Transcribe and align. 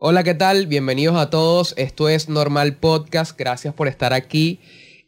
Hola, 0.00 0.22
¿qué 0.22 0.34
tal? 0.34 0.68
Bienvenidos 0.68 1.16
a 1.16 1.28
todos. 1.28 1.74
Esto 1.76 2.08
es 2.08 2.28
Normal 2.28 2.76
Podcast. 2.76 3.36
Gracias 3.36 3.74
por 3.74 3.88
estar 3.88 4.12
aquí. 4.12 4.60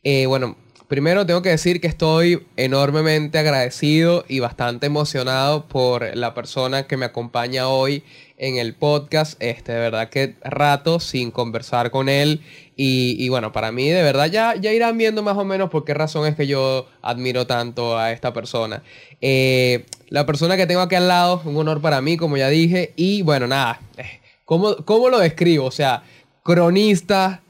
Eh, 0.03 0.27
bueno, 0.27 0.57
primero 0.89 1.25
tengo 1.27 1.43
que 1.43 1.51
decir 1.51 1.81
que 1.81 1.87
estoy 1.87 2.45
enormemente 2.57 3.39
agradecido 3.39 4.25
y 4.27 4.41
bastante 4.41 4.87
emocionado 4.87 5.69
por 5.69 6.17
la 6.17 6.35
persona 6.35 6.89
que 6.89 6.97
me 6.97 7.07
acompaña 7.07 7.69
hoy 7.69 8.03
en 8.37 8.57
el 8.57 8.75
podcast. 8.75 9.41
Este, 9.41 9.71
de 9.71 9.79
verdad 9.79 10.09
que 10.09 10.35
rato 10.43 10.99
sin 10.99 11.31
conversar 11.31 11.93
con 11.93 12.09
él. 12.09 12.41
Y, 12.75 13.29
bueno, 13.29 13.53
para 13.53 13.71
mí 13.71 13.89
de 13.91 14.03
verdad 14.03 14.27
ya, 14.27 14.57
ya 14.57 14.73
irán 14.73 14.99
viendo 14.99 15.23
más 15.23 15.37
o 15.37 15.45
menos 15.45 15.71
por 15.71 15.85
qué 15.85 15.95
razón 15.95 16.27
es 16.27 16.35
que 16.35 16.49
yo 16.49 16.89
admiro 17.01 17.47
tanto 17.47 17.97
a 17.97 18.11
esta 18.11 18.33
persona. 18.33 18.83
Eh, 19.21 19.85
la 20.09 20.27
persona 20.27 20.57
que 20.57 20.67
tengo 20.67 20.81
aquí 20.81 20.97
al 20.97 21.07
lado, 21.07 21.43
un 21.45 21.57
honor 21.59 21.81
para 21.81 22.01
mí, 22.01 22.17
como 22.17 22.37
ya 22.37 22.49
dije. 22.49 22.93
Y 22.97 23.23
bueno, 23.23 23.47
nada. 23.47 23.81
Eh, 23.97 24.20
¿Cómo, 24.51 25.09
lo 25.09 25.21
describo? 25.21 25.67
O 25.67 25.71
sea, 25.71 26.03
cronista, 26.43 27.41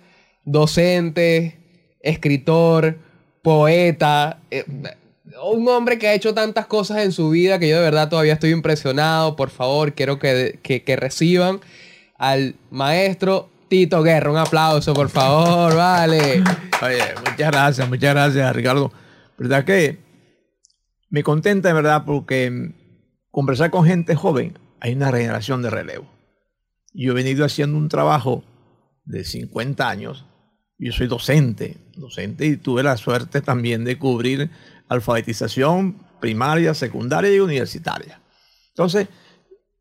docente, 0.45 1.57
escritor, 2.03 2.99
poeta, 3.41 4.41
eh, 4.51 4.67
un 5.43 5.67
hombre 5.69 5.99
que 5.99 6.09
ha 6.09 6.13
hecho 6.13 6.35
tantas 6.35 6.67
cosas 6.67 6.99
en 6.99 7.13
su 7.13 7.31
vida 7.31 7.59
que 7.59 7.71
yo 7.71 7.77
de 7.77 7.83
verdad 7.85 8.11
todavía 8.11 8.35
estoy 8.35 8.51
impresionado. 8.51 9.35
Por 9.35 9.49
favor, 9.49 9.95
quiero 9.95 10.19
que, 10.19 10.59
que, 10.63 10.97
reciban 10.97 11.61
al 12.19 12.55
maestro 12.71 13.49
Tito 13.69 14.03
Guerra. 14.03 14.31
Un 14.31 14.37
aplauso, 14.37 14.93
por 14.93 15.09
favor, 15.09 15.75
vale. 15.75 16.45
Oye, 16.83 17.03
muchas 17.31 17.51
gracias, 17.51 17.89
muchas 17.89 18.13
gracias, 18.13 18.55
Ricardo. 18.55 18.93
¿Verdad 19.39 19.65
que 19.65 19.97
me 21.09 21.23
contenta, 21.23 21.69
de 21.69 21.75
verdad, 21.75 22.03
porque 22.05 22.75
conversar 23.31 23.71
con 23.71 23.87
gente 23.87 24.15
joven 24.17 24.59
hay 24.81 24.93
una 24.93 25.11
generación 25.11 25.63
de 25.63 25.71
relevo. 25.71 26.20
Yo 26.93 27.13
he 27.13 27.15
venido 27.15 27.45
haciendo 27.45 27.79
un 27.79 27.89
trabajo 27.89 28.45
de 29.05 29.25
50 29.25 29.89
años. 29.89 30.27
Yo 30.79 30.93
soy 30.93 31.07
docente, 31.07 31.77
docente 31.97 32.47
y 32.47 32.57
tuve 32.57 32.83
la 32.83 32.97
suerte 32.97 33.41
también 33.41 33.85
de 33.85 33.99
cubrir 33.99 34.51
alfabetización 34.89 35.97
primaria, 36.21 36.75
secundaria 36.75 37.35
y 37.35 37.41
universitaria. 37.41 38.21
Entonces, 38.69 39.09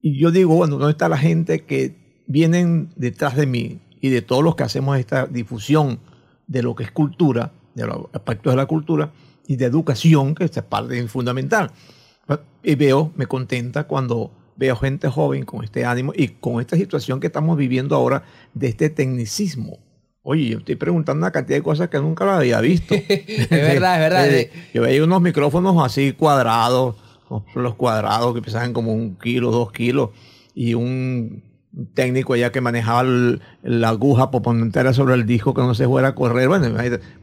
yo 0.02 0.32
digo, 0.32 0.56
bueno, 0.56 0.78
¿dónde 0.78 0.92
está 0.92 1.10
la 1.10 1.18
gente 1.18 1.66
que 1.66 2.24
vienen 2.28 2.94
detrás 2.96 3.36
de 3.36 3.46
mí 3.46 3.82
y 4.02 4.10
de 4.10 4.22
todos 4.22 4.44
los 4.44 4.56
que 4.56 4.64
hacemos 4.64 4.98
esta 4.98 5.26
difusión 5.26 6.00
de 6.48 6.64
lo 6.64 6.76
que 6.76 6.84
es 6.84 6.92
cultura, 6.92 7.52
de 7.76 7.86
los 7.86 8.06
aspectos 8.14 8.54
de 8.54 8.58
la 8.58 8.66
cultura 8.66 9.12
y 9.48 9.56
de 9.56 9.66
educación, 9.66 10.36
que 10.36 10.46
es 10.46 10.52
parte 10.64 11.08
fundamental? 11.08 11.72
Y 12.64 12.76
veo, 12.76 13.12
me 13.16 13.26
contenta 13.26 13.86
cuando 13.86 14.32
veo 14.60 14.76
gente 14.76 15.08
joven 15.08 15.46
con 15.46 15.64
este 15.64 15.86
ánimo 15.86 16.12
y 16.14 16.28
con 16.28 16.60
esta 16.60 16.76
situación 16.76 17.22
que 17.22 17.28
estamos 17.28 17.58
viviendo 17.58 17.96
ahora 17.96 18.24
de 18.54 18.68
este 18.68 18.90
tecnicismo. 18.90 19.80
Oye, 20.22 20.50
yo 20.50 20.58
estoy 20.58 20.76
preguntando 20.76 21.26
una 21.26 21.32
cantidad 21.32 21.58
de 21.58 21.64
cosas 21.64 21.90
que 21.90 21.98
nunca 21.98 22.26
lo 22.26 22.32
había 22.32 22.60
visto. 22.60 22.94
es 23.08 23.50
verdad, 23.50 23.96
es 23.96 24.00
verdad. 24.02 24.28
Eh, 24.28 24.52
yo 24.74 24.82
veía 24.82 25.02
unos 25.02 25.22
micrófonos 25.22 25.82
así 25.84 26.12
cuadrados, 26.12 26.98
los 27.56 27.76
cuadrados 27.76 28.36
que 28.36 28.42
pesaban 28.42 28.74
como 28.74 28.94
un 28.94 29.16
kilo, 29.16 29.50
dos 29.50 29.72
kilos, 29.72 30.10
y 30.54 30.74
un 30.74 31.42
técnico 31.94 32.34
allá 32.34 32.52
que 32.52 32.62
manejaba 32.62 33.04
la 33.62 33.90
aguja 33.90 34.32
por 34.32 34.42
ponerla 34.42 34.92
sobre 34.92 35.14
el 35.14 35.26
disco 35.26 35.54
que 35.54 35.62
no 35.62 35.76
se 35.76 35.86
fuera 35.86 36.10
a 36.10 36.16
correr. 36.16 36.48
Bueno, 36.48 36.68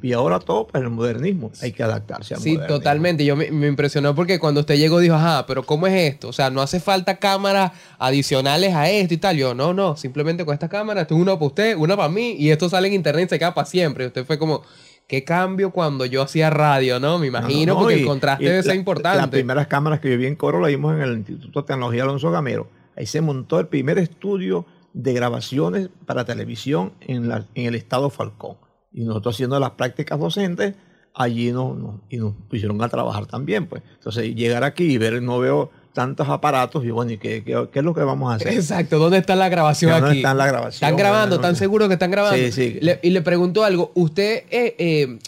y 0.03 0.13
ahora 0.13 0.39
todo 0.39 0.67
para 0.67 0.85
el 0.85 0.91
modernismo. 0.91 1.51
Hay 1.63 1.73
que 1.73 1.83
adaptarse 1.83 2.35
al 2.35 2.41
Sí, 2.41 2.59
totalmente. 2.69 3.25
Yo 3.25 3.35
me, 3.35 3.47
impresionó 3.47 4.15
porque 4.15 4.39
cuando 4.39 4.61
usted 4.61 4.77
llegó 4.77 5.01
dijo, 5.01 5.17
ajá, 5.17 5.47
pero 5.47 5.65
¿cómo 5.65 5.87
es 5.87 6.13
esto? 6.13 6.29
O 6.29 6.33
sea, 6.33 6.51
no 6.51 6.63
hace 6.63 6.79
falta 6.79 7.17
cámaras 7.17 7.73
adicionales 7.99 8.75
a 8.75 8.89
esto 8.89 9.15
y 9.15 9.17
tal. 9.17 9.37
Yo, 9.37 9.55
no, 9.55 9.75
no, 9.75 9.97
simplemente 9.97 10.45
con 10.45 10.55
esta 10.55 10.69
cámara, 10.69 11.03
esto 11.03 11.17
es 11.17 11.21
una 11.21 11.35
para 11.35 11.47
usted, 11.47 11.77
una 11.77 11.97
para 11.97 12.09
mí, 12.09 12.37
y 12.39 12.51
esto 12.51 12.69
sale 12.69 12.89
en 12.89 12.95
internet 12.95 13.27
y 13.27 13.31
se 13.31 13.39
queda 13.39 13.53
para 13.53 13.67
siempre. 13.67 14.05
Y 14.05 14.07
usted 14.07 14.25
fue 14.25 14.39
como, 14.39 14.63
qué 15.09 15.25
cambio 15.25 15.73
cuando 15.73 16.07
yo 16.07 16.23
hacía 16.23 16.51
radio, 16.51 17.01
¿no? 17.01 17.19
Me 17.19 17.27
imagino, 17.27 17.77
porque 17.77 17.95
el 17.95 18.07
contraste 18.07 18.45
debe 18.45 18.63
ser 18.63 18.77
importante. 18.77 19.19
Las 19.19 19.29
primeras 19.29 19.67
cámaras 19.67 19.99
que 19.99 20.11
yo 20.11 20.17
vi 20.17 20.27
en 20.27 20.37
Coro 20.37 20.61
las 20.61 20.71
vimos 20.71 20.95
en 20.95 21.03
el 21.03 21.17
Instituto 21.19 21.63
de 21.63 21.67
Tecnología 21.67 22.05
Alonso 22.05 22.31
Gamero 22.31 22.69
Ahí 22.97 23.07
se 23.07 23.21
montó 23.21 23.61
el 23.61 23.69
primer 23.69 23.99
estudio 23.99 24.67
de 24.93 25.13
grabaciones 25.13 25.91
para 26.07 26.25
televisión 26.25 26.93
en, 27.01 27.29
la, 27.29 27.45
en 27.55 27.67
el 27.67 27.75
estado 27.75 28.09
Falcón. 28.11 28.57
Y 28.93 29.05
nosotros 29.05 29.37
haciendo 29.37 29.61
las 29.61 29.73
prácticas 29.73 30.19
docentes, 30.19 30.75
allí 31.13 31.53
nos, 31.53 31.77
y 32.09 32.17
nos 32.17 32.35
pusieron 32.49 32.83
a 32.83 32.89
trabajar 32.89 33.27
también. 33.27 33.67
Pues. 33.67 33.83
Entonces, 33.95 34.35
llegar 34.35 34.65
aquí 34.65 34.85
y 34.85 34.99
ver, 34.99 35.21
no 35.23 35.39
veo 35.39 35.71
tantos 35.93 36.29
aparatos, 36.29 36.85
y 36.85 36.91
bueno, 36.91 37.13
¿y 37.13 37.17
qué, 37.17 37.43
qué, 37.43 37.69
es 37.73 37.83
lo 37.83 37.95
que 37.95 38.03
vamos 38.03 38.31
a 38.31 38.37
hacer? 38.37 38.53
Exacto, 38.53 38.99
¿dónde 38.99 39.17
está 39.17 39.35
la 39.35 39.49
grabación 39.49 39.93
aquí? 39.93 40.01
¿Dónde 40.03 40.17
está 40.19 40.35
la 40.35 40.47
grabación? 40.47 40.87
¿Están 40.87 40.97
grabando? 40.97 41.37
¿Están 41.37 41.57
seguros 41.57 41.89
que 41.89 41.95
están 41.95 42.11
grabando? 42.11 42.37
Sí, 42.37 42.53
sí. 42.53 42.79
y 43.03 43.11
le 43.11 43.23
pregunto 43.23 43.65
algo, 43.65 43.93
¿usted 43.95 44.45
eh, 44.51 44.77
eh, 44.79 45.19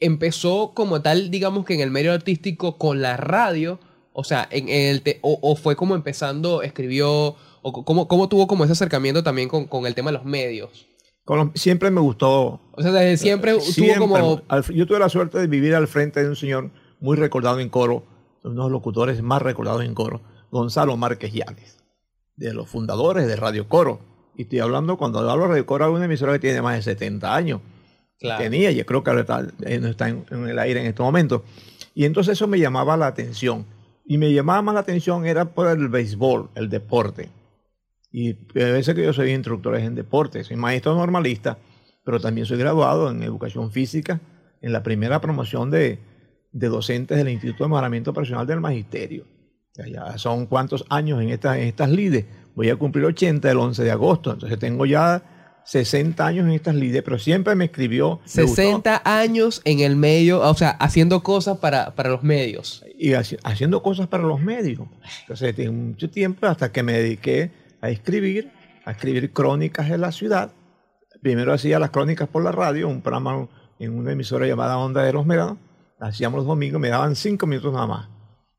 empezó 0.00 0.72
como 0.74 1.02
tal, 1.02 1.30
digamos 1.30 1.66
que 1.66 1.74
en 1.74 1.80
el 1.80 1.90
medio 1.90 2.12
artístico 2.12 2.78
con 2.78 3.02
la 3.02 3.18
radio? 3.18 3.78
O 4.16 4.22
sea, 4.22 4.46
en, 4.52 4.68
el 4.68 5.02
o, 5.22 5.56
fue 5.56 5.74
como 5.74 5.96
empezando, 5.96 6.62
escribió, 6.62 7.34
o 7.62 7.84
cómo, 7.84 8.06
cómo 8.06 8.28
tuvo 8.28 8.46
como 8.46 8.62
ese 8.62 8.72
acercamiento 8.72 9.24
también 9.24 9.48
con, 9.48 9.86
el 9.86 9.94
tema 9.96 10.12
de 10.12 10.18
los 10.18 10.24
medios. 10.24 10.86
siempre 11.54 11.90
me 11.90 12.00
gustó. 12.00 12.60
O 12.70 12.80
sea, 12.80 12.92
desde 12.92 13.16
siempre, 13.16 13.56
tuvo 13.74 13.98
como... 13.98 14.42
yo 14.72 14.86
tuve 14.86 15.00
la 15.00 15.08
suerte 15.08 15.38
de 15.38 15.48
vivir 15.48 15.74
al 15.74 15.88
frente 15.88 16.22
de 16.22 16.28
un 16.28 16.36
señor 16.36 16.70
muy 17.00 17.16
recordado 17.16 17.58
en 17.58 17.68
coro, 17.68 18.04
uno 18.44 18.52
de 18.52 18.58
los 18.58 18.70
locutores 18.70 19.20
más 19.20 19.42
recordados 19.42 19.84
en 19.84 19.94
coro, 19.94 20.22
Gonzalo 20.52 20.96
Márquez 20.96 21.32
Llanes, 21.32 21.82
de 22.36 22.54
los 22.54 22.68
fundadores 22.68 23.26
de 23.26 23.34
Radio 23.34 23.68
Coro. 23.68 23.98
Y 24.36 24.42
estoy 24.42 24.60
hablando, 24.60 24.96
cuando 24.96 25.28
hablo 25.28 25.42
de 25.42 25.48
Radio 25.48 25.66
Coro, 25.66 25.92
una 25.92 26.04
emisora 26.04 26.34
que 26.34 26.38
tiene 26.38 26.62
más 26.62 26.76
de 26.76 26.82
70 26.82 27.34
años. 27.34 27.60
Tenía, 28.38 28.70
y 28.70 28.82
creo 28.84 29.02
que 29.02 29.10
ahora 29.10 29.22
está, 29.22 29.44
está 29.66 30.08
en, 30.08 30.24
en 30.30 30.48
el 30.48 30.58
aire 30.60 30.80
en 30.80 30.86
este 30.86 31.02
momento. 31.02 31.42
Y 31.96 32.04
entonces 32.04 32.34
eso 32.34 32.46
me 32.46 32.60
llamaba 32.60 32.96
la 32.96 33.08
atención 33.08 33.73
y 34.04 34.18
me 34.18 34.32
llamaba 34.32 34.62
más 34.62 34.74
la 34.74 34.80
atención 34.80 35.26
era 35.26 35.54
por 35.54 35.68
el 35.68 35.88
béisbol, 35.88 36.50
el 36.54 36.68
deporte. 36.68 37.30
Y 38.12 38.32
a 38.32 38.70
veces 38.70 38.94
que 38.94 39.02
yo 39.02 39.12
soy 39.12 39.32
instructor 39.32 39.76
en 39.76 39.94
deporte, 39.94 40.44
soy 40.44 40.56
maestro 40.56 40.94
normalista, 40.94 41.58
pero 42.04 42.20
también 42.20 42.46
soy 42.46 42.58
graduado 42.58 43.10
en 43.10 43.22
educación 43.22 43.72
física 43.72 44.20
en 44.60 44.72
la 44.72 44.82
primera 44.82 45.20
promoción 45.20 45.70
de, 45.70 45.98
docentes 46.52 47.18
del 47.18 47.28
Instituto 47.28 47.64
de 47.64 47.70
Mejoramiento 47.70 48.12
Profesional 48.12 48.46
del 48.46 48.60
Magisterio. 48.60 49.24
Ya 49.74 50.16
son 50.18 50.46
cuántos 50.46 50.84
años 50.88 51.20
en, 51.20 51.30
estas 51.30 51.56
en 51.56 51.64
estas 51.64 51.90
lides. 51.90 52.26
Voy 52.54 52.70
a 52.70 52.76
cumplir 52.76 53.04
80 53.06 53.50
el 53.50 53.58
11 53.58 53.82
de 53.82 53.90
agosto, 53.90 54.32
entonces 54.32 54.58
tengo 54.58 54.86
ya 54.86 55.33
60 55.64 56.26
años 56.26 56.46
en 56.46 56.52
estas 56.52 56.74
líderes, 56.74 57.02
pero 57.02 57.18
siempre 57.18 57.54
me 57.54 57.66
escribió. 57.66 58.20
60 58.24 59.02
años 59.04 59.62
en 59.64 59.80
el 59.80 59.96
medio, 59.96 60.40
o 60.40 60.54
sea, 60.54 60.70
haciendo 60.70 61.22
cosas 61.22 61.58
para, 61.58 61.94
para 61.94 62.10
los 62.10 62.22
medios. 62.22 62.84
Y 62.98 63.14
haciendo 63.14 63.82
cosas 63.82 64.06
para 64.06 64.22
los 64.22 64.40
medios. 64.40 64.80
Entonces, 65.22 65.54
tengo 65.54 65.72
mucho 65.72 66.10
tiempo 66.10 66.46
hasta 66.46 66.70
que 66.70 66.82
me 66.82 66.92
dediqué 66.92 67.50
a 67.80 67.90
escribir, 67.90 68.50
a 68.84 68.92
escribir 68.92 69.32
crónicas 69.32 69.88
de 69.88 69.98
la 69.98 70.12
ciudad. 70.12 70.52
Primero 71.22 71.52
hacía 71.52 71.78
las 71.78 71.90
crónicas 71.90 72.28
por 72.28 72.44
la 72.44 72.52
radio, 72.52 72.88
un 72.88 73.00
programa 73.00 73.48
en 73.78 73.98
una 73.98 74.12
emisora 74.12 74.46
llamada 74.46 74.78
Onda 74.78 75.02
de 75.02 75.12
los 75.12 75.24
Meranos. 75.26 75.58
Hacíamos 75.98 76.38
los 76.38 76.46
domingos, 76.46 76.80
me 76.80 76.88
daban 76.88 77.16
cinco 77.16 77.46
minutos 77.46 77.72
nada 77.72 77.86
más. 77.86 78.08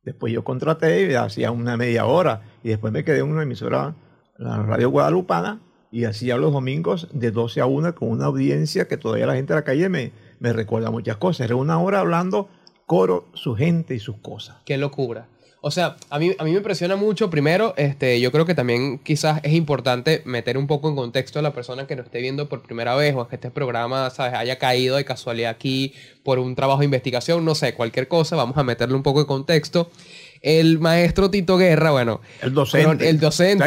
Después 0.03 0.33
yo 0.33 0.43
contraté 0.43 1.11
y 1.11 1.13
hacía 1.13 1.51
una 1.51 1.77
media 1.77 2.05
hora. 2.05 2.41
Y 2.63 2.69
después 2.69 2.91
me 2.91 3.03
quedé 3.03 3.19
en 3.19 3.29
una 3.29 3.43
emisora, 3.43 3.95
la 4.37 4.61
Radio 4.63 4.89
Guadalupana, 4.89 5.61
y 5.95 6.03
hacía 6.03 6.35
los 6.35 6.51
domingos 6.51 7.07
de 7.13 7.31
12 7.31 7.61
a 7.61 7.67
1 7.67 7.95
con 7.95 8.09
una 8.09 8.25
audiencia 8.25 8.85
que 8.85 8.97
todavía 8.97 9.27
la 9.27 9.35
gente 9.35 9.53
de 9.53 9.59
la 9.61 9.63
calle 9.63 9.87
me, 9.87 10.11
me 10.41 10.51
recuerda 10.51 10.91
muchas 10.91 11.15
cosas. 11.15 11.45
Era 11.45 11.55
una 11.55 11.79
hora 11.79 12.01
hablando 12.01 12.49
coro, 12.85 13.29
su 13.33 13.55
gente 13.55 13.95
y 13.95 13.99
sus 13.99 14.17
cosas. 14.17 14.57
Qué 14.65 14.77
locura. 14.77 15.27
O 15.61 15.71
sea, 15.71 15.95
a 16.09 16.19
mí, 16.19 16.33
a 16.37 16.43
mí 16.43 16.51
me 16.51 16.57
impresiona 16.57 16.97
mucho. 16.97 17.29
Primero, 17.29 17.73
este, 17.77 18.19
yo 18.19 18.29
creo 18.33 18.45
que 18.45 18.53
también 18.53 18.99
quizás 18.99 19.39
es 19.43 19.53
importante 19.53 20.21
meter 20.25 20.57
un 20.57 20.67
poco 20.67 20.89
en 20.89 20.97
contexto 20.97 21.39
a 21.39 21.41
la 21.41 21.53
persona 21.53 21.87
que 21.87 21.95
nos 21.95 22.07
esté 22.07 22.19
viendo 22.19 22.49
por 22.49 22.61
primera 22.61 22.93
vez 22.95 23.15
o 23.15 23.27
que 23.29 23.35
este 23.37 23.49
programa, 23.49 24.09
¿sabes?, 24.09 24.33
haya 24.33 24.59
caído 24.59 24.97
de 24.97 25.05
casualidad 25.05 25.49
aquí 25.49 25.93
por 26.23 26.39
un 26.39 26.55
trabajo 26.55 26.81
de 26.81 26.85
investigación, 26.85 27.45
no 27.45 27.55
sé, 27.55 27.73
cualquier 27.73 28.09
cosa. 28.09 28.35
Vamos 28.35 28.57
a 28.57 28.63
meterle 28.63 28.95
un 28.95 29.01
poco 29.01 29.21
de 29.21 29.27
contexto 29.27 29.89
el 30.41 30.79
maestro 30.79 31.31
Tito 31.31 31.57
Guerra, 31.57 31.91
bueno. 31.91 32.21
El 32.41 32.53
docente. 32.53 33.09
El 33.09 33.19
docente. 33.19 33.63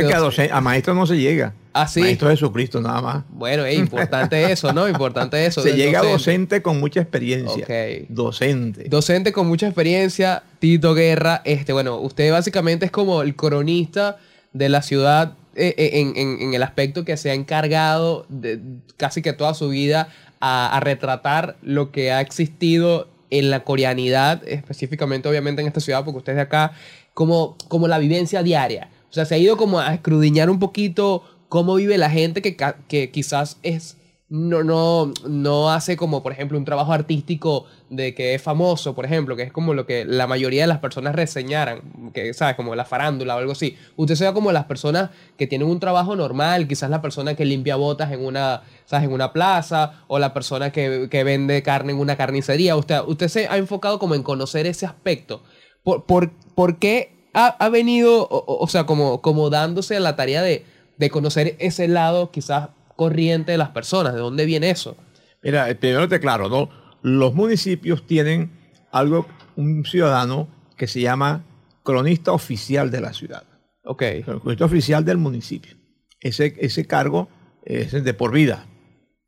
a, 0.51 0.61
maestro 0.61 0.95
no 0.95 1.07
se 1.07 1.17
llega. 1.17 1.55
¿Ah, 1.73 1.87
sí? 1.87 2.01
Maestro 2.01 2.31
Jesucristo, 2.31 2.81
nada 2.81 3.01
más. 3.01 3.25
Bueno, 3.31 3.65
es 3.65 3.79
importante 3.79 4.51
eso, 4.53 4.73
¿no? 4.73 4.89
Importante 4.89 5.45
eso. 5.45 5.63
Se 5.63 5.75
llega 5.75 6.01
docente. 6.01 6.13
docente 6.13 6.63
con 6.63 6.81
mucha 6.81 7.01
experiencia. 7.01 7.65
Ok. 7.65 8.09
Docente. 8.09 8.89
Docente 8.89 9.33
con 9.33 9.47
mucha 9.47 9.67
experiencia, 9.67 10.43
Tito 10.59 10.95
Guerra. 10.95 11.43
Este, 11.45 11.73
bueno, 11.73 11.97
usted 11.97 12.31
básicamente 12.33 12.87
es 12.87 12.91
como 12.91 13.23
el 13.23 13.35
cronista 13.37 14.19
de 14.53 14.69
la 14.69 14.83
ciudad 14.83 15.35
eh, 15.55 15.75
eh, 15.77 16.13
en, 16.15 16.55
el 16.55 16.63
aspecto 16.63 17.05
que 17.05 17.17
se 17.17 17.31
ha 17.31 17.35
encargado 17.35 18.25
de, 18.29 18.61
casi 18.97 19.23
que 19.23 19.33
toda 19.33 19.55
su 19.55 19.69
vida 19.69 20.09
a, 20.41 20.77
a 20.77 20.81
retratar 20.81 21.57
lo 21.63 21.91
que 21.91 22.13
ha 22.13 22.21
existido 22.21 23.09
en 23.31 23.51
la 23.51 23.65
coreanidad, 23.65 24.43
específicamente 24.47 25.29
obviamente 25.29 25.61
en 25.61 25.69
esta 25.69 25.81
ciudad, 25.81 26.05
porque 26.05 26.19
usted 26.19 26.33
es 26.33 26.37
de 26.37 26.43
acá, 26.43 26.73
como, 27.15 27.57
como 27.69 27.89
la 27.89 27.99
vivencia 27.99 28.43
diaria. 28.43 28.89
O 29.11 29.13
sea, 29.13 29.25
se 29.25 29.35
ha 29.35 29.39
ido 29.39 29.57
como 29.57 29.81
a 29.81 29.95
escrudiñar 29.95 30.51
un 30.51 30.59
poquito 30.59 31.23
cómo 31.49 31.75
vive 31.75 31.99
la 31.99 32.11
gente 32.11 32.43
que, 32.43 32.57
que 32.89 33.11
quizás 33.11 33.59
es 33.63 33.98
no, 34.31 34.63
no, 34.63 35.13
no 35.27 35.71
hace 35.71 35.97
como, 35.97 36.23
por 36.23 36.33
ejemplo, 36.33 36.59
un 36.59 36.65
trabajo 36.67 36.93
artístico 36.93 37.65
de 37.89 38.15
que 38.15 38.35
es 38.35 38.43
famoso, 38.43 38.95
por 38.95 39.07
ejemplo, 39.07 39.37
que 39.37 39.43
es 39.45 39.53
como 39.53 39.73
lo 39.73 39.87
que 39.87 40.05
la 40.05 40.27
mayoría 40.27 40.63
de 40.63 40.67
las 40.67 40.81
personas 40.81 41.15
reseñaran, 41.15 42.13
que, 42.13 42.35
¿sabes? 42.35 42.55
Como 42.55 42.75
la 42.75 42.85
farándula 42.85 43.37
o 43.37 43.39
algo 43.39 43.53
así. 43.53 43.77
Usted 43.97 44.17
sea 44.17 44.35
como 44.35 44.53
las 44.53 44.67
personas 44.67 45.11
que 45.39 45.47
tienen 45.47 45.67
un 45.69 45.81
trabajo 45.81 46.15
normal, 46.15 46.69
quizás 46.69 46.91
la 46.91 47.01
persona 47.01 47.35
que 47.37 47.47
limpia 47.47 47.77
botas 47.77 48.13
en 48.13 48.23
una, 48.23 48.63
¿sabes? 48.85 49.07
En 49.07 49.13
una 49.15 49.33
plaza, 49.33 50.03
o 50.09 50.19
la 50.19 50.35
persona 50.35 50.73
que, 50.73 51.09
que 51.11 51.25
vende 51.25 51.63
carne 51.63 51.93
en 51.93 51.99
una 51.99 52.17
carnicería. 52.17 52.77
Usted, 52.77 53.01
usted 53.07 53.29
se 53.29 53.49
ha 53.49 53.57
enfocado 53.57 53.99
como 53.99 54.15
en 54.15 54.23
conocer 54.23 54.67
ese 54.67 54.85
aspecto. 54.85 55.43
¿Por, 55.83 56.05
por, 56.05 56.33
por 56.55 56.79
qué 56.79 57.31
ha, 57.33 57.47
ha 57.47 57.69
venido, 57.71 58.25
o, 58.29 58.59
o- 58.63 58.69
sea, 58.69 58.85
como, 58.85 59.23
como 59.23 59.49
dándose 59.49 59.97
a 59.97 60.01
la 60.01 60.17
tarea 60.17 60.43
de, 60.43 60.67
de 60.99 61.09
conocer 61.09 61.57
ese 61.61 61.89
lado 61.89 62.31
quizás 62.31 62.71
corriente 62.99 63.53
de 63.53 63.59
las 63.59 63.69
personas? 63.71 64.13
¿De 64.13 64.19
dónde 64.19 64.45
viene 64.45 64.71
eso? 64.71 64.97
Mira, 65.41 65.71
eh, 65.71 65.77
primero 65.77 66.09
te 66.09 66.17
aclaro, 66.17 66.49
¿no? 66.49 66.69
Los 67.01 67.33
municipios 67.33 68.05
tienen 68.05 68.51
algo, 68.91 69.29
un 69.55 69.85
ciudadano 69.85 70.49
que 70.77 70.89
se 70.89 71.01
llama 71.01 71.45
cronista 71.85 72.33
oficial 72.33 72.91
de 72.91 73.01
la 73.01 73.13
ciudad. 73.13 73.45
Ok, 73.85 74.03
cronista 74.43 74.65
oficial 74.65 75.05
del 75.05 75.17
municipio. 75.17 75.77
Ese, 76.21 76.57
ese 76.59 76.87
cargo 76.89 77.29
es 77.65 77.93
de 77.93 78.15
por 78.15 78.33
vida. 78.33 78.67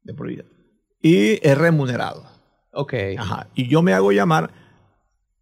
De 0.03 0.15
por 0.15 0.27
vida. 0.27 0.43
Y 1.01 1.47
es 1.47 1.57
remunerado. 1.57 2.27
ok. 2.73 2.95
Ajá. 3.19 3.47
Y 3.55 3.69
yo 3.69 3.83
me 3.83 3.93
hago 3.93 4.11
llamar 4.11 4.51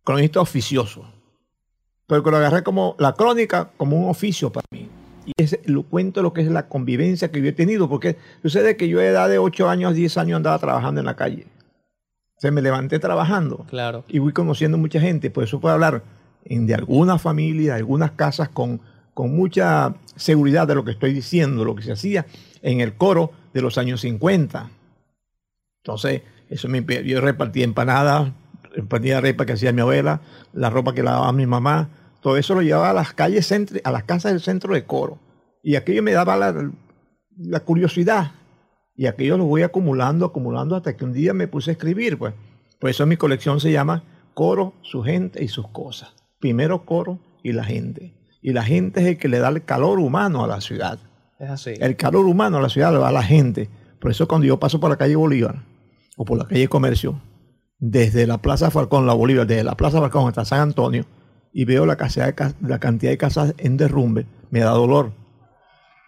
cronista 0.05 0.41
oficioso. 0.41 1.11
Porque 2.07 2.31
lo 2.31 2.37
agarré 2.37 2.63
como 2.63 2.95
la 2.99 3.15
crónica 3.15 3.71
como 3.79 3.97
un 3.97 4.11
oficio 4.11 4.53
para 4.53 4.67
mí. 4.71 4.89
Y 5.29 5.43
ese, 5.43 5.61
lo 5.67 5.83
cuento 5.83 6.23
lo 6.23 6.33
que 6.33 6.41
es 6.41 6.49
la 6.49 6.69
convivencia 6.69 7.31
que 7.31 7.41
yo 7.43 7.49
he 7.49 7.53
tenido. 7.53 7.89
Porque 7.89 8.17
sucede 8.43 8.77
que 8.77 8.89
yo 8.89 9.01
a 9.01 9.05
edad 9.05 9.29
de 9.29 9.39
8 9.39 9.69
años, 9.69 9.95
10 9.95 10.17
años 10.17 10.37
andaba 10.39 10.59
trabajando 10.59 11.01
en 11.01 11.07
la 11.07 11.17
calle. 11.17 11.47
O 12.37 12.41
sea, 12.41 12.51
me 12.51 12.63
levanté 12.63 12.99
trabajando 12.99 13.67
Claro. 13.69 14.05
y 14.09 14.19
voy 14.21 14.33
conociendo 14.33 14.79
mucha 14.79 15.01
gente. 15.01 15.31
Por 15.31 15.45
eso 15.45 15.61
puedo 15.61 15.75
hablar 15.75 16.03
en- 16.45 16.67
de 16.67 16.75
algunas 16.75 17.21
familias, 17.21 17.75
de 17.75 17.81
algunas 17.81 18.13
casas 18.13 18.49
con, 18.49 18.81
con 19.13 19.35
mucha 19.37 19.95
seguridad 20.17 20.67
de 20.67 20.77
lo 20.77 20.85
que 20.85 20.93
estoy 20.93 21.13
diciendo, 21.13 21.65
lo 21.65 21.75
que 21.75 21.83
se 21.83 21.93
hacía 21.93 22.27
en 22.63 22.81
el 22.81 22.95
coro 22.95 23.33
de 23.53 23.61
los 23.63 23.77
años 23.77 24.01
50. 24.03 24.71
Entonces, 25.83 26.23
eso 26.49 26.69
me, 26.69 26.85
yo 27.05 27.21
repartía 27.21 27.65
empanadas, 27.65 28.31
repartía 28.75 29.21
repa 29.21 29.45
que 29.47 29.53
hacía 29.55 29.73
mi 29.73 29.81
abuela, 29.81 30.21
la 30.53 30.71
ropa 30.71 30.95
que 30.95 31.03
lavaba 31.03 31.33
mi 31.33 31.47
mamá, 31.47 31.89
todo 32.21 32.37
eso 32.37 32.55
lo 32.55 32.63
llevaba 32.63 32.91
a 32.91 32.95
las 32.95 33.13
calles, 33.15 33.51
centri- 33.51 33.81
a 33.85 33.91
las 33.91 34.05
casas 34.05 34.33
del 34.33 34.41
centro 34.41 34.75
de 34.75 34.85
coro. 34.85 35.19
Y 35.63 35.77
aquello 35.77 36.03
me 36.03 36.13
daba 36.13 36.37
la, 36.37 36.71
la 37.37 37.61
curiosidad. 37.61 38.33
Y 38.97 39.07
aquello 39.07 39.37
lo 39.39 39.45
voy 39.45 39.63
acumulando, 39.63 40.27
acumulando 40.27 40.75
hasta 40.75 40.97
que 40.97 41.05
un 41.05 41.13
día 41.13 41.33
me 41.33 41.47
puse 41.49 41.71
a 41.71 41.73
escribir, 41.73 42.19
pues. 42.19 42.35
Por 42.81 42.91
eso 42.91 43.07
mi 43.07 43.17
colección 43.17 43.61
se 43.61 43.71
llama 43.73 44.05
Coro, 44.35 44.75
su 44.83 45.03
gente 45.03 45.43
y 45.43 45.49
sus 45.49 45.69
cosas. 45.69 46.15
Primero 46.41 46.85
coro 46.85 47.19
y 47.43 47.53
la 47.53 47.65
gente. 47.65 48.15
Y 48.41 48.53
la 48.53 48.63
gente 48.63 49.01
es 49.01 49.07
el 49.07 49.19
que 49.19 49.29
le 49.29 49.41
da 49.41 49.49
el 49.49 49.65
calor 49.65 49.99
humano 49.99 50.45
a 50.45 50.49
la 50.49 50.61
ciudad. 50.61 50.99
Es 51.41 51.51
así. 51.51 51.75
El 51.81 51.97
calor 51.97 52.27
humano 52.27 52.59
a 52.59 52.63
la 52.63 52.69
ciudad 52.69 52.93
lo 52.93 53.01
da 53.01 53.11
la 53.11 53.23
gente. 53.23 53.69
Por 54.01 54.11
eso 54.13 54.29
cuando 54.29 54.47
yo 54.47 54.61
paso 54.61 54.79
por 54.79 54.91
la 54.91 54.97
calle 54.97 55.17
Bolívar 55.17 55.65
o 56.17 56.25
por 56.25 56.39
la 56.39 56.47
calle 56.47 56.69
Comercio, 56.69 57.21
desde 57.79 58.27
la 58.27 58.39
Plaza 58.39 58.71
Falcón, 58.71 59.07
la 59.07 59.15
Bolívar, 59.15 59.47
desde 59.47 59.65
la 59.65 59.77
Plaza 59.77 60.01
Falcón 60.01 60.29
hasta 60.29 60.45
San 60.45 60.61
Antonio, 60.61 61.05
y 61.59 61.65
veo 61.65 61.87
la, 61.87 61.97
cantidad 61.97 62.27
de, 62.27 62.35
ca- 62.37 62.55
la 62.61 62.79
cantidad 62.79 63.11
de 63.11 63.19
casas 63.19 63.53
en 63.59 63.77
derrumbe, 63.77 64.27
me 64.51 64.61
da 64.61 64.71
dolor, 64.71 65.11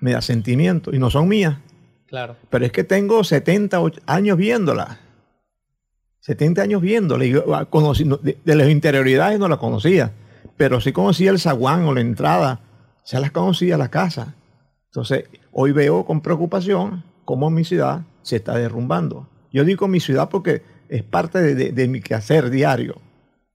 me 0.00 0.12
da 0.12 0.20
sentimiento, 0.22 0.94
y 0.94 1.00
no 1.00 1.10
son 1.10 1.26
mías. 1.26 1.56
Claro. 2.06 2.36
Pero 2.50 2.64
es 2.66 2.70
que 2.70 2.84
tengo 2.84 3.24
70 3.24 3.80
och- 3.80 3.98
años 4.06 4.36
viéndola. 4.38 5.00
70 6.20 6.62
años 6.62 6.80
viéndola. 6.80 7.24
Y 7.24 7.30
yo, 7.30 7.52
ah, 7.54 7.68
conocí- 7.68 8.04
no, 8.04 8.16
de, 8.18 8.38
de 8.44 8.54
las 8.54 8.68
interioridades 8.68 9.40
no 9.40 9.48
la 9.48 9.56
conocía. 9.56 10.12
Pero 10.56 10.80
sí 10.80 10.92
conocía 10.92 11.32
el 11.32 11.40
zaguán 11.40 11.82
o 11.84 11.94
la 11.94 12.00
entrada. 12.00 12.60
Ya 13.06 13.18
las 13.18 13.32
conocía 13.32 13.76
la 13.76 13.88
casa. 13.90 14.34
Entonces, 14.86 15.24
hoy 15.50 15.72
veo 15.72 16.04
con 16.04 16.20
preocupación 16.20 17.02
cómo 17.24 17.50
mi 17.50 17.64
ciudad 17.64 18.02
se 18.22 18.36
está 18.36 18.54
derrumbando. 18.56 19.28
Yo 19.52 19.64
digo 19.64 19.88
mi 19.88 19.98
ciudad 19.98 20.28
porque 20.28 20.62
es 20.88 21.02
parte 21.02 21.40
de, 21.40 21.54
de- 21.56 21.72
de 21.72 21.88
mi 21.88 22.00
quehacer 22.00 22.50
diario. 22.50 23.00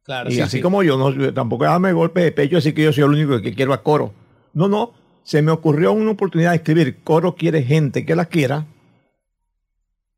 Claro. 0.06 0.30
Y 0.30 0.36
sí, 0.36 0.42
así 0.42 0.58
sí. 0.58 0.62
como 0.62 0.84
yo, 0.84 0.98
no, 0.98 1.12
yo 1.12 1.34
tampoco 1.34 1.66
darme 1.66 1.92
golpe 1.92 2.22
de 2.22 2.32
pecho, 2.32 2.58
así 2.58 2.74
que 2.74 2.84
yo 2.84 2.94
soy 2.94 3.04
el 3.04 3.10
único 3.10 3.42
que 3.42 3.56
quiero 3.56 3.74
a 3.74 3.82
coro. 3.82 4.14
No, 4.54 4.68
no. 4.68 4.94
Se 5.24 5.42
me 5.42 5.52
ocurrió 5.52 5.92
una 5.92 6.12
oportunidad 6.12 6.52
de 6.52 6.58
escribir 6.58 7.04
coro 7.04 7.36
quiere 7.36 7.64
gente 7.64 8.06
que 8.06 8.16
la 8.16 8.26
quiera. 8.26 8.68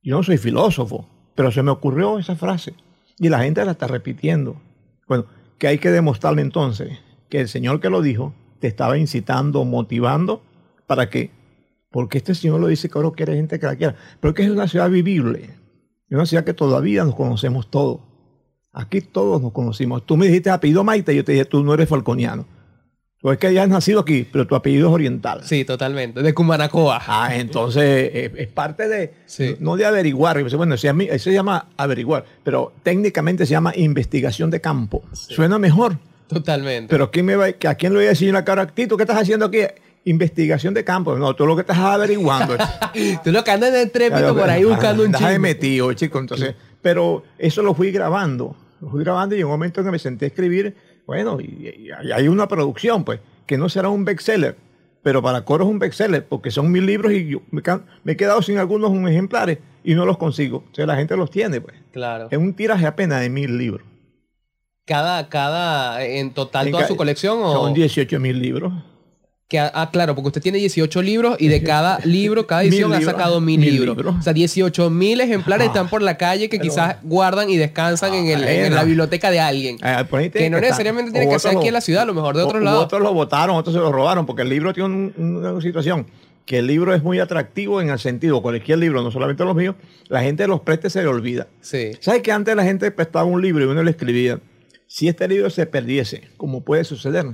Yo 0.03 0.17
no 0.17 0.23
soy 0.23 0.37
filósofo, 0.37 1.07
pero 1.33 1.51
se 1.51 1.63
me 1.63 1.71
ocurrió 1.71 2.19
esa 2.19 2.35
frase. 2.35 2.73
Y 3.17 3.29
la 3.29 3.39
gente 3.39 3.63
la 3.63 3.71
está 3.71 3.87
repitiendo. 3.87 4.61
Bueno, 5.07 5.25
que 5.57 5.67
hay 5.67 5.77
que 5.77 5.91
demostrarle 5.91 6.41
entonces 6.41 6.99
que 7.29 7.39
el 7.39 7.47
Señor 7.47 7.79
que 7.79 7.89
lo 7.89 8.01
dijo 8.01 8.33
te 8.59 8.67
estaba 8.67 8.97
incitando, 8.97 9.63
motivando 9.63 10.41
para 10.87 11.09
que, 11.09 11.31
porque 11.89 12.17
este 12.17 12.35
Señor 12.35 12.59
lo 12.59 12.67
dice, 12.67 12.89
coro 12.89 13.13
quiere 13.13 13.35
gente 13.35 13.59
que 13.59 13.65
la 13.65 13.75
quiera. 13.77 13.95
Pero 14.19 14.33
que 14.33 14.43
es 14.43 14.49
una 14.49 14.67
ciudad 14.67 14.89
vivible. 14.89 15.55
Es 16.09 16.15
una 16.15 16.25
ciudad 16.25 16.43
que 16.43 16.53
todavía 16.53 17.05
nos 17.05 17.15
conocemos 17.15 17.71
todos. 17.71 18.01
Aquí 18.73 19.01
todos 19.01 19.41
nos 19.41 19.51
conocimos. 19.51 20.05
Tú 20.05 20.17
me 20.17 20.27
dijiste 20.27 20.49
apellido 20.49 20.83
Maite, 20.83 21.15
yo 21.15 21.23
te 21.23 21.31
dije, 21.31 21.45
tú 21.45 21.63
no 21.63 21.73
eres 21.73 21.89
falconiano. 21.89 22.45
Tú 23.19 23.31
es 23.31 23.39
que 23.39 23.51
ya 23.51 23.63
has 23.63 23.69
nacido 23.69 23.99
aquí, 24.01 24.27
pero 24.31 24.45
tu 24.45 24.53
apellido 24.55 24.89
es 24.89 24.93
oriental. 24.93 25.41
Sí, 25.43 25.65
totalmente. 25.65 26.21
De 26.21 26.33
Cumanacoa. 26.35 27.01
Ah, 27.07 27.35
entonces 27.35 27.83
eh, 27.83 28.31
es 28.37 28.47
parte 28.49 28.87
de, 28.87 29.13
Sí. 29.25 29.55
no 29.59 29.75
de 29.75 29.85
averiguar. 29.87 30.43
Bueno, 30.55 30.75
eso 30.75 30.87
se 31.17 31.33
llama 31.33 31.65
averiguar, 31.77 32.25
pero 32.43 32.73
técnicamente 32.83 33.47
se 33.47 33.51
llama 33.53 33.73
investigación 33.75 34.51
de 34.51 34.61
campo. 34.61 35.01
Suena 35.13 35.57
mejor. 35.57 35.97
Totalmente. 36.27 36.91
Pero 36.91 37.09
¿quién 37.09 37.25
me 37.25 37.35
va, 37.35 37.45
¿a 37.47 37.75
quién 37.75 37.93
le 37.93 37.99
voy 37.99 38.05
a 38.05 38.09
decir 38.09 38.27
en 38.27 38.35
la 38.35 38.45
cara? 38.45 38.67
Tito, 38.67 38.97
¿qué 38.97 39.03
estás 39.03 39.19
haciendo 39.21 39.45
aquí? 39.47 39.59
Investigación 40.03 40.73
de 40.75 40.83
campo. 40.83 41.17
No, 41.17 41.35
tú 41.35 41.47
lo 41.47 41.55
que 41.55 41.61
estás 41.61 41.77
averiguando. 41.79 42.55
Tú 43.23 43.31
lo 43.31 43.43
que 43.43 43.51
andas 43.51 43.69
en 43.73 43.79
el 43.81 43.91
trépito 43.91 44.35
por 44.35 44.47
ahí 44.49 44.63
buscando 44.63 45.03
un 45.03 45.11
de 45.11 45.17
chisme. 45.17 45.39
metido, 45.39 45.91
chico. 45.93 46.19
Entonces, 46.19 46.53
pero 46.81 47.23
eso 47.37 47.61
lo 47.61 47.73
fui 47.73 47.91
grabando. 47.91 48.55
Lo 48.81 48.89
fui 48.89 49.03
grabando 49.03 49.35
y 49.35 49.39
en 49.39 49.45
un 49.45 49.51
momento 49.51 49.83
que 49.83 49.91
me 49.91 49.99
senté 49.99 50.25
a 50.25 50.27
escribir, 50.29 50.75
bueno, 51.05 51.39
y, 51.41 51.45
y 51.77 52.11
hay 52.11 52.27
una 52.27 52.47
producción, 52.47 53.03
pues, 53.03 53.19
que 53.45 53.57
no 53.57 53.69
será 53.69 53.89
un 53.89 54.05
bestseller, 54.05 54.55
pero 55.01 55.21
para 55.21 55.43
coro 55.45 55.63
es 55.65 55.69
un 55.71 55.79
bestseller, 55.79 56.25
porque 56.25 56.51
son 56.51 56.71
mil 56.71 56.85
libros 56.85 57.11
y 57.13 57.27
yo 57.27 57.41
me, 57.51 57.61
he 58.05 58.17
quedado 58.17 58.41
sin 58.41 58.57
algunos 58.57 58.91
ejemplares 59.09 59.59
y 59.83 59.95
no 59.95 60.05
los 60.05 60.17
consigo. 60.17 60.63
O 60.71 60.75
sea, 60.75 60.85
la 60.85 60.95
gente 60.95 61.15
los 61.17 61.31
tiene, 61.31 61.61
pues. 61.61 61.75
Claro. 61.91 62.27
Es 62.29 62.37
un 62.37 62.53
tiraje 62.53 62.85
apenas 62.85 63.21
de 63.21 63.29
mil 63.29 63.57
libros. 63.57 63.81
Cada, 64.85 65.27
cada, 65.29 66.03
en 66.05 66.33
total, 66.33 66.67
En 66.67 66.71
toda 66.71 66.83
ca- 66.83 66.87
su 66.87 66.95
colección 66.95 67.39
o... 67.41 67.51
Son 67.51 67.73
18 67.73 68.19
mil 68.19 68.39
libros. 68.41 68.71
Que, 69.49 69.59
ah, 69.59 69.89
claro, 69.93 70.13
porque 70.13 70.27
usted 70.27 70.41
tiene 70.41 70.57
18 70.57 71.01
libros 71.01 71.37
y 71.39 71.47
de 71.47 71.63
cada 71.63 71.99
libro, 72.03 72.45
cada 72.47 72.63
edición 72.63 72.91
ha 72.93 72.99
sacado 73.01 73.39
mil, 73.39 73.59
Mil 73.61 73.71
libros. 73.75 73.95
libros. 73.95 74.15
O 74.19 74.21
sea, 74.21 74.33
18 74.33 74.89
mil 74.89 75.21
ejemplares 75.21 75.67
Ajá. 75.67 75.73
están 75.73 75.89
por 75.89 76.01
la 76.01 76.17
calle 76.17 76.49
que 76.49 76.59
quizás 76.59 76.97
guardan 77.03 77.49
y 77.49 77.55
descansan 77.55 78.13
en, 78.13 78.27
el- 78.27 78.43
en 78.43 78.75
la 78.75 78.83
biblioteca 78.83 79.31
de 79.31 79.39
alguien. 79.39 79.77
Ah, 79.81 80.05
que 80.33 80.49
no 80.49 80.59
necesariamente 80.59 81.11
tiene 81.11 81.27
que 81.29 81.39
ser 81.39 81.51
otros 81.51 81.55
aquí 81.55 81.65
lo- 81.65 81.67
en 81.67 81.73
la 81.73 81.81
ciudad, 81.81 82.03
a 82.03 82.05
lo 82.05 82.13
mejor 82.13 82.35
de 82.35 82.43
o- 82.43 82.47
otro 82.47 82.59
u 82.59 82.61
lado. 82.61 82.81
Otros 82.81 83.01
lo 83.01 83.13
votaron, 83.13 83.55
otros 83.55 83.73
se 83.73 83.79
lo 83.79 83.89
robaron, 83.91 84.25
porque 84.25 84.41
el 84.41 84.49
libro 84.49 84.73
tiene 84.73 84.89
un- 84.89 85.13
una 85.17 85.61
situación 85.61 86.07
que 86.45 86.59
el 86.59 86.67
libro 86.67 86.93
es 86.93 87.01
muy 87.03 87.19
atractivo 87.19 87.81
en 87.81 87.89
el 87.89 87.99
sentido, 87.99 88.41
cualquier 88.41 88.79
libro, 88.79 89.01
no 89.01 89.11
solamente 89.11 89.43
los 89.45 89.55
míos, 89.55 89.75
la 90.09 90.23
gente 90.23 90.45
los 90.47 90.59
presta 90.61 90.87
y 90.87 90.89
se 90.89 91.01
le 91.01 91.07
olvida. 91.07 91.47
Sí. 91.61 91.91
¿Sabes 92.01 92.21
que 92.21 92.31
antes 92.33 92.53
la 92.55 92.63
gente 92.63 92.89
prestaba 92.91 93.25
un 93.25 93.41
libro 93.41 93.63
y 93.63 93.67
uno 93.67 93.81
le 93.83 93.91
escribía? 93.91 94.39
Si 94.87 95.07
este 95.09 95.27
libro 95.27 95.49
se 95.49 95.65
perdiese, 95.65 96.23
como 96.37 96.61
puede 96.65 96.83
suceder, 96.85 97.25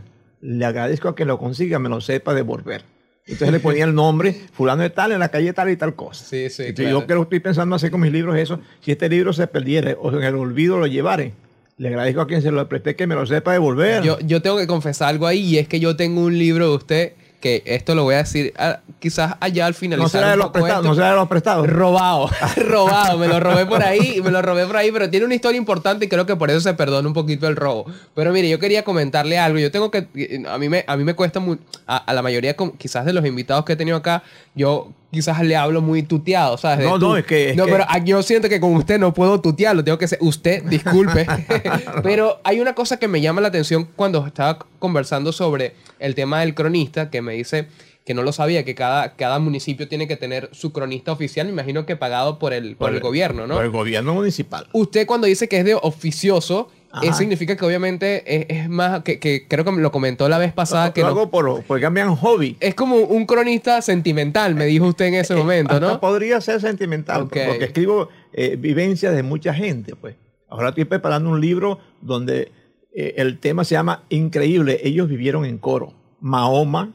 le 0.43 0.65
agradezco 0.65 1.07
a 1.07 1.15
quien 1.15 1.29
lo 1.29 1.39
consiga, 1.39 1.79
me 1.79 1.89
lo 1.89 2.01
sepa 2.01 2.33
devolver. 2.33 2.83
Entonces 3.25 3.51
le 3.53 3.61
ponía 3.61 3.85
el 3.85 3.95
nombre, 3.95 4.33
fulano 4.53 4.83
de 4.83 4.89
tal, 4.89 5.13
en 5.13 5.19
la 5.19 5.29
calle 5.29 5.53
tal 5.53 5.69
y 5.69 5.77
tal 5.77 5.95
cosa. 5.95 6.25
Sí, 6.25 6.49
sí, 6.49 6.63
Entonces, 6.63 6.73
claro. 6.75 6.99
Yo 6.99 7.07
que 7.07 7.15
lo 7.15 7.23
estoy 7.23 7.39
pensando 7.39 7.75
hacer 7.75 7.89
con 7.89 8.01
mis 8.01 8.11
libros 8.11 8.35
es 8.35 8.43
eso. 8.43 8.59
Si 8.81 8.91
este 8.91 9.07
libro 9.07 9.31
se 9.31 9.47
perdiera 9.47 9.95
o 9.99 10.11
en 10.11 10.23
el 10.23 10.35
olvido 10.35 10.77
lo 10.77 10.87
llevare, 10.87 11.33
le 11.77 11.87
agradezco 11.87 12.19
a 12.19 12.27
quien 12.27 12.41
se 12.41 12.51
lo 12.51 12.67
presté 12.67 12.97
que 12.97 13.07
me 13.07 13.15
lo 13.15 13.25
sepa 13.25 13.53
devolver. 13.53 14.03
Yo, 14.03 14.19
yo 14.19 14.41
tengo 14.41 14.57
que 14.57 14.67
confesar 14.67 15.09
algo 15.09 15.27
ahí 15.27 15.39
y 15.39 15.57
es 15.59 15.69
que 15.69 15.79
yo 15.79 15.95
tengo 15.95 16.21
un 16.21 16.37
libro 16.37 16.69
de 16.69 16.75
usted 16.75 17.13
que 17.43 17.61
esto 17.65 17.93
lo 17.93 18.03
voy 18.03 18.15
a 18.15 18.19
decir 18.19 18.53
ah, 18.57 18.79
quizás 19.01 19.35
allá 19.41 19.65
al 19.65 19.73
finalizar. 19.73 20.05
no 20.05 20.07
será 20.07 20.31
de 20.31 20.37
los 20.37 20.49
prestados, 20.51 20.85
no 20.85 20.95
será 20.95 21.09
de 21.09 21.15
los 21.17 21.27
prestados. 21.27 21.67
Robado, 21.67 22.29
robado, 22.55 23.17
me 23.17 23.27
lo 23.27 23.41
robé 23.41 23.65
por 23.65 23.83
ahí, 23.83 24.21
me 24.23 24.31
lo 24.31 24.41
robé 24.41 24.65
por 24.65 24.77
ahí, 24.77 24.93
pero 24.93 25.09
tiene 25.09 25.25
una 25.25 25.35
historia 25.35 25.57
importante 25.57 26.05
y 26.05 26.07
creo 26.07 26.25
que 26.25 26.37
por 26.37 26.49
eso 26.49 26.61
se 26.61 26.73
perdona 26.73 27.05
un 27.05 27.13
poquito 27.13 27.45
el 27.49 27.57
robo. 27.57 27.85
Pero 28.15 28.31
mire, 28.31 28.47
yo 28.47 28.59
quería 28.59 28.85
comentarle 28.85 29.37
algo, 29.37 29.59
yo 29.59 29.71
tengo 29.71 29.91
que, 29.91 30.07
a 30.47 30.57
mí 30.57 30.69
me, 30.69 30.85
a 30.87 30.95
mí 30.95 31.03
me 31.03 31.15
cuesta 31.15 31.41
muy, 31.41 31.59
a, 31.85 31.97
a 31.97 32.13
la 32.13 32.21
mayoría 32.21 32.55
quizás 32.77 33.03
de 33.03 33.11
los 33.11 33.25
invitados 33.25 33.65
que 33.65 33.73
he 33.73 33.75
tenido 33.75 33.97
acá, 33.97 34.23
yo 34.55 34.93
quizás 35.13 35.41
le 35.41 35.55
hablo 35.55 35.81
muy 35.81 36.03
tuteado, 36.03 36.57
¿sabes? 36.57 36.85
No, 36.85 36.97
no, 36.97 37.15
es 37.15 37.25
que- 37.25 37.51
es 37.51 37.55
no, 37.55 37.65
que- 37.65 37.71
pero 37.71 37.85
aquí 37.87 38.11
yo 38.11 38.21
siento 38.23 38.49
que 38.49 38.59
con 38.59 38.73
usted 38.75 38.99
no 38.99 39.13
puedo 39.13 39.39
tutearlo, 39.39 39.83
tengo 39.83 39.97
que 39.97 40.07
ser 40.07 40.17
usted, 40.21 40.63
disculpe. 40.63 41.25
pero 42.03 42.41
hay 42.43 42.59
una 42.59 42.73
cosa 42.73 42.97
que 42.97 43.07
me 43.07 43.21
llama 43.21 43.39
la 43.39 43.47
atención 43.47 43.87
cuando 43.95 44.25
estaba 44.25 44.57
conversando 44.79 45.31
sobre 45.31 45.75
el 45.99 46.15
tema 46.15 46.41
del 46.41 46.55
cronista, 46.55 47.09
que 47.09 47.21
me 47.21 47.33
dice 47.33 47.67
que 48.05 48.13
no 48.13 48.23
lo 48.23 48.33
sabía, 48.33 48.65
que 48.65 48.75
cada, 48.75 49.15
cada 49.15 49.39
municipio 49.39 49.87
tiene 49.87 50.07
que 50.07 50.17
tener 50.17 50.49
su 50.51 50.73
cronista 50.73 51.13
oficial, 51.13 51.47
me 51.47 51.53
imagino 51.53 51.85
que 51.85 51.95
pagado 51.95 52.37
por 52.37 52.51
el, 52.51 52.75
por, 52.75 52.93
el, 52.93 52.99
gobierno, 52.99 53.47
¿no? 53.47 53.55
Por 53.55 53.63
el 53.63 53.71
gobierno 53.71 54.13
municipal. 54.13 54.67
Usted 54.73 55.05
cuando 55.07 55.27
dice 55.27 55.47
que 55.47 55.59
es 55.59 55.65
de 55.65 55.75
oficioso, 55.75 56.69
eso 57.01 57.13
significa 57.13 57.55
que 57.55 57.65
obviamente 57.65 58.23
es, 58.35 58.45
es 58.63 58.69
más, 58.69 59.01
que, 59.03 59.19
que 59.19 59.47
creo 59.47 59.65
que 59.65 59.71
lo 59.71 59.91
comentó 59.91 60.29
la 60.29 60.37
vez 60.37 60.53
pasada, 60.53 60.93
que 60.93 61.01
lo 61.01 61.07
no- 61.07 61.11
hago 61.13 61.31
por, 61.31 61.63
porque 61.63 61.81
cambian 61.81 62.15
hobby. 62.15 62.57
es 62.59 62.75
como 62.75 62.97
un 62.97 63.25
cronista 63.25 63.81
sentimental, 63.81 64.53
me 64.55 64.65
dijo 64.65 64.85
usted 64.87 65.05
en 65.05 65.15
ese 65.15 65.35
momento, 65.35 65.73
Hasta 65.73 65.87
¿no? 65.87 65.99
podría 65.99 66.39
ser 66.41 66.61
sentimental, 66.61 67.23
porque 67.23 67.63
escribo 67.63 68.09
eh, 68.33 68.55
vivencias 68.57 69.15
de 69.15 69.23
mucha 69.23 69.53
gente, 69.53 69.95
pues. 69.95 70.15
Ahora 70.49 70.69
estoy 70.69 70.85
preparando 70.85 71.29
un 71.31 71.41
libro 71.41 71.79
donde 72.01 72.51
eh, 72.95 73.15
el 73.17 73.39
tema 73.39 73.63
se 73.63 73.73
llama 73.73 74.03
Increíble. 74.09 74.79
Ellos 74.83 75.09
vivieron 75.09 75.45
en 75.45 75.57
coro. 75.57 75.93
Mahoma, 76.19 76.93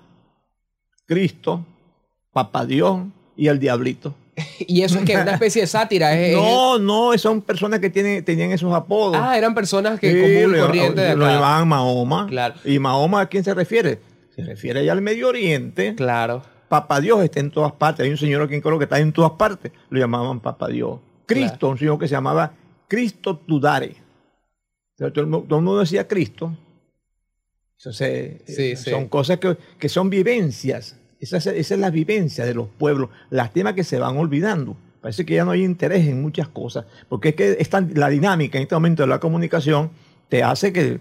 Cristo, 1.07 1.67
Papá 2.33 2.65
Dios 2.67 3.01
y 3.37 3.49
el 3.49 3.59
Diablito. 3.59 4.15
Y 4.67 4.83
eso 4.83 4.99
es 4.99 5.05
que 5.05 5.13
es 5.15 5.21
una 5.23 5.33
especie 5.33 5.63
de 5.63 5.67
sátira. 5.67 6.15
Es, 6.15 6.31
es- 6.31 6.37
No, 6.43 6.79
no, 6.79 7.17
son 7.19 7.43
personas 7.43 7.81
que 7.81 7.91
tienen, 7.91 8.25
tenían 8.25 8.51
esos 8.53 8.73
apodos. 8.75 9.17
ah, 9.21 9.37
eran 9.39 9.55
personas 9.55 9.99
que 10.01 10.11
Sí, 10.13 10.21
común 10.43 10.57
lo- 10.57 10.67
corriente 10.67 11.01
de 11.01 11.17
lo 11.17 11.25
acá. 11.25 11.35
llamaban 11.35 11.69
Mahoma. 11.69 12.27
Claro. 12.29 12.55
¿Y 12.65 12.79
Mahoma 12.79 13.21
a 13.23 13.27
quién 13.29 13.45
se 13.45 13.55
refiere? 13.55 14.01
Se 14.35 14.43
refiere 14.43 14.81
allá 14.81 14.93
al 14.93 15.03
Medio 15.03 15.29
Oriente. 15.29 15.95
Claro. 15.97 16.43
Papá 16.69 17.01
Dios 17.01 17.23
está 17.25 17.41
en 17.41 17.51
todas 17.51 17.73
partes. 17.73 18.05
Hay 18.05 18.11
un 18.11 18.19
señor 18.19 18.43
aquí 18.43 18.55
en 18.55 18.61
Coro 18.61 18.79
que 18.79 18.85
está 18.85 18.99
en 18.99 19.13
todas 19.13 19.33
partes. 19.33 19.73
Lo 19.91 19.99
llamaban 19.99 20.41
Papá 20.41 20.69
Dios. 20.69 21.01
Cristo, 21.27 21.59
Claro. 21.59 21.73
un 21.73 21.79
señor 21.79 21.99
que 21.99 22.07
se 22.09 22.13
llamaba 22.15 22.53
Cristo 22.89 23.37
Tudare. 23.39 23.97
Todo, 24.97 25.21
el 25.21 25.27
mundo 25.27 25.79
decía 25.79 26.07
Cristo. 26.07 26.55
Entonces, 27.79 28.43
Sí, 28.47 28.63
eh, 28.73 28.77
sí. 28.77 28.91
son 28.91 29.09
cosas 29.09 29.39
que, 29.39 29.57
que 29.79 29.89
son 29.89 30.11
vivencias. 30.11 30.98
Esa, 31.21 31.37
es- 31.39 31.47
esa 31.47 31.75
es 31.75 31.81
la 31.81 31.91
vivencia 31.91 32.45
de 32.45 32.55
los 32.55 32.69
pueblos. 32.69 33.11
Las 33.31 33.53
temas 33.53 33.75
que 33.75 33.85
se 33.85 33.99
van 33.99 34.17
olvidando. 34.17 34.77
Parece 35.01 35.25
que 35.25 35.35
ya 35.35 35.45
no 35.45 35.53
hay 35.53 35.65
interés 35.65 36.07
en 36.07 36.21
muchas 36.23 36.49
cosas. 36.49 36.85
Porque 37.09 37.31
es 37.31 37.35
que 37.35 37.57
esta- 37.61 37.81
la 37.95 38.09
dinámica 38.09 38.59
en 38.59 38.63
este 38.63 38.75
momento 38.75 39.03
de 39.03 39.09
la 39.09 39.21
comunicación 39.21 39.91
te 40.29 40.43
hace 40.43 40.73
que 40.73 41.01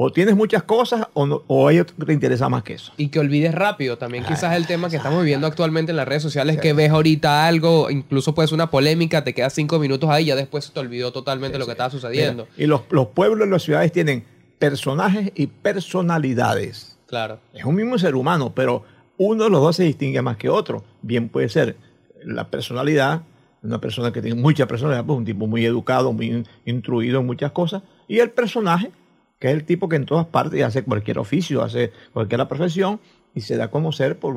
o 0.00 0.12
tienes 0.12 0.36
muchas 0.36 0.62
cosas 0.62 1.08
o, 1.14 1.26
no- 1.26 1.42
o 1.48 1.66
hay 1.66 1.80
otro 1.80 1.96
que 1.96 2.04
te 2.04 2.12
interesa 2.12 2.48
más 2.48 2.62
que 2.62 2.74
eso. 2.74 2.92
Y 2.98 3.08
que 3.08 3.18
olvides 3.18 3.52
rápido 3.54 3.98
también. 3.98 4.22
Quizás 4.24 4.54
el 4.54 4.66
tema 4.66 4.88
que 4.90 4.96
estamos 4.96 5.20
viviendo 5.22 5.46
actualmente 5.46 5.90
en 5.90 5.96
las 5.96 6.06
redes 6.06 6.22
sociales, 6.22 6.58
que 6.58 6.72
ves 6.72 6.90
ahorita 6.90 7.46
algo, 7.48 7.90
incluso 7.90 8.32
puede 8.34 8.46
ser 8.46 8.54
una 8.54 8.70
polémica, 8.70 9.24
te 9.24 9.34
quedas 9.34 9.54
cinco 9.54 9.78
minutos 9.80 10.08
ahí 10.10 10.24
y 10.24 10.26
ya 10.28 10.36
después 10.36 10.66
se 10.66 10.72
te 10.72 10.78
olvidó 10.78 11.10
totalmente 11.10 11.58
lo 11.58 11.64
que 11.64 11.72
estaba 11.72 11.90
sucediendo. 11.90 12.46
Mira, 12.56 12.64
y 12.64 12.66
los, 12.68 12.82
los 12.90 13.08
pueblos 13.08 13.48
y 13.48 13.50
las 13.50 13.62
ciudades 13.62 13.90
tienen 13.90 14.24
personajes 14.60 15.32
y 15.34 15.46
personalidades. 15.48 16.96
Claro. 17.06 17.40
Es 17.54 17.64
un 17.64 17.74
mismo 17.74 17.98
ser 17.98 18.14
humano, 18.14 18.52
pero 18.54 18.84
uno 19.18 19.44
de 19.44 19.50
los 19.50 19.60
dos 19.60 19.76
se 19.76 19.84
distingue 19.84 20.22
más 20.22 20.36
que 20.36 20.48
otro. 20.48 20.84
Bien 21.02 21.28
puede 21.28 21.48
ser 21.48 21.76
la 22.24 22.50
personalidad, 22.50 23.22
una 23.62 23.80
persona 23.80 24.12
que 24.12 24.22
tiene 24.22 24.40
mucha 24.40 24.66
personalidad, 24.66 25.04
pues 25.04 25.18
un 25.18 25.24
tipo 25.24 25.46
muy 25.46 25.64
educado, 25.66 26.12
muy 26.12 26.26
in- 26.26 26.46
instruido 26.64 27.20
en 27.20 27.26
muchas 27.26 27.52
cosas, 27.52 27.82
y 28.06 28.20
el 28.20 28.30
personaje, 28.30 28.90
que 29.38 29.48
es 29.48 29.54
el 29.54 29.64
tipo 29.64 29.88
que 29.88 29.96
en 29.96 30.06
todas 30.06 30.26
partes 30.26 30.62
hace 30.64 30.82
cualquier 30.84 31.18
oficio, 31.18 31.62
hace 31.62 31.92
cualquier 32.12 32.46
profesión 32.48 33.00
y 33.34 33.40
se 33.42 33.56
da 33.56 33.64
a 33.64 33.70
conocer 33.70 34.18
por 34.18 34.36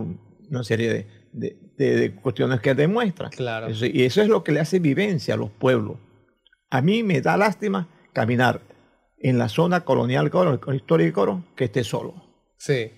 una 0.50 0.64
serie 0.64 0.92
de, 0.92 1.08
de- 1.32 1.58
de- 1.78 1.96
de 1.96 2.16
cuestiones 2.16 2.60
que 2.60 2.74
demuestra. 2.76 3.30
Claro. 3.30 3.68
Eso- 3.68 3.86
y 3.86 4.04
eso 4.04 4.22
es 4.22 4.28
lo 4.28 4.44
que 4.44 4.52
le 4.52 4.60
hace 4.60 4.80
vivencia 4.80 5.36
a 5.36 5.38
los 5.38 5.50
pueblos. 5.52 5.98
A 6.70 6.82
mí 6.82 7.04
me 7.04 7.22
da 7.22 7.38
lástima 7.38 7.88
caminar 8.14 8.62
en 9.20 9.38
la 9.38 9.50
zona 9.50 9.82
colonial 9.86 10.30
Coro, 10.32 10.60
que 11.56 11.64
esté 11.66 11.84
solo. 11.84 12.16
Sí, 12.58 12.92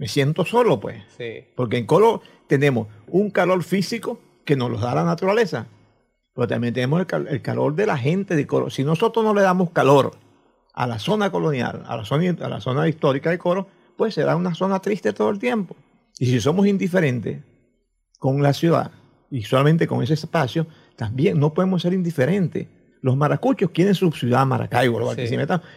Me 0.00 0.08
siento 0.08 0.44
solo, 0.46 0.80
pues. 0.80 1.02
sí. 1.18 1.44
Porque 1.54 1.76
en 1.76 1.84
Coro 1.86 2.22
tenemos 2.46 2.88
un 3.08 3.30
calor 3.30 3.62
físico 3.62 4.18
que 4.46 4.56
nos 4.56 4.70
lo 4.70 4.78
da 4.78 4.94
la 4.94 5.04
naturaleza. 5.04 5.66
Pero 6.34 6.48
también 6.48 6.72
tenemos 6.72 7.00
el, 7.00 7.06
cal- 7.06 7.28
el 7.28 7.42
calor 7.42 7.74
de 7.74 7.84
la 7.84 7.98
gente 7.98 8.34
de 8.34 8.46
Coro. 8.46 8.70
Si 8.70 8.82
nosotros 8.82 9.22
no 9.24 9.34
le 9.34 9.42
damos 9.42 9.70
calor 9.72 10.12
a 10.72 10.86
la 10.86 10.98
zona 10.98 11.30
colonial, 11.30 11.82
a 11.86 11.96
la 11.98 12.04
zona, 12.06 12.34
a 12.40 12.48
la 12.48 12.60
zona 12.62 12.88
histórica 12.88 13.28
de 13.28 13.36
Coro, 13.38 13.66
pues 13.98 14.14
será 14.14 14.36
una 14.36 14.54
zona 14.54 14.80
triste 14.80 15.12
todo 15.12 15.28
el 15.28 15.38
tiempo. 15.38 15.76
Y 16.18 16.26
si 16.26 16.40
somos 16.40 16.66
indiferentes 16.66 17.40
con 18.18 18.42
la 18.42 18.52
ciudad 18.54 18.92
y 19.30 19.42
solamente 19.42 19.86
con 19.86 20.02
ese 20.02 20.14
espacio, 20.14 20.66
también 20.96 21.38
no 21.38 21.52
podemos 21.52 21.82
ser 21.82 21.92
indiferentes. 21.92 22.68
Los 23.02 23.16
maracuchos 23.16 23.70
quieren 23.70 23.94
su 23.94 24.10
ciudad, 24.12 24.46
Maracaibo, 24.46 24.98
Sí. 25.28 25.28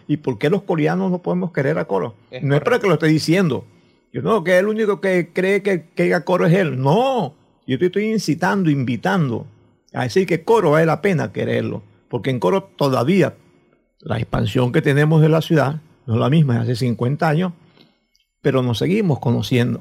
¿Y 0.06 0.16
por 0.18 0.38
qué 0.38 0.48
los 0.50 0.62
coreanos 0.62 1.10
no 1.10 1.20
podemos 1.20 1.52
querer 1.52 1.78
a 1.78 1.84
Coro? 1.86 2.14
Es 2.30 2.42
no 2.42 2.54
es 2.54 2.62
para 2.62 2.78
que 2.78 2.86
lo 2.86 2.94
esté 2.94 3.06
diciendo. 3.06 3.66
Yo 4.14 4.22
no, 4.22 4.44
que 4.44 4.56
el 4.56 4.68
único 4.68 5.00
que 5.00 5.32
cree 5.32 5.60
que, 5.64 5.86
que 5.92 6.22
Coro 6.24 6.46
es 6.46 6.54
él. 6.54 6.80
No, 6.80 7.34
yo 7.66 7.78
te 7.80 7.86
estoy 7.86 8.12
incitando, 8.12 8.70
invitando 8.70 9.48
a 9.92 10.04
decir 10.04 10.24
que 10.24 10.44
Coro 10.44 10.70
vale 10.70 10.86
la 10.86 11.02
pena 11.02 11.32
quererlo. 11.32 11.82
Porque 12.08 12.30
en 12.30 12.38
Coro 12.38 12.62
todavía 12.62 13.34
la 13.98 14.18
expansión 14.18 14.70
que 14.70 14.82
tenemos 14.82 15.20
de 15.20 15.28
la 15.28 15.42
ciudad 15.42 15.80
no 16.06 16.14
es 16.14 16.20
la 16.20 16.30
misma 16.30 16.54
de 16.54 16.60
hace 16.60 16.76
50 16.76 17.28
años, 17.28 17.54
pero 18.40 18.62
nos 18.62 18.78
seguimos 18.78 19.18
conociendo. 19.18 19.80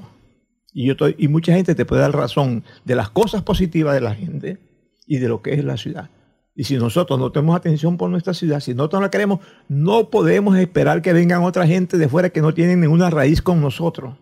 Y, 0.74 0.88
yo 0.88 0.96
y 1.16 1.28
mucha 1.28 1.54
gente 1.54 1.76
te 1.76 1.86
puede 1.86 2.02
dar 2.02 2.16
razón 2.16 2.64
de 2.86 2.96
las 2.96 3.12
cosas 3.12 3.44
positivas 3.44 3.94
de 3.94 4.02
la 4.02 4.16
gente 4.16 4.58
y 5.06 5.20
de 5.20 5.28
lo 5.28 5.44
que 5.44 5.54
es 5.54 5.64
la 5.64 5.78
ciudad. 5.78 6.10
Y 6.56 6.66
si 6.66 6.78
nosotros 6.78 7.20
no 7.20 7.32
tenemos 7.32 7.56
atención 7.56 7.98
por 7.98 8.10
nuestra 8.10 8.34
ciudad, 8.34 8.60
si 8.60 8.74
nosotros 8.74 9.00
no 9.00 9.06
la 9.06 9.12
queremos, 9.12 9.40
no 9.68 10.10
podemos 10.10 10.58
esperar 10.58 11.02
que 11.02 11.14
vengan 11.14 11.44
otra 11.44 11.66
gente 11.66 11.98
de 11.98 12.08
fuera 12.08 12.30
que 12.30 12.42
no 12.42 12.54
tienen 12.54 12.82
ninguna 12.82 13.10
raíz 13.10 13.42
con 13.42 13.60
nosotros. 13.60 14.16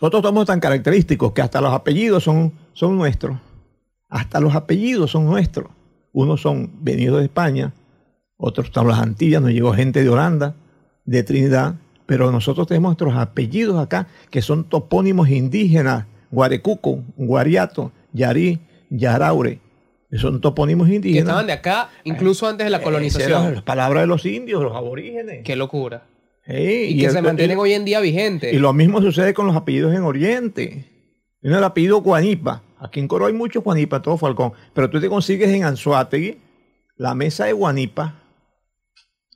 Nosotros 0.00 0.22
somos 0.22 0.46
tan 0.46 0.60
característicos 0.60 1.32
que 1.32 1.42
hasta 1.42 1.60
los 1.60 1.72
apellidos 1.74 2.24
son, 2.24 2.54
son 2.72 2.96
nuestros. 2.96 3.38
Hasta 4.08 4.40
los 4.40 4.54
apellidos 4.54 5.10
son 5.10 5.26
nuestros. 5.26 5.70
Unos 6.12 6.40
son 6.40 6.70
venidos 6.82 7.18
de 7.18 7.26
España, 7.26 7.72
otros 8.36 8.66
están 8.68 8.88
las 8.88 8.98
Antillas, 8.98 9.42
nos 9.42 9.52
llegó 9.52 9.74
gente 9.74 10.02
de 10.02 10.08
Holanda, 10.08 10.56
de 11.04 11.22
Trinidad, 11.22 11.74
pero 12.06 12.32
nosotros 12.32 12.66
tenemos 12.66 12.88
nuestros 12.88 13.14
apellidos 13.14 13.78
acá, 13.78 14.08
que 14.30 14.40
son 14.42 14.64
topónimos 14.64 15.28
indígenas, 15.28 16.06
Guarecuco, 16.30 17.04
Guariato, 17.16 17.92
Yarí, 18.12 18.60
Yaraure, 18.88 19.60
son 20.18 20.40
topónimos 20.40 20.88
Que 20.88 20.94
indígenas. 20.96 21.22
estaban 21.28 21.46
de 21.46 21.52
acá 21.52 21.90
incluso 22.04 22.46
antes 22.48 22.64
de 22.64 22.70
la 22.70 22.78
eran 22.78 22.84
colonización. 22.84 23.54
las 23.54 23.62
palabras 23.62 24.02
de 24.02 24.06
los 24.08 24.24
indios, 24.26 24.62
los 24.62 24.74
aborígenes. 24.74 25.42
Qué 25.44 25.56
locura. 25.56 26.06
Y, 26.46 26.98
que 26.98 27.06
el- 27.06 27.12
se 27.12 27.22
mantienen 27.22 27.58
hoy 27.58 27.74
en 27.74 27.84
día 27.84 28.00
vigentes. 28.00 28.52
y 28.52 28.58
lo 28.58 28.72
mismo 28.72 29.00
sucede 29.00 29.34
con 29.34 29.46
los 29.46 29.54
apellidos 29.54 29.94
en 29.94 30.02
Oriente. 30.02 30.86
Tiene 31.40 31.56
el 31.58 31.64
apellido 31.64 32.00
Guanipa. 32.02 32.62
Aquí 32.78 32.98
en 33.00 33.06
Coro 33.08 33.26
hay 33.26 33.32
muchos 33.32 33.62
Guanipa, 33.62 34.02
todo 34.02 34.16
Falcón. 34.16 34.52
Pero 34.74 34.90
tú 34.90 35.00
te 35.00 35.08
consigues 35.08 35.48
en 35.50 35.64
Anzuategui 35.64 36.38
la 36.96 37.14
mesa 37.14 37.44
de 37.44 37.52
Guanipa. 37.52 38.16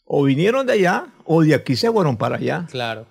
O 0.04 0.24
vinieron 0.24 0.66
de 0.66 0.72
allá 0.74 1.06
o 1.24 1.42
de 1.42 1.54
aquí 1.54 1.76
se 1.76 1.90
fueron 1.90 2.16
para 2.16 2.36
allá. 2.36 2.66
Claro. 2.70 3.06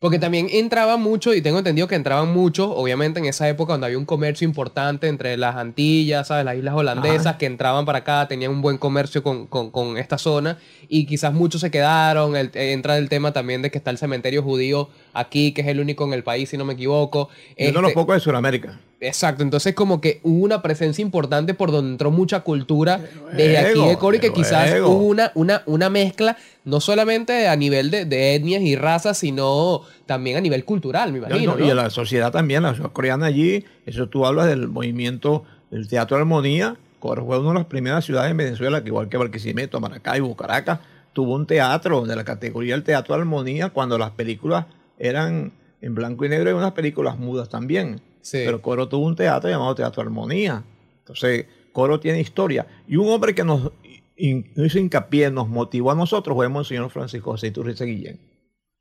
Porque 0.00 0.20
también 0.20 0.46
entraban 0.52 1.00
mucho, 1.02 1.34
y 1.34 1.42
tengo 1.42 1.58
entendido 1.58 1.88
que 1.88 1.96
entraban 1.96 2.32
muchos, 2.32 2.70
obviamente 2.72 3.18
en 3.18 3.26
esa 3.26 3.48
época 3.48 3.72
donde 3.72 3.86
había 3.86 3.98
un 3.98 4.04
comercio 4.04 4.44
importante 4.46 5.08
entre 5.08 5.36
las 5.36 5.56
Antillas, 5.56 6.28
¿sabes? 6.28 6.44
Las 6.44 6.56
islas 6.56 6.74
holandesas 6.76 7.34
que 7.34 7.46
entraban 7.46 7.84
para 7.84 7.98
acá, 7.98 8.28
tenían 8.28 8.52
un 8.52 8.62
buen 8.62 8.78
comercio 8.78 9.24
con, 9.24 9.48
con- 9.48 9.72
con 9.72 9.98
esta 9.98 10.16
zona, 10.16 10.58
y 10.88 11.04
quizás 11.06 11.32
muchos 11.34 11.60
se 11.62 11.72
quedaron. 11.72 12.36
el- 12.36 12.50
entra 12.54 12.96
el 12.96 13.08
tema 13.08 13.32
también 13.32 13.60
de 13.60 13.72
que 13.72 13.78
está 13.78 13.90
el 13.90 13.98
cementerio 13.98 14.42
judío 14.44 14.88
aquí, 15.14 15.50
que 15.50 15.62
es 15.62 15.66
el 15.66 15.80
único 15.80 16.04
en 16.04 16.12
el 16.12 16.22
país, 16.22 16.48
si 16.48 16.56
no 16.56 16.64
me 16.64 16.74
equivoco. 16.74 17.28
Y 17.56 17.64
uno 17.64 17.72
de 17.78 17.82
los 17.82 17.88
Este, 17.90 17.94
pocos 17.94 18.14
de 18.14 18.20
Sudamérica. 18.20 18.78
Exacto, 19.00 19.44
entonces 19.44 19.74
como 19.74 20.00
que 20.00 20.20
hubo 20.24 20.44
una 20.44 20.60
presencia 20.60 21.02
importante 21.02 21.54
por 21.54 21.70
donde 21.70 21.92
entró 21.92 22.10
mucha 22.10 22.40
cultura 22.40 23.00
desde 23.32 23.58
aquí 23.58 23.80
de 23.80 23.96
Coro 23.96 24.16
y 24.16 24.20
que 24.20 24.32
quizás 24.32 24.70
luego. 24.70 24.88
hubo 24.88 25.04
una, 25.04 25.30
una, 25.34 25.62
una 25.66 25.88
mezcla 25.88 26.36
no 26.64 26.80
solamente 26.80 27.46
a 27.46 27.54
nivel 27.54 27.92
de, 27.92 28.06
de 28.06 28.34
etnias 28.34 28.62
y 28.62 28.74
razas, 28.74 29.18
sino 29.18 29.82
también 30.06 30.36
a 30.36 30.40
nivel 30.40 30.64
cultural, 30.64 31.12
me 31.12 31.18
imagino. 31.18 31.52
No, 31.52 31.58
¿no? 31.58 31.64
Y 31.64 31.70
a 31.70 31.74
la 31.76 31.90
sociedad 31.90 32.32
también, 32.32 32.64
la 32.64 32.70
sociedad 32.70 32.92
coreana 32.92 33.26
allí. 33.26 33.64
Eso 33.86 34.08
tú 34.08 34.26
hablas 34.26 34.46
del 34.46 34.66
movimiento 34.66 35.44
del 35.70 35.86
Teatro 35.86 36.16
de 36.16 36.22
Armonía. 36.22 36.76
Coro 36.98 37.24
fue 37.24 37.38
una 37.38 37.50
de 37.50 37.54
las 37.54 37.66
primeras 37.66 38.04
ciudades 38.04 38.32
en 38.32 38.36
Venezuela 38.36 38.82
que 38.82 38.88
igual 38.88 39.08
que 39.08 39.16
Barquisimeto, 39.16 39.80
Maracaibo, 39.80 40.36
Caracas, 40.36 40.80
tuvo 41.12 41.36
un 41.36 41.46
teatro 41.46 42.04
de 42.04 42.16
la 42.16 42.24
categoría 42.24 42.74
del 42.74 42.82
Teatro 42.82 43.14
de 43.14 43.20
Armonía 43.20 43.70
cuando 43.70 43.96
las 43.96 44.10
películas 44.10 44.66
eran 44.98 45.52
en 45.80 45.94
blanco 45.94 46.24
y 46.24 46.28
negro 46.28 46.50
y 46.50 46.52
unas 46.54 46.72
películas 46.72 47.16
mudas 47.16 47.48
también. 47.48 48.00
Pero 48.32 48.62
Coro 48.62 48.88
tuvo 48.88 49.06
un 49.06 49.16
teatro 49.16 49.48
llamado 49.48 49.74
Teatro 49.74 50.02
Armonía. 50.02 50.62
Entonces, 51.00 51.46
Coro 51.72 52.00
tiene 52.00 52.20
historia. 52.20 52.66
Y 52.86 52.96
un 52.96 53.08
hombre 53.08 53.34
que 53.34 53.44
nos 53.44 53.72
hizo 54.16 54.78
hincapié, 54.78 55.30
nos 55.30 55.48
motivó 55.48 55.92
a 55.92 55.94
nosotros, 55.94 56.34
fue 56.34 56.48
Monseñor 56.48 56.90
Francisco 56.90 57.32
José 57.32 57.48
Iturriza 57.48 57.84
Guillén. 57.84 58.18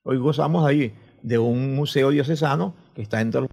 Hoy 0.03 0.17
gozamos 0.17 0.65
ahí 0.65 0.93
de 1.21 1.37
un 1.37 1.75
museo 1.75 2.09
diocesano 2.09 2.73
que 2.95 3.01
está 3.01 3.21
entre 3.21 3.41
los 3.41 3.49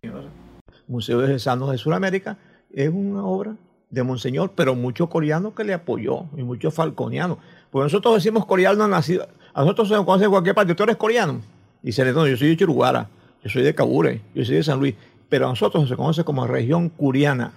museos 0.87 1.27
diocesanos 1.27 1.71
de 1.71 1.79
Sudamérica. 1.79 2.39
Es 2.73 2.89
una 2.89 3.25
obra 3.25 3.57
de 3.91 4.03
Monseñor, 4.03 4.53
pero 4.55 4.75
mucho 4.75 5.09
coreano 5.09 5.55
que 5.55 5.65
le 5.65 5.75
apoyó 5.75 6.25
y 6.37 6.43
mucho 6.43 6.71
falconiano. 6.71 7.39
Porque 7.71 7.85
nosotros 7.85 8.15
decimos 8.15 8.47
coreano 8.47 8.87
nacido. 8.89 9.29
A 9.53 9.63
nosotros 9.63 9.89
se 9.89 9.95
nos 9.95 10.05
conoce 10.05 10.25
en 10.25 10.31
cualquier 10.31 10.55
parte. 10.55 10.75
Tú 10.75 10.83
eres 10.85 10.97
coreano. 10.97 11.41
Y 11.83 11.93
se 11.93 12.05
le 12.05 12.13
no, 12.13 12.27
yo 12.27 12.37
soy 12.37 12.49
de 12.49 12.57
Churuguara. 12.57 13.09
Yo 13.45 13.51
soy 13.51 13.63
de 13.63 13.75
Cabure, 13.75 14.23
yo 14.35 14.43
soy 14.43 14.57
de 14.57 14.63
San 14.63 14.81
Luis, 14.81 14.95
pero 15.35 15.47
a 15.47 15.49
nosotros 15.49 15.89
se 15.89 15.97
conoce 15.97 16.23
como 16.23 16.47
región 16.47 16.89
curiana, 16.91 17.53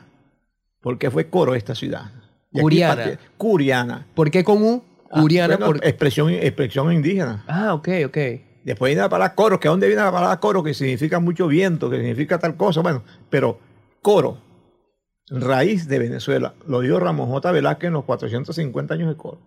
porque 0.81 1.11
fue 1.11 1.29
coro 1.29 1.53
esta 1.53 1.75
ciudad. 1.75 2.11
Y 2.51 2.59
Curiana. 2.59 2.95
parte- 2.95 3.19
Curiana. 3.37 4.07
¿Por 4.15 4.31
qué 4.31 4.43
con 4.43 4.63
U? 4.63 4.83
Ah, 5.11 5.21
Curiana. 5.21 5.57
bueno, 5.57 5.73
por- 5.73 5.85
expresión, 5.85 6.31
expresión 6.31 6.91
indígena. 6.91 7.43
Ah, 7.47 7.75
ok, 7.75 7.87
ok. 8.07 8.17
Después 8.63 8.89
viene 8.89 9.03
la 9.03 9.09
palabra 9.09 9.35
coro, 9.35 9.59
que 9.59 9.67
¿a 9.67 9.71
dónde 9.71 9.85
viene 9.85 10.01
la 10.01 10.11
palabra 10.11 10.39
coro? 10.39 10.63
Que 10.63 10.73
significa 10.73 11.19
mucho 11.19 11.47
viento, 11.47 11.87
que 11.87 11.97
significa 11.97 12.39
tal 12.39 12.55
cosa. 12.57 12.81
Bueno, 12.81 13.03
pero 13.29 13.59
coro, 14.01 14.39
raíz 15.29 15.87
de 15.87 15.99
Venezuela, 15.99 16.55
lo 16.65 16.79
dio 16.81 16.99
Ramón 16.99 17.29
J. 17.29 17.51
Velázquez 17.51 17.89
en 17.89 17.93
los 17.93 18.05
450 18.05 18.95
años 18.95 19.09
de 19.09 19.17
coro. 19.17 19.37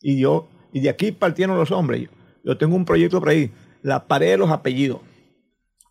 Y 0.00 0.18
yo, 0.18 0.48
y 0.72 0.80
de 0.80 0.88
aquí 0.88 1.12
partieron 1.12 1.58
los 1.58 1.70
hombres. 1.70 2.00
Yo, 2.00 2.08
yo 2.44 2.56
tengo 2.56 2.76
un 2.76 2.86
proyecto 2.86 3.20
por 3.20 3.28
ahí, 3.28 3.52
la 3.82 4.06
pared 4.06 4.30
de 4.30 4.38
los 4.38 4.50
apellidos. 4.50 5.00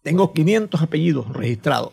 Tengo 0.03 0.33
500 0.33 0.81
apellidos 0.81 1.31
registrados. 1.33 1.91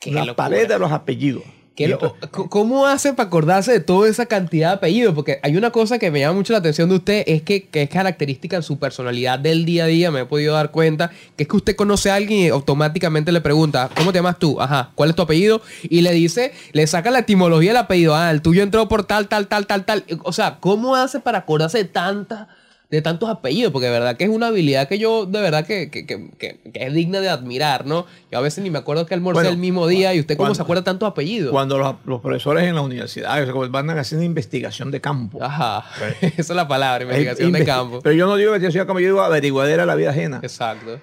Qué 0.00 0.10
la 0.10 0.20
locura. 0.24 0.34
pared 0.36 0.68
de 0.68 0.78
los 0.78 0.90
apellidos. 0.92 1.42
Lo- 1.78 2.48
¿Cómo 2.50 2.86
hace 2.86 3.14
para 3.14 3.28
acordarse 3.28 3.72
de 3.72 3.80
toda 3.80 4.06
esa 4.08 4.26
cantidad 4.26 4.68
de 4.68 4.74
apellidos? 4.74 5.14
Porque 5.14 5.38
hay 5.42 5.56
una 5.56 5.70
cosa 5.70 5.98
que 5.98 6.10
me 6.10 6.20
llama 6.20 6.34
mucho 6.34 6.52
la 6.52 6.58
atención 6.58 6.90
de 6.90 6.96
usted, 6.96 7.24
es 7.26 7.40
que, 7.40 7.68
que 7.68 7.82
es 7.82 7.88
característica 7.88 8.56
en 8.56 8.62
su 8.62 8.78
personalidad 8.78 9.38
del 9.38 9.64
día 9.64 9.84
a 9.84 9.86
día, 9.86 10.10
me 10.10 10.20
he 10.20 10.24
podido 10.26 10.52
dar 10.54 10.72
cuenta, 10.72 11.10
que 11.36 11.44
es 11.44 11.48
que 11.48 11.56
usted 11.56 11.76
conoce 11.76 12.10
a 12.10 12.16
alguien 12.16 12.40
y 12.40 12.48
automáticamente 12.48 13.32
le 13.32 13.40
pregunta, 13.40 13.88
¿cómo 13.96 14.12
te 14.12 14.18
llamas 14.18 14.38
tú? 14.38 14.60
Ajá, 14.60 14.90
¿cuál 14.94 15.08
es 15.10 15.16
tu 15.16 15.22
apellido? 15.22 15.62
Y 15.84 16.02
le 16.02 16.12
dice, 16.12 16.52
le 16.72 16.86
saca 16.86 17.10
la 17.10 17.20
etimología 17.20 17.70
del 17.70 17.78
apellido, 17.78 18.14
ah, 18.14 18.30
el 18.30 18.42
tuyo 18.42 18.62
entró 18.62 18.86
por 18.86 19.04
tal, 19.04 19.28
tal, 19.28 19.46
tal, 19.48 19.66
tal, 19.66 19.86
tal. 19.86 20.04
O 20.24 20.32
sea, 20.34 20.58
¿cómo 20.60 20.96
hace 20.96 21.20
para 21.20 21.38
acordarse 21.38 21.78
de 21.78 21.84
tantas 21.84 22.48
de 22.90 23.02
tantos 23.02 23.28
apellidos, 23.28 23.72
porque 23.72 23.86
de 23.86 23.92
verdad 23.92 24.16
que 24.16 24.24
es 24.24 24.30
una 24.30 24.48
habilidad 24.48 24.88
que 24.88 24.98
yo, 24.98 25.24
de 25.24 25.40
verdad 25.40 25.64
que, 25.64 25.90
que, 25.90 26.06
que- 26.06 26.60
es 26.74 26.92
digna 26.92 27.20
de 27.20 27.28
admirar, 27.28 27.86
¿no? 27.86 28.04
Yo 28.32 28.38
a 28.38 28.40
veces 28.40 28.64
ni 28.64 28.70
me 28.70 28.78
acuerdo 28.78 29.06
que 29.06 29.14
almorcé 29.14 29.36
Bueno, 29.42 29.50
el 29.50 29.58
mismo 29.58 29.86
día 29.86 30.12
y 30.12 30.18
usted 30.20 30.36
cómo 30.36 30.46
cuando- 30.46 30.54
se 30.56 30.62
acuerda 30.62 30.80
de 30.80 30.84
tantos 30.86 31.08
apellidos. 31.08 31.52
Cuando 31.52 31.78
los, 31.78 31.94
los 32.04 32.20
profesores 32.20 32.64
en 32.64 32.74
la 32.74 32.80
universidad 32.80 33.46
van 33.70 33.90
haciendo 33.90 34.24
investigación 34.24 34.90
de 34.90 35.00
campo. 35.00 35.38
Ajá, 35.42 35.84
esa 36.20 36.34
es 36.40 36.50
la 36.50 36.66
palabra, 36.66 37.04
investigación 37.04 37.52
de 37.52 37.64
campo. 37.64 38.00
Pero 38.02 38.14
yo 38.16 38.26
no 38.26 38.34
digo 38.36 38.50
investigación 38.50 38.82
de 38.82 38.86
campo, 38.88 38.98
yo 39.00 39.06
digo 39.06 39.20
averiguadera 39.22 39.84
de 39.84 39.86
la 39.86 39.94
vida 39.94 40.10
ajena. 40.10 40.40
Exacto. 40.42 40.98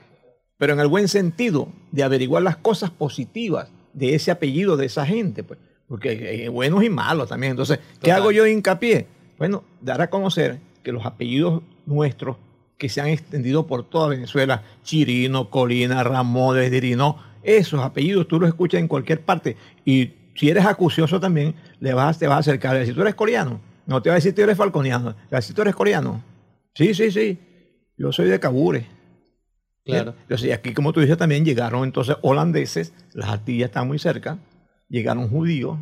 Pero 0.57 0.73
en 0.73 0.79
el 0.81 0.87
buen 0.87 1.07
sentido 1.07 1.69
de 1.91 2.03
averiguar 2.03 2.43
las 2.43 2.57
cosas 2.57 2.89
positivas 2.89 3.69
de 3.93 4.13
ese 4.15 4.31
apellido, 4.31 4.75
de 4.75 4.87
esa 4.87 5.05
gente. 5.05 5.43
Pues, 5.43 5.59
porque 5.87 6.09
hay 6.09 6.47
buenos 6.49 6.83
y 6.83 6.89
malos 6.89 7.29
también. 7.29 7.51
Entonces, 7.51 7.77
¿qué 7.77 8.09
Total. 8.09 8.17
hago 8.17 8.31
yo 8.31 8.43
de 8.43 8.51
hincapié? 8.51 9.07
Bueno, 9.37 9.63
dar 9.79 10.01
a 10.01 10.09
conocer 10.09 10.57
que 10.83 10.91
los 10.91 11.05
apellidos 11.05 11.61
nuestros 11.87 12.37
que 12.77 12.89
se 12.89 13.01
han 13.01 13.07
extendido 13.07 13.65
por 13.65 13.89
toda 13.89 14.09
Venezuela, 14.09 14.63
Chirino, 14.83 15.49
Colina, 15.49 16.03
Ramones, 16.03 16.69
Dirino, 16.69 17.17
esos 17.41 17.81
apellidos 17.81 18.27
tú 18.27 18.39
los 18.39 18.49
escuchas 18.49 18.79
en 18.79 18.87
cualquier 18.87 19.21
parte. 19.21 19.57
Y 19.83 20.11
si 20.35 20.49
eres 20.49 20.65
acucioso 20.65 21.19
también, 21.19 21.55
le 21.79 21.93
vas, 21.93 22.19
te 22.19 22.27
vas 22.27 22.35
a 22.35 22.39
acercar. 22.39 22.77
Decir, 22.77 22.93
tú 22.93 23.01
eres 23.01 23.15
coreano. 23.15 23.59
No 23.87 24.01
te 24.01 24.09
va 24.09 24.15
a 24.15 24.17
decir, 24.17 24.35
tú 24.35 24.41
eres 24.41 24.57
falconiano. 24.57 25.09
Le 25.09 25.15
vas 25.15 25.31
a 25.31 25.37
decir, 25.37 25.55
tú 25.55 25.61
eres 25.63 25.73
coreano. 25.73 26.23
Sí, 26.75 26.93
sí, 26.93 27.09
sí. 27.09 27.39
Yo 27.97 28.11
soy 28.11 28.27
de 28.27 28.39
Cabure. 28.39 28.85
Claro. 29.83 30.13
Entonces, 30.21 30.49
y 30.49 30.51
aquí, 30.51 30.73
como 30.73 30.93
tú 30.93 30.99
dices, 30.99 31.17
también 31.17 31.45
llegaron 31.45 31.85
entonces 31.85 32.17
holandeses, 32.21 32.93
las 33.13 33.29
Antillas 33.29 33.69
están 33.69 33.87
muy 33.87 33.97
cerca, 33.97 34.37
llegaron 34.89 35.29
judíos, 35.29 35.79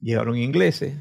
llegaron 0.00 0.36
ingleses, 0.36 0.94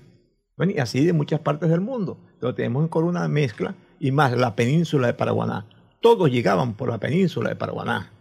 bueno, 0.55 0.71
y 0.73 0.79
así 0.79 1.05
de 1.05 1.11
muchas 1.11 1.41
partes 1.41 1.69
del 1.69 1.81
mundo. 1.81 2.17
Entonces 2.35 2.55
tenemos 2.55 2.89
en 2.89 3.03
una 3.03 3.27
mezcla, 3.27 3.75
y 4.01 4.11
más 4.11 4.35
la 4.35 4.55
península 4.55 5.07
de 5.07 5.13
Paraguaná. 5.13 5.67
Todos 6.01 6.31
llegaban 6.31 6.73
por 6.73 6.89
la 6.89 6.97
península 6.97 7.49
de 7.49 7.55
Paraguaná. 7.55 8.11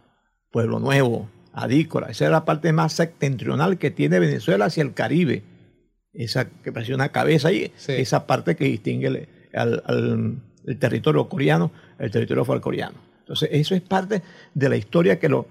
Pueblo 0.53 0.79
Nuevo, 0.79 1.29
Adícora, 1.55 2.09
esa 2.11 2.27
era 2.27 2.33
la 2.33 2.45
parte 2.45 2.73
más 2.73 2.93
septentrional 2.93 3.79
que 3.79 3.91
tiene 3.91 4.19
Venezuela 4.21 4.67
hacia 4.67 4.83
el 4.83 4.93
Caribe. 4.93 5.43
Esa 6.13 6.51
que 6.51 6.71
parecía 6.73 6.95
una 6.95 7.09
cabeza 7.11 7.49
ahí, 7.49 7.73
Sí. 7.77 7.93
esa 7.93 8.27
parte 8.27 8.57
que 8.57 8.65
distingue 8.67 9.07
el, 9.07 9.29
al- 9.55 9.83
al- 9.87 10.43
el 10.67 10.79
territorio 10.79 11.29
coreano, 11.29 11.73
el 11.99 12.11
territorio 12.11 12.45
coreano. 12.61 12.99
Entonces, 13.21 13.49
eso 13.53 13.75
es 13.75 13.81
parte 13.81 14.23
de 14.55 14.69
la 14.69 14.77
historia 14.77 15.19
que 15.19 15.29
lo 15.29 15.47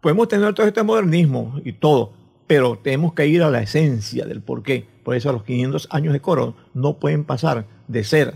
podemos 0.00 0.28
tener 0.28 0.54
todo 0.54 0.66
este 0.66 0.82
modernismo 0.84 1.60
y 1.64 1.72
todo, 1.72 2.12
pero 2.46 2.78
tenemos 2.78 3.14
que 3.14 3.26
ir 3.26 3.42
a 3.42 3.50
la 3.50 3.62
esencia 3.62 4.26
del 4.26 4.42
por 4.42 4.62
qué. 4.62 4.86
Por 5.02 5.16
eso 5.16 5.32
los 5.32 5.42
500 5.44 5.88
años 5.90 6.12
de 6.12 6.20
coro 6.20 6.54
no 6.74 6.98
pueden 6.98 7.24
pasar 7.24 7.66
de 7.88 8.04
ser 8.04 8.34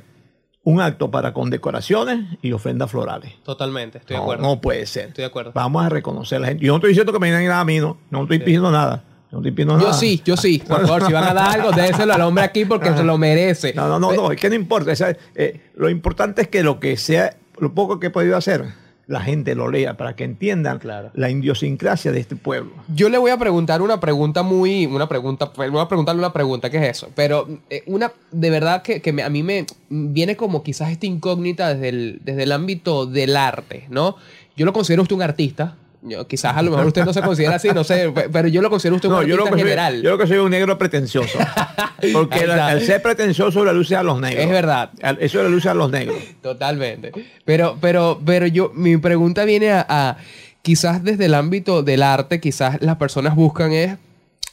un 0.63 0.81
acto 0.81 1.11
para 1.11 1.33
condecoraciones 1.33 2.39
y 2.43 2.53
ofrendas 2.53 2.91
florales. 2.91 3.33
Totalmente, 3.43 3.99
estoy 3.99 4.17
de 4.17 4.23
acuerdo. 4.23 4.43
no 4.43 4.61
puede 4.61 4.87
ser. 4.87 5.09
Estoy 5.09 5.23
de 5.23 5.27
acuerdo. 5.29 5.53
Vamos 5.55 5.85
a 5.85 5.89
reconocer 5.89 6.37
a 6.37 6.41
la 6.41 6.47
gente. 6.49 6.65
Yo 6.65 6.73
no 6.73 6.77
estoy 6.77 6.91
diciendo 6.91 7.13
que 7.13 7.19
me 7.19 7.31
den 7.31 7.47
nada 7.47 7.61
a 7.61 7.65
mí, 7.65 7.79
no. 7.79 7.97
No 8.11 8.23
estoy 8.23 8.39
pidiendo 8.41 8.71
nada. 8.71 9.05
No 9.31 9.39
estoy 9.39 9.53
pidiendo 9.53 9.75
Yo 9.79 9.87
nada. 9.87 9.93
sí, 9.95 10.21
yo 10.25 10.37
sí. 10.37 10.63
Por 10.69 10.87
favor, 10.87 11.07
si 11.07 11.13
van 11.13 11.25
a 11.25 11.35
dar 11.35 11.61
algo, 11.61 11.71
déselo 11.73 12.13
al 12.15 12.21
hombre 12.23 12.45
aquí 12.45 12.65
porque 12.65 12.93
se 12.95 13.05
lo 13.05 13.17
merece. 13.17 13.73
No, 13.75 13.89
no, 13.89 13.99
no, 13.99 14.13
no, 14.13 14.33
es 14.33 14.41
que 14.41 14.49
no 14.49 14.55
importa. 14.57 14.93
o 14.93 14.97
sea, 14.97 15.17
eh, 15.35 15.71
lo 15.77 15.89
importante 15.89 16.43
es 16.43 16.49
que 16.49 16.63
lo 16.63 16.79
que 16.81 16.97
sea, 16.97 17.37
lo 17.59 17.73
poco 17.73 17.99
que 18.01 18.09
he 18.09 18.11
podido 18.11 18.37
hacer, 18.37 18.65
la 19.11 19.21
gente 19.21 19.57
lo 19.57 19.69
lea 19.69 19.97
para 19.97 20.15
que 20.15 20.23
entiendan 20.23 20.79
Claro. 20.79 21.11
la 21.15 21.29
idiosincrasia 21.29 22.13
de 22.13 22.21
este 22.21 22.37
pueblo. 22.37 22.71
Yo 22.95 23.09
le 23.09 23.19
voy 23.19 23.33
a 23.33 23.37
preguntar 23.37 23.83
una 23.83 23.99
pregunta 23.99 24.45
muy, 24.45 24.87
una 24.87 25.09
pregunta, 25.09 25.53
pues, 25.53 25.69
voy 25.69 25.81
a 25.81 25.89
preguntarle 25.89 26.21
una 26.21 26.33
pregunta, 26.33 26.71
¿qué 26.71 26.77
es 26.79 26.97
eso? 26.99 27.11
Pero 27.17 27.49
eh, 27.71 27.83
una, 27.87 28.13
de 28.31 28.51
verdad 28.51 28.83
que, 28.83 29.03
que 29.03 29.13
me- 29.13 29.25
a 29.25 29.29
mí 29.29 29.43
me 29.43 29.67
viene 29.89 30.37
como 30.37 30.63
quizás 30.63 30.93
esta 30.93 31.07
incógnita 31.07 31.75
desde 31.75 31.89
el, 31.89 32.21
desde 32.25 32.45
el 32.45 32.53
ámbito 32.53 33.05
del 33.05 33.37
arte, 33.37 33.87
¿no? 33.91 34.15
Yo 34.57 34.65
lo 34.65 34.73
considero 34.73 35.03
usted 35.03 35.17
un 35.17 35.23
artista. 35.23 35.75
Yo, 36.03 36.27
quizás 36.27 36.57
a 36.57 36.63
lo 36.63 36.71
mejor 36.71 36.87
usted 36.87 37.05
no 37.05 37.13
se 37.13 37.21
considera 37.21 37.57
así, 37.57 37.69
no 37.75 37.85
sé, 37.85 38.11
pe- 38.11 38.31
pero 38.31 38.49
yo 38.49 38.63
lo 38.63 38.71
considero 38.71 38.97
usted 38.97 39.09
un 39.11 39.17
No, 39.17 39.23
yo 39.23 39.35
artista 39.35 39.39
lo, 39.39 39.45
que 39.45 39.51
en 39.51 39.59
soy, 39.61 39.69
general. 39.69 40.03
yo 40.03 40.11
lo 40.11 40.19
que 40.19 40.27
soy 40.27 40.39
un 40.39 40.51
negro 40.51 40.79
pretencioso. 40.79 41.39
Porque 42.13 42.39
está. 42.41 42.73
el 42.73 42.81
ser 42.87 43.03
pretencioso 43.03 43.65
le 43.65 43.75
luce 43.75 43.97
a 43.97 44.03
los 44.03 44.19
negros. 44.21 44.43
Es 44.45 44.51
verdad. 44.51 44.91
Al- 45.03 45.19
Eso 45.21 45.43
le 45.43 45.51
luce 45.51 45.69
a 45.69 45.75
los 45.75 45.91
negros. 45.91 46.17
Totalmente. 46.41 47.13
Pero, 47.45 47.77
pero, 47.81 48.19
pero 48.25 48.47
yo, 48.47 48.73
mi 48.75 48.97
pregunta 48.97 49.45
viene 49.45 49.73
a, 49.73 49.85
a, 49.89 50.17
quizás 50.63 51.05
desde 51.05 51.27
el 51.27 51.35
ámbito 51.35 51.83
del 51.83 52.03
arte, 52.03 52.41
quizás 52.41 52.81
las 52.81 52.97
personas 52.97 53.35
buscan 53.37 53.73
es, 53.73 53.97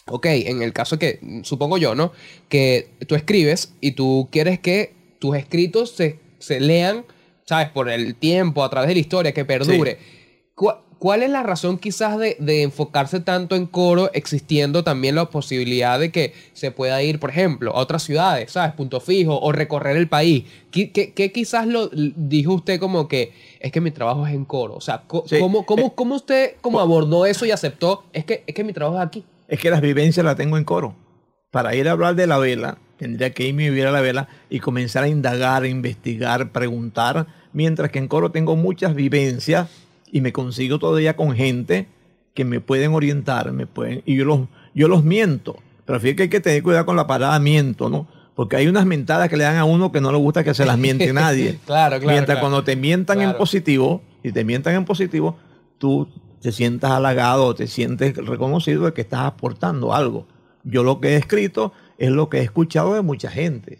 ok, 0.08 0.26
en 0.26 0.62
el 0.62 0.74
caso 0.74 1.00
que, 1.00 1.20
supongo 1.44 1.78
yo, 1.78 1.96
¿no? 1.96 2.12
Que 2.50 2.90
tú 3.08 3.16
escribes 3.16 3.74
y 3.80 3.92
tú 3.94 4.28
quieres 4.34 4.60
que 4.60 4.94
tus 5.20 5.38
escritos 5.38 5.92
se, 5.96 6.20
se 6.40 6.60
lean, 6.60 7.06
¿sabes? 7.46 7.70
Por 7.70 7.90
el 7.90 8.16
tiempo, 8.16 8.66
a 8.66 8.70
través 8.70 8.90
de 8.90 8.96
la 8.96 9.00
historia, 9.00 9.32
que 9.34 9.46
perdure. 9.46 9.98
¿Cu- 10.54 10.74
¿Cuál 11.00 11.22
es 11.22 11.30
la 11.30 11.44
razón 11.44 11.78
quizás 11.78 12.18
de, 12.18 12.38
de 12.40 12.64
enfocarse 12.64 13.20
tanto 13.20 13.56
en 13.56 13.68
coro, 13.68 14.10
existiendo 14.14 14.84
también 14.84 15.14
la 15.16 15.26
posibilidad 15.30 16.00
de 16.00 16.12
que 16.12 16.34
se 16.54 16.72
pueda 16.72 17.02
ir, 17.04 17.20
por 17.20 17.30
ejemplo, 17.30 17.72
a 17.76 17.80
otras 17.80 18.02
ciudades, 18.04 18.52
¿sabes? 18.52 18.74
Punto 18.74 19.00
fijo, 19.00 19.40
o 19.40 19.52
recorrer 19.52 19.96
el 19.96 20.08
país? 20.08 20.46
¿Qué, 20.72 20.92
qué- 20.92 21.14
qué 21.14 21.32
quizás 21.32 21.68
lo 21.68 21.90
dijo 21.94 22.54
usted 22.54 22.80
como 22.80 23.08
que 23.08 23.32
es 23.60 23.72
que 23.72 23.80
mi 23.80 23.92
trabajo 23.92 24.26
es 24.26 24.34
en 24.34 24.46
coro? 24.46 24.74
O 24.76 24.82
sea, 24.82 25.04
co- 25.06 25.24
Sí. 25.28 25.38
¿cómo, 25.40 25.66
cómo, 25.68 25.88
Eh, 25.88 25.92
cómo 25.96 26.16
usted 26.16 26.56
como 26.62 26.80
abordó 26.80 27.26
eso 27.28 27.46
y 27.46 27.52
aceptó? 27.52 28.04
Es 28.12 28.26
que, 28.26 28.44
es 28.48 28.56
que 28.56 28.64
mi 28.64 28.74
trabajo 28.74 28.98
es 29.00 29.06
aquí. 29.08 29.24
Es 29.48 29.60
que 29.60 29.70
las 29.70 29.82
vivencias 29.82 30.26
las 30.26 30.36
tengo 30.36 30.58
en 30.58 30.64
coro. 30.64 30.96
Para 31.52 31.76
ir 31.76 31.88
a 31.88 31.92
hablar 31.92 32.16
de 32.16 32.26
la 32.28 32.38
vela, 32.40 32.80
tendría 32.98 33.34
que 33.34 33.46
irme 33.48 33.68
a 33.68 33.70
vivir 33.70 33.86
a 33.86 33.92
la 33.92 34.02
vela 34.02 34.28
y 34.50 34.60
comenzar 34.60 35.04
a 35.04 35.08
indagar, 35.08 35.62
a 35.64 35.68
investigar, 35.68 36.52
preguntar, 36.52 37.28
mientras 37.54 37.92
que 37.92 38.00
en 38.00 38.08
coro 38.08 38.32
tengo 38.32 38.56
muchas 38.56 38.96
vivencias 38.96 39.70
y 40.12 40.22
me 40.22 40.34
consigo 40.34 40.80
todavía 40.80 41.16
con 41.16 41.36
gente 41.36 41.88
que 42.34 42.46
me 42.46 42.60
pueden 42.60 42.94
orientar, 42.94 43.52
me 43.52 43.66
pueden, 43.66 44.04
y 44.06 44.16
yo 44.16 44.26
los, 44.26 44.42
yo 44.74 44.88
los 44.88 45.04
miento. 45.04 45.58
Pero 45.86 46.00
fíjate 46.00 46.16
que 46.16 46.24
hay 46.24 46.30
que 46.30 46.40
tener 46.40 46.64
cuidado 46.64 46.86
con 46.86 46.96
la 46.96 47.08
palabra 47.08 47.40
miento, 47.40 47.90
¿no? 47.90 48.08
Porque 48.36 48.56
hay 48.56 48.68
unas 48.68 48.86
mentadas 48.86 49.30
que 49.30 49.38
le 49.38 49.46
dan 49.46 49.58
a 49.58 49.66
uno 49.66 49.92
que 49.92 50.02
no 50.02 50.12
le 50.12 50.18
gusta 50.18 50.44
que 50.44 50.54
se 50.54 50.66
las 50.66 50.78
miente 50.78 51.12
nadie. 51.14 51.60
Claro, 51.66 51.98
claro. 51.98 52.12
Mientras 52.12 52.36
claro. 52.36 52.40
cuando 52.42 52.64
te 52.64 52.76
mientan 52.76 53.22
en 53.22 53.36
positivo, 53.36 54.02
y 54.24 54.32
te 54.32 54.44
mientan 54.44 54.76
en 54.76 54.86
positivo, 54.86 55.38
tú 55.78 56.08
te 56.42 56.52
sientas 56.52 56.92
halagado, 56.92 57.56
te 57.56 57.68
sientes 57.68 58.16
reconocido 58.16 58.86
de 58.86 58.94
que 58.94 59.02
estás 59.02 59.22
aportando 59.22 59.94
algo. 59.94 60.28
Yo 60.64 60.84
lo 60.84 61.00
que 61.00 61.10
he 61.10 61.16
escrito 61.16 61.74
es 61.98 62.12
lo 62.12 62.30
que 62.30 62.40
he 62.40 62.44
escuchado 62.44 62.94
de 62.94 63.02
mucha 63.02 63.30
gente. 63.32 63.80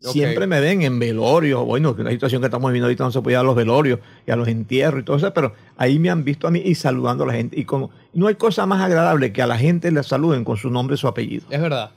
Siempre 0.00 0.46
me 0.46 0.60
ven 0.60 0.80
en 0.82 0.98
velorios, 0.98 1.64
bueno, 1.64 1.94
que 1.94 2.02
la 2.02 2.10
situación 2.10 2.40
que 2.40 2.46
estamos 2.46 2.70
viviendo 2.70 2.86
ahorita 2.86 3.04
no 3.04 3.10
se 3.12 3.20
puede 3.20 3.34
ir 3.34 3.38
a 3.38 3.42
los 3.42 3.54
velorios 3.54 4.00
y 4.26 4.30
a 4.30 4.36
los 4.36 4.48
entierros 4.48 5.02
y 5.02 5.04
todo 5.04 5.16
eso, 5.18 5.32
pero 5.34 5.52
ahí 5.76 5.98
me 5.98 6.08
han 6.08 6.24
visto 6.24 6.48
a 6.48 6.50
mí 6.50 6.62
y 6.64 6.74
saludando 6.74 7.24
a 7.24 7.26
la 7.26 7.34
gente. 7.34 7.60
Y 7.60 7.64
como 7.66 7.90
no 8.14 8.26
hay 8.26 8.36
cosa 8.36 8.64
más 8.64 8.80
agradable 8.80 9.32
que 9.32 9.42
a 9.42 9.46
la 9.46 9.58
gente 9.58 9.90
le 9.92 10.02
saluden 10.02 10.42
con 10.44 10.56
su 10.56 10.70
nombre 10.70 10.94
y 10.94 10.98
su 10.98 11.06
apellido. 11.06 11.44
Es 11.50 11.60
verdad. 11.60 11.90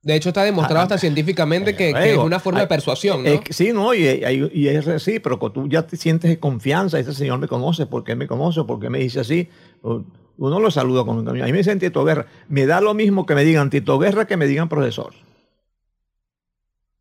De 0.00 0.14
hecho, 0.14 0.28
está 0.28 0.44
demostrado 0.44 0.78
Ah, 0.78 0.82
hasta 0.84 0.96
científicamente 0.98 1.74
que, 1.74 1.92
que 1.92 2.12
es 2.12 2.18
una 2.18 2.38
forma 2.38 2.60
de 2.60 2.68
persuasión, 2.68 3.24
¿no? 3.24 3.28
eh, 3.30 3.40
sí, 3.50 3.72
no, 3.72 3.92
y, 3.94 4.06
y- 4.06 4.50
y 4.54 4.68
es 4.68 4.84
recíproco. 4.84 5.50
Tú 5.50 5.68
ya 5.68 5.84
te 5.88 5.96
sientes 5.96 6.30
de 6.30 6.38
confianza. 6.38 7.00
Ese 7.00 7.12
señor 7.12 7.40
me 7.40 7.48
conoce, 7.48 7.86
¿por 7.86 8.04
qué 8.04 8.14
me 8.14 8.28
conoce? 8.28 8.62
¿Por 8.62 8.78
qué 8.78 8.90
me 8.90 9.00
dice 9.00 9.18
así? 9.20 9.48
Uno 9.82 10.60
lo 10.60 10.70
saluda 10.70 11.04
con 11.04 11.16
un 11.18 11.24
cariño. 11.24 11.42
A 11.42 11.46
mí 11.46 11.52
me 11.52 11.58
dicen 11.58 11.80
Tito 11.80 12.04
Guerra. 12.04 12.26
Me 12.48 12.64
da 12.64 12.80
lo 12.80 12.94
mismo 12.94 13.26
que 13.26 13.34
me 13.34 13.42
digan 13.44 13.70
Tito 13.70 13.98
Guerra 13.98 14.24
que 14.28 14.36
me 14.36 14.46
digan 14.46 14.68
profesor. 14.68 15.12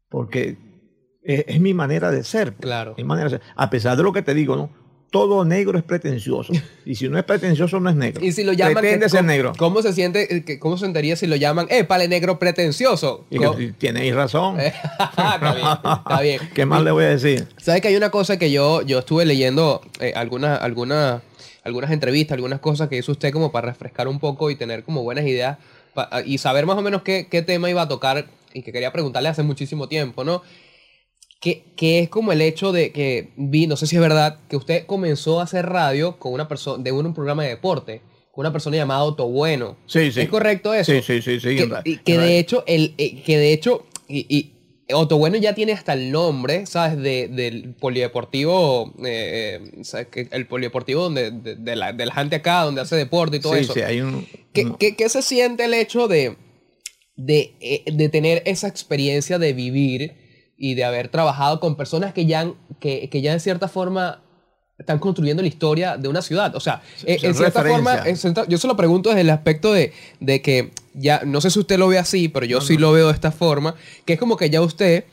Porque 0.10 0.58
es, 1.24 1.43
es 1.48 1.60
mi 1.60 1.74
manera 1.74 2.12
de 2.12 2.24
ser. 2.24 2.54
pues. 2.54 2.62
Claro. 2.62 2.96
Mi 2.98 3.04
manera 3.04 3.30
de 3.30 3.38
ser. 3.38 3.48
A 3.56 3.70
pesar 3.70 3.98
de 3.98 4.04
lo 4.04 4.13
que 4.13 4.22
te 4.22 4.34
digo, 4.34 4.56
¿no? 4.56 4.88
todo 5.10 5.46
negro 5.46 5.78
es 5.78 5.84
pretencioso. 5.84 6.54
Y 6.86 6.96
si 6.96 7.10
no 7.10 7.17
es 7.17 7.26
pretencioso, 7.26 7.80
no 7.82 7.89
es 7.89 7.96
negro. 7.98 8.24
Y 8.24 8.32
si 8.32 8.46
lo 8.46 8.54
llaman... 8.54 8.76
Pretende 8.76 9.10
ser 9.10 9.20
¿cómo- 9.20 9.28
negro. 9.28 9.54
¿Cómo 9.58 9.82
se 9.82 9.91
siente, 9.91 10.34
eh, 10.38 10.46
que- 10.46 10.58
cómo 10.58 10.78
se 10.78 10.86
sentiría 10.86 11.17
si 11.17 11.28
lo 11.28 11.36
llaman, 11.36 11.67
eh, 11.70 11.84
pale 11.84 12.08
negro 12.08 12.39
pretencioso? 12.39 13.26
Y 13.30 13.39
que 13.39 13.74
tenéis 13.78 14.15
razón. 14.15 14.58
está 14.60 15.54
bien, 15.54 15.67
está 15.67 16.22
bien. 16.22 16.41
¿Qué 16.54 16.65
más 16.65 16.82
le 16.84 16.91
voy 16.91 17.04
a 17.04 17.10
decir? 17.10 17.46
¿Sabes 17.58 17.82
que 17.82 17.89
hay 17.89 17.96
una 17.98 18.10
cosa 18.10 18.38
que 18.38 18.52
yo, 18.52 18.82
yo 18.84 19.00
estuve 19.00 19.26
leyendo 19.26 19.82
eh, 20.00 20.13
algunas, 20.15 20.62
algunas, 20.62 21.22
algunas 21.63 21.91
entrevistas, 21.91 22.36
algunas 22.36 22.60
cosas 22.62 22.88
que 22.88 22.98
hizo 22.98 23.12
usted 23.12 23.34
como 23.34 23.52
para 23.52 23.67
refrescar 23.67 24.08
un 24.08 24.20
poco 24.20 24.50
y 24.50 24.56
tener 24.56 24.84
como 24.84 25.04
buenas 25.04 25.26
ideas 25.26 25.58
y 26.25 26.38
saber 26.38 26.65
más 26.65 26.77
o 26.77 26.81
menos 26.81 27.01
qué, 27.01 27.27
qué 27.29 27.41
tema 27.41 27.69
iba 27.69 27.81
a 27.81 27.88
tocar 27.88 28.27
y 28.53 28.62
que 28.62 28.71
quería 28.71 28.91
preguntarle 28.91 29.29
hace 29.29 29.43
muchísimo 29.43 29.88
tiempo, 29.88 30.23
¿no? 30.23 30.41
Que, 31.39 31.63
que 31.75 31.99
es 31.99 32.10
como 32.10 32.31
el 32.31 32.41
hecho 32.41 32.71
de 32.71 32.91
que 32.91 33.29
vi, 33.38 33.67
no 33.67 33.77
sé 33.77 33.86
si 33.86 33.95
es 33.95 34.01
verdad, 34.01 34.39
que 34.49 34.57
usted 34.57 34.86
comenzó 34.86 35.39
a 35.39 35.43
hacer 35.43 35.67
radio 35.67 36.17
con 36.17 36.33
una 36.33 36.47
persona, 36.47 36.83
de 36.83 36.91
un, 36.91 37.13
programa 37.13 37.43
de 37.43 37.49
deporte, 37.49 38.01
con 38.31 38.43
una 38.43 38.51
persona 38.51 38.77
llamada 38.77 39.03
Otto 39.03 39.27
Bueno. 39.27 39.77
Sí, 39.86 40.12
sí. 40.12 40.21
¿Es 40.21 40.29
correcto 40.29 40.73
eso? 40.73 40.91
Sí, 40.91 41.01
sí, 41.01 41.21
sí, 41.21 41.39
sí. 41.39 41.55
que, 41.55 41.69
y 41.83 41.97
que 41.97 42.17
de 42.17 42.39
hecho 42.39 42.63
el 42.65 42.95
eh, 42.97 43.21
que 43.23 43.38
de 43.38 43.53
hecho 43.53 43.86
y, 44.07 44.25
y 44.36 44.57
Otto 44.93 45.17
Bueno 45.17 45.38
ya 45.38 45.54
tiene 45.54 45.73
hasta 45.73 45.93
el 45.93 46.12
nombre 46.12 46.65
sabes 46.65 46.97
de, 46.97 47.28
del 47.28 47.73
polideportivo 47.76 48.93
eh, 49.06 49.60
eh, 49.76 49.84
¿sabes? 49.84 50.08
El 50.32 50.47
polideportivo 50.47 51.04
donde 51.04 51.32
de, 51.32 51.56
de 51.56 51.76
la, 51.76 51.93
de 51.93 52.06
la 52.06 52.13
gente 52.13 52.38
acá 52.38 52.62
donde 52.63 52.82
hace 52.82 52.95
deporte 52.95 53.38
y 53.38 53.39
todo 53.39 53.54
sí, 53.56 53.60
eso 53.62 53.73
sí, 53.73 53.82
hay 53.82 54.02
un... 54.02 54.26
¿Qué, 54.54 54.65
un- 54.65 54.76
qué- 54.78 54.95
qué 54.95 55.10
se 55.10 55.21
siente 55.21 55.65
el 55.65 55.73
hecho 55.73 56.08
de 56.08 56.38
de, 57.15 57.56
eh, 57.62 57.84
de 57.91 58.10
tener 58.10 58.43
esa 58.45 58.67
experiencia 58.67 59.39
de 59.39 59.54
vivir 59.54 60.13
y 60.56 60.76
de 60.76 60.84
haber 60.84 61.08
trabajado 61.10 61.60
con 61.60 61.76
personas 61.76 62.13
que 62.13 62.26
ya 62.28 62.41
han- 62.41 62.56
que, 62.80 63.10
que 63.10 63.21
ya 63.21 63.34
en 63.34 63.39
cierta 63.39 63.67
forma 63.67 64.23
están 64.78 65.00
construyendo 65.00 65.42
la 65.42 65.48
historia 65.48 65.98
de 65.98 66.08
una 66.08 66.22
ciudad. 66.22 66.56
O 66.56 66.60
sea, 66.60 66.82
eh, 67.04 67.18
en 67.24 67.34
cierta 67.36 67.62
forma, 67.74 67.94
en 68.10 68.18
cierta- 68.18 68.46
yo 68.48 68.58
se 68.58 68.68
lo 68.68 68.76
pregunto 68.78 69.10
desde 69.10 69.22
el 69.22 69.30
aspecto 69.32 69.74
de, 69.74 69.92
de 70.20 70.42
que 70.42 70.72
ya, 70.94 71.22
no 71.26 71.42
sé 71.42 71.50
si 71.50 71.60
usted 71.60 71.78
lo 71.80 71.88
ve 71.88 71.98
así, 71.98 72.28
pero 72.28 72.46
yo 72.46 72.62
sí 72.62 72.78
lo 72.78 72.92
veo 72.92 73.08
de 73.08 73.13
esta 73.13 73.32
forma, 73.32 73.76
que 74.06 74.13
es 74.13 74.20
como 74.20 74.38
que 74.38 74.50
ya 74.50 74.62
usted 74.62 75.06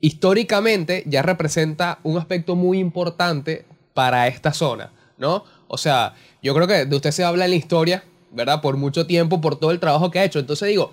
históricamente 0.00 1.02
ya 1.06 1.22
representa 1.22 1.98
un 2.02 2.18
aspecto 2.18 2.54
muy 2.56 2.78
importante 2.78 3.64
para 3.94 4.28
esta 4.28 4.52
zona, 4.52 4.92
¿no? 5.18 5.44
O 5.68 5.78
sea, 5.78 6.14
yo 6.42 6.54
creo 6.54 6.66
que 6.66 6.84
de 6.86 6.96
usted 6.96 7.10
se 7.10 7.24
habla 7.24 7.44
en 7.46 7.50
la 7.50 7.56
historia, 7.56 8.04
¿verdad? 8.30 8.60
Por 8.60 8.76
mucho 8.76 9.06
tiempo, 9.06 9.40
por 9.40 9.58
todo 9.58 9.70
el 9.72 9.80
trabajo 9.80 10.10
que 10.10 10.18
ha 10.18 10.24
hecho. 10.24 10.38
Entonces 10.38 10.68
digo, 10.68 10.92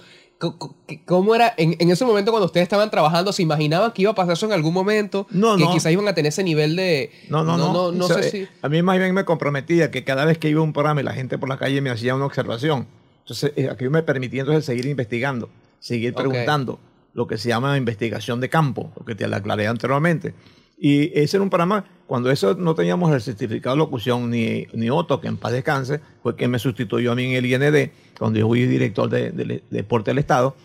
¿cómo 1.05 1.35
era 1.35 1.53
en, 1.57 1.75
en 1.79 1.89
ese 1.89 2.05
momento 2.05 2.31
cuando 2.31 2.45
ustedes 2.45 2.63
estaban 2.63 2.89
trabajando? 2.89 3.31
¿Se 3.31 3.41
imaginaban 3.41 3.91
que 3.91 4.01
iba 4.01 4.11
a 4.11 4.15
pasar 4.15 4.33
eso 4.33 4.45
en 4.45 4.51
algún 4.53 4.73
momento? 4.73 5.27
No, 5.29 5.57
que 5.57 5.63
no. 5.63 5.73
quizás 5.73 5.91
iban 5.91 6.07
a 6.07 6.13
tener 6.13 6.29
ese 6.29 6.43
nivel 6.43 6.75
de... 6.75 7.11
No, 7.29 7.43
no, 7.43 7.57
no. 7.57 7.73
No, 7.73 7.91
no 7.91 8.05
Eso, 8.05 8.15
sé 8.15 8.29
si... 8.29 8.47
A 8.61 8.69
mí 8.69 8.81
más 8.81 8.97
bien 8.97 9.13
me 9.13 9.25
comprometía 9.25 9.91
que 9.91 10.03
cada 10.03 10.25
vez 10.25 10.37
que 10.37 10.49
iba 10.49 10.59
a 10.59 10.63
un 10.63 10.73
programa 10.73 11.01
y 11.01 11.03
la 11.03 11.13
gente 11.13 11.37
por 11.37 11.49
la 11.49 11.57
calle 11.57 11.81
me 11.81 11.89
hacía 11.89 12.15
una 12.15 12.25
observación. 12.25 12.87
Entonces, 13.19 13.53
eh, 13.55 13.69
aquello 13.71 13.91
me 13.91 14.03
permitía 14.03 14.41
entonces 14.41 14.65
seguir 14.65 14.85
investigando, 14.85 15.49
seguir 15.79 16.13
preguntando, 16.13 16.79
lo 17.13 17.27
que 17.27 17.37
se 17.37 17.49
llama 17.49 17.77
investigación 17.77 18.41
de 18.41 18.49
campo, 18.49 18.91
lo 18.97 19.05
que 19.05 19.15
te 19.15 19.27
la 19.27 19.37
aclaré 19.37 19.67
anteriormente. 19.67 20.33
Y 20.85 21.17
ese 21.17 21.37
era 21.37 21.43
un 21.43 21.49
programa, 21.49 21.85
cuando 22.07 22.29
eso 22.29 22.55
no 22.55 22.75
teníamos 22.75 23.09
el 23.13 23.21
certificado 23.21 23.73
de 23.73 23.79
locución, 23.79 24.29
ni, 24.29 24.67
ni 24.73 24.89
Otto, 24.89 25.21
que 25.21 25.29
en 25.29 25.37
paz 25.37 25.53
descanse, 25.53 26.01
fue 26.21 26.35
quien 26.35 26.51
me 26.51 26.59
sustituyó 26.59 27.13
a 27.13 27.15
mí 27.15 27.23
en 27.23 27.31
el 27.41 27.45
IND, 27.45 27.91
cuando 28.19 28.37
yo 28.39 28.47
fui 28.47 28.65
director 28.65 29.09
de, 29.09 29.31
de- 29.31 29.45
de 29.45 29.63
Deporte 29.69 30.11
del 30.11 30.17
Estado. 30.17 30.57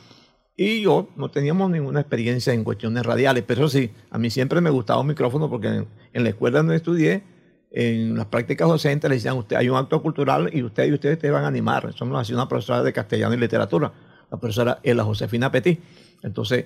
Y 0.57 0.81
yo 0.81 1.09
no 1.15 1.31
teníamos 1.31 1.71
ninguna 1.71 2.01
experiencia 2.01 2.53
en 2.53 2.65
cuestiones 2.65 3.07
radiales, 3.07 3.45
pero 3.47 3.69
sí, 3.69 3.93
a 4.11 4.19
mí 4.19 4.29
siempre 4.29 4.61
me 4.61 4.71
gustaba 4.71 5.01
un 5.01 5.07
micrófono 5.07 5.49
porque 5.49 5.85
en, 6.13 6.25
la 6.25 6.31
escuela 6.31 6.59
donde 6.59 6.75
estudié, 6.75 7.23
en 7.71 8.17
las 8.17 8.27
prácticas 8.27 8.67
docentes 8.67 9.09
le 9.09 9.15
decían, 9.19 9.37
usted 9.37 9.55
hay 9.55 9.69
un 9.69 9.77
acto 9.77 10.03
cultural 10.03 10.51
y 10.53 10.65
usted 10.65 10.87
y 10.89 10.95
ustedes 10.95 11.21
te 11.21 11.31
van 11.31 11.45
a 11.45 11.47
animar. 11.47 11.89
Eso 11.95 12.05
lo 12.07 12.19
hacía 12.19 12.35
una 12.35 12.49
profesora 12.49 12.83
de 12.83 12.93
castellano 12.93 13.35
y 13.35 13.39
literatura, 13.39 13.93
la 14.33 14.37
profesora 14.41 14.81
Ela 14.83 15.05
Josefina 15.05 15.53
Petit. 15.53 15.79
Entonces, 16.25 16.65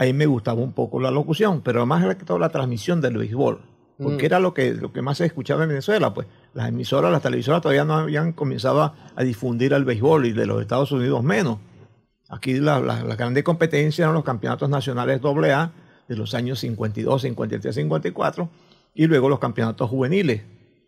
ahí 0.00 0.14
me 0.14 0.24
gustaba 0.24 0.62
un 0.62 0.72
poco 0.72 0.98
la 0.98 1.10
locución, 1.10 1.60
pero 1.60 1.84
más 1.84 2.16
que 2.16 2.24
todo 2.24 2.38
la 2.38 2.48
transmisión 2.48 3.02
del 3.02 3.18
béisbol, 3.18 3.60
porque 4.02 4.22
Mm. 4.22 4.26
era 4.26 4.40
lo 4.40 4.54
que, 4.54 4.72
lo 4.72 4.92
que 4.94 5.02
más 5.02 5.18
se 5.18 5.26
escuchaba 5.26 5.62
en 5.64 5.68
Venezuela, 5.68 6.14
pues 6.14 6.26
las 6.54 6.70
emisoras, 6.70 7.12
las 7.12 7.20
televisoras 7.20 7.60
todavía 7.60 7.84
no 7.84 7.94
habían 7.94 8.32
comenzado 8.32 8.80
a, 8.82 8.94
a 9.14 9.22
difundir 9.22 9.74
el 9.74 9.84
béisbol 9.84 10.24
y 10.24 10.32
de 10.32 10.46
los 10.46 10.62
Estados 10.62 10.90
Unidos 10.90 11.22
menos. 11.22 11.58
Aquí 12.30 12.54
la, 12.60 12.80
la, 12.80 13.02
la 13.04 13.14
grande 13.14 13.44
competencia 13.44 14.04
eran 14.04 14.14
los 14.14 14.24
campeonatos 14.24 14.70
nacionales 14.70 15.20
AA 15.22 15.72
de 16.08 16.16
los 16.16 16.32
años 16.32 16.58
52, 16.60 17.20
53, 17.20 17.74
54 17.74 18.48
y 18.94 19.06
luego 19.06 19.28
los 19.28 19.38
campeonatos 19.38 19.90
juveniles. 19.90 20.42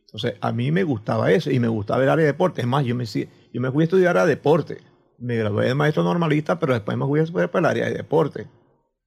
Entonces, 0.07 0.37
a 0.41 0.53
mí 0.53 0.73
me 0.73 0.85
gustaba 0.85 1.31
eso 1.33 1.51
y 1.51 1.61
me 1.61 1.69
gustaba 1.69 2.03
el 2.03 2.09
área 2.09 2.25
de 2.25 2.33
deporte. 2.33 2.63
Es 2.63 2.67
más, 2.67 2.85
yo 2.87 2.95
me, 2.95 3.05
yo 3.05 3.61
me 3.61 3.71
fui 3.71 3.83
a 3.83 3.85
estudiar 3.85 4.17
a 4.17 4.25
deporte. 4.25 4.79
Me 5.19 5.37
gradué 5.37 5.67
de 5.67 5.75
maestro 5.75 6.03
normalista, 6.03 6.59
pero 6.59 6.73
después 6.73 6.97
me 6.97 7.05
fui 7.05 7.21
a 7.21 7.25
estudiar 7.25 7.51
para 7.51 7.69
el 7.69 7.71
área 7.73 7.87
de 7.91 7.95
deporte. 7.99 8.47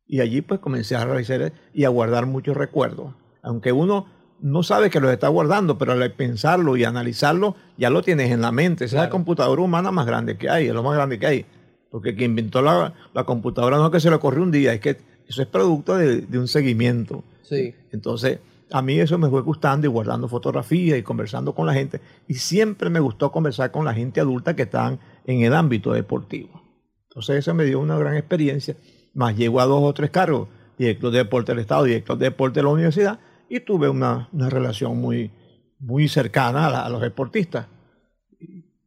Y 0.08 0.22
allí 0.22 0.42
pues 0.42 0.60
comencé 0.60 0.96
a 0.96 1.06
realizar 1.06 1.54
y 1.74 1.84
a 1.84 1.90
guardar 1.90 2.26
muchos 2.26 2.56
recuerdos. 2.56 3.14
Aunque 3.42 3.72
uno 3.72 4.08
no 4.40 4.64
sabe 4.64 4.90
que 4.90 5.00
los 5.00 5.12
está 5.12 5.28
guardando, 5.28 5.78
pero 5.78 5.94
al 5.94 6.12
pensarlo 6.14 6.78
y 6.78 6.84
analizarlo, 6.84 7.56
ya 7.78 7.90
lo 7.90 8.02
tienes 8.02 8.32
en 8.32 8.42
la 8.42 8.52
mente. 8.52 8.86
Esa 8.86 8.98
es 8.98 9.04
la 9.04 9.10
computadora 9.10 9.62
humana 9.62 9.92
más 9.92 10.06
grande 10.06 10.38
que 10.38 10.50
hay, 10.50 10.68
es 10.68 10.74
lo 10.74 10.84
más 10.84 10.96
grande 10.96 11.20
que 11.20 11.26
hay. 11.26 11.46
Porque 11.90 12.16
quien 12.16 12.32
inventó 12.32 12.62
la, 12.62 12.94
la 13.14 13.24
computadora 13.24 13.78
no 13.78 13.86
es 13.86 13.92
que 13.92 14.00
se 14.00 14.10
le 14.10 14.16
ocurrió 14.16 14.44
un 14.44 14.52
día, 14.52 14.74
es 14.74 14.82
que 14.82 14.98
eso 15.28 15.42
es 15.42 15.48
producto 15.48 15.96
de, 15.96 16.22
de 16.22 16.40
un 16.40 16.48
seguimiento. 16.48 17.24
Sí. 17.42 17.74
Entonces, 17.92 18.40
a 18.72 18.82
mí 18.82 19.00
eso 19.00 19.18
me 19.18 19.30
fue 19.30 19.42
gustando 19.42 19.88
y 19.88 19.90
guardando 19.90 20.28
fotografías 20.28 20.98
y 21.00 21.04
conversando 21.04 21.56
con 21.56 21.66
la 21.66 21.74
gente. 21.74 22.02
Y 22.28 22.36
siempre 22.36 22.90
me 22.90 23.00
gustó 23.00 23.32
conversar 23.32 23.72
con 23.72 23.86
la 23.86 23.94
gente 23.94 24.20
adulta 24.20 24.56
que 24.56 24.64
están 24.64 25.00
en 25.26 25.42
el 25.42 25.54
ámbito 25.54 25.94
deportivo. 25.94 26.62
Entonces, 27.10 27.38
eso 27.38 27.54
me 27.54 27.64
dio 27.64 27.80
una 27.80 27.98
gran 27.98 28.16
experiencia. 28.16 28.76
Más 29.16 29.36
llego 29.36 29.60
a 29.60 29.66
dos 29.66 29.82
o 29.82 29.94
tres 29.94 30.12
cargos, 30.12 30.48
director 30.78 31.10
de 31.12 31.18
deporte 31.20 31.52
del 31.54 31.60
Estado, 31.60 31.86
director 31.86 32.18
de 32.18 32.26
deporte 32.26 32.60
de 32.60 32.64
la 32.64 32.70
universidad, 32.70 33.20
y 33.50 33.60
tuve 33.62 33.90
una, 33.90 34.30
una 34.32 34.50
relación 34.50 34.98
muy, 35.00 35.32
muy 35.80 36.08
cercana 36.08 36.68
a, 36.68 36.70
la- 36.70 36.86
a 36.86 36.90
los 36.90 37.02
deportistas. 37.02 37.66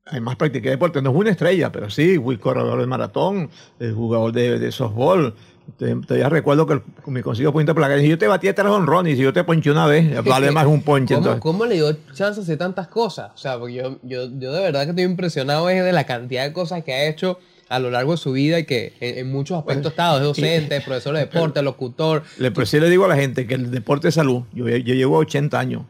Además, 0.07 0.37
practiqué 0.37 0.71
deporte. 0.71 1.03
No 1.03 1.13
fui 1.13 1.21
una 1.23 1.31
estrella, 1.31 1.71
pero 1.71 1.91
sí, 1.91 2.19
fui 2.19 2.39
corredor 2.39 2.81
de 2.81 2.87
maratón, 2.87 3.51
eh, 3.79 3.93
jugador 3.95 4.33
de, 4.33 4.59
de 4.59 4.73
softball. 4.73 5.35
Todavía 5.79 6.31
recuerdo 6.31 6.67
que 6.67 6.75
el- 6.75 6.83
me 7.07 7.23
consigo 7.23 7.53
punto 7.53 7.75
por 7.75 7.83
la 7.83 7.89
calle. 7.89 8.03
Si 8.03 8.09
yo 8.09 8.17
te 8.17 8.27
batía 8.27 8.55
tres 8.55 8.69
honrones, 8.69 9.13
y 9.13 9.17
si 9.17 9.23
yo 9.23 9.35
te 9.35 9.45
ponché 9.45 9.71
una 9.71 9.87
vez, 9.87 10.25
vale 10.25 10.51
más 10.51 10.67
un 10.67 10.81
ponche. 10.83 11.15
¿Cómo, 11.15 11.27
entonces. 11.27 11.43
cómo 11.43 11.67
le 11.67 11.75
dio 11.75 11.93
chance 12.15 12.41
de 12.41 12.45
hacer 12.45 12.57
tantas 12.57 12.89
cosas? 12.89 13.33
O 13.35 13.37
sea, 13.37 13.59
porque 13.59 13.75
yo, 13.75 13.99
yo, 14.03 14.25
yo 14.39 14.53
de 14.53 14.63
verdad 14.63 14.85
que 14.85 14.91
estoy 14.91 15.05
impresionado 15.05 15.69
es 15.69 15.85
de 15.85 15.93
la 15.93 16.05
cantidad 16.05 16.45
de 16.45 16.55
cosas 16.55 16.83
que 16.85 16.95
ha 16.95 17.07
hecho 17.07 17.39
a 17.69 17.79
lo 17.79 17.91
largo 17.91 18.13
de 18.13 18.19
su 18.19 18.33
vida 18.33 18.59
y 18.59 18.65
que 18.65 18.95
en, 19.01 19.19
en 19.19 19.31
muchos 19.33 19.59
aspectos 19.59 19.87
ha 19.87 19.89
estado. 19.91 20.19
Es 20.19 20.25
docente, 20.25 20.81
profesor 20.85 21.15
de 21.15 21.21
deporte, 21.21 21.63
locutor. 21.63 22.23
Le, 22.39 22.51
pero 22.51 22.67
sí 22.67 22.81
le 22.81 22.89
digo 22.91 23.05
a 23.05 23.09
la 23.09 23.17
gente 23.17 23.47
que 23.47 23.55
el 23.55 23.71
deporte 23.71 24.09
es 24.09 24.15
salud. 24.15 24.43
Yo, 24.53 24.67
yo 24.69 24.95
llevo 24.95 25.19
80 25.19 25.59
años. 25.59 25.83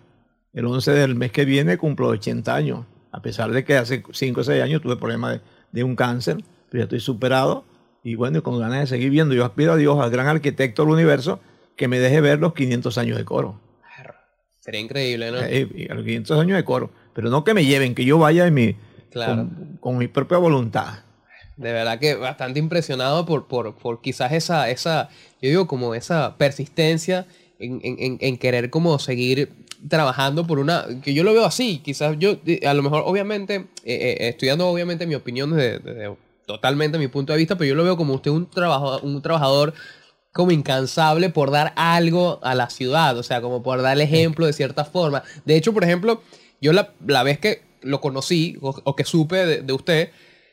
El 0.53 0.67
11 0.67 0.91
del 0.93 1.15
mes 1.15 1.31
que 1.33 1.45
viene 1.45 1.77
cumplo 1.79 2.09
80 2.09 2.55
años. 2.55 2.85
A 3.13 3.23
pesar 3.23 3.51
de 3.53 3.65
que 3.65 3.77
hace 3.77 4.03
5 4.11 4.41
o 4.41 4.45
6 4.45 4.63
años 4.63 4.83
tuve 4.83 4.97
problemas 4.97 5.35
de, 5.35 5.41
de 5.73 5.85
un 5.85 5.95
cáncer, 5.97 6.37
pero 6.71 6.81
ya 6.81 6.85
estoy 6.85 7.01
superado. 7.01 7.65
Y 8.05 8.15
bueno, 8.15 8.39
y 8.39 8.43
con 8.43 8.59
ganas 8.59 8.81
de 8.81 8.87
seguir 8.87 9.11
viendo. 9.11 9.35
Yo 9.35 9.45
aspiro 9.45 9.73
a 9.73 9.77
Dios, 9.77 9.99
al 10.01 10.11
gran 10.11 10.27
arquitecto 10.27 10.83
del 10.83 10.93
universo, 10.93 11.41
que 11.77 11.89
me 11.89 11.99
deje 11.99 12.21
ver 12.21 12.39
los 12.39 12.55
500 12.55 12.97
años 12.99 13.17
de 13.19 13.25
coro. 13.25 13.61
Sería 14.61 14.81
increíble, 14.81 15.31
¿no? 15.31 15.39
Eh, 15.41 15.67
y 15.75 15.91
a 15.91 15.95
los 15.95 16.05
500 16.05 16.39
años 16.41 16.57
de 16.57 16.65
coro. 16.65 16.91
Pero 17.15 17.31
no 17.31 17.43
que 17.45 17.55
me 17.55 17.65
lleven, 17.65 17.95
que 17.95 18.05
yo 18.05 18.19
vaya 18.19 18.47
en 18.47 18.55
mi, 18.55 18.77
Claro. 19.11 19.37
con, 19.37 19.77
con 19.81 19.97
mi 19.99 20.09
propia 20.09 20.37
voluntad. 20.39 20.99
De 21.59 21.73
verdad 21.73 21.99
que 21.99 22.15
bastante 22.15 22.59
impresionado 22.61 23.27
por, 23.27 23.47
por, 23.49 23.75
por 23.75 24.01
quizás 24.01 24.33
esa, 24.33 24.71
esa, 24.71 25.09
yo 25.43 25.49
digo 25.51 25.67
como 25.67 25.95
esa 25.95 26.37
persistencia 26.39 27.27
en, 27.59 27.81
en- 27.83 28.19
en- 28.21 28.39
querer 28.39 28.71
como 28.71 28.99
seguir 29.01 29.51
trabajando 29.89 30.47
por 30.47 30.59
una, 30.61 30.87
que 31.03 31.15
yo 31.15 31.25
lo 31.25 31.33
veo 31.33 31.45
así, 31.45 31.79
quizás 31.85 32.17
yo, 32.19 32.37
a 32.67 32.75
lo 32.75 32.83
mejor 32.83 33.03
obviamente, 33.07 33.57
eh, 33.57 33.67
eh, 33.85 34.29
estudiando 34.29 34.69
obviamente 34.69 35.07
mi 35.07 35.15
opinión 35.17 35.51
desde, 35.55 35.79
desde 35.81 36.17
totalmente 36.47 36.97
mi 36.99 37.09
punto 37.09 37.33
de 37.33 37.39
vista, 37.39 37.57
pero 37.59 37.69
yo 37.69 37.75
lo 37.75 37.85
veo 37.85 37.97
como 37.97 38.15
usted 38.15 38.31
un, 38.31 38.49
trabajo, 38.49 39.01
un 39.01 39.21
trabajador 39.21 39.75
como 40.33 40.53
incansable 40.53 41.31
por 41.31 41.51
dar 41.51 41.73
algo 41.77 42.39
a 42.43 42.55
la 42.55 42.71
ciudad, 42.71 43.19
o 43.19 43.23
sea, 43.25 43.41
como 43.41 43.63
por 43.65 43.83
dar 43.83 43.97
el 43.97 44.03
ejemplo 44.03 44.47
de 44.47 44.53
cierta 44.53 44.85
forma. 44.85 45.25
De 45.45 45.57
hecho, 45.57 45.73
por 45.73 45.83
ejemplo, 45.83 46.23
yo 46.61 46.73
la, 46.73 46.93
la 47.07 47.25
vez 47.25 47.39
que 47.41 47.63
lo 47.83 48.01
conocí 48.01 48.57
o, 48.61 48.81
o 48.85 48.95
que 48.97 49.05
supe 49.05 49.45
de, 49.45 49.63
de 49.63 49.73
usted 49.73 50.11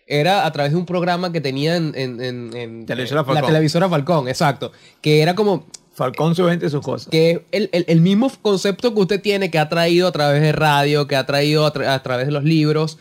era 0.07 0.45
a 0.45 0.51
través 0.51 0.71
de 0.71 0.77
un 0.77 0.85
programa 0.85 1.31
que 1.31 1.41
tenía 1.41 1.75
en, 1.77 1.93
en- 1.95 2.21
en- 2.21 2.55
en- 2.55 2.85
Televisora 2.85 3.23
la 3.33 3.41
televisora 3.41 3.89
Falcón, 3.89 4.27
exacto, 4.27 4.71
que 5.01 5.21
era 5.21 5.33
como 5.35 5.67
Falcón 5.93 6.35
su 6.35 6.45
gente 6.47 6.65
y 6.65 6.69
sus 6.69 6.81
cosas. 6.81 7.07
que 7.09 7.31
es 7.31 7.39
el, 7.51 7.69
el- 7.71 7.85
el 7.87 8.01
mismo 8.01 8.31
concepto 8.41 8.93
que 8.93 8.99
usted 9.01 9.21
tiene, 9.21 9.49
que 9.49 9.57
ha 9.59 9.69
traído 9.69 10.07
a 10.07 10.11
través 10.11 10.41
de 10.41 10.51
radio, 10.51 11.07
que 11.07 11.15
ha 11.15 11.25
traído 11.25 11.65
a, 11.65 11.73
tra- 11.73 11.87
a 11.87 12.03
través 12.03 12.25
de 12.27 12.33
los 12.33 12.43
libros, 12.43 12.97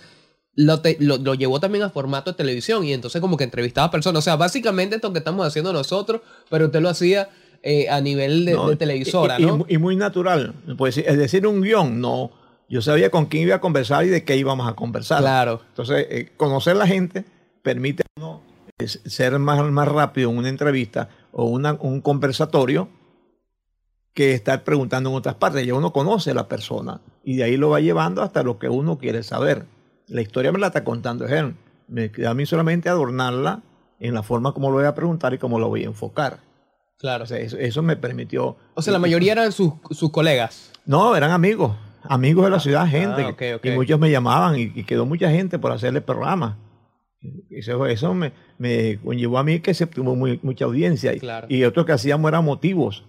lo, 0.54 0.80
te- 0.80 0.96
lo, 1.00 1.16
lo 1.18 1.34
llevó 1.34 1.58
también 1.60 1.82
a 1.84 1.90
formato 1.90 2.30
de 2.30 2.36
televisión 2.36 2.84
y 2.84 2.92
entonces 2.92 3.20
como 3.20 3.36
que 3.36 3.44
entrevistaba 3.44 3.88
a 3.88 3.90
personas. 3.90 4.20
O 4.20 4.22
sea, 4.22 4.36
básicamente 4.36 4.94
esto 4.96 5.12
que 5.12 5.18
estamos 5.18 5.44
haciendo 5.46 5.72
nosotros, 5.72 6.20
pero 6.48 6.66
usted 6.66 6.80
lo 6.80 6.88
hacía 6.88 7.28
eh, 7.64 7.88
a 7.90 8.00
nivel 8.00 8.44
de, 8.44 8.52
No, 8.52 8.68
de 8.68 8.76
televisora, 8.76 9.40
y, 9.40 9.42
y- 9.42 9.46
¿no? 9.46 9.66
y 9.68 9.78
muy 9.78 9.96
natural. 9.96 10.54
Pues, 10.78 10.96
es 10.98 11.18
decir, 11.18 11.46
un 11.46 11.60
guion, 11.62 12.00
no. 12.00 12.30
Yo 12.68 12.82
sabía 12.82 13.10
con 13.10 13.26
quién 13.26 13.44
iba 13.44 13.56
a 13.56 13.60
conversar 13.60 14.04
y 14.04 14.08
de 14.08 14.24
qué 14.24 14.36
íbamos 14.36 14.68
a 14.68 14.74
conversar. 14.74 15.20
Claro. 15.20 15.60
Entonces, 15.68 16.06
eh, 16.10 16.32
conocer 16.36 16.76
la 16.76 16.86
gente 16.86 17.24
permite 17.62 18.02
a 18.02 18.06
uno 18.20 18.42
eh, 18.78 18.88
ser 18.88 19.38
más, 19.38 19.62
más 19.70 19.86
rápido 19.88 20.30
en 20.30 20.38
una 20.38 20.48
entrevista 20.48 21.08
o 21.32 21.44
una- 21.44 21.74
un 21.74 22.00
conversatorio 22.00 22.88
que 24.14 24.32
estar 24.32 24.62
preguntando 24.64 25.10
en 25.10 25.16
otras 25.16 25.34
partes. 25.36 25.66
Ya 25.66 25.74
uno 25.74 25.92
conoce 25.92 26.30
a 26.30 26.34
la 26.34 26.48
persona 26.48 27.00
y 27.24 27.36
de 27.36 27.44
ahí 27.44 27.56
lo 27.56 27.70
va 27.70 27.80
llevando 27.80 28.22
hasta 28.22 28.42
lo 28.42 28.58
que 28.58 28.68
uno 28.68 28.98
quiere 28.98 29.22
saber. 29.22 29.66
La 30.06 30.20
historia 30.22 30.52
me 30.52 30.58
la 30.58 30.68
está 30.68 30.84
contando 30.84 31.26
él. 31.26 31.56
Me 31.88 32.10
queda 32.10 32.30
a 32.30 32.34
mí 32.34 32.46
solamente 32.46 32.88
adornarla 32.88 33.62
en 34.00 34.14
la 34.14 34.22
forma 34.22 34.52
como 34.52 34.70
lo 34.70 34.76
voy 34.76 34.86
a 34.86 34.94
preguntar 34.94 35.34
y 35.34 35.38
cómo 35.38 35.58
lo 35.58 35.68
voy 35.68 35.82
a 35.84 35.86
enfocar. 35.86 36.38
Claro. 36.98 37.24
O 37.24 37.26
sea, 37.26 37.38
eso, 37.38 37.56
eso 37.58 37.82
me 37.82 37.96
permitió. 37.96 38.56
O 38.74 38.82
sea, 38.82 38.92
la 38.92 38.98
mayoría 38.98 39.32
eran 39.32 39.52
sus, 39.52 39.72
sus 39.90 40.10
colegas. 40.10 40.70
No, 40.86 41.16
eran 41.16 41.30
amigos, 41.30 41.72
amigos 42.08 42.44
de 42.44 42.50
la 42.50 42.60
ciudad, 42.60 42.86
gente. 42.86 43.22
Ah. 43.22 43.58
Y 43.62 43.70
muchos 43.70 43.98
me 43.98 44.10
llamaban 44.10 44.58
y, 44.58 44.72
y 44.74 44.84
quedó 44.84 45.06
mucha 45.06 45.30
gente 45.30 45.58
por 45.58 45.72
hacerle 45.72 46.00
programa. 46.00 46.58
Eso, 47.50 47.86
eso 47.86 48.12
me, 48.14 48.32
me 48.58 48.98
conllevó 49.02 49.38
a 49.38 49.44
mí 49.44 49.60
que 49.60 49.72
se 49.74 49.86
tuvo 49.86 50.14
muy- 50.14 50.38
mucha 50.42 50.66
audiencia. 50.66 51.14
Y, 51.14 51.20
Claro. 51.20 51.46
y 51.48 51.64
otro 51.64 51.84
que 51.86 51.92
hacíamos 51.92 52.28
eran 52.28 52.44
motivos. 52.44 53.04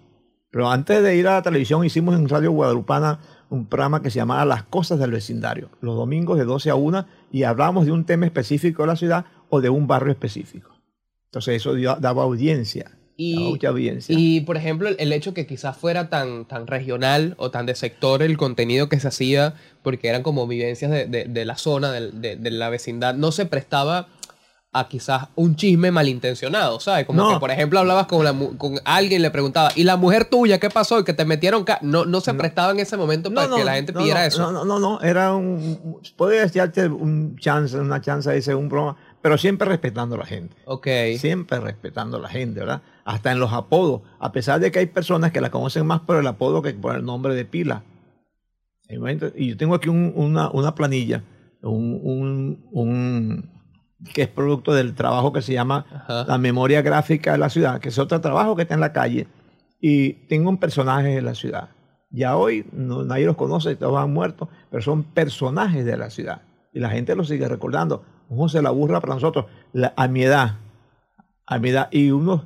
Pero 0.50 0.70
antes 0.70 1.02
de 1.02 1.16
ir 1.16 1.28
a 1.28 1.34
la 1.34 1.42
televisión 1.42 1.84
hicimos 1.84 2.14
en 2.16 2.28
Radio 2.28 2.50
Guadalupana 2.52 3.18
un 3.50 3.66
programa 3.66 4.00
que 4.00 4.10
se 4.10 4.16
llamaba 4.16 4.44
Las 4.46 4.62
Cosas 4.64 4.98
del 4.98 5.10
Vecindario. 5.10 5.68
Los 5.80 5.96
domingos 5.96 6.38
de 6.38 6.44
12 6.44 6.70
a 6.70 6.74
1 6.76 7.06
y 7.30 7.42
hablábamos 7.42 7.84
de 7.84 7.92
un 7.92 8.04
tema 8.06 8.24
específico 8.26 8.82
de 8.82 8.86
la 8.88 8.96
ciudad 8.96 9.26
o 9.50 9.60
de 9.60 9.68
un 9.68 9.86
barrio 9.86 10.12
específico. 10.12 10.70
Entonces 11.26 11.56
eso 11.56 11.74
dio- 11.74 11.96
daba 11.96 12.22
audiencia. 12.22 12.95
Daba 13.18 13.46
Y, 13.46 13.50
mucha 13.50 13.68
audiencia. 13.68 14.14
y, 14.18 14.40
por 14.42 14.56
ejemplo, 14.56 14.88
el, 14.96 15.12
hecho 15.12 15.32
que 15.34 15.46
quizás 15.46 15.76
fuera 15.76 16.08
tan, 16.08 16.44
tan 16.44 16.66
regional 16.66 17.34
o 17.38 17.50
tan 17.50 17.64
de 17.66 17.74
sector 17.74 18.22
el 18.22 18.36
contenido 18.36 18.88
que 18.88 19.00
se 19.00 19.08
hacía, 19.08 19.54
porque 19.82 20.08
eran 20.08 20.22
como 20.22 20.46
vivencias 20.46 20.90
de, 20.90 21.06
de- 21.06 21.24
de 21.24 21.44
la 21.44 21.56
zona, 21.56 21.92
de, 21.92 22.36
de 22.36 22.50
la 22.50 22.68
vecindad, 22.68 23.14
no 23.14 23.32
se 23.32 23.46
prestaba 23.46 24.08
a 24.72 24.88
quizás 24.88 25.28
un 25.36 25.56
chisme 25.56 25.90
malintencionado, 25.90 26.80
¿sabes? 26.80 27.06
Como 27.06 27.22
No. 27.22 27.32
que, 27.32 27.40
por 27.40 27.50
ejemplo, 27.50 27.78
hablabas 27.78 28.06
con, 28.08 28.22
la 28.22 28.34
con 28.58 28.78
alguien 28.84 29.20
y 29.20 29.22
le 29.22 29.30
preguntaba, 29.30 29.70
¿y 29.74 29.84
la 29.84 29.96
mujer 29.96 30.26
tuya 30.26 30.58
qué 30.60 30.68
pasó? 30.68 31.00
Y 31.00 31.04
que 31.04 31.14
te 31.14 31.24
metieron... 31.24 31.64
ca-?" 31.64 31.78
No, 31.80 32.04
no 32.04 32.20
se 32.20 32.34
prestaba 32.34 32.72
en 32.72 32.80
ese 32.80 32.98
momento 32.98 33.32
para 33.32 33.48
que 33.56 33.64
la 33.64 33.74
gente 33.76 33.94
no, 33.94 34.00
pidiera 34.00 34.20
no, 34.20 34.26
eso. 34.26 34.42
No, 34.42 34.52
no, 34.52 34.64
no, 34.66 34.78
no, 34.78 35.00
era 35.00 35.32
un, 35.34 35.98
podría 36.16 36.42
decirte 36.42 36.86
un 36.88 37.36
chance, 37.38 37.74
una 37.78 38.02
chance 38.02 38.30
de 38.30 38.42
ser 38.42 38.54
un 38.56 38.68
broma, 38.68 38.98
pero 39.22 39.38
siempre 39.38 39.68
respetando 39.68 40.14
a 40.14 40.18
la 40.18 40.26
gente. 40.26 40.54
Ok. 40.66 40.86
Siempre 41.18 41.58
respetando 41.60 42.16
a 42.18 42.20
la 42.20 42.28
gente, 42.28 42.60
¿verdad? 42.60 42.82
Hasta 43.04 43.32
en 43.32 43.40
los 43.40 43.52
apodos, 43.52 44.02
a 44.18 44.32
pesar 44.32 44.60
de 44.60 44.70
que 44.70 44.78
hay 44.80 44.86
personas 44.86 45.32
que 45.32 45.40
la 45.40 45.50
conocen 45.50 45.86
más 45.86 46.00
por 46.00 46.16
el 46.16 46.26
apodo 46.26 46.62
que 46.62 46.72
por 46.74 46.94
el 46.96 47.04
nombre 47.04 47.34
de 47.34 47.44
pila. 47.44 47.82
Y 48.88 49.48
yo 49.48 49.56
tengo 49.56 49.74
aquí 49.74 49.88
un- 49.88 50.12
una, 50.14 50.48
una 50.50 50.74
planilla, 50.74 51.24
un, 51.62 52.00
un- 52.02 52.66
un- 52.70 53.50
que 54.14 54.22
es 54.22 54.28
producto 54.28 54.74
del 54.74 54.94
trabajo 54.94 55.32
que 55.32 55.42
se 55.42 55.52
llama 55.54 55.86
Ajá. 55.90 56.24
la 56.28 56.38
memoria 56.38 56.82
gráfica 56.82 57.32
de 57.32 57.38
la 57.38 57.48
ciudad, 57.50 57.80
que 57.80 57.88
es 57.88 57.98
otro 57.98 58.20
trabajo 58.20 58.54
que 58.54 58.62
está 58.62 58.74
en 58.74 58.80
la 58.80 58.92
calle, 58.92 59.26
y 59.80 60.12
tengo 60.28 60.50
un 60.50 60.58
personaje 60.58 61.08
de 61.08 61.22
la 61.22 61.34
ciudad. 61.34 61.70
Ya 62.10 62.36
hoy 62.36 62.64
no- 62.72 63.02
nadie 63.02 63.26
los 63.26 63.36
conoce, 63.36 63.74
todos 63.74 63.98
han 63.98 64.12
muerto, 64.12 64.48
pero 64.70 64.82
son 64.82 65.02
personajes 65.02 65.84
de 65.84 65.96
la 65.96 66.10
ciudad. 66.10 66.42
Y 66.72 66.78
la 66.78 66.90
gente 66.90 67.16
los 67.16 67.26
sigue 67.28 67.48
recordando. 67.48 68.04
José 68.28 68.62
la 68.62 68.70
burra 68.70 69.00
para 69.00 69.14
nosotros, 69.14 69.46
la- 69.72 69.92
a 69.96 70.08
mi 70.08 70.22
edad, 70.22 70.56
a 71.46 71.58
mi 71.58 71.68
edad, 71.70 71.88
y 71.92 72.10
unos 72.10 72.42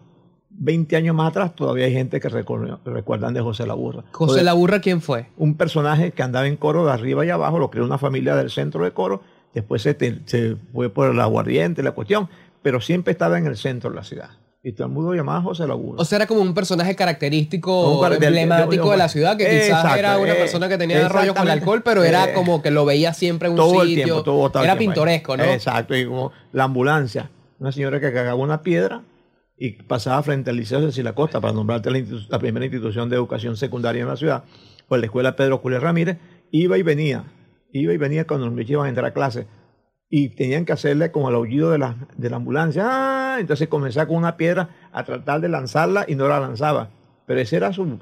20 0.51 0.95
años 0.97 1.15
más 1.15 1.31
atrás 1.31 1.55
todavía 1.55 1.87
hay 1.87 1.93
gente 1.93 2.21
que 2.21 2.29
recuerda- 2.29 2.81
recuerdan 2.85 3.33
de 3.35 3.41
José 3.41 3.67
la 3.67 3.75
burra. 3.75 4.05
José 4.13 4.31
Joder, 4.33 4.45
la 4.45 4.53
burra, 4.53 4.81
¿quién 4.81 5.01
fue? 5.01 5.27
un 5.39 5.55
personaje 5.55 6.13
que 6.13 6.23
andaba 6.23 6.47
en 6.47 6.57
coro 6.57 6.85
de 6.85 6.93
arriba 6.93 7.25
y 7.25 7.31
abajo, 7.31 7.59
lo 7.59 7.71
creó 7.71 7.85
una 7.85 7.99
familia 7.99 8.37
del 8.37 8.51
centro 8.51 8.85
de 8.85 8.93
coro, 8.93 9.23
después 9.55 9.81
se, 9.83 9.97
se 10.27 10.57
fue 10.73 10.91
por 10.91 11.11
el 11.11 11.21
aguardiente, 11.21 11.83
la 11.83 11.93
cuestión, 11.93 12.29
pero 12.63 12.81
siempre 12.81 13.13
estaba 13.13 13.39
en 13.39 13.47
el 13.47 13.57
centro 13.57 13.89
de 13.91 13.97
la 13.97 14.05
ciudad. 14.05 14.31
Y 14.63 14.73
todo 14.75 14.89
el 14.89 14.93
mundo 14.93 15.15
llamaba 15.15 15.41
José 15.41 15.67
la 15.67 15.73
burra. 15.75 16.03
O 16.03 16.05
sea, 16.05 16.17
era 16.17 16.27
como 16.27 16.43
un 16.43 16.53
personaje 16.53 16.95
característico, 16.95 17.95
Un 17.97 18.03
car- 18.03 18.13
del- 18.19 18.37
emblemático 18.37 18.85
de- 18.87 18.91
de 18.91 18.97
la 18.99 19.09
ciudad, 19.09 19.37
que 19.39 19.45
quizás 19.45 19.69
Exacto, 19.69 19.97
era 19.99 20.19
una 20.19 20.33
eh, 20.33 20.37
persona 20.37 20.69
que 20.69 20.77
tenía 20.77 21.09
rollo 21.09 21.35
con 21.35 21.45
el 21.45 21.51
alcohol, 21.51 21.83
pero 21.83 22.05
era 22.05 22.31
Eh, 22.31 22.35
como 22.35 22.61
que 22.63 22.71
lo 22.71 22.85
veía 22.85 23.15
siempre 23.15 23.47
en 23.49 23.53
un 23.53 23.57
todo 23.57 23.71
sitio. 23.71 23.85
el 23.87 23.95
tiempo, 23.95 24.23
todo 24.23 24.47
el 24.61 24.65
era 24.67 24.77
tiempo 24.77 24.93
pintoresco, 24.95 25.37
¿no? 25.39 25.45
Exacto, 25.45 25.97
y 25.97 26.05
como 26.05 26.33
la 26.53 26.65
ambulancia, 26.65 27.31
una 27.59 27.73
señora 27.73 28.01
que 28.01 28.13
cagaba 28.13 28.35
una 28.35 28.63
piedra 28.63 29.03
y 29.57 29.73
pasaba 29.83 30.23
frente 30.23 30.51
al 30.51 30.57
Liceo 30.57 30.81
de 30.83 31.03
la 31.03 31.15
Costa 31.15 31.41
para 31.41 31.55
nombrarte 31.55 31.91
la, 31.91 32.03
la 32.29 32.39
primera 32.39 32.67
institución 32.67 33.09
de 33.09 33.17
educación 33.17 33.57
secundaria 33.57 34.03
en 34.03 34.09
la 34.09 34.17
ciudad, 34.17 34.45
o 34.89 34.97
la 34.99 35.07
escuela 35.07 35.37
Pedro 35.37 35.57
Julio 35.59 35.81
Ramírez, 35.81 36.19
iba 36.51 36.77
y 36.77 36.83
venía, 36.83 37.25
iba 37.73 37.95
y 37.95 37.97
venía 37.97 38.27
cuando 38.27 38.45
los 38.45 38.55
muchachos 38.55 38.73
iban 38.73 38.87
a 38.87 38.89
entrar 38.91 39.07
a 39.07 39.15
clase. 39.15 39.47
Y 40.13 40.31
tenían 40.35 40.65
que 40.65 40.73
hacerle 40.73 41.13
como 41.13 41.29
el 41.29 41.37
aullido 41.37 41.71
de 41.71 41.79
la, 41.79 41.97
de 42.17 42.29
la 42.31 42.37
ambulancia. 42.37 42.83
¡Ah! 42.85 43.20
Entonces 43.41 43.69
comenzaba 43.69 44.07
con 44.07 44.17
una 44.17 44.37
piedra 44.37 44.69
a 44.93 45.05
tratar 45.05 45.41
de 45.41 45.49
lanzarla 45.49 46.05
y 46.07 46.15
no 46.15 46.29
la 46.29 46.41
lanzaba. 46.41 46.89
Pero 47.27 47.41
ese 47.41 47.57
era 47.57 47.73
su... 47.73 47.99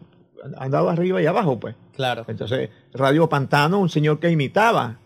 Andaba 0.58 0.92
arriba 0.92 1.20
y 1.20 1.26
abajo, 1.26 1.58
pues. 1.58 1.74
Claro. 1.96 2.24
Entonces, 2.28 2.70
Radio 2.94 3.28
Pantano, 3.28 3.78
un 3.80 3.88
señor 3.88 4.20
que 4.20 4.30
imitaba 4.30 4.96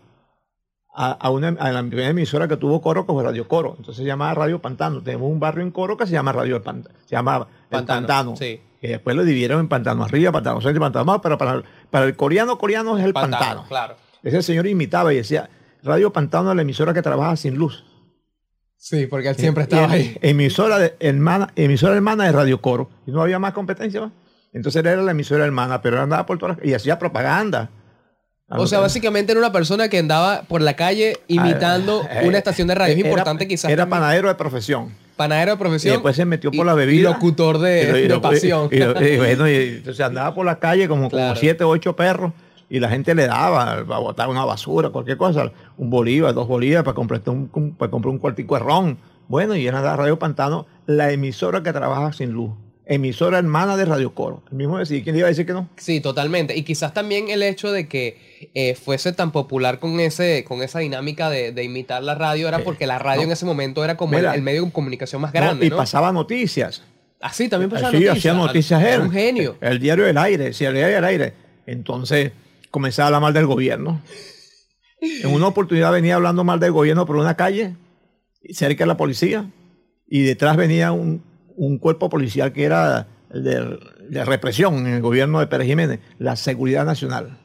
a, 0.95 1.11
a 1.11 1.29
una, 1.31 1.47
a 1.59 1.71
la 1.71 1.81
primera 1.81 2.09
emisora 2.09 2.47
que 2.47 2.55
tuvo 2.55 2.79
coro, 2.81 3.05
que 3.07 3.13
fue 3.13 3.23
Radio 3.23 3.47
Coro. 3.47 3.71
Entonces 3.77 3.97
se 3.97 4.03
llamaba 4.05 4.33
Radio 4.35 4.61
Pantano. 4.61 5.01
Tenemos 5.01 5.29
un 5.31 5.39
barrio 5.39 5.63
en 5.63 5.71
Coro 5.71 5.97
que 5.97 6.05
se 6.05 6.11
llama 6.13 6.31
Radio 6.33 6.61
Pantano. 6.61 6.95
Se 7.05 7.15
llama 7.15 7.37
El 7.37 7.69
Pantano, 7.69 8.07
Pantano. 8.07 8.35
sí. 8.35 8.61
Que 8.79 8.89
después 8.89 9.15
lo 9.15 9.23
dividieron 9.23 9.61
en 9.61 9.69
Pantano 9.69 10.03
Arriba, 10.03 10.33
Pantano 10.33 10.59
Centro 10.59 10.75
y 10.75 10.79
Pantano 10.81 11.03
Abajo, 11.03 11.21
pero 11.21 11.37
para, 11.37 11.63
para 11.89 12.05
el 12.05 12.17
coreano, 12.17 12.57
coreano 12.57 12.97
es 12.97 13.05
el 13.05 13.13
Pantano. 13.13 13.63
claro. 13.67 13.95
Ese 14.21 14.41
señor 14.41 14.67
imitaba 14.67 15.13
y 15.13 15.17
decía, 15.17 15.49
Radio 15.83 16.11
Pantano 16.11 16.49
es 16.51 16.55
la 16.57 16.61
emisora 16.63 16.93
que 16.93 17.01
trabaja 17.01 17.35
sin 17.37 17.55
luz. 17.55 17.85
Sí, 18.85 19.07
porque 19.07 19.29
él 19.29 19.35
siempre 19.37 19.63
estaba 19.63 19.87
Y 19.87 20.01
ahí. 20.01 20.17
Emisora, 20.21 20.77
de, 20.77 20.93
hermana, 20.99 21.53
emisora 21.55 21.95
hermana 21.95 22.25
de 22.25 22.33
Radio 22.33 22.59
Coro. 22.59 22.89
Y 23.07 23.11
no 23.11 23.21
había 23.21 23.39
más 23.39 23.53
competencia. 23.53 24.01
¿va? 24.01 24.11
Entonces 24.51 24.81
él 24.81 24.87
era 24.87 25.01
la 25.01 25.11
emisora 25.11 25.45
hermana, 25.45 25.81
pero 25.81 25.95
él 25.95 26.01
andaba 26.03 26.25
por 26.25 26.37
todas 26.37 26.57
las- 26.57 26.65
y 26.67 26.73
hacía 26.73 26.99
propaganda. 26.99 27.69
O 28.49 28.67
sea, 28.67 28.79
básicamente 28.79 29.31
era 29.31 29.39
una 29.39 29.53
persona 29.53 29.87
que 29.87 29.99
andaba 29.99 30.41
por 30.49 30.61
la 30.61 30.75
calle 30.75 31.17
imitando 31.29 32.03
Ah, 32.11 32.19
una 32.25 32.35
eh, 32.35 32.39
estación 32.39 32.67
de 32.67 32.75
radio. 32.75 32.93
Es 32.93 32.99
era- 32.99 33.07
importante 33.07 33.47
quizás. 33.47 33.71
Era 33.71 33.83
también. 33.83 34.01
panadero 34.01 34.27
de 34.27 34.35
profesión. 34.35 34.93
panadero 35.15 35.51
de 35.51 35.55
Y 35.55 35.59
profesión. 35.59 35.93
después 35.93 36.15
se 36.17 36.25
metió 36.25 36.51
por 36.51 36.65
y- 36.65 36.67
la 36.67 36.73
bebida. 36.73 36.99
Y 37.09 37.13
locutor 37.13 37.59
de, 37.59 37.83
Y 37.83 37.87
lo- 37.91 37.97
y 37.97 38.01
de 38.01 38.07
lo- 38.09 38.21
pasión. 38.21 38.67
Y, 38.69 38.75
y- 38.79 39.07
y 39.13 39.17
bueno, 39.17 39.49
y 39.49 39.55
entonces 39.77 40.05
andaba 40.05 40.35
por 40.35 40.45
la 40.45 40.59
calle 40.59 40.89
como, 40.89 41.09
como 41.09 41.35
siete 41.37 41.63
o 41.63 41.69
ocho 41.69 41.95
perros 41.95 42.33
y 42.69 42.79
la 42.79 42.89
gente 42.89 43.13
le 43.15 43.27
daba 43.27 43.85
para 43.85 43.99
botar 43.99 44.29
una 44.29 44.45
basura, 44.45 44.89
cualquier 44.89 45.17
cosa, 45.17 45.51
un 45.77 45.89
bolívar, 45.89 46.33
dos 46.33 46.47
bolívares 46.47 46.83
para 46.83 46.95
comprar 46.95 47.21
un, 47.27 47.49
un- 47.53 47.75
para 47.75 47.91
comprar 47.91 48.11
un 48.11 48.19
cuartico 48.19 48.55
de 48.55 48.61
ron. 48.61 48.97
Bueno, 49.27 49.55
y 49.55 49.65
era 49.67 49.81
la 49.81 49.95
Radio 49.95 50.19
Pantano, 50.19 50.65
la 50.85 51.11
emisora 51.11 51.63
que 51.63 51.71
trabaja 51.71 52.11
sin 52.13 52.31
luz. 52.31 52.51
Emisora 52.85 53.37
hermana 53.37 53.77
de 53.77 53.85
Radio 53.85 54.13
Coro. 54.13 54.43
El 54.51 54.57
mismo 54.57 54.77
decir, 54.77 55.01
¿quién 55.03 55.15
le 55.15 55.19
iba 55.19 55.27
a 55.27 55.29
decir 55.29 55.45
que 55.45 55.53
no? 55.53 55.69
Sí, 55.77 56.01
totalmente. 56.01 56.57
Y 56.57 56.63
quizás 56.63 56.93
también 56.93 57.29
el 57.29 57.41
hecho 57.41 57.71
de 57.71 57.87
que 57.87 58.49
eh, 58.53 58.75
fuese 58.75 59.13
tan 59.13 59.31
popular 59.31 59.79
con 59.79 60.01
ese, 60.01 60.43
con 60.45 60.61
esa 60.61 60.79
dinámica 60.79 61.29
de, 61.29 61.53
de 61.53 61.63
imitar 61.63 62.03
la 62.03 62.15
radio 62.15 62.49
era 62.49 62.59
porque 62.59 62.85
la 62.85 62.99
radio 62.99 63.21
no. 63.21 63.27
en 63.27 63.31
ese 63.31 63.45
momento 63.45 63.85
era 63.85 63.95
como 63.95 64.13
el, 64.15 64.19
Mira. 64.19 64.35
el 64.35 64.41
medio 64.41 64.65
de 64.65 64.71
comunicación 64.73 65.21
más 65.21 65.33
No, 65.33 65.39
grande, 65.39 65.65
y 65.65 65.69
¿no? 65.69 65.77
pasaba 65.77 66.11
noticias. 66.11 66.83
Así 67.21 67.47
también 67.47 67.69
pasaba 67.69 67.91
Sí, 67.91 67.95
noticias. 68.03 68.17
hacía 68.17 68.33
noticias 68.33 68.83
Era 68.83 69.01
un 69.01 69.11
genio. 69.11 69.55
El 69.61 69.79
diario 69.79 70.03
del 70.03 70.17
aire, 70.17 70.51
si 70.51 70.65
el 70.65 70.73
diario 70.73 70.95
del 70.95 71.05
aire. 71.05 71.33
Entonces 71.65 72.33
comenzaba 72.73 73.05
a 73.05 73.07
hablar 73.09 73.21
mal 73.21 73.33
del 73.35 73.45
gobierno. 73.45 74.01
En 74.99 75.31
una 75.31 75.45
oportunidad 75.45 75.91
venía 75.91 76.15
hablando 76.15 76.43
mal 76.43 76.59
del 76.59 76.71
gobierno 76.71 77.05
por 77.05 77.17
una 77.17 77.35
calle, 77.35 77.75
cerca 78.49 78.83
de 78.83 78.87
la 78.87 78.97
policía, 78.97 79.51
y 80.07 80.23
detrás 80.23 80.57
venía 80.57 80.91
un, 80.91 81.23
un 81.55 81.77
cuerpo 81.77 82.09
policial 82.09 82.51
que 82.51 82.63
era 82.63 83.07
de, 83.29 84.25
represión 84.25 84.87
en 84.87 84.87
el 84.87 85.01
gobierno 85.03 85.39
de 85.39 85.45
Pérez 85.45 85.67
Jiménez, 85.67 85.99
la 86.17 86.35
Seguridad 86.35 86.83
Nacional. 86.83 87.37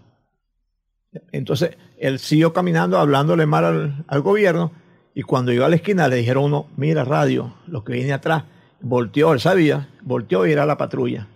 Entonces 1.30 1.76
él 1.98 2.20
siguió 2.20 2.54
caminando, 2.54 2.98
hablándole 2.98 3.44
mal 3.44 3.66
al, 3.66 4.04
al 4.08 4.22
gobierno, 4.22 4.72
y 5.14 5.24
cuando 5.24 5.52
llegó 5.52 5.66
a 5.66 5.68
la 5.68 5.76
esquina 5.76 6.08
le 6.08 6.16
dijeron 6.16 6.44
uno, 6.44 6.68
mira 6.78 7.04
radio, 7.04 7.54
lo 7.66 7.84
que 7.84 7.92
viene 7.92 8.14
atrás, 8.14 8.44
volteó, 8.80 9.34
él 9.34 9.40
sabía, 9.40 9.90
volteó 10.00 10.46
y 10.46 10.52
era 10.52 10.64
la 10.64 10.78
patrulla. 10.78 11.28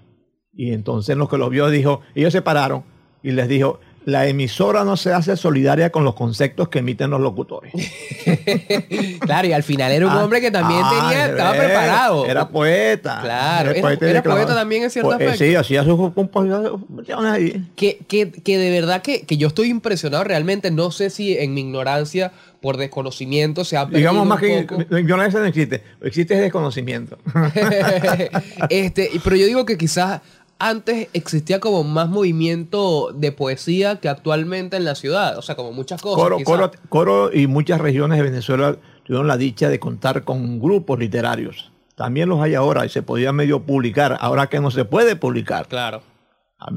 Y 0.55 0.72
entonces 0.72 1.14
los 1.14 1.28
que 1.28 1.37
los 1.37 1.50
vio 1.50 1.68
dijo, 1.68 2.00
ellos 2.14 2.33
se 2.33 2.40
pararon 2.40 2.90
y 3.23 3.31
les 3.33 3.49
dijo, 3.49 3.81
la 4.05 4.27
emisora 4.27 4.83
no 4.83 4.97
se 4.97 5.13
hace 5.13 5.37
solidaria 5.37 5.91
con 5.91 6.03
los 6.03 6.15
conceptos 6.17 6.69
que 6.69 6.81
emiten 6.81 7.09
los 7.11 7.21
locutores. 7.21 7.73
claro, 9.21 9.47
y 9.47 9.53
al 9.53 9.63
final 9.63 9.93
era 9.93 10.07
un 10.07 10.13
Ah, 10.13 10.25
hombre 10.25 10.41
que 10.41 10.51
también 10.51 10.81
ah, 10.83 11.09
tenía, 11.09 11.27
estaba 11.27 11.55
era- 11.55 11.65
preparado. 11.65 12.27
Era 12.27 12.49
poeta. 12.49 13.21
Claro, 13.23 13.71
era- 13.71 13.95
y 13.95 13.99
era 14.11 14.23
poeta 14.25 14.55
también 14.57 14.83
en 14.83 14.91
cierto 14.91 15.11
Pues, 15.11 15.21
eh, 15.21 15.25
aspecto. 15.25 15.45
Sí, 15.45 15.55
hacía 15.55 15.85
sus 15.85 16.13
composiciones 16.15 17.33
ahí. 17.33 17.65
Que, 17.77 17.99
que, 18.09 18.33
que 18.33 18.59
de 18.59 18.71
verdad 18.73 19.03
que, 19.03 19.23
que 19.23 19.37
yo 19.37 19.47
estoy 19.47 19.69
impresionado 19.69 20.25
realmente, 20.25 20.73
no 20.73 20.91
sé 20.91 21.09
si 21.09 21.39
en 21.39 21.55
mi 21.55 21.61
ignorancia 21.61 22.33
por 22.61 22.79
desconocimiento 22.79 23.65
se 23.65 23.77
ha 23.77 23.85
perdido 23.87 23.99
Digamos 23.99 24.23
un 24.23 24.29
más 24.29 24.41
que 24.41 24.67
poco. 24.69 24.83
la 24.89 24.99
ignorancia 25.01 25.39
no 25.39 25.47
existe, 25.47 25.83
existe 26.01 26.35
es 26.35 26.41
desconocimiento. 26.41 27.19
este, 28.69 29.11
pero 29.23 29.37
yo 29.37 29.47
digo 29.47 29.65
que 29.67 29.77
quizás 29.79 30.21
antes 30.70 31.09
existía 31.12 31.59
como 31.61 31.83
más 31.85 32.09
movimiento 32.09 33.11
de 33.12 33.33
poesía 33.33 34.01
que 34.01 34.09
actualmente 34.09 34.77
en 34.77 34.85
la 34.85 34.94
ciudad. 34.94 35.37
O 35.38 35.42
sea, 35.42 35.55
como 35.57 35.72
muchas 35.72 36.01
cosas. 36.01 36.22
Coro. 36.22 36.38
Coro- 36.44 36.70
Coro 36.88 37.31
y 37.33 37.46
muchas 37.46 37.81
regiones 37.81 38.18
de 38.18 38.25
Venezuela 38.25 38.77
tuvieron 39.05 39.27
la 39.27 39.37
dicha 39.37 39.68
de 39.68 39.79
contar 39.81 40.22
con 40.25 40.61
grupos 40.61 40.98
literarios. 40.98 41.72
También 41.96 42.29
los 42.29 42.40
hay 42.40 42.55
ahora 42.55 42.87
y 42.87 42.88
se 42.88 43.03
podía 43.03 43.33
medio 43.33 43.61
publicar, 43.64 44.16
ahora 44.20 44.48
que 44.48 44.61
no 44.61 44.70
se 44.70 44.85
puede 44.85 45.16
publicar. 45.16 45.66
Claro, 45.68 46.03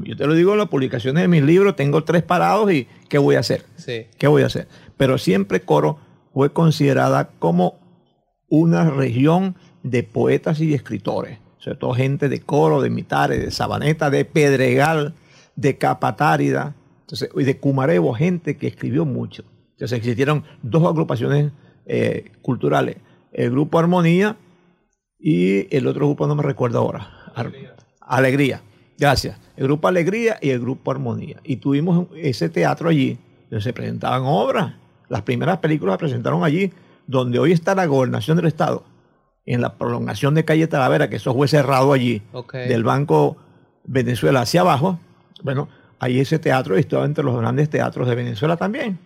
Yo 0.04 0.16
te 0.16 0.26
lo 0.26 0.34
digo 0.34 0.52
en 0.52 0.58
las 0.58 0.68
publicaciones 0.68 1.22
de 1.22 1.28
mis 1.28 1.42
libros, 1.42 1.76
tengo 1.76 2.02
tres 2.04 2.22
parados 2.22 2.70
y 2.72 2.86
¿qué 3.08 3.18
voy 3.18 3.36
a 3.36 3.40
hacer? 3.40 3.64
sí. 3.76 4.06
¿Qué 4.18 4.26
voy 4.26 4.42
a 4.42 4.46
hacer? 4.46 4.66
Pero 4.96 5.16
siempre 5.16 5.60
Coro 5.60 5.98
fue 6.34 6.52
considerada 6.52 7.30
como 7.38 7.78
una 8.48 8.90
región 8.90 9.56
de 9.82 10.02
poetas 10.02 10.60
y 10.60 10.66
de 10.66 10.74
escritores. 10.74 11.38
Sobre 11.66 11.78
todo 11.78 11.94
gente 11.94 12.28
de 12.28 12.38
Coro, 12.42 12.80
de 12.80 12.90
Mitares, 12.90 13.40
de 13.44 13.50
Sabaneta, 13.50 14.08
de 14.08 14.24
Pedregal, 14.24 15.14
de 15.56 15.76
Capatárida, 15.76 16.76
entonces, 17.00 17.28
y 17.34 17.42
de 17.42 17.58
Cumarebo, 17.58 18.14
gente 18.14 18.56
que 18.56 18.68
escribió 18.68 19.04
mucho. 19.04 19.42
Entonces 19.72 19.98
existieron 19.98 20.44
dos 20.62 20.84
agrupaciones 20.84 21.50
eh, 21.86 22.30
culturales, 22.40 22.98
el 23.32 23.50
grupo 23.50 23.80
Armonía 23.80 24.36
y 25.18 25.74
el 25.76 25.88
otro 25.88 26.06
grupo 26.06 26.28
no 26.28 26.36
me 26.36 26.44
recuerdo 26.44 26.78
ahora. 26.78 27.10
Ar- 27.34 27.52
Alegría. 28.00 28.62
Gracias. 28.96 29.36
El 29.56 29.64
grupo 29.64 29.88
Alegría 29.88 30.38
y 30.40 30.50
el 30.50 30.60
grupo 30.60 30.92
Armonía. 30.92 31.40
Y 31.42 31.56
tuvimos 31.56 32.06
ese 32.14 32.48
teatro 32.48 32.90
allí, 32.90 33.18
donde 33.50 33.60
se 33.64 33.72
presentaban 33.72 34.22
obras. 34.24 34.74
Las 35.08 35.22
primeras 35.22 35.58
películas 35.58 35.94
se 35.94 35.98
presentaron 35.98 36.44
allí, 36.44 36.72
donde 37.08 37.40
hoy 37.40 37.50
está 37.50 37.74
la 37.74 37.86
gobernación 37.86 38.36
del 38.36 38.46
Estado, 38.46 38.84
en 39.46 39.60
la 39.60 39.74
prolongación 39.74 40.34
de 40.34 40.44
calle 40.44 40.66
Talavera, 40.66 41.08
que 41.08 41.16
eso 41.16 41.32
fue 41.32 41.48
cerrado 41.48 41.92
allí, 41.92 42.22
del 42.52 42.84
Banco 42.84 43.36
Venezuela 43.84 44.40
hacia 44.40 44.62
abajo. 44.62 44.98
Bueno, 45.42 45.68
ahí 46.00 46.18
ese 46.18 46.38
teatro 46.38 46.76
estaba 46.76 47.04
entre 47.04 47.24
los 47.24 47.38
grandes 47.38 47.70
teatros 47.70 48.08
de 48.08 48.14
Venezuela 48.16 48.56
también, 48.56 48.98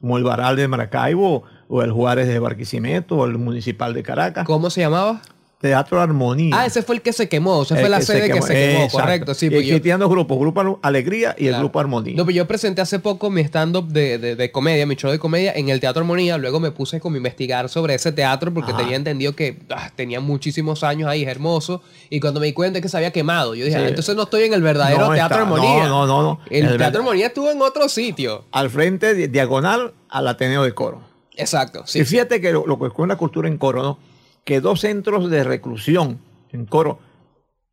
como 0.00 0.18
el 0.18 0.24
Baral 0.24 0.56
de 0.56 0.68
Maracaibo, 0.68 1.44
o 1.68 1.82
el 1.82 1.92
Juárez 1.92 2.28
de 2.28 2.38
Barquisimeto, 2.38 3.16
o 3.16 3.24
el 3.24 3.38
Municipal 3.38 3.94
de 3.94 4.02
Caracas. 4.02 4.44
¿Cómo 4.44 4.68
se 4.68 4.80
llamaba? 4.80 5.22
Teatro 5.68 5.98
Armonía. 6.00 6.54
Ah, 6.60 6.66
ese 6.66 6.82
fue 6.82 6.96
el 6.96 7.00
que 7.00 7.14
se 7.14 7.26
quemó. 7.26 7.62
Esa 7.62 7.76
fue 7.76 7.88
la 7.88 8.00
se 8.00 8.06
sede 8.12 8.30
que 8.30 8.42
se 8.42 8.52
quemó, 8.52 8.84
Exacto. 8.84 8.98
correcto. 8.98 9.34
Sí, 9.34 9.46
y 9.46 9.50
pues 9.50 9.62
yo- 9.66 9.72
existían 9.74 9.98
dos 9.98 10.10
grupos, 10.10 10.38
Grupo 10.38 10.78
Alegría 10.82 11.34
y 11.38 11.46
el. 11.46 11.56
Grupo 11.56 11.80
Armonía. 11.80 12.14
No, 12.16 12.26
pero 12.26 12.36
yo 12.36 12.46
presenté 12.46 12.82
hace 12.82 12.98
poco 12.98 13.30
mi 13.30 13.40
stand-up 13.40 13.88
de, 13.88 14.18
de- 14.18 14.36
de 14.36 14.52
comedia, 14.52 14.86
mi 14.86 14.94
show 14.96 15.10
de 15.10 15.18
comedia 15.18 15.52
en 15.54 15.70
el 15.70 15.80
Teatro 15.80 16.00
Armonía. 16.02 16.36
Luego 16.36 16.60
me 16.60 16.70
puse 16.70 17.00
como 17.00 17.14
a 17.14 17.16
investigar 17.16 17.68
sobre 17.70 17.94
ese 17.94 18.12
teatro 18.12 18.52
porque 18.52 18.72
Ajá. 18.72 18.80
tenía 18.82 18.96
entendido 18.96 19.34
que 19.34 19.58
ah, 19.70 19.90
tenía 19.96 20.20
muchísimos 20.20 20.84
años 20.84 21.08
ahí, 21.08 21.22
es 21.22 21.28
hermoso. 21.28 21.80
Y 22.10 22.20
cuando 22.20 22.40
me 22.40 22.46
di 22.46 22.52
cuenta 22.52 22.82
que 22.82 22.88
se 22.90 22.96
había 22.98 23.10
quemado, 23.10 23.54
yo 23.54 23.64
dije, 23.64 23.78
Sí. 23.78 23.84
ah, 23.84 23.88
entonces 23.88 24.14
no 24.14 24.24
estoy 24.24 24.44
en 24.44 24.52
el 24.52 24.60
verdadero 24.62 25.06
No 25.08 25.14
Teatro 25.14 25.38
está- 25.38 25.56
Armonía. 25.56 25.84
no, 25.88 26.06
no, 26.06 26.22
no. 26.22 26.40
El, 26.50 26.56
El 26.56 26.60
Teatro 26.62 26.78
verdad- 26.78 26.96
Armonía 27.00 27.26
estuvo 27.28 27.50
en 27.50 27.62
otro 27.62 27.88
sitio. 27.88 28.44
Al 28.52 28.68
frente, 28.68 29.14
di- 29.14 29.28
diagonal 29.28 29.94
al 30.10 30.28
Ateneo 30.28 30.62
de 30.64 30.72
Coro. 30.74 31.00
Exacto, 31.36 31.82
sí. 31.86 32.00
y 32.00 32.04
fíjate 32.04 32.40
que 32.40 32.52
lo, 32.52 32.64
lo 32.66 32.78
que 32.78 32.90
fue 32.90 33.08
la 33.08 33.16
cultura 33.16 33.48
en 33.48 33.58
Coro, 33.58 33.82
¿no? 33.82 33.98
Que 34.44 34.60
dos 34.60 34.80
centros 34.80 35.30
de 35.30 35.44
reclusión 35.44 36.20
en 36.50 36.66
Coro, 36.66 36.98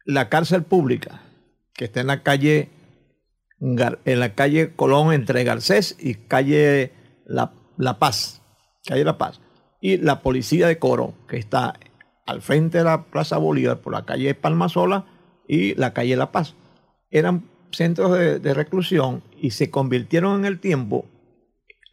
la 0.06 0.30
cárcel 0.30 0.64
pública, 0.64 1.22
que 1.74 1.86
está 1.86 2.02
en 2.02 2.08
la 2.08 2.24
calle 2.24 2.70
en 3.62 4.20
la 4.20 4.34
calle 4.34 4.74
Colón 4.76 5.14
entre 5.14 5.44
Garcés 5.44 5.96
y 6.00 6.16
calle 6.16 6.94
La, 7.26 7.54
La 7.78 8.00
Paz, 8.00 8.42
calle 8.86 9.04
La 9.04 9.18
Paz, 9.18 9.40
y 9.80 9.98
la 9.98 10.22
policía 10.22 10.68
de 10.68 10.80
Coro, 10.80 11.14
que 11.28 11.38
está 11.38 11.76
al 12.26 12.42
frente 12.42 12.80
de 12.80 12.84
la 12.86 13.04
Plaza 13.06 13.38
Bolívar 13.38 13.80
por 13.80 13.94
la 13.94 14.06
calle 14.06 14.34
Palmasola 14.34 15.06
y 15.48 15.76
la 15.76 15.94
calle 15.94 16.16
La 16.16 16.32
Paz. 16.32 16.56
Eran 17.12 17.50
centros 17.72 18.18
de, 18.18 18.40
de 18.40 18.54
reclusión 18.54 19.24
y 19.40 19.52
se 19.52 19.70
convirtieron 19.70 20.40
en 20.40 20.46
el 20.46 20.60
tiempo 20.60 21.06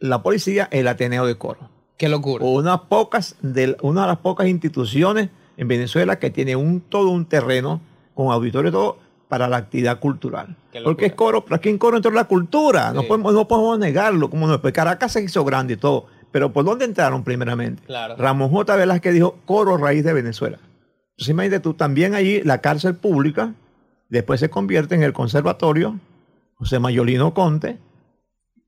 la 0.00 0.22
policía 0.22 0.68
el 0.70 0.88
Ateneo 0.88 1.26
de 1.26 1.36
Coro. 1.36 1.77
Qué 1.98 2.08
locura. 2.08 2.44
Unas 2.44 2.80
pocas 2.82 3.36
de, 3.42 3.76
una 3.82 4.02
de 4.02 4.06
las 4.06 4.18
pocas 4.18 4.46
instituciones 4.46 5.30
en 5.56 5.68
Venezuela 5.68 6.18
que 6.18 6.30
tiene 6.30 6.56
un 6.56 6.80
todo 6.80 7.10
un 7.10 7.26
terreno 7.26 7.80
con 8.14 8.32
auditorio 8.32 8.70
y 8.70 8.72
todo 8.72 8.98
para 9.28 9.48
la 9.48 9.58
actividad 9.58 10.00
cultural. 10.00 10.56
Porque 10.82 11.06
es 11.06 11.12
coro, 11.14 11.44
pero 11.44 11.56
aquí 11.56 11.68
en 11.68 11.78
coro 11.78 11.96
entró 11.96 12.10
la 12.12 12.24
cultura, 12.24 12.92
no, 12.92 13.02
podemos, 13.02 13.34
no 13.34 13.46
podemos 13.46 13.78
negarlo, 13.78 14.30
como 14.30 14.46
no, 14.46 14.60
pues 14.60 14.72
Caracas 14.72 15.12
se 15.12 15.22
hizo 15.22 15.44
grande 15.44 15.74
y 15.74 15.76
todo, 15.76 16.06
pero 16.30 16.52
¿por 16.52 16.64
dónde 16.64 16.84
entraron 16.84 17.24
primeramente? 17.24 17.82
Claro. 17.84 18.16
Ramón 18.16 18.50
J. 18.50 18.76
Velázquez 18.76 19.12
dijo 19.12 19.38
coro 19.44 19.76
raíz 19.76 20.04
de 20.04 20.12
Venezuela. 20.12 20.58
Entonces 21.10 21.28
imagínate 21.28 21.60
tú, 21.60 21.74
también 21.74 22.14
allí 22.14 22.42
la 22.42 22.58
cárcel 22.58 22.94
pública, 22.94 23.54
después 24.08 24.40
se 24.40 24.48
convierte 24.48 24.94
en 24.94 25.02
el 25.02 25.12
conservatorio, 25.12 25.98
José 26.54 26.78
Mayolino 26.78 27.34
Conte, 27.34 27.78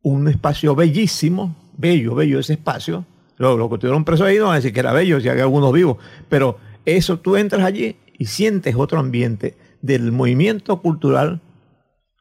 un 0.03 0.29
espacio 0.29 0.75
bellísimo, 0.75 1.55
bello, 1.77 2.15
bello 2.15 2.39
ese 2.41 2.55
espacio. 2.55 3.05
Lo 3.41 3.69
que 3.71 3.77
estuvieron 3.77 4.05
presos 4.05 4.27
ahí 4.27 4.37
no 4.37 4.45
van 4.45 4.53
a 4.53 4.57
decir 4.57 4.75
que 4.75 4.81
era 4.81 4.93
bello, 4.93 5.19
si 5.19 5.31
hay 5.31 5.41
algunos 5.41 5.73
vivos, 5.73 5.97
pero 6.29 6.59
eso 6.85 7.21
tú 7.21 7.37
entras 7.37 7.65
allí 7.65 7.97
y 8.19 8.27
sientes 8.27 8.75
otro 8.77 9.01
ambiente 9.01 9.57
del 9.81 10.13
movimiento 10.13 10.83
cultural 10.83 11.41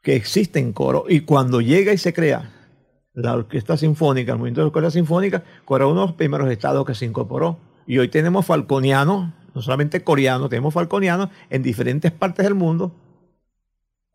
que 0.02 0.16
existe 0.16 0.60
en 0.60 0.72
Coro 0.72 1.04
y 1.06 1.20
cuando 1.20 1.60
llega 1.60 1.92
y 1.92 1.98
se 1.98 2.14
crea 2.14 2.50
la 3.12 3.34
Orquesta 3.34 3.76
Sinfónica, 3.76 4.32
el 4.32 4.38
movimiento 4.38 4.62
de 4.62 4.64
la 4.64 4.68
Orquesta 4.68 4.92
Sinfónica, 4.92 5.44
era 5.68 5.86
uno 5.86 6.00
de 6.00 6.06
los 6.06 6.16
primeros 6.16 6.50
estados 6.50 6.86
que 6.86 6.94
se 6.94 7.04
incorporó. 7.04 7.58
Y 7.86 7.98
hoy 7.98 8.08
tenemos 8.08 8.46
falconianos, 8.46 9.30
no 9.54 9.60
solamente 9.60 10.02
coreanos, 10.02 10.48
tenemos 10.48 10.72
falconianos 10.72 11.28
en 11.50 11.62
diferentes 11.62 12.12
partes 12.12 12.44
del 12.44 12.54
mundo, 12.54 12.94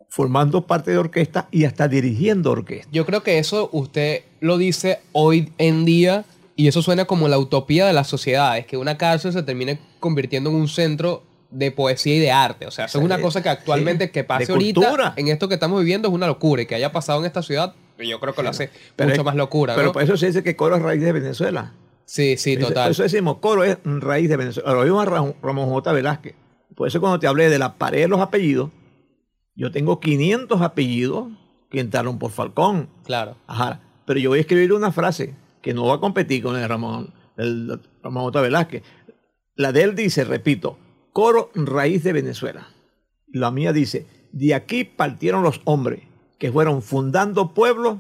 formando 0.10 0.66
parte 0.66 0.90
de 0.90 0.98
orquesta 0.98 1.50
y 1.52 1.66
hasta 1.66 1.88
dirigiendo 1.88 2.50
orquesta. 2.50 2.90
Yo 2.92 3.06
creo 3.06 3.22
que 3.22 3.38
eso 3.38 3.70
usted 3.74 4.24
lo 4.40 4.58
dice 4.58 5.02
hoy 5.12 5.52
en 5.60 5.86
día 5.86 6.26
y 6.56 6.68
eso 6.68 6.82
suena 6.82 7.06
como 7.06 7.28
la 7.28 7.38
utopía 7.38 7.86
de 7.86 7.94
las 7.94 8.08
sociedades, 8.08 8.66
que 8.66 8.78
una 8.78 8.98
cárcel 8.98 9.34
se 9.34 9.44
termine 9.44 9.80
convirtiendo 10.00 10.50
en 10.50 10.56
un 10.56 10.68
centro 10.68 11.24
de 11.52 11.72
poesía 11.72 12.16
y 12.16 12.20
de 12.20 12.32
arte. 12.32 12.66
O 12.68 12.72
sea, 12.72 12.86
eso 12.86 13.00
es 13.00 13.04
una 13.06 13.20
cosa 13.22 13.42
que 13.42 13.50
actualmente 13.50 14.06
sí, 14.06 14.12
que 14.12 14.24
pase 14.24 14.52
ahorita 14.52 14.82
cultura. 14.82 15.14
en 15.16 15.28
esto 15.30 15.48
que 15.48 15.54
estamos 15.54 15.80
viviendo 15.80 16.08
es 16.10 16.14
una 16.14 16.28
locura 16.28 16.62
y 16.62 16.66
que 16.66 16.76
haya 16.76 16.92
pasado 16.92 17.20
en 17.20 17.26
esta 17.26 17.42
ciudad, 17.44 17.74
yo 17.98 18.20
creo 18.20 18.34
que 18.34 18.44
lo 18.44 18.50
hace 18.50 18.70
Pero 18.96 19.10
mucho 19.10 19.22
es- 19.22 19.26
más 19.26 19.36
locura. 19.36 19.74
Pero 19.76 19.88
¿no? 19.88 19.94
por 19.94 20.04
eso 20.04 20.18
se 20.18 20.28
dice 20.28 20.44
que 20.44 20.56
Coro 20.56 20.76
es 20.76 20.82
raíz 20.82 21.02
de 21.02 21.12
Venezuela. 21.14 21.74
sí, 22.06 22.36
sí, 22.38 22.54
Eso- 22.54 22.68
total. 22.68 22.86
Por 22.86 22.92
eso 22.92 23.04
decimos, 23.04 23.38
Coro 23.40 23.64
es 23.64 23.78
raíz 23.84 24.28
de 24.30 24.38
Venezuela. 24.38 24.74
Lo 24.74 24.82
mismo 24.84 25.00
a 25.02 25.06
Ra- 25.06 25.34
Ramón 25.42 25.70
J. 25.70 25.92
Velázquez. 25.94 26.36
Por 26.76 26.88
eso 26.90 27.00
cuando 27.00 27.20
te 27.20 27.28
hablé 27.28 27.50
de 27.50 27.58
la 27.60 27.76
pared 27.76 28.02
de 28.02 28.08
los 28.10 28.20
apellidos, 28.20 28.70
yo 29.56 29.72
tengo 29.72 30.00
500 30.02 30.62
apellidos 30.62 31.28
que 31.70 31.80
entraron 31.80 32.20
por 32.20 32.32
Falcón. 32.32 32.90
Claro. 33.06 33.38
Ajá. 33.48 33.80
Pero 34.06 34.20
yo 34.20 34.30
voy 34.30 34.40
a 34.40 34.42
escribir 34.42 34.74
una 34.74 34.92
frase 34.92 35.34
que 35.66 35.74
no 35.74 35.88
va 35.88 35.96
a 35.96 36.00
competir 36.00 36.44
con 36.44 36.56
el 36.56 36.70
Ramón, 36.70 37.12
el 37.38 37.82
Ramón 38.04 38.26
J. 38.26 38.40
Velázquez. 38.40 38.84
La 39.56 39.72
de 39.72 39.82
él 39.82 39.96
dice, 39.96 40.24
repito, 40.24 40.78
Coro 41.12 41.50
raíz 41.56 42.04
de 42.04 42.14
Venezuela. 42.14 42.68
La 43.34 43.50
mía 43.50 43.74
dice, 43.74 44.06
de 44.32 44.54
aquí 44.54 44.84
partieron 44.84 45.42
los 45.42 45.62
hombres 45.64 46.02
que 46.38 46.52
fueron 46.52 46.84
fundando 46.84 47.56
pueblos 47.56 47.98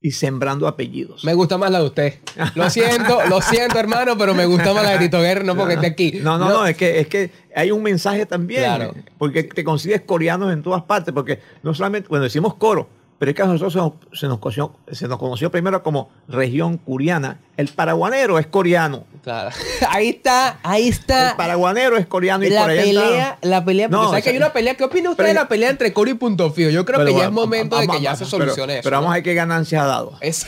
y 0.00 0.10
sembrando 0.10 0.66
apellidos. 0.66 1.22
Me 1.24 1.34
gusta 1.34 1.56
más 1.56 1.70
la 1.70 1.78
de 1.78 1.86
usted. 1.86 2.14
Lo 2.56 2.68
siento, 2.68 3.20
lo 3.28 3.40
siento, 3.42 3.78
hermano, 3.78 4.18
pero 4.18 4.34
me 4.34 4.46
gusta 4.46 4.74
más 4.74 4.82
la 4.82 4.90
de 4.90 4.98
Tito 4.98 5.20
Guerra, 5.20 5.44
no 5.44 5.54
porque 5.54 5.74
esté 5.74 5.86
aquí. 5.86 6.18
No, 6.20 6.36
no, 6.36 6.48
no, 6.48 6.66
es 6.66 6.76
que, 6.76 6.98
es 6.98 7.06
que 7.06 7.30
hay 7.54 7.70
un 7.70 7.84
mensaje 7.84 8.26
también. 8.26 8.64
Claro. 8.64 8.92
Porque 9.18 9.44
te 9.44 9.62
consigues 9.62 10.00
coreanos 10.00 10.52
en 10.52 10.64
todas 10.64 10.82
partes. 10.82 11.14
Porque 11.14 11.38
no 11.62 11.74
solamente, 11.74 12.08
bueno, 12.08 12.24
decimos 12.24 12.54
coro, 12.54 12.88
pero 13.18 13.30
es 13.30 13.36
que 13.36 13.42
a 13.42 13.46
nosotros 13.46 13.94
se 14.12 14.26
nos, 14.28 14.38
conoció, 14.38 14.74
se 14.92 15.08
nos 15.08 15.18
conoció 15.18 15.50
primero 15.50 15.82
como 15.82 16.10
región 16.28 16.76
curiana. 16.76 17.38
El 17.56 17.68
paraguanero 17.68 18.38
es 18.38 18.46
coreano. 18.46 19.04
Claro. 19.22 19.50
Ahí 19.90 20.08
está, 20.10 20.58
ahí 20.62 20.88
está. 20.88 21.30
El 21.30 21.36
paraguanero 21.36 21.96
es 21.96 22.06
coreano 22.06 22.44
y 22.44 22.50
la 22.50 22.60
por 22.62 22.70
allá 22.70 22.82
pelea, 22.82 23.28
está- 23.34 23.48
la 23.48 23.64
pelea, 23.64 23.88
porque 23.88 24.02
No, 24.02 24.08
sabe 24.10 24.20
o 24.20 24.24
que 24.24 24.30
hay 24.30 24.36
una 24.36 24.52
pelea. 24.52 24.74
¿Qué 24.76 24.84
opina 24.84 25.10
usted 25.10 25.16
pero- 25.24 25.28
de 25.28 25.34
la 25.34 25.48
pelea 25.48 25.70
entre 25.70 25.92
Coro 25.92 26.10
y 26.10 26.14
Punto 26.14 26.50
Fijo? 26.52 26.70
Yo 26.70 26.84
creo 26.84 26.98
pero 26.98 27.10
que 27.10 27.16
ya 27.18 27.24
es 27.26 27.32
momento 27.32 27.76
de 27.78 27.88
que 27.88 28.00
ya 28.00 28.10
vamos- 28.12 28.18
se 28.18 28.24
pero- 28.36 28.44
solucione 28.44 28.74
eso. 28.74 28.82
Pero 28.84 28.96
vamos 28.98 29.08
¿no? 29.08 29.12
a 29.12 29.14
ver 29.16 29.22
qué 29.24 29.34
ganancias 29.34 29.82
ha 29.82 29.86
dado. 29.86 30.12
Es- 30.20 30.46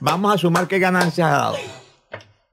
Vamos 0.00 0.34
a 0.34 0.38
sumar 0.38 0.68
qué 0.68 0.78
ganancias 0.78 1.26
ha 1.28 1.36
dado. 1.36 1.56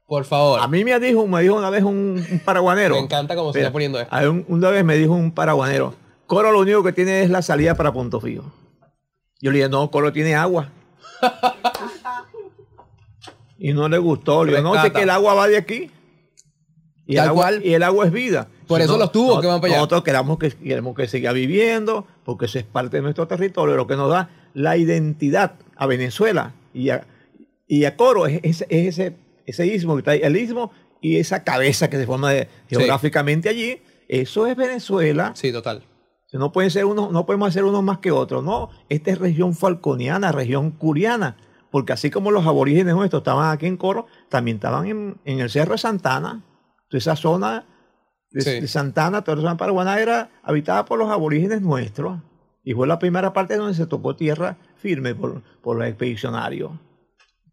por 0.07 0.25
favor. 0.25 0.59
A 0.59 0.67
mí 0.67 0.83
me 0.83 0.99
dijo, 0.99 1.25
me 1.27 1.41
dijo 1.41 1.55
una 1.55 1.69
vez 1.69 1.83
un, 1.83 2.25
un 2.31 2.39
paraguanero. 2.43 2.95
Me 2.95 3.01
encanta 3.01 3.36
cómo 3.36 3.53
se 3.53 3.59
está 3.59 3.71
poniendo 3.71 3.99
esto. 3.99 4.13
a 4.13 4.21
un- 4.29 4.43
una 4.49 4.69
vez 4.69 4.83
me 4.83 4.95
dijo 4.97 5.13
un 5.13 5.31
paraguanero, 5.31 5.93
Coro 6.27 6.51
lo 6.51 6.59
único 6.59 6.83
que 6.83 6.91
tiene 6.93 7.23
es 7.23 7.29
la 7.29 7.41
salida 7.41 7.75
para 7.75 7.91
Punto 7.93 8.19
Fijo. 8.19 8.43
Yo 9.41 9.51
le 9.51 9.57
dije, 9.57 9.69
no, 9.69 9.89
Coro 9.91 10.13
tiene 10.13 10.35
agua. 10.35 10.69
y 13.57 13.73
no 13.73 13.87
le 13.89 13.97
gustó. 13.97 14.43
Le 14.43 14.51
dije, 14.51 14.63
no, 14.63 14.75
es 14.75 14.81
Rescata. 14.81 14.99
que 14.99 15.03
el 15.03 15.09
agua 15.09 15.33
va 15.33 15.47
de 15.47 15.57
aquí. 15.57 15.91
Y 17.07 17.13
el, 17.15 17.19
agua, 17.21 17.33
cual. 17.43 17.61
y 17.65 17.73
el 17.73 17.83
agua 17.83 18.05
es 18.05 18.11
vida. 18.11 18.47
Por 18.67 18.79
Si 18.79 18.85
eso 18.85 18.97
los 18.97 19.11
tubos 19.11 19.41
que 19.41 19.47
van 19.47 19.59
para 19.59 19.73
allá. 19.73 19.77
Nosotros 19.79 20.03
queramos 20.03 20.37
que, 20.39 20.51
queremos 20.51 20.95
que 20.95 21.07
siga 21.07 21.33
viviendo, 21.33 22.07
porque 22.23 22.45
eso 22.45 22.57
es 22.59 22.63
parte 22.65 22.97
de 22.97 23.03
nuestro 23.03 23.27
territorio, 23.27 23.75
lo 23.75 23.87
que 23.87 23.95
nos 23.95 24.09
da 24.09 24.29
la 24.53 24.77
identidad 24.77 25.53
a 25.75 25.85
Venezuela 25.87 26.53
y 26.73 26.89
a, 26.89 27.05
Y 27.67 27.85
a 27.85 27.95
Coro 27.97 28.27
es, 28.27 28.39
es- 28.43 28.61
es 28.69 28.99
ese, 28.99 29.15
ese 29.45 29.65
istmo 29.67 29.95
que 29.95 29.99
está 29.99 30.11
ahí, 30.11 30.21
el 30.23 30.37
istmo 30.37 30.71
y 31.01 31.17
esa 31.17 31.43
cabeza 31.43 31.89
que 31.89 31.97
se 31.97 32.05
forma 32.05 32.31
de- 32.31 32.47
geográficamente 32.69 33.49
allí. 33.49 33.81
Eso 34.07 34.45
es 34.47 34.55
Venezuela. 34.55 35.31
Sí, 35.35 35.51
total. 35.51 35.83
No, 36.34 36.51
pueden 36.51 36.71
ser 36.71 36.86
unos, 36.86 37.11
no 37.11 37.25
podemos 37.25 37.49
hacer 37.49 37.63
unos 37.65 37.84
más 37.84 37.97
que 37.99 38.11
otros. 38.11 38.43
No, 38.43 38.69
esta 38.89 39.11
es 39.11 39.19
región 39.19 39.53
falconiana, 39.53 40.32
región 40.32 40.71
curiana. 40.71 41.36
Porque 41.71 41.93
así 41.93 42.09
como 42.09 42.32
los 42.32 42.45
aborígenes 42.45 42.95
nuestros 42.95 43.21
estaban 43.21 43.51
aquí 43.51 43.65
en 43.65 43.77
Coro, 43.77 44.07
también 44.29 44.55
estaban 44.55 44.88
en, 44.88 45.17
en 45.25 45.39
el 45.39 45.49
Cerro 45.49 45.73
de 45.73 45.77
Santana. 45.77 46.43
Toda 46.89 46.97
esa 46.99 47.15
zona 47.15 47.65
de, 48.32 48.41
Sí. 48.41 48.59
de 48.61 48.67
Santana, 48.67 49.23
toda 49.23 49.38
la 49.38 49.41
zona 49.43 49.57
paraguana 49.57 49.99
era 49.99 50.29
habitada 50.43 50.86
por 50.86 50.99
los 50.99 51.09
aborígenes 51.09 51.61
nuestros. 51.61 52.19
Y 52.63 52.73
fue 52.73 52.88
la 52.88 52.99
primera 52.99 53.34
parte 53.34 53.57
donde 53.57 53.73
se 53.73 53.86
tocó 53.88 54.15
tierra 54.15 54.57
firme 54.75 55.15
por, 55.15 55.41
por 55.61 55.77
los 55.77 55.88
expedicionarios. 55.88 56.71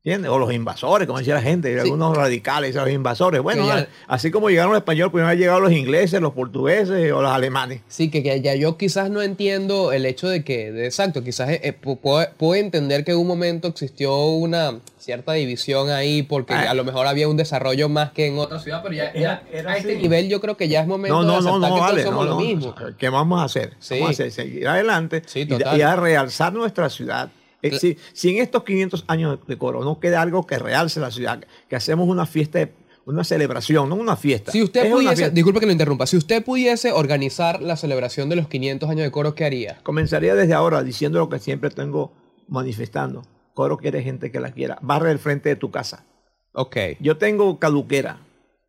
¿Entiendes? 0.04 0.30
O 0.30 0.38
los 0.38 0.52
invasores, 0.54 1.06
como 1.06 1.18
decía 1.18 1.34
la 1.34 1.42
gente, 1.42 1.74
Sí. 1.74 1.80
algunos 1.80 2.16
radicales, 2.16 2.74
los 2.74 2.88
invasores. 2.88 3.42
Bueno, 3.42 3.66
ya- 3.66 3.88
así 4.06 4.30
como 4.30 4.48
llegaron 4.48 4.70
los 4.72 4.78
españoles, 4.80 5.10
primero 5.12 5.28
han 5.28 5.36
llegado 5.36 5.60
los 5.60 5.72
ingleses, 5.72 6.20
los 6.22 6.32
portugueses 6.32 7.12
o 7.12 7.20
los 7.20 7.30
alemanes. 7.30 7.82
Sí, 7.88 8.08
que, 8.08 8.22
que 8.22 8.40
ya 8.40 8.54
yo 8.54 8.78
quizás 8.78 9.10
no 9.10 9.20
entiendo 9.22 9.92
el 9.92 10.06
hecho 10.06 10.28
de 10.28 10.44
que, 10.44 10.70
de- 10.72 10.86
exacto, 10.86 11.22
quizás 11.24 11.50
eh, 11.50 11.76
pu- 11.82 11.98
puedo, 11.98 12.26
puedo 12.38 12.54
entender 12.54 13.04
que 13.04 13.10
en 13.10 13.18
un 13.18 13.26
momento 13.26 13.68
existió 13.68 14.16
una 14.28 14.78
cierta 14.98 15.32
división 15.32 15.90
ahí 15.90 16.22
porque 16.22 16.54
Ah. 16.54 16.70
a 16.70 16.74
lo 16.74 16.84
mejor 16.84 17.06
había 17.08 17.28
un 17.28 17.36
desarrollo 17.36 17.88
más 17.88 18.12
que 18.12 18.28
en 18.28 18.38
otra 18.38 18.60
ciudad, 18.60 18.80
pero 18.82 18.94
ya, 18.94 19.08
Era- 19.10 19.42
ya 19.52 19.58
era 19.58 19.72
a 19.72 19.76
este 19.78 19.92
así. 19.94 20.00
nivel 20.02 20.28
yo 20.28 20.40
creo 20.40 20.56
que 20.56 20.68
ya 20.68 20.80
es 20.80 20.86
momento 20.86 21.16
No, 21.16 21.20
de 21.22 21.26
no, 21.26 21.32
no, 21.58 21.66
aceptar 21.66 21.70
no, 21.70 21.74
que 21.74 21.80
todos 21.80 21.90
vale. 21.92 22.02
somos 22.04 22.24
no, 22.24 22.30
lo 22.30 22.40
no. 22.40 22.46
mismo. 22.46 22.74
¿Qué 22.96 23.08
vamos 23.08 23.40
a 23.40 23.44
hacer? 23.44 23.74
Sí. 23.80 23.94
Vamos 23.96 24.08
a 24.08 24.12
hacer, 24.12 24.30
seguir 24.30 24.68
adelante 24.68 25.22
Sí, 25.26 25.46
y, 25.50 25.76
y 25.76 25.82
a 25.82 25.96
realzar 25.96 26.52
nuestra 26.52 26.88
ciudad. 26.88 27.30
Eh, 27.62 27.78
si, 27.78 27.96
si 28.12 28.30
en 28.36 28.42
estos 28.42 28.62
500 28.64 29.04
años 29.08 29.38
de 29.46 29.58
coro 29.58 29.82
no 29.84 29.98
queda 30.00 30.22
algo 30.22 30.46
que 30.46 30.58
realce 30.58 31.00
la 31.00 31.10
ciudad, 31.10 31.42
que 31.68 31.76
hacemos 31.76 32.08
una 32.08 32.24
fiesta, 32.26 32.58
de- 32.60 32.72
una 33.04 33.24
celebración, 33.24 33.88
no 33.88 33.94
una 33.94 34.16
fiesta. 34.16 34.52
Si 34.52 34.62
usted 34.62 34.84
Es 34.86 34.92
pudiese, 34.92 35.30
disculpe 35.30 35.60
que 35.60 35.66
lo 35.66 35.72
interrumpa, 35.72 36.06
si 36.06 36.16
usted 36.16 36.44
pudiese 36.44 36.92
organizar 36.92 37.62
la 37.62 37.76
celebración 37.76 38.28
de 38.28 38.36
los 38.36 38.48
500 38.48 38.88
años 38.90 39.02
de 39.04 39.10
coro, 39.10 39.34
¿qué 39.34 39.44
haría? 39.46 39.78
Comenzaría 39.82 40.34
desde 40.34 40.52
ahora 40.54 40.82
diciendo 40.82 41.18
lo 41.18 41.28
que 41.30 41.38
siempre 41.38 41.70
tengo 41.70 42.12
manifestando. 42.48 43.22
Coro 43.54 43.76
quiere 43.78 44.02
gente 44.02 44.30
que 44.30 44.40
la 44.40 44.52
quiera. 44.52 44.78
Barre 44.82 45.10
el 45.10 45.18
frente 45.18 45.48
de 45.48 45.56
tu 45.56 45.70
casa. 45.70 46.04
Ok. 46.52 46.76
Yo 47.00 47.16
tengo 47.18 47.58
caduquera. 47.58 48.20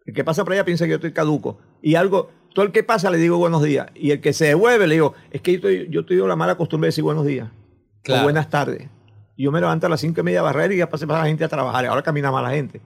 El 0.06 0.14
que 0.14 0.24
pasa 0.24 0.44
por 0.44 0.54
allá 0.54 0.66
piensa 0.66 0.86
que 0.86 0.92
yo 0.92 0.96
estoy 0.96 1.14
caduco. 1.14 1.60
Y 1.82 1.96
algo, 1.96 2.32
todo 2.54 2.66
el 2.66 2.72
que 2.72 2.84
pasa 2.84 3.10
le 3.12 3.18
digo 3.18 3.38
buenos 3.38 3.62
días. 3.62 3.88
Y 3.94 4.12
el 4.12 4.22
que 4.22 4.34
se 4.34 4.46
devuelve 4.46 4.88
le 4.88 4.96
digo, 4.96 5.14
es 5.32 5.42
que 5.42 5.52
yo 5.52 5.58
estoy, 5.58 5.88
yo 5.92 6.06
tengo 6.06 6.28
la 6.28 6.36
mala 6.36 6.56
costumbre 6.56 6.88
de 6.88 6.90
decir 6.90 7.04
buenos 7.04 7.26
días. 7.26 7.50
Claro. 8.04 8.22
O 8.22 8.24
buenas 8.26 8.50
tardes. 8.50 8.89
Yo 9.38 9.52
me 9.52 9.60
levanto 9.62 9.86
a 9.88 9.89
las 9.89 10.02
cinco 10.02 10.22
y 10.22 10.24
media 10.24 10.41
a 10.41 10.43
barrer 10.43 10.72
y 10.72 10.78
ya 10.78 10.89
pasa 10.89 11.06
la 11.06 11.26
gente 11.26 11.43
a 11.43 11.47
trabajar. 11.47 11.86
Ahora 11.86 12.02
camina 12.02 12.32
más 12.32 12.43
la 12.43 12.52
gente. 12.52 12.82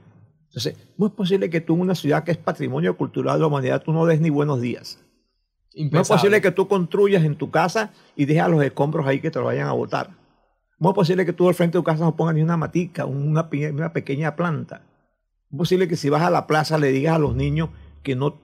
Entonces, 0.47 0.77
¿cómo 0.95 1.07
es 1.07 1.13
posible 1.13 1.49
que 1.49 1.61
tú 1.61 1.73
en 1.73 1.81
una 1.81 1.95
ciudad 1.95 2.23
que 2.23 2.31
es 2.31 2.37
patrimonio 2.37 2.95
cultural 2.95 3.37
de 3.37 3.41
la 3.41 3.47
humanidad, 3.47 3.81
tú 3.81 3.91
no 3.91 4.05
des 4.05 4.21
ni 4.21 4.29
buenos 4.29 4.61
días? 4.61 4.99
No 4.99 5.69
es 5.69 5.75
Impensable. 5.85 6.19
posible 6.19 6.41
que 6.41 6.51
tú 6.51 6.67
construyas 6.67 7.23
en 7.23 7.35
tu 7.35 7.49
casa 7.49 7.91
y 8.15 8.25
dejes 8.25 8.43
a 8.43 8.47
los 8.47 8.63
escombros 8.63 9.07
ahí 9.07 9.19
que 9.19 9.31
te 9.31 9.39
lo 9.39 9.45
vayan 9.45 9.67
a 9.67 9.71
botar. 9.71 10.11
¿Cómo 10.77 10.91
es 10.91 10.95
posible 10.95 11.25
que 11.25 11.33
tú 11.33 11.47
al 11.47 11.55
frente 11.55 11.77
de 11.77 11.81
tu 11.81 11.83
casa 11.83 12.03
no 12.03 12.15
pongas 12.15 12.35
ni 12.35 12.43
una 12.43 12.57
matica, 12.57 13.05
una, 13.05 13.49
una 13.71 13.93
pequeña 13.93 14.35
planta? 14.35 14.83
¿Cómo 15.49 15.63
es 15.63 15.69
posible 15.69 15.87
que 15.87 15.95
si 15.95 16.09
vas 16.09 16.21
a 16.21 16.29
la 16.29 16.45
plaza 16.45 16.77
le 16.77 16.91
digas 16.91 17.15
a 17.15 17.19
los 17.19 17.35
niños 17.35 17.69
que 18.03 18.15
no 18.15 18.39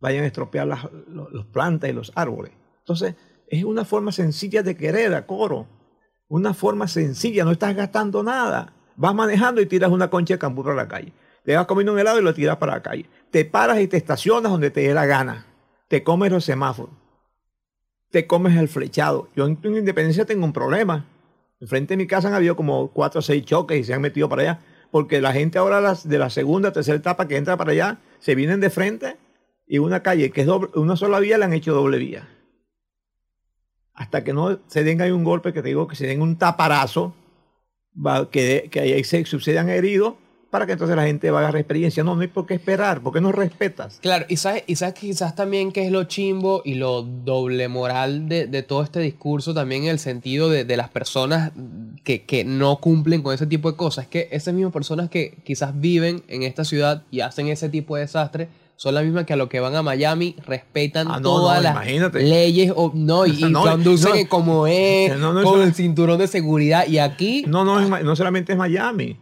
vayan 0.00 0.24
a 0.24 0.26
estropear 0.26 0.66
las 0.66 0.88
los 1.08 1.46
plantas 1.46 1.88
y 1.88 1.92
los 1.92 2.10
árboles? 2.16 2.52
Entonces, 2.80 3.14
es 3.46 3.62
una 3.62 3.84
forma 3.84 4.10
sencilla 4.10 4.64
de 4.64 4.76
querer 4.76 5.14
a 5.14 5.26
coro. 5.26 5.68
Una 6.34 6.52
forma 6.52 6.88
sencilla, 6.88 7.44
no 7.44 7.52
estás 7.52 7.76
gastando 7.76 8.24
nada. 8.24 8.72
Vas 8.96 9.14
manejando 9.14 9.60
y 9.60 9.66
tiras 9.66 9.92
una 9.92 10.10
concha 10.10 10.34
de 10.34 10.38
cambur 10.40 10.68
a 10.68 10.74
la 10.74 10.88
calle. 10.88 11.12
Te 11.44 11.54
vas 11.54 11.64
comiendo 11.66 11.92
un 11.92 11.98
helado 12.00 12.18
y 12.18 12.24
lo 12.24 12.34
tiras 12.34 12.56
para 12.56 12.72
la 12.72 12.82
calle. 12.82 13.06
Te 13.30 13.44
paras 13.44 13.78
y 13.80 13.86
te 13.86 13.96
estacionas 13.96 14.50
donde 14.50 14.72
te 14.72 14.80
dé 14.80 14.92
la 14.94 15.06
gana. 15.06 15.46
Te 15.86 16.02
comes 16.02 16.32
los 16.32 16.44
semáforos. 16.44 16.92
Te 18.10 18.26
comes 18.26 18.56
el 18.56 18.66
flechado. 18.66 19.28
Yo 19.36 19.46
en, 19.46 19.60
en 19.62 19.76
Independencia 19.76 20.24
tengo 20.24 20.44
un 20.44 20.52
problema. 20.52 21.06
Enfrente 21.60 21.92
de 21.92 21.98
mi 21.98 22.08
casa 22.08 22.26
han 22.26 22.34
habido 22.34 22.56
como 22.56 22.88
cuatro 22.90 23.20
o 23.20 23.22
seis 23.22 23.44
choques 23.44 23.78
y 23.78 23.84
se 23.84 23.94
han 23.94 24.00
metido 24.00 24.28
para 24.28 24.42
allá. 24.42 24.60
Porque 24.90 25.20
la 25.20 25.32
gente 25.32 25.58
ahora 25.58 25.80
las- 25.80 26.08
de 26.08 26.18
la 26.18 26.30
segunda, 26.30 26.72
tercera 26.72 26.96
etapa 26.98 27.28
que 27.28 27.36
entra 27.36 27.56
para 27.56 27.70
allá, 27.70 27.98
se 28.18 28.34
vienen 28.34 28.58
de 28.58 28.70
frente 28.70 29.18
y 29.68 29.78
una 29.78 30.02
calle 30.02 30.32
que 30.32 30.40
es 30.40 30.48
doble- 30.48 30.70
una 30.74 30.96
sola 30.96 31.20
vía 31.20 31.38
le 31.38 31.44
han 31.44 31.52
hecho 31.52 31.72
doble 31.74 31.98
vía. 31.98 32.28
Hasta 33.94 34.24
que 34.24 34.32
no 34.32 34.58
se 34.66 34.82
den 34.84 35.00
ahí 35.00 35.10
un 35.10 35.24
golpe, 35.24 35.52
que 35.52 35.62
te 35.62 35.68
digo 35.68 35.86
que 35.86 35.96
se 35.96 36.06
den 36.06 36.20
un 36.20 36.36
taparazo, 36.36 37.14
que, 38.30 38.68
que 38.70 38.80
ahí 38.80 39.04
se 39.04 39.24
sucedan 39.24 39.68
heridos, 39.68 40.14
para 40.54 40.66
que 40.66 40.72
entonces 40.72 40.94
la 40.94 41.04
gente 41.04 41.32
va 41.32 41.38
a 41.38 41.42
agarrar 41.42 41.60
experiencia. 41.60 42.04
No, 42.04 42.14
no 42.14 42.20
hay 42.20 42.28
por 42.28 42.46
qué 42.46 42.54
esperar, 42.54 43.00
porque 43.00 43.20
no 43.20 43.32
respetas. 43.32 43.98
Claro, 44.00 44.24
y 44.28 44.36
sabes, 44.36 44.62
y 44.68 44.76
sabes 44.76 44.94
quizás 44.94 45.34
también 45.34 45.72
que 45.72 45.84
es 45.84 45.90
lo 45.90 46.04
chimbo 46.04 46.62
y 46.64 46.74
lo 46.74 47.02
doble 47.02 47.66
moral 47.66 48.28
de, 48.28 48.46
de 48.46 48.62
todo 48.62 48.84
este 48.84 49.00
discurso 49.00 49.52
también 49.52 49.82
en 49.82 49.88
el 49.88 49.98
sentido 49.98 50.48
de, 50.48 50.64
de 50.64 50.76
las 50.76 50.90
personas 50.90 51.50
que, 52.04 52.22
que 52.22 52.44
no 52.44 52.76
cumplen 52.76 53.20
con 53.22 53.34
ese 53.34 53.48
tipo 53.48 53.68
de 53.68 53.76
cosas. 53.76 54.04
Es 54.04 54.10
que 54.10 54.28
esas 54.30 54.54
mismas 54.54 54.72
personas 54.72 55.10
que 55.10 55.38
quizás 55.42 55.72
viven 55.80 56.22
en 56.28 56.44
esta 56.44 56.64
ciudad 56.64 57.02
y 57.10 57.18
hacen 57.18 57.48
ese 57.48 57.68
tipo 57.68 57.96
de 57.96 58.02
desastre 58.02 58.48
son 58.76 58.94
las 58.94 59.04
mismas 59.04 59.24
que 59.24 59.32
a 59.32 59.36
lo 59.36 59.48
que 59.48 59.60
van 59.60 59.74
a 59.76 59.82
Miami 59.82 60.36
respetan 60.46 61.06
Ah, 61.08 61.16
no, 61.16 61.22
todas 61.22 61.56
no, 61.58 61.62
las 61.62 61.72
imagínate. 61.74 62.22
leyes 62.22 62.72
o, 62.74 62.90
no, 62.94 63.24
y, 63.26 63.32
No, 63.50 63.62
conducen 63.62 64.26
como 64.26 64.66
es, 64.66 65.12
con 65.16 65.62
el 65.62 65.74
cinturón 65.74 66.18
de 66.18 66.26
seguridad. 66.26 66.86
Y 66.88 66.98
aquí, 66.98 67.44
No, 67.46 67.64
no, 67.64 67.80
no 67.80 68.16
solamente 68.16 68.52
es 68.52 68.58
Miami, 68.58 69.16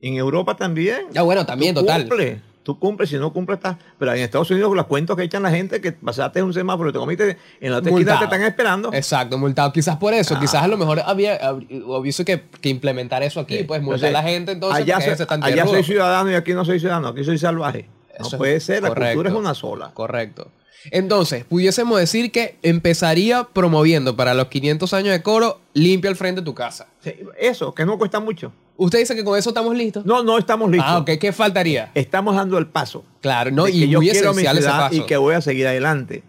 en 0.00 0.14
Europa 0.14 0.56
también. 0.56 1.06
ah, 1.16 1.22
bueno, 1.22 1.44
también 1.46 1.74
Tú 1.74 1.80
total. 1.80 2.02
Cumple, 2.06 2.42
tú 2.62 2.78
cumples, 2.78 3.08
si 3.08 3.16
no 3.16 3.32
cumples, 3.32 3.56
estás. 3.58 3.76
Pero 3.98 4.12
en 4.12 4.20
Estados 4.20 4.50
Unidos, 4.50 4.76
los 4.76 4.86
cuentos 4.86 5.16
que 5.16 5.22
echan 5.22 5.42
la 5.42 5.50
gente 5.50 5.80
que 5.80 5.92
pasaste 5.92 6.42
un 6.42 6.52
semáforo 6.52 6.90
y 6.90 6.92
te 6.92 6.98
comiste 6.98 7.36
en 7.60 7.72
la 7.72 7.80
Multado. 7.80 8.18
te 8.18 8.24
están 8.26 8.42
esperando. 8.42 8.92
Exacto, 8.92 9.38
multado. 9.38 9.72
Quizás 9.72 9.96
por 9.96 10.12
eso, 10.12 10.34
Ah. 10.36 10.40
quizás 10.40 10.62
a 10.62 10.68
lo 10.68 10.76
mejor 10.76 11.00
había, 11.04 11.38
hubiese 11.86 12.26
que, 12.26 12.42
que 12.60 12.68
implementar 12.68 13.22
eso 13.22 13.40
aquí, 13.40 13.64
pues 13.64 13.80
multar 13.82 14.10
a 14.10 14.12
la 14.12 14.22
gente 14.22 14.52
entonces 14.52 14.82
allá, 14.82 15.00
soy, 15.00 15.16
se 15.16 15.24
tan 15.26 15.42
allá 15.42 15.66
soy 15.66 15.82
ciudadano 15.82 16.30
y 16.30 16.34
aquí 16.34 16.52
no 16.52 16.64
soy 16.66 16.78
ciudadano, 16.78 17.08
aquí 17.08 17.24
soy 17.24 17.38
salvaje. 17.38 17.88
No 18.18 18.26
Eso 18.26 18.38
puede 18.38 18.60
ser, 18.60 18.82
la 18.82 18.88
correcto. 18.88 19.14
cultura 19.14 19.30
es 19.30 19.36
una 19.36 19.54
sola. 19.54 19.90
Correcto. 19.94 20.50
Entonces, 20.90 21.44
pudiésemos 21.44 21.98
decir 21.98 22.30
que 22.30 22.56
empezaría 22.62 23.44
promoviendo 23.44 24.16
para 24.16 24.34
los 24.34 24.46
500 24.46 24.92
años 24.94 25.10
de 25.12 25.22
coro, 25.22 25.60
limpia 25.74 26.08
el 26.08 26.16
frente 26.16 26.40
de 26.40 26.44
tu 26.44 26.54
casa. 26.54 26.88
Sí, 27.00 27.14
Eso, 27.38 27.74
que 27.74 27.84
no 27.84 27.98
cuesta 27.98 28.20
mucho. 28.20 28.52
¿Usted 28.76 29.00
dice 29.00 29.16
que 29.16 29.24
con 29.24 29.36
eso 29.36 29.50
estamos 29.50 29.76
listos? 29.76 30.06
No, 30.06 30.22
no 30.22 30.38
estamos 30.38 30.70
listos. 30.70 30.88
Ah, 30.88 30.98
ok. 30.98 31.10
¿Qué 31.20 31.32
faltaría? 31.32 31.90
Estamos 31.94 32.36
dando 32.36 32.58
el 32.58 32.68
paso. 32.68 33.04
Claro, 33.20 33.50
no, 33.50 33.66
y 33.66 33.80
que 33.80 33.88
yo 33.88 33.98
muy 33.98 34.08
quiero 34.08 34.32
mi 34.34 34.42
ese 34.44 34.62
paso. 34.68 34.94
y 34.94 35.00
que 35.04 35.16
voy 35.16 35.34
a 35.34 35.40
seguir 35.40 35.66
adelante. 35.66 36.22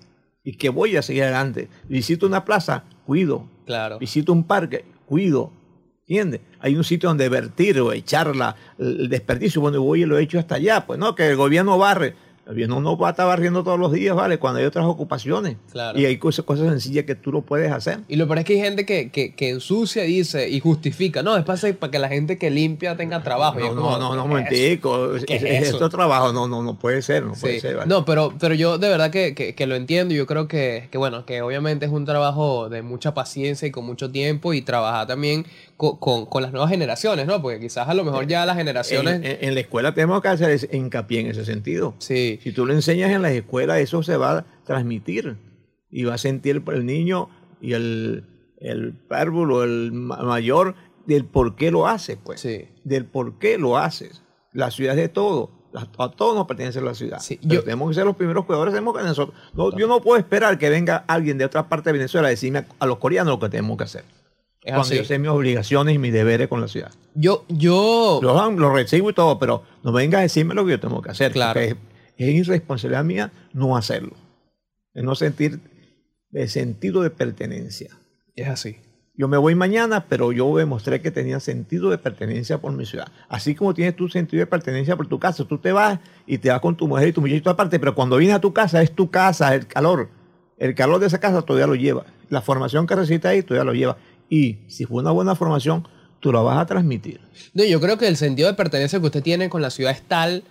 Y 0.43 0.53
que 0.53 0.69
voy 0.69 0.95
a 0.97 1.03
seguir 1.03 1.23
adelante. 1.23 1.69
Visito 1.87 2.25
una 2.25 2.43
plaza, 2.45 2.85
cuido. 3.05 3.47
Claro. 3.67 3.99
Visito 3.99 4.33
un 4.33 4.43
parque, 4.43 4.83
cuido. 5.05 5.51
¿Entiendes? 6.09 6.41
Hay 6.59 6.75
un 6.75 6.83
sitio 6.83 7.07
donde 7.09 7.29
vertir 7.29 7.79
o 7.79 7.93
echar 7.93 8.35
la- 8.35 8.55
el 8.79 9.07
desperdicio. 9.09 9.61
Bueno, 9.61 9.79
voy 9.83 10.01
y 10.01 10.05
lo 10.05 10.17
echo 10.17 10.39
hasta 10.39 10.55
allá. 10.55 10.85
Pues 10.87 10.97
no, 10.97 11.13
que 11.13 11.27
el 11.29 11.35
gobierno 11.35 11.77
barre. 11.77 12.15
El 12.47 12.53
gobierno 12.55 12.79
no 12.81 12.97
va 12.97 13.09
a 13.09 13.11
estar 13.11 13.27
barriendo 13.27 13.63
todos 13.63 13.77
los 13.79 13.91
días, 13.91 14.15
¿vale? 14.15 14.39
Cuando 14.39 14.59
hay 14.59 14.65
otras 14.65 14.83
ocupaciones. 14.85 15.57
Claro. 15.71 15.99
Y 15.99 16.05
hay 16.07 16.17
cosas, 16.17 16.45
cosas 16.45 16.67
sencillas 16.67 17.05
que 17.05 17.13
tú 17.13 17.31
lo 17.31 17.43
puedes 17.43 17.71
hacer. 17.71 17.99
Y 18.07 18.15
lo 18.15 18.25
peor 18.25 18.39
es 18.39 18.45
que 18.45 18.53
hay 18.53 18.59
gente 18.61 18.87
que, 18.87 19.11
que, 19.11 19.35
que 19.35 19.49
ensucia 19.51 20.03
y 20.05 20.15
dice 20.15 20.49
y 20.49 20.59
justifica. 20.59 21.21
No, 21.21 21.37
es 21.37 21.43
para, 21.45 21.91
que 21.91 21.99
la 21.99 22.09
gente 22.09 22.39
que 22.39 22.49
limpia 22.49 22.97
tenga 22.97 23.21
trabajo. 23.21 23.59
Y 23.59 23.67
es 23.67 23.75
No, 23.75 23.81
como, 23.83 23.97
no, 23.99 24.15
no, 24.15 24.15
no, 24.15 24.15
¿qué 24.15 24.17
es 24.17 24.27
momentico. 24.81 25.09
¿Qué 25.27 25.35
Es, 25.35 25.43
es 25.43 25.69
esto 25.75 25.89
trabajo. 25.89 26.33
No, 26.33 26.47
no, 26.47 26.63
no 26.63 26.79
puede 26.79 27.03
ser. 27.03 27.23
No 27.23 27.33
puede 27.33 27.53
Sí. 27.55 27.59
ser, 27.59 27.75
¿vale? 27.75 27.87
No, 27.87 28.03
pero, 28.03 28.33
pero 28.39 28.55
yo 28.55 28.79
de 28.79 28.89
verdad 28.89 29.11
que, 29.11 29.35
que- 29.35 29.53
que 29.53 29.67
lo 29.67 29.75
entiendo. 29.75 30.15
Yo 30.15 30.25
creo 30.25 30.47
que, 30.47 30.87
que, 30.91 30.97
bueno, 30.97 31.27
que 31.27 31.43
obviamente 31.43 31.85
es 31.85 31.91
un 31.91 32.05
trabajo 32.05 32.67
de 32.67 32.81
mucha 32.81 33.13
paciencia 33.13 33.67
y 33.67 33.71
con 33.71 33.85
mucho 33.85 34.09
tiempo 34.09 34.55
y 34.55 34.63
trabajar 34.63 35.05
también 35.05 35.45
co- 35.79 35.97
con, 35.97 36.25
con 36.25 36.43
las 36.43 36.51
nuevas 36.51 36.69
generaciones, 36.69 37.25
¿no? 37.25 37.41
Porque 37.41 37.57
quizás 37.61 37.87
a 37.87 37.93
lo 37.93 38.03
mejor 38.03 38.27
ya 38.27 38.45
las 38.45 38.57
generaciones... 38.57 39.15
En, 39.15 39.25
en- 39.25 39.37
en 39.39 39.53
la 39.55 39.61
escuela 39.61 39.93
tenemos 39.93 40.21
que 40.21 40.27
hacer 40.27 40.69
hincapié 40.75 41.21
en 41.21 41.27
ese 41.27 41.45
sentido. 41.45 41.95
sí, 41.99 42.37
Si 42.43 42.51
tú 42.51 42.65
lo 42.65 42.73
enseñas 42.73 43.11
en 43.11 43.21
las 43.21 43.31
escuelas, 43.31 43.79
eso 43.79 44.03
se 44.03 44.17
va 44.17 44.39
a 44.39 44.45
transmitir 44.65 45.37
y 45.89 46.03
va 46.03 46.15
a 46.15 46.17
sentir 46.17 46.61
el 46.67 46.85
niño 46.85 47.29
y 47.61 47.73
el, 47.73 48.25
el 48.59 48.93
párvulo, 49.07 49.63
el 49.63 49.93
ma- 49.93 50.17
mayor, 50.17 50.75
del 51.07 51.23
por 51.23 51.55
qué 51.55 51.71
lo 51.71 51.87
hace, 51.87 52.17
pues. 52.17 52.41
sí. 52.41 52.65
Del 52.83 53.05
por 53.05 53.39
qué 53.39 53.57
lo 53.57 53.77
haces. 53.77 54.21
La 54.51 54.71
ciudad 54.71 54.95
es 54.97 55.01
de 55.03 55.09
todo. 55.09 55.51
A 55.99 56.09
todos 56.11 56.35
nos 56.35 56.45
pertenece 56.47 56.81
la 56.81 56.93
ciudad. 56.93 57.19
Sí, 57.19 57.39
yo- 57.41 57.63
tenemos 57.63 57.87
que 57.89 57.95
ser 57.95 58.05
los 58.05 58.15
primeros 58.17 58.45
cuidadores. 58.45 58.73
Tenemos 58.73 58.97
que 58.97 59.03
nosotros. 59.03 59.37
No, 59.53 59.75
yo 59.77 59.87
no 59.87 60.01
puedo 60.01 60.19
esperar 60.19 60.57
que 60.57 60.69
venga 60.69 61.05
alguien 61.07 61.37
de 61.37 61.45
otra 61.45 61.69
parte 61.69 61.89
de 61.89 61.93
Venezuela 61.93 62.27
a 62.27 62.31
decirme 62.31 62.59
a, 62.59 62.65
a 62.79 62.85
los 62.85 62.97
coreanos 62.97 63.33
lo 63.33 63.39
que 63.39 63.49
tenemos 63.49 63.77
que 63.77 63.83
hacer. 63.85 64.03
Es 64.61 64.73
cuando 64.73 64.81
así. 64.81 64.97
yo 64.97 65.05
sé 65.05 65.19
mis 65.19 65.29
obligaciones 65.29 65.95
y 65.95 65.97
mis 65.97 66.11
deberes 66.11 66.47
con 66.47 66.61
la 66.61 66.67
ciudad. 66.67 66.91
Yo, 67.15 67.45
yo... 67.47 68.19
Lo, 68.21 68.51
lo 68.51 68.73
recibo 68.73 69.09
y 69.09 69.13
todo, 69.13 69.39
pero 69.39 69.63
no 69.83 69.91
venga 69.91 70.19
a 70.19 70.21
decirme 70.21 70.53
lo 70.53 70.65
que 70.65 70.71
yo 70.71 70.79
tengo 70.79 71.01
que 71.01 71.11
hacer. 71.11 71.31
Claro. 71.31 71.59
Es, 71.59 71.75
es 72.17 72.29
irresponsabilidad 72.29 73.03
mía 73.03 73.31
no 73.53 73.77
hacerlo. 73.77 74.15
Es 74.93 75.03
no 75.03 75.15
sentir 75.15 75.59
el 76.33 76.49
sentido 76.49 77.01
de 77.01 77.09
pertenencia. 77.09 77.97
Es 78.35 78.47
así. 78.47 78.77
Yo 79.19 79.27
me 79.27 79.37
voy 79.37 79.53
mañana, 79.53 80.05
pero 80.07 80.31
yo 80.31 80.55
demostré 80.55 81.01
que 81.01 81.11
tenía 81.11 81.41
sentido 81.41 81.89
de 81.89 81.97
pertenencia 81.97 82.59
por 82.59 82.71
mi 82.71 82.85
ciudad. 82.85 83.11
Así 83.27 83.53
como 83.53 83.73
tienes 83.73 83.97
tu 83.97 84.07
sentido 84.07 84.39
de 84.39 84.47
pertenencia 84.47 84.95
por 84.95 85.07
tu 85.07 85.19
casa, 85.19 85.43
tú 85.43 85.57
te 85.57 85.73
vas 85.73 85.99
y 86.25 86.37
te 86.37 86.49
vas 86.49 86.61
con 86.61 86.77
tu 86.77 86.87
mujer 86.87 87.09
y 87.09 87.11
tu 87.11 87.19
muchachito 87.19 87.49
aparte, 87.49 87.79
pero 87.79 87.95
cuando 87.95 88.15
vienes 88.15 88.37
a 88.37 88.39
tu 88.39 88.53
casa 88.53 88.81
es 88.81 88.93
tu 88.93 89.11
casa, 89.11 89.53
el 89.53 89.67
calor. 89.67 90.07
El 90.57 90.73
calor 90.73 90.99
de 90.99 91.07
esa 91.07 91.19
casa 91.19 91.41
todavía 91.41 91.67
lo 91.67 91.75
lleva. 91.75 92.05
La 92.29 92.41
formación 92.41 92.87
que 92.87 92.95
recibiste 92.95 93.27
ahí 93.27 93.43
todavía 93.43 93.65
lo 93.65 93.73
lleva. 93.73 93.97
Y 94.29 94.59
si 94.67 94.85
fue 94.85 95.01
una 95.01 95.11
buena 95.11 95.35
formación, 95.35 95.87
tú 96.19 96.31
la 96.31 96.41
vas 96.41 96.57
a 96.59 96.65
transmitir. 96.65 97.19
No, 97.53 97.63
yo 97.63 97.79
creo 97.81 97.97
que 97.97 98.07
el 98.07 98.17
sentido 98.17 98.47
de 98.47 98.53
pertenencia 98.53 98.99
que 98.99 99.05
usted 99.05 99.23
tiene 99.23 99.49
con 99.49 99.61
la 99.61 99.69
ciudad 99.69 99.91
es 99.91 100.01
tal 100.03 100.43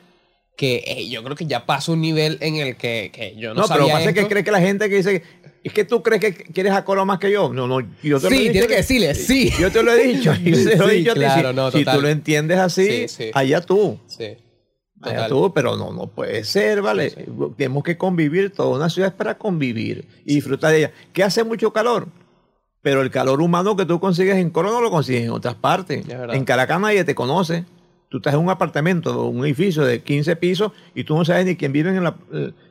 que 0.56 0.82
eh, 0.86 1.08
yo 1.08 1.22
creo 1.22 1.36
que 1.36 1.46
ya 1.46 1.66
pasa 1.66 1.92
un 1.92 2.00
nivel 2.00 2.36
en 2.40 2.56
el 2.56 2.76
que, 2.76 3.10
que 3.14 3.36
yo 3.36 3.54
no, 3.54 3.60
No, 3.62 3.68
pero 3.68 3.80
sabía 3.82 3.94
pasa 3.94 4.12
que 4.12 4.20
esto. 4.20 4.28
cree 4.30 4.42
que 4.42 4.50
la 4.50 4.60
gente 4.60 4.88
que 4.88 4.96
dice, 4.96 5.22
es 5.62 5.72
que 5.72 5.84
tú 5.84 6.02
crees 6.02 6.20
que 6.20 6.32
quieres 6.34 6.72
a 6.72 6.84
Coro 6.84 7.06
más 7.06 7.20
que 7.20 7.30
yo. 7.30 7.52
No, 7.52 7.68
no, 7.68 7.78
yo 8.02 8.18
te 8.18 8.28
lo 8.28 8.34
he 8.34 8.38
Sí, 8.38 8.38
dicho 8.40 8.52
tiene 8.52 8.66
que 8.66 8.74
decirle, 8.76 9.14
sí. 9.14 9.52
Yo 9.60 9.70
te 9.70 9.82
lo 9.84 9.92
he 9.92 10.04
dicho. 10.04 10.34
Yo 10.34 10.56
te 10.70 10.76
lo 10.76 10.88
he 10.88 10.90
Sí, 10.94 10.96
dicho 10.98 11.12
ti. 11.14 11.20
claro, 11.20 11.52
no, 11.52 11.70
si 11.70 11.84
tú 11.84 12.00
lo 12.00 12.08
entiendes 12.08 12.58
así, 12.58 12.86
Sí, 12.86 13.08
sí. 13.08 13.30
allá 13.34 13.60
tú. 13.60 14.00
Sí. 14.08 14.36
Allá 15.00 15.28
tú, 15.28 15.52
pero 15.54 15.76
no, 15.76 15.92
no 15.92 16.08
puede 16.08 16.42
ser, 16.42 16.82
¿vale? 16.82 17.10
Sí, 17.10 17.20
Tenemos 17.56 17.84
que 17.84 17.96
convivir, 17.96 18.50
toda 18.52 18.70
una 18.76 18.90
ciudad 18.90 19.10
es 19.10 19.14
para 19.14 19.38
convivir 19.38 20.08
y 20.24 20.34
disfrutar 20.34 20.72
de 20.72 20.78
ella. 20.78 20.92
Que 21.12 21.22
hace 21.22 21.44
mucho 21.44 21.72
calor, 21.72 22.08
pero 22.82 23.02
el 23.02 23.10
calor 23.10 23.40
humano 23.42 23.76
que 23.76 23.84
tú 23.86 24.00
consigues 24.00 24.36
en 24.36 24.50
Coro 24.50 24.70
no 24.70 24.80
lo 24.80 24.90
consigues 24.90 25.22
en 25.24 25.30
otras 25.30 25.54
partes. 25.54 26.06
En 26.34 26.44
Caracas 26.44 26.80
nadie 26.80 27.04
te 27.04 27.14
conoce. 27.14 27.64
Tú 28.08 28.18
estás 28.18 28.32
en 28.34 28.40
un 28.40 28.48
apartamento, 28.48 29.26
un 29.26 29.44
edificio 29.44 29.84
de 29.84 30.02
15 30.02 30.36
pisos 30.36 30.72
y 30.94 31.04
tú 31.04 31.14
no 31.16 31.24
sabes 31.24 31.44
ni 31.44 31.56
quién 31.56 31.72
vive 31.72 31.90
en, 31.90 32.02
la- 32.04 32.16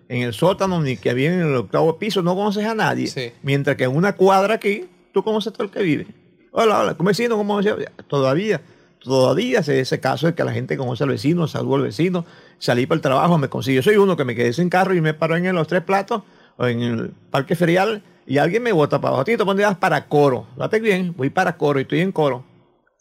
en 0.10 0.22
el 0.24 0.34
sótano, 0.34 0.82
ni 0.82 0.97
quién 0.97 1.16
vive 1.16 1.34
en 1.36 1.41
el 1.41 1.55
octavo 1.55 1.99
piso, 1.99 2.24
no 2.24 2.34
conoces 2.36 2.66
a 2.66 2.74
nadie. 2.74 3.08
Sí. 3.08 3.32
Mientras 3.43 3.76
que 3.78 3.84
en 3.84 3.95
una 3.95 4.14
cuadra 4.14 4.55
aquí, 4.55 4.86
tú 5.14 5.24
conoces 5.24 5.51
a 5.51 5.53
todo 5.53 5.66
el 5.66 5.70
que 5.70 5.84
vive. 5.84 6.08
Hola, 6.51 6.80
hola, 6.80 6.93
¿cómo 6.95 7.10
vecino? 7.10 7.38
¿Cómo 7.38 7.60
Todavía, 8.08 8.62
todavía 8.99 9.62
se 9.62 9.80
ese 9.80 9.99
caso 9.99 10.26
de 10.28 10.34
que 10.34 10.43
la 10.43 10.53
gente 10.53 10.76
conoce 10.76 11.03
al 11.03 11.10
vecino, 11.12 11.47
saludo 11.47 11.76
al 11.76 11.82
vecino, 11.84 12.26
salí 12.58 12.88
para 12.88 12.95
el 12.95 13.01
trabajo, 13.01 13.38
me 13.38 13.47
consigo. 13.47 13.76
Yo 13.76 13.84
soy 13.84 13.97
uno 13.97 14.18
que 14.18 14.26
me 14.26 14.34
quedé 14.34 14.53
sin 14.53 14.70
carro 14.70 14.95
y 14.95 15.01
me 15.01 15.14
paro 15.14 15.36
en 15.36 15.53
los 15.53 15.68
tres 15.68 15.84
platos 15.84 16.24
en 16.60 16.82
el 16.82 17.12
parque 17.32 17.55
ferial 17.55 18.03
y 18.26 18.38
alguien 18.39 18.64
me 18.64 18.72
bota 18.72 18.99
para 18.99 19.10
abajo. 19.10 19.26
Tito, 19.26 19.45
¿dónde 19.45 19.64
vas? 19.64 19.78
Para 19.78 20.08
coro. 20.08 20.47
Date 20.58 20.80
bien, 20.80 21.14
voy 21.16 21.30
para 21.30 21.58
coro 21.58 21.80
y 21.80 21.84
estoy 21.84 22.01
en 22.01 22.12
coro. 22.12 22.43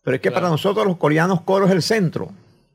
Pero 0.04 0.14
es 0.16 0.20
que 0.20 0.28
Claro. 0.28 0.42
para 0.42 0.50
nosotros 0.50 0.86
los 0.86 0.96
coreanos 0.96 1.40
coro 1.42 1.66
es 1.66 1.72
el 1.72 1.82
centro. 1.82 2.30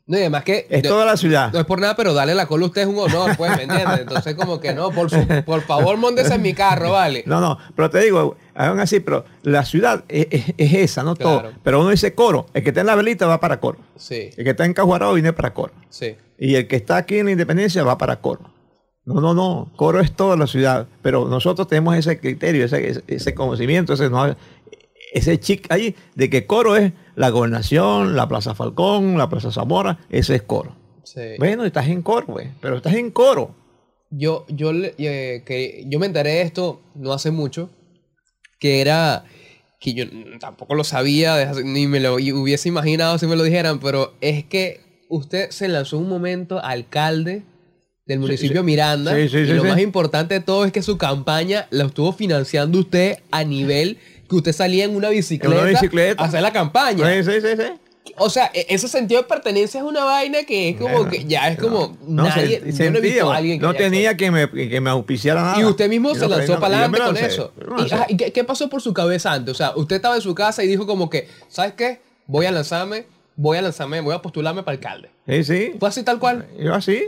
No, 0.07 0.17
y 0.17 0.21
además 0.21 0.43
que... 0.43 0.67
Es 0.69 0.81
yo- 0.81 0.89
toda 0.89 1.05
la 1.05 1.15
ciudad. 1.15 1.53
No 1.53 1.59
es 1.59 1.65
por 1.65 1.79
nada, 1.79 1.95
pero 1.95 2.13
darle 2.13 2.35
la 2.35 2.45
cola 2.47 2.65
a 2.65 2.67
usted 2.67 2.81
es 2.81 2.87
un 2.87 2.97
honor, 2.97 3.37
pues, 3.37 3.55
¿me 3.55 3.63
entiendes? 3.63 3.99
Entonces, 4.01 4.35
como 4.35 4.59
que 4.59 4.73
no, 4.73 4.91
por, 4.91 5.09
su- 5.09 5.25
por 5.45 5.61
favor, 5.61 5.95
móntese 5.95 6.33
en 6.33 6.41
mi 6.41 6.53
carro, 6.53 6.91
¿vale? 6.91 7.23
No, 7.25 7.39
no, 7.39 7.57
pero 7.75 7.89
te 7.89 7.99
digo, 7.99 8.35
aún 8.53 8.79
así, 8.81 8.99
pero 8.99 9.23
la 9.43 9.63
ciudad 9.63 10.03
es, 10.09 10.27
es- 10.31 10.53
es 10.57 10.73
esa, 10.73 11.03
no 11.03 11.15
Claro. 11.15 11.41
todo. 11.43 11.51
Pero 11.63 11.79
uno 11.79 11.91
dice 11.91 12.13
coro, 12.13 12.47
el 12.53 12.63
que 12.63 12.69
está 12.71 12.81
en 12.81 12.87
la 12.87 12.95
velita 12.95 13.25
va 13.27 13.39
para 13.39 13.61
coro. 13.61 13.77
Sí, 13.95 14.31
El 14.35 14.43
que 14.43 14.49
está 14.49 14.65
en 14.65 14.73
Cajuarao 14.73 15.13
viene 15.13 15.31
para 15.31 15.53
coro. 15.53 15.71
sí. 15.87 16.17
Y 16.37 16.55
el 16.55 16.67
que 16.67 16.75
está 16.75 16.97
aquí 16.97 17.19
en 17.19 17.27
la 17.27 17.31
Independencia 17.33 17.83
va 17.83 17.97
para 17.99 18.19
coro. 18.19 18.51
No, 19.13 19.21
no, 19.21 19.33
no. 19.33 19.71
Coro 19.75 19.99
es 19.99 20.11
toda 20.11 20.37
la 20.37 20.47
ciudad. 20.47 20.87
Pero 21.01 21.27
nosotros 21.27 21.67
tenemos 21.67 21.95
ese 21.95 22.19
criterio, 22.19 22.65
ese, 22.65 23.03
ese, 23.07 23.33
conocimiento, 23.33 23.93
ese, 23.93 24.09
no, 24.09 24.35
ese 25.13 25.39
chic 25.39 25.71
ahí 25.71 25.95
de 26.15 26.29
que 26.29 26.45
coro 26.45 26.75
es 26.75 26.93
la 27.15 27.29
gobernación, 27.29 28.15
la 28.15 28.27
Plaza 28.27 28.55
Falcón, 28.55 29.17
la 29.17 29.29
Plaza 29.29 29.51
Zamora. 29.51 29.99
Ese 30.09 30.35
es 30.35 30.41
coro. 30.43 30.75
sí. 31.03 31.21
Bueno, 31.37 31.65
estás 31.65 31.87
en 31.87 32.01
coro, 32.01 32.27
güey. 32.27 32.51
Pero 32.61 32.77
estás 32.77 32.93
en 32.93 33.11
coro. 33.11 33.55
Yo, 34.09 34.45
yo, 34.49 34.71
eh, 34.73 35.43
que, 35.45 35.85
yo 35.87 35.99
me 35.99 36.05
enteré 36.05 36.31
de 36.31 36.41
esto 36.41 36.81
no 36.95 37.13
hace 37.13 37.31
mucho, 37.31 37.69
que 38.59 38.81
era, 38.81 39.23
que 39.79 39.93
yo 39.93 40.05
tampoco 40.39 40.75
lo 40.75 40.83
sabía, 40.83 41.53
ni 41.63 41.87
me 41.87 42.01
lo 42.01 42.15
hubiese 42.15 42.67
imaginado 42.67 43.17
si 43.17 43.25
me 43.25 43.37
lo 43.37 43.43
dijeran, 43.43 43.79
pero 43.79 44.13
es 44.19 44.43
que 44.43 45.05
usted 45.09 45.49
se 45.51 45.69
lanzó 45.69 45.97
un 45.97 46.09
momento 46.09 46.61
alcalde 46.61 47.43
del 48.05 48.19
municipio 48.19 48.61
sí. 48.61 48.65
Miranda 48.65 49.15
Sí, 49.15 49.29
sí, 49.29 49.37
y 49.37 49.45
lo 49.53 49.63
más 49.63 49.79
importante 49.79 50.33
de 50.35 50.39
todo 50.39 50.65
es 50.65 50.71
que 50.71 50.81
su 50.81 50.97
campaña 50.97 51.67
la 51.69 51.85
estuvo 51.85 52.11
financiando 52.13 52.79
usted 52.79 53.19
a 53.31 53.43
nivel 53.43 53.97
que 54.29 54.35
usted 54.35 54.53
salía 54.53 54.85
en 54.85 54.95
una 54.95 55.09
bicicleta, 55.09 55.63
bicicleta. 55.65 56.23
a 56.23 56.27
hacer 56.27 56.41
la 56.41 56.51
campaña. 56.53 57.05
Sí, 57.13 57.23
sí, 57.23 57.41
sí, 57.41 57.47
sí. 57.57 58.13
O 58.17 58.29
sea, 58.29 58.49
e- 58.53 58.65
ese 58.69 58.87
sentido 58.87 59.21
de 59.21 59.27
pertenencia 59.27 59.79
es 59.79 59.85
una 59.85 60.03
vaina 60.03 60.43
que 60.43 60.69
es 60.69 60.77
como 60.77 60.93
Bueno, 60.95 61.09
que 61.11 61.25
ya 61.25 61.49
es 61.49 61.57
como 61.59 61.97
No, 62.07 62.23
nadie, 62.23 62.59
se- 62.71 62.85
yo 62.85 62.91
no 62.91 62.97
he 62.97 63.01
visto 63.01 63.31
a 63.31 63.37
alguien 63.37 63.59
que 63.59 63.65
no 63.65 63.73
tenía 63.73 64.17
que 64.17 64.31
me, 64.31 64.49
que 64.49 64.81
me 64.81 64.89
auspiciara 64.89 65.41
nada. 65.41 65.59
y 65.59 65.63
usted 65.65 65.87
mismo 65.87 66.15
se 66.15 66.27
lanzó 66.27 66.59
para 66.59 66.77
adelante 66.85 66.99
con 66.99 67.17
eso. 67.17 67.53
ajá, 67.77 68.05
¿y 68.09 68.17
qué, 68.17 68.31
qué 68.31 68.43
pasó 68.43 68.69
por 68.69 68.81
su 68.81 68.93
cabeza 68.93 69.31
antes? 69.33 69.51
O 69.53 69.57
sea, 69.57 69.73
usted 69.75 69.97
estaba 69.97 70.15
en 70.15 70.21
su 70.21 70.33
casa 70.33 70.63
y 70.63 70.67
dijo 70.67 70.87
como 70.87 71.09
que, 71.09 71.27
¿sabes 71.47 71.73
qué? 71.73 72.01
Voy 72.25 72.45
a 72.47 72.51
lanzarme, 72.51 73.05
voy 73.35 73.57
a 73.57 73.61
lanzarme, 73.61 74.01
voy 74.01 74.15
a 74.15 74.21
postularme 74.21 74.63
para 74.63 74.75
alcalde. 74.75 75.09
Sí, 75.27 75.43
sí. 75.43 75.73
¿Fue 75.79 75.89
así 75.89 76.03
tal 76.03 76.19
cual? 76.19 76.47
Yo 76.59 76.73
así. 76.73 77.03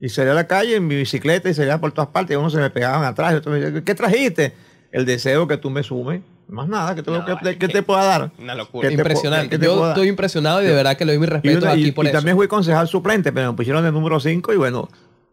Y 0.00 0.08
salí 0.08 0.30
a 0.30 0.34
la 0.34 0.46
calle 0.46 0.76
en 0.76 0.86
mi 0.86 0.96
bicicleta 0.96 1.48
y 1.50 1.54
salía 1.54 1.78
por 1.78 1.92
todas 1.92 2.08
partes. 2.10 2.34
Y 2.34 2.38
unos 2.38 2.52
se 2.52 2.58
me 2.58 2.70
pegaban 2.70 3.04
atrás. 3.04 3.32
Y 3.34 3.36
otros 3.36 3.52
me 3.54 3.60
decían, 3.60 3.84
¿qué 3.84 3.94
trajiste? 3.94 4.54
El 4.92 5.04
deseo 5.04 5.46
que 5.46 5.56
tú 5.58 5.68
me 5.70 5.82
sumes. 5.82 6.22
Más 6.48 6.66
nada, 6.68 6.94
¿qué 6.96 7.02
te, 7.04 7.10
No, 7.12 7.24
que- 7.24 7.68
te 7.68 7.82
pueda 7.82 8.04
dar? 8.04 8.32
Una 8.38 8.56
locura. 8.56 8.88
¿Qué 8.88 8.96
te 8.96 9.02
puedo- 9.02 9.10
Impresionante. 9.12 9.58
te 9.58 9.64
Yo 9.64 9.88
estoy 9.88 10.08
impresionado 10.08 10.62
y 10.62 10.66
de 10.66 10.72
verdad 10.72 10.96
que 10.96 11.04
le 11.04 11.12
doy 11.12 11.20
mis 11.20 11.28
Y, 11.28 11.30
respetos 11.30 11.62
una- 11.62 11.76
y- 11.76 11.82
aquí 11.82 11.92
por 11.92 12.04
y 12.06 12.08
eso. 12.08 12.16
también 12.18 12.36
fui 12.36 12.48
concejal 12.48 12.88
suplente, 12.88 13.30
pero 13.30 13.52
me 13.52 13.56
pusieron 13.56 13.84
de 13.84 13.92
número 13.92 14.18
5 14.18 14.52
y 14.52 14.56
bueno, 14.56 14.88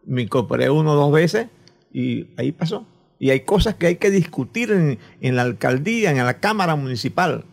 me 0.06 0.22
incorporé 0.22 0.70
uno 0.70 0.92
o 0.92 0.94
dos 0.94 1.10
veces 1.12 1.48
y 1.92 2.28
ahí 2.36 2.52
pasó. 2.52 2.86
Y 3.18 3.30
hay 3.30 3.40
cosas 3.40 3.74
que 3.74 3.86
hay 3.88 3.96
que 3.96 4.10
discutir 4.12 4.70
en, 4.70 5.00
en 5.20 5.34
la 5.34 5.42
alcaldía, 5.42 6.12
en 6.12 6.18
la 6.18 6.38
Cámara 6.38 6.76
Municipal. 6.76 7.44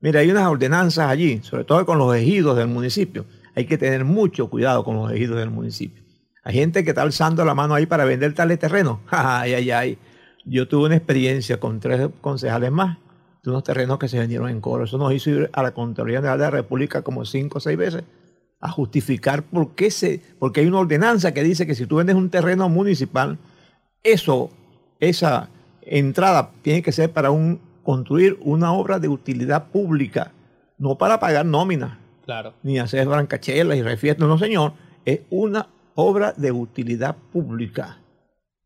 Mira, 0.00 0.20
hay 0.20 0.30
unas 0.30 0.46
ordenanzas 0.46 1.08
allí, 1.08 1.40
sobre 1.42 1.64
todo 1.64 1.86
con 1.86 1.96
los 1.96 2.14
ejidos 2.14 2.58
del 2.58 2.68
municipio. 2.68 3.24
Hay 3.56 3.64
que 3.64 3.78
tener 3.78 4.04
mucho 4.04 4.50
cuidado 4.50 4.84
con 4.84 4.96
los 4.96 5.10
ejidos 5.12 5.38
del 5.38 5.48
municipio. 5.50 6.02
Hay 6.48 6.54
gente 6.54 6.82
que 6.82 6.90
está 6.92 7.02
alzando 7.02 7.44
la 7.44 7.54
mano 7.54 7.74
ahí 7.74 7.84
para 7.84 8.06
vender 8.06 8.32
tales 8.32 8.58
terrenos. 8.58 9.00
Ay, 9.10 9.52
ay, 9.52 9.70
ay. 9.70 9.98
Yo 10.46 10.66
tuve 10.66 10.86
una 10.86 10.96
experiencia 10.96 11.60
con 11.60 11.78
tres 11.78 12.08
concejales 12.22 12.72
más 12.72 12.96
de 13.42 13.50
unos 13.50 13.64
terrenos 13.64 13.98
que 13.98 14.08
se 14.08 14.18
vendieron 14.18 14.48
en 14.48 14.62
coro. 14.62 14.84
Eso 14.84 14.96
nos 14.96 15.12
hizo 15.12 15.28
ir 15.28 15.50
a 15.52 15.62
la 15.62 15.72
Contraloría 15.72 16.20
General 16.20 16.38
de 16.38 16.44
la 16.46 16.50
República 16.50 17.02
como 17.02 17.26
cinco 17.26 17.58
o 17.58 17.60
seis 17.60 17.76
veces 17.76 18.02
a 18.60 18.70
justificar 18.70 19.42
por 19.42 19.74
qué 19.74 19.90
se, 19.90 20.22
porque 20.38 20.60
hay 20.60 20.68
una 20.68 20.78
ordenanza 20.78 21.34
que 21.34 21.42
dice 21.42 21.66
que 21.66 21.74
si 21.74 21.84
tú 21.84 21.96
vendes 21.96 22.16
un 22.16 22.30
terreno 22.30 22.70
municipal, 22.70 23.36
eso, 24.02 24.48
esa 25.00 25.50
entrada 25.82 26.50
tiene 26.62 26.80
que 26.80 26.92
ser 26.92 27.12
para 27.12 27.30
un, 27.30 27.60
construir 27.82 28.38
una 28.40 28.72
obra 28.72 28.98
de 28.98 29.08
utilidad 29.08 29.66
pública, 29.66 30.32
no 30.78 30.96
para 30.96 31.20
pagar 31.20 31.44
nómina, 31.44 31.98
Claro. 32.24 32.54
ni 32.62 32.78
hacer 32.78 33.06
brancachelas 33.06 33.76
y 33.76 33.82
refiestas, 33.82 34.26
no 34.26 34.38
señor, 34.38 34.72
es 35.04 35.20
una 35.28 35.66
obra 36.00 36.32
de 36.36 36.52
utilidad 36.52 37.16
pública. 37.32 37.98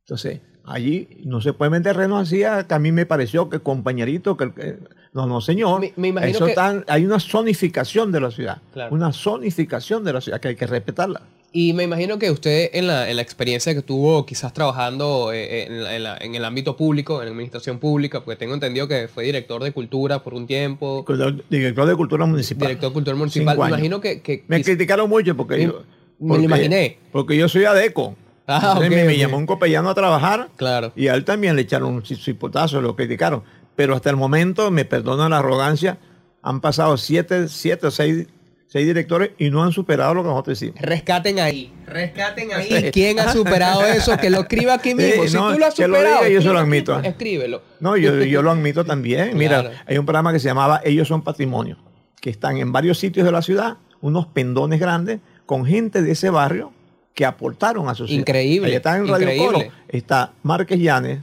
Entonces, 0.04 0.40
allí 0.66 1.08
no 1.24 1.40
se 1.40 1.54
puede 1.54 1.70
vender 1.70 1.94
terrenos 1.94 2.28
así, 2.28 2.44
a- 2.44 2.66
que 2.68 2.74
a 2.74 2.78
mí 2.78 2.92
me 2.92 3.06
pareció 3.06 3.48
que 3.48 3.58
compañerito, 3.60 4.36
que, 4.36 4.52
que- 4.52 4.76
no, 5.14 5.26
no 5.26 5.40
señor, 5.40 5.80
Me- 5.80 5.94
me 5.96 6.08
imagino 6.08 6.36
Eso 6.36 6.46
que- 6.46 6.52
tan- 6.54 6.84
hay 6.88 7.06
una 7.06 7.18
zonificación 7.20 8.12
de 8.12 8.20
la 8.20 8.30
ciudad, 8.30 8.58
Claro. 8.74 8.94
una 8.94 9.12
zonificación 9.14 10.04
de 10.04 10.12
la 10.12 10.20
ciudad 10.20 10.40
que 10.40 10.48
hay 10.48 10.56
que 10.56 10.66
respetarla. 10.66 11.22
Y 11.54 11.72
me 11.74 11.84
imagino 11.84 12.18
que 12.18 12.30
usted 12.30 12.68
en 12.74 12.86
la, 12.86 13.08
en 13.10 13.16
la 13.16 13.22
experiencia 13.22 13.74
que 13.74 13.80
tuvo 13.82 14.24
quizás 14.26 14.52
trabajando 14.52 15.32
eh, 15.32 15.64
en, 15.66 15.82
la- 15.84 15.96
en 15.96 16.02
la- 16.02 16.16
en 16.18 16.34
el 16.34 16.44
ámbito 16.44 16.76
público, 16.76 17.20
en 17.20 17.26
la 17.26 17.30
administración 17.30 17.78
pública, 17.78 18.22
porque 18.22 18.36
tengo 18.38 18.52
entendido 18.52 18.86
que 18.88 19.08
fue 19.08 19.24
director 19.24 19.62
de 19.62 19.72
cultura 19.72 20.22
por 20.22 20.34
un 20.34 20.46
tiempo, 20.46 21.04
Director 21.48 21.86
de 21.88 21.96
Cultura 21.96 22.26
Municipal. 22.26 22.68
director 22.68 22.90
de 22.90 22.94
cultura 22.94 23.16
municipal. 23.16 23.56
Me 23.58 23.68
imagino 23.68 24.00
que... 24.02 24.20
que 24.20 24.44
Me 24.48 24.62
criticaron 24.62 25.08
mucho 25.08 25.34
porque 25.34 25.62
yo... 25.64 25.82
me 26.22 26.38
lo 26.38 26.44
imaginé. 26.44 26.98
Porque 27.12 27.36
yo 27.36 27.48
soy 27.48 27.64
adeco. 27.64 28.16
Ah, 28.46 28.74
Entonces 28.76 29.06
me, 29.06 29.16
llamó 29.16 29.36
un 29.38 29.46
copellano 29.46 29.88
a 29.90 29.94
trabajar 29.94 30.48
Claro. 30.56 30.92
y 30.96 31.08
a 31.08 31.14
él 31.14 31.24
también 31.24 31.54
le 31.56 31.62
echaron 31.62 31.94
un 31.94 32.04
cipotazo, 32.04 32.80
lo 32.80 32.96
criticaron. 32.96 33.42
Pero 33.76 33.94
hasta 33.94 34.10
el 34.10 34.16
momento, 34.16 34.70
me 34.70 34.84
perdonan 34.84 35.30
la 35.30 35.38
arrogancia, 35.38 35.98
han 36.42 36.60
pasado 36.60 36.96
siete, 36.96 37.48
siete 37.48 37.86
o 37.86 37.90
seis, 37.92 38.26
seis 38.66 38.84
directores 38.84 39.30
y 39.38 39.48
no 39.50 39.62
han 39.62 39.70
superado 39.72 40.12
lo 40.14 40.22
que 40.22 40.28
nosotros 40.28 40.60
hicimos. 40.60 40.80
Rescaten 40.80 41.38
ahí, 41.38 41.72
rescaten 41.86 42.52
ahí. 42.52 42.90
¿Quién 42.92 43.20
ha 43.20 43.32
superado 43.32 43.82
eso? 43.86 44.16
Que 44.18 44.28
lo 44.28 44.40
escriba 44.40 44.74
aquí 44.74 44.94
mismo. 44.94 45.22
Sí, 45.22 45.28
si 45.30 45.36
no, 45.36 45.52
tú 45.52 45.58
lo 45.60 45.66
has 45.66 45.74
que 45.74 45.86
lo 45.86 45.94
superado, 45.96 46.24
diga, 46.24 46.28
yo 46.34 46.42
se 46.42 46.48
lo 46.48 46.58
escríbelo 46.58 46.58
admito. 46.60 46.94
aquí, 46.96 47.08
Escríbelo. 47.08 47.62
No, 47.80 47.96
yo, 47.96 48.22
yo 48.24 48.42
lo 48.42 48.50
admito 48.50 48.84
también. 48.84 49.36
Mira, 49.38 49.60
Claro. 49.62 49.76
hay 49.86 49.98
un 49.98 50.04
programa 50.04 50.32
que 50.32 50.40
se 50.40 50.48
llamaba 50.48 50.80
Ellos 50.84 51.06
son 51.06 51.22
Patrimonio, 51.22 51.78
que 52.20 52.28
están 52.30 52.56
en 52.58 52.72
varios 52.72 52.98
sitios 52.98 53.24
de 53.24 53.32
la 53.32 53.40
ciudad, 53.40 53.76
unos 54.00 54.26
pendones 54.26 54.80
grandes, 54.80 55.20
con 55.46 55.64
gente 55.66 56.02
de 56.02 56.12
ese 56.12 56.30
barrio 56.30 56.72
que 57.14 57.26
aportaron 57.26 57.88
a 57.88 57.94
su 57.94 58.06
ciudad. 58.06 58.20
Increíble, 58.20 58.68
Ahí 58.68 58.74
está 58.74 58.96
en 58.96 59.06
Radio 59.06 59.22
increíble. 59.30 59.46
Coro. 59.46 59.74
Está 59.88 60.32
Márquez 60.42 60.78
Llanes, 60.80 61.22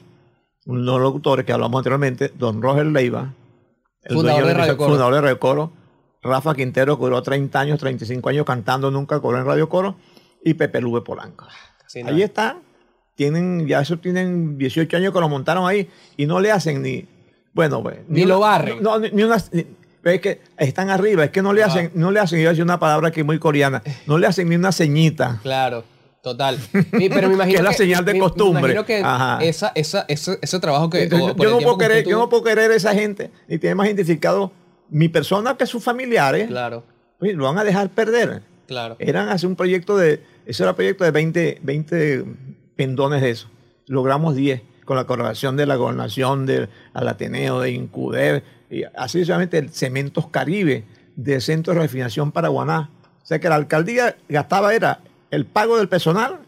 uno 0.65 0.79
de 0.79 0.85
los 0.85 1.01
locutores 1.01 1.45
que 1.45 1.53
hablamos 1.53 1.79
anteriormente, 1.79 2.31
don 2.37 2.61
Roger 2.61 2.85
Leiva, 2.85 3.33
el 4.03 4.15
Fundador 4.15 4.45
de 4.45 4.53
Radio 4.53 4.77
Coro. 4.77 4.89
fundador 4.89 5.13
de 5.15 5.21
Radio 5.21 5.39
Coro, 5.39 5.71
Rafa 6.21 6.53
Quintero, 6.53 6.97
que 6.97 7.05
duró 7.05 7.23
30 7.23 7.59
años, 7.59 7.79
35 7.79 8.29
años 8.29 8.45
cantando, 8.45 8.91
nunca 8.91 9.19
cobró 9.19 9.39
en 9.39 9.45
Radio 9.45 9.67
Coro, 9.67 9.95
y 10.43 10.53
Pepe 10.53 10.79
Lube 10.81 11.01
Polanco. 11.01 11.47
Casi 11.81 12.01
Ahí 12.01 12.21
están. 12.21 12.59
Tienen, 13.15 13.67
ya 13.67 13.81
eso 13.81 13.97
tienen 13.97 14.57
18 14.57 14.95
años 14.95 15.13
que 15.13 15.19
lo 15.19 15.27
montaron 15.27 15.67
ahí 15.67 15.89
y 16.15 16.25
no 16.25 16.39
le 16.39 16.51
hacen 16.51 16.81
ni. 16.81 17.05
Bueno, 17.53 17.83
pues, 17.83 17.97
Ni 18.07 18.25
lo 18.25 18.39
barren. 18.39 18.81
No, 18.81 18.99
ni, 18.99 19.09
ni 19.11 19.23
una, 19.23 19.37
ni- 20.03 20.11
es 20.11 20.21
que 20.21 20.41
están 20.57 20.89
arriba, 20.89 21.25
es 21.25 21.31
que 21.31 21.41
no 21.41 21.53
le 21.53 21.63
hacen, 21.63 21.91
no 21.93 22.11
le 22.11 22.19
hacen, 22.19 22.39
yo 22.41 22.49
decir 22.49 22.63
una 22.63 22.79
palabra 22.79 23.11
que 23.11 23.21
es 23.21 23.25
muy 23.25 23.39
coreana, 23.39 23.81
no 24.07 24.17
le 24.17 24.27
hacen 24.27 24.47
ni 24.49 24.55
una 24.55 24.71
ceñita. 24.71 25.39
Claro, 25.43 25.83
total. 26.21 26.57
Mi- 26.91 27.09
Pero 27.09 27.27
me 27.29 27.35
imagino 27.35 27.55
Que 27.57 27.59
es 27.59 27.63
la 27.63 27.73
señal 27.73 28.05
de 28.05 28.13
me- 28.13 28.19
costumbre. 28.19 28.73
Me 28.73 28.85
que 28.85 28.99
esa, 29.41 29.71
esa, 29.75 30.05
ese, 30.07 30.39
ese 30.41 30.59
trabajo 30.59 30.89
que... 30.89 31.03
Entonces, 31.03 31.35
yo, 31.37 31.49
no 31.51 31.59
puedo 31.59 31.77
que 31.77 31.85
querer, 31.87 32.07
yo 32.07 32.17
no 32.17 32.29
puedo 32.29 32.43
querer 32.43 32.71
a 32.71 32.75
esa 32.75 32.93
gente 32.93 33.31
y 33.47 33.57
tiene 33.57 33.75
más 33.75 33.87
identificado 33.87 34.51
mi 34.89 35.07
persona 35.09 35.55
que 35.57 35.65
sus 35.65 35.83
familiares. 35.83 36.47
Claro, 36.47 36.83
Oye, 37.21 37.33
lo 37.33 37.43
van 37.45 37.57
a 37.57 37.63
dejar 37.63 37.89
perder. 37.89 38.41
claro. 38.67 38.95
Eran 38.99 39.29
hace 39.29 39.45
un 39.45 39.55
proyecto 39.55 39.97
de, 39.97 40.23
ese 40.45 40.63
era 40.63 40.71
un 40.71 40.75
proyecto 40.77 41.03
de 41.03 41.11
20, 41.11 41.59
20 41.61 42.25
pendones 42.75 43.21
de 43.21 43.29
eso. 43.31 43.49
Logramos 43.87 44.35
10 44.35 44.61
con 44.85 44.95
la 44.97 45.05
colaboración 45.05 45.55
de 45.57 45.65
la 45.65 45.75
gobernación 45.75 46.45
del 46.45 46.69
al 46.93 47.07
Ateneo, 47.07 47.59
de 47.59 47.71
Incuder, 47.71 48.43
así 48.95 49.25
solamente 49.25 49.57
el 49.57 49.69
Cementos 49.69 50.27
Caribe, 50.27 50.85
del 51.15 51.41
Centro 51.41 51.73
de 51.73 51.79
Refinación 51.81 52.31
Paraguaná. 52.31 52.89
O 53.21 53.25
sea 53.25 53.39
que 53.39 53.49
la 53.49 53.55
alcaldía 53.55 54.15
gastaba 54.27 54.73
era 54.73 54.99
el 55.31 55.45
pago 55.45 55.77
del 55.77 55.87
personal 55.89 56.39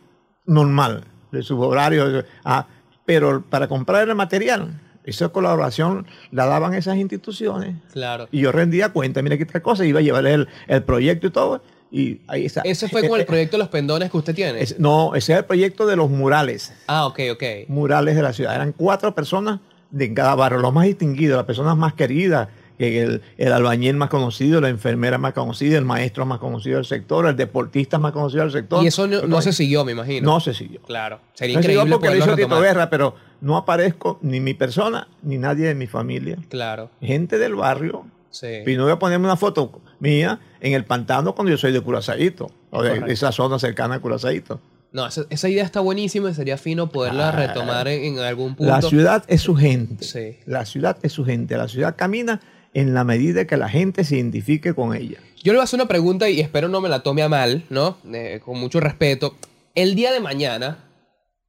normal, 0.46 1.04
de 1.32 1.44
sus 1.44 1.60
horarios, 1.60 2.26
ah, 2.44 2.68
pero 3.06 3.44
para 3.50 3.68
comprar 3.68 4.08
el 4.08 4.16
material, 4.16 4.80
esa 5.04 5.30
colaboración 5.30 6.06
la 6.32 6.46
daban 6.46 6.74
esas 6.74 6.98
instituciones. 6.98 7.76
Claro. 7.92 8.28
Y 8.32 8.42
yo 8.42 8.52
rendía 8.52 8.90
cuenta, 8.90 9.22
mira 9.22 9.38
qué 9.38 9.46
tal 9.46 9.62
cosa, 9.62 9.86
iba 9.86 10.00
a 10.00 10.04
llevar 10.04 10.26
el, 10.26 10.48
el 10.68 10.84
proyecto 10.84 11.28
y 11.28 11.30
todo. 11.32 11.64
Y 11.94 12.22
ahí 12.28 12.46
está. 12.46 12.62
Ese 12.62 12.88
fue 12.88 13.08
con 13.10 13.20
el 13.20 13.26
proyecto 13.26 13.58
de 13.58 13.60
los 13.60 13.68
pendones 13.68 14.10
que 14.10 14.18
usted 14.18 14.34
tiene. 14.34 14.62
Es- 14.62 14.80
no, 14.80 15.14
ese 15.14 15.34
es 15.34 15.40
el 15.40 15.46
proyecto 15.46 15.86
de 15.86 15.98
los 15.98 16.10
murales. 16.10 16.74
Ah, 16.88 17.06
ok, 17.06 17.20
ok. 17.34 17.44
Murales 17.68 18.16
de 18.16 18.22
la 18.22 18.32
ciudad. 18.32 18.56
Eran 18.56 18.72
cuatro 18.72 19.14
personas 19.14 19.60
de 19.92 20.14
cada 20.14 20.36
barrio, 20.36 20.60
los 20.60 20.74
más 20.74 20.86
distinguidos, 20.86 21.38
las 21.38 21.46
personas 21.46 21.78
más 21.78 21.94
queridas, 21.94 22.48
que 22.78 23.02
el, 23.02 23.22
el 23.38 23.54
albañil 23.54 23.96
más 23.96 24.10
conocido, 24.10 24.60
la 24.60 24.70
enfermera 24.70 25.18
más 25.18 25.34
conocida, 25.34 25.78
el 25.78 25.86
maestro 25.86 26.26
más 26.26 26.40
conocido 26.40 26.78
del 26.78 26.86
sector, 26.86 27.28
el 27.28 27.36
deportista 27.36 28.00
más 28.00 28.12
conocido 28.12 28.44
del 28.44 28.52
sector. 28.52 28.84
Y 28.84 28.88
eso 28.88 29.06
no, 29.08 29.22
no 29.28 29.42
se 29.42 29.54
siguió, 29.54 29.86
me 29.86 29.92
imagino. 29.92 30.32
No 30.32 30.40
se 30.40 30.54
siguió. 30.54 30.82
Claro. 30.82 31.20
Sería 31.34 31.58
No 31.58 31.62
se 31.62 31.68
siguió 31.68 31.82
increíble 31.84 31.96
porque 32.00 32.20
lo 32.20 32.26
hizo 32.26 32.36
Tito. 32.36 32.62
Guerra, 32.62 32.90
pero 32.90 33.16
no 33.42 33.58
aparezco 33.58 34.18
ni 34.22 34.40
mi 34.40 34.54
persona 34.56 35.08
ni 35.22 35.38
nadie 35.38 35.68
de 35.68 35.76
mi 35.76 35.86
familia. 35.88 36.38
Claro. 36.50 36.90
Gente 37.02 37.38
del 37.38 37.56
barrio 37.56 38.06
Sí. 38.32 38.48
Y 38.66 38.76
no 38.78 38.84
voy 38.84 38.94
a 38.94 39.00
ponerme 39.00 39.26
una 39.26 39.36
foto 39.36 39.82
mía 40.00 40.40
en 40.62 40.74
el 40.74 40.86
pantano 40.86 41.36
cuando 41.36 41.52
yo 41.52 41.58
soy 41.58 41.74
de 41.74 41.82
Curazaíto, 41.82 42.50
o 42.72 42.82
de 42.82 42.90
Correcto. 42.90 43.12
esa 43.12 43.32
zona 43.32 43.60
cercana 43.60 43.96
a 43.96 44.00
Curazaíto. 44.00 44.60
No, 44.92 45.08
esa, 45.08 45.26
esa 45.30 45.48
idea 45.50 45.64
está 45.64 45.80
buenísima 45.80 46.30
y 46.30 46.34
sería 46.34 46.58
fino 46.58 46.90
poderla 46.90 47.30
Ah. 47.30 47.32
retomar 47.32 47.88
en, 47.88 48.04
en 48.04 48.20
algún 48.20 48.56
punto. 48.56 48.72
La 48.72 48.82
ciudad 48.82 49.24
es 49.28 49.42
su 49.42 49.56
gente. 49.56 50.04
Sí. 50.04 50.38
La 50.46 50.66
ciudad 50.66 50.98
es 51.02 51.14
su 51.14 51.24
gente. 51.24 51.56
La 51.58 51.68
ciudad 51.70 51.96
camina 51.96 52.42
en 52.74 52.94
la 52.94 53.04
medida 53.04 53.46
que 53.46 53.56
la 53.58 53.70
gente 53.70 54.04
se 54.04 54.16
identifique 54.18 54.74
con 54.74 54.94
ella. 54.96 55.18
Yo 55.44 55.54
le 55.54 55.58
voy 55.58 55.62
a 55.62 55.64
hacer 55.64 55.78
una 55.80 55.88
pregunta 55.88 56.30
y 56.30 56.40
espero 56.42 56.68
no 56.68 56.82
me 56.82 56.90
la 56.90 57.04
tome 57.04 57.22
a 57.22 57.30
mal, 57.30 57.66
¿no? 57.70 57.98
Eh, 58.14 58.42
con 58.44 58.60
mucho 58.60 58.80
respeto. 58.80 59.36
El 59.76 59.96
día 59.96 60.12
de 60.12 60.20
mañana, 60.20 60.86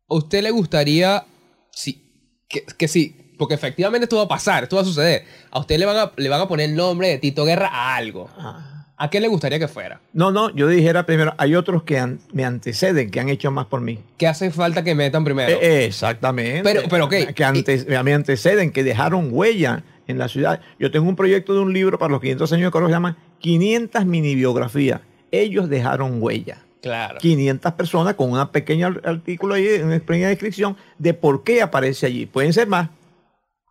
¿a 0.09 0.15
usted 0.15 0.43
le 0.43 0.51
gustaría, 0.51 1.25
sí, 1.73 2.41
que, 2.49 2.65
que 2.65 2.87
sí, 2.89 3.35
porque 3.39 3.55
efectivamente 3.55 4.05
esto 4.05 4.17
va 4.17 4.23
a 4.23 4.29
pasar, 4.29 4.63
esto 4.63 4.77
va 4.77 4.83
a 4.83 4.85
suceder, 4.85 5.25
a 5.51 5.59
usted 5.59 5.79
le 5.79 5.85
van 5.87 5.97
a, 5.97 6.13
le 6.17 6.29
van 6.29 6.41
a 6.41 6.47
poner 6.49 6.71
el 6.71 6.77
nombre 6.77 7.09
de 7.09 7.19
Tito 7.19 7.45
Guerra 7.45 7.69
a 7.73 7.97
algo? 7.97 8.31
¿A 8.97 9.11
qué 9.11 9.21
le 9.21 9.29
gustaría 9.29 9.59
que 9.59 9.67
fuera? 9.69 10.01
No, 10.13 10.31
no, 10.31 10.55
yo 10.55 10.69
dijera 10.69 11.05
primero, 11.07 11.35
hay 11.39 11.55
otros 11.57 11.83
que 11.83 11.99
han- 11.99 12.21
me 12.33 12.45
anteceden, 12.45 13.11
que 13.11 13.19
han 13.21 13.29
hecho 13.29 13.51
más 13.51 13.67
por 13.67 13.81
mí. 13.81 13.99
¿Qué 14.17 14.27
hace 14.29 14.51
falta 14.51 14.85
que 14.85 14.95
metan 14.95 15.25
primero? 15.25 15.51
Eh, 15.51 15.59
eh, 15.61 15.85
exactamente. 15.87 16.63
Pero- 16.63 16.83
pero, 16.89 17.05
ok. 17.07 17.15
Que 17.35 17.45
antes, 17.45 17.87
me 17.89 18.13
anteceden, 18.13 18.71
que 18.71 18.85
dejaron 18.85 19.29
huella 19.33 19.83
en 20.07 20.19
la 20.19 20.29
ciudad. 20.29 20.61
Yo 20.79 20.91
tengo 20.91 21.09
un 21.09 21.17
proyecto 21.17 21.53
de 21.55 21.61
un 21.61 21.73
libro 21.73 21.99
para 21.99 22.13
los 22.13 22.21
500 22.21 22.53
años 22.53 22.67
de 22.67 22.71
Coro 22.71 22.87
que 22.87 22.91
se 22.91 22.95
llama 22.97 23.17
500 23.41 24.05
mini 24.07 24.35
biografías. 24.35 25.01
Ellos 25.31 25.69
dejaron 25.69 26.23
huella. 26.23 26.59
claro. 26.83 27.19
500 27.21 27.73
personas 27.75 28.15
con 28.15 28.33
un 28.33 28.49
pequeño 28.49 28.89
ar- 28.89 29.01
artículo 29.05 29.55
ahí, 29.55 29.67
una 29.83 29.99
pequeña 30.01 30.29
descripción 30.29 30.77
de 30.99 31.15
por 31.15 31.45
qué 31.45 31.63
aparece 31.63 32.07
allí. 32.07 32.27
Pueden 32.27 32.53
ser 32.53 32.67
más, 32.67 32.89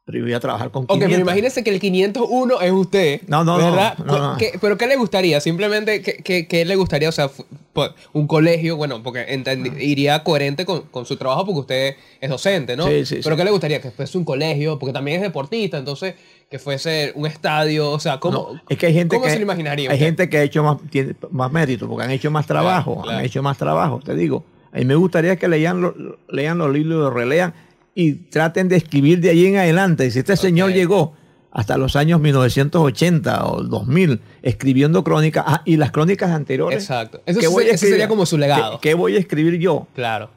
pero 0.03 0.17
yo 0.17 0.23
voy 0.25 0.33
a 0.33 0.39
trabajar 0.39 0.71
con 0.71 0.83
Ok, 0.83 0.89
500. 0.93 1.09
pero 1.15 1.21
imagínese 1.21 1.63
que 1.63 1.69
el 1.69 1.79
501 1.79 2.59
es 2.61 2.71
usted. 2.71 3.21
No, 3.27 3.43
no, 3.43 3.57
no, 3.59 3.71
¿verdad? 3.71 3.97
no, 3.99 4.17
no. 4.33 4.37
¿Qué- 4.37 4.53
¿Pero 4.59 4.77
qué 4.77 4.87
le 4.87 4.95
gustaría? 4.95 5.39
Simplemente, 5.39 6.01
¿qué, 6.01 6.17
qué, 6.23 6.47
qué 6.47 6.65
le 6.65 6.75
gustaría? 6.75 7.07
O 7.07 7.11
sea, 7.11 7.29
po- 7.73 7.89
un 8.13 8.25
colegio, 8.27 8.75
bueno, 8.77 9.01
porque 9.03 9.25
entendi- 9.27 9.79
iría 9.79 10.23
coherente 10.23 10.65
con, 10.65 10.81
con 10.91 11.05
su 11.05 11.17
trabajo 11.17 11.45
porque 11.45 11.59
usted 11.59 11.95
es 12.19 12.29
docente, 12.29 12.75
¿no? 12.75 12.85
Ah. 12.85 12.89
Sí, 12.89 13.05
sí, 13.05 13.19
Pero 13.23 13.35
sí. 13.35 13.37
¿qué 13.39 13.45
le 13.45 13.51
gustaría? 13.51 13.79
Que 13.79 13.91
fuese 13.91 14.17
un 14.17 14.25
colegio, 14.25 14.79
porque 14.79 14.91
también 14.91 15.17
es 15.17 15.21
deportista, 15.21 15.77
entonces 15.77 16.15
que 16.49 16.59
fuese 16.59 17.13
un 17.15 17.27
estadio, 17.27 17.91
o 17.91 17.99
sea, 17.99 18.19
¿cómo, 18.19 18.49
No, 18.53 18.61
es 18.67 18.77
que 18.77 18.87
hay 18.87 18.93
gente 18.93 19.15
¿cómo 19.15 19.25
que 19.25 19.31
se 19.31 19.37
lo 19.37 19.43
imaginaría? 19.43 19.89
Hay 19.91 19.95
usted? 19.95 20.05
gente 20.07 20.29
que 20.29 20.37
ha 20.39 20.43
hecho 20.43 20.63
más, 20.63 20.77
tiene 20.89 21.15
más 21.29 21.49
mérito 21.51 21.87
porque 21.87 22.03
han 22.05 22.11
hecho 22.11 22.29
más 22.31 22.45
trabajo, 22.47 23.01
claro. 23.03 23.19
han 23.19 23.23
hecho 23.25 23.41
más 23.41 23.57
trabajo, 23.57 24.01
te 24.03 24.15
digo. 24.15 24.43
A 24.73 24.77
mí 24.79 24.85
me 24.85 24.95
gustaría 24.95 25.35
que 25.37 25.47
lean, 25.47 25.79
lo- 25.81 25.95
lean 26.27 26.57
los 26.57 26.69
libros, 26.73 26.99
los 26.99 27.13
relean 27.13 27.53
y 27.95 28.13
traten 28.13 28.67
de 28.69 28.77
escribir 28.77 29.19
de 29.19 29.29
ahí 29.29 29.45
en 29.45 29.57
adelante. 29.57 30.05
Y 30.05 30.11
si 30.11 30.19
este 30.19 30.35
señor 30.37 30.71
llegó 30.71 31.13
hasta 31.51 31.77
los 31.77 31.95
años 31.97 32.21
1980 32.21 33.45
o 33.45 33.63
2000 33.63 34.21
escribiendo 34.41 35.03
crónicas, 35.03 35.43
ah, 35.47 35.61
y 35.65 35.75
las 35.77 35.91
crónicas 35.91 36.31
anteriores. 36.31 36.83
Exacto. 36.83 37.21
Eso 37.25 37.39
¿qué 37.41 37.47
sí- 37.47 37.51
voy 37.51 37.63
a 37.63 37.67
ese 37.67 37.75
escribir? 37.75 37.93
sería 37.95 38.07
como 38.07 38.25
su 38.25 38.37
legado. 38.37 38.79
¿Qué, 38.79 38.89
qué 38.89 38.93
voy 38.95 39.15
a 39.15 39.19
escribir 39.19 39.59
yo? 39.59 39.87
Claro, 39.95 40.29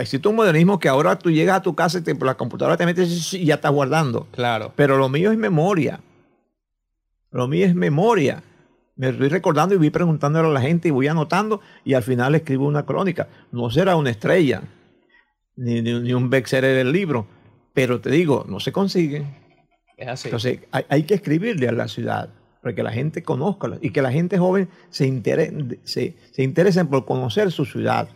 Existe 0.00 0.26
un 0.26 0.36
modernismo 0.36 0.78
que 0.80 0.88
ahora 0.88 1.18
tú 1.18 1.30
llegas 1.30 1.58
a 1.58 1.62
tu 1.62 1.74
casa 1.74 1.98
y 1.98 2.00
te- 2.00 2.14
por 2.14 2.26
la 2.26 2.34
computadora 2.34 2.76
te 2.78 2.86
metes 2.86 3.34
y 3.34 3.44
ya 3.44 3.56
estás 3.56 3.70
guardando. 3.72 4.26
claro. 4.32 4.72
Pero 4.74 4.96
lo 4.96 5.08
mío 5.10 5.30
es 5.30 5.38
memoria. 5.38 6.00
Lo 7.30 7.46
mío 7.48 7.66
es 7.66 7.74
memoria. 7.74 8.42
Me 8.96 9.10
estoy 9.10 9.28
recordando 9.28 9.74
y 9.74 9.78
voy 9.78 9.90
preguntándole 9.90 10.48
a 10.48 10.52
la 10.52 10.60
gente 10.62 10.88
y 10.88 10.90
voy 10.90 11.06
anotando 11.08 11.60
y 11.84 11.92
al 11.92 12.02
final 12.02 12.34
escribo 12.34 12.66
una 12.66 12.86
crónica. 12.86 13.28
No 13.52 13.70
será 13.70 13.96
una 13.96 14.08
estrella, 14.10 14.62
ni, 15.56 15.82
ni- 15.82 16.12
un 16.12 16.30
bestseller 16.30 16.76
del 16.76 16.92
libro, 16.92 17.26
pero 17.72 18.00
te 18.00 18.10
digo, 18.10 18.44
no 18.48 18.60
se 18.60 18.72
consigue. 18.72 19.26
Es 19.96 20.08
así. 20.08 20.28
Entonces 20.28 20.60
hay, 20.70 20.84
hay 20.88 21.02
que 21.04 21.14
escribirle 21.14 21.68
a 21.68 21.72
la 21.72 21.88
ciudad 21.88 22.28
para 22.62 22.74
que 22.74 22.82
la 22.82 22.92
gente 22.92 23.22
conozca 23.22 23.68
y 23.80 23.90
que 23.90 24.02
la 24.02 24.12
gente 24.12 24.38
joven 24.38 24.68
se, 24.90 25.06
intere- 25.08 25.78
se, 25.84 26.16
se 26.32 26.42
interesen 26.42 26.88
por 26.88 27.04
conocer 27.04 27.50
su 27.52 27.64
ciudad. 27.64 28.08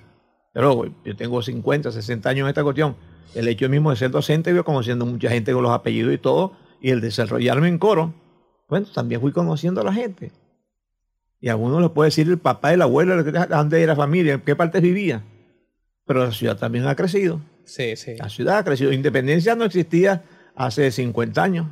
Pero 0.52 0.92
yo 1.04 1.16
tengo 1.16 1.40
50, 1.42 1.92
60 1.92 2.28
años 2.28 2.44
en 2.44 2.48
esta 2.48 2.62
cuestión. 2.64 2.96
El 3.34 3.46
hecho 3.46 3.68
mismo 3.68 3.90
de 3.90 3.96
ser 3.96 4.10
docente, 4.10 4.52
yo 4.52 4.64
conociendo 4.64 5.06
mucha 5.06 5.30
gente 5.30 5.52
con 5.52 5.62
los 5.62 5.70
apellidos 5.72 6.12
y 6.12 6.18
todo, 6.18 6.52
y 6.80 6.90
el 6.90 7.00
desarrollarme 7.00 7.68
en 7.68 7.78
coro, 7.78 8.12
bueno, 8.68 8.86
también 8.92 9.20
fui 9.20 9.30
conociendo 9.30 9.80
a 9.80 9.84
la 9.84 9.92
gente. 9.92 10.32
Y 11.40 11.48
a 11.48 11.56
uno 11.56 11.80
le 11.80 11.88
puede 11.90 12.08
decir 12.08 12.28
el 12.28 12.38
papá 12.38 12.72
y 12.72 12.74
el 12.74 12.82
abuelo, 12.82 13.22
dónde 13.22 13.82
era 13.82 13.92
la 13.92 13.96
familia, 13.96 14.34
en 14.34 14.40
qué 14.40 14.56
parte 14.56 14.80
vivía. 14.80 15.22
Pero 16.10 16.24
la 16.24 16.32
ciudad 16.32 16.56
también 16.56 16.88
ha 16.88 16.96
crecido. 16.96 17.40
Sí, 17.64 17.94
sí. 17.94 18.16
La 18.18 18.28
ciudad 18.28 18.58
ha 18.58 18.64
crecido. 18.64 18.92
Independencia 18.92 19.54
no 19.54 19.64
existía 19.64 20.24
hace 20.56 20.90
50 20.90 21.40
años. 21.40 21.68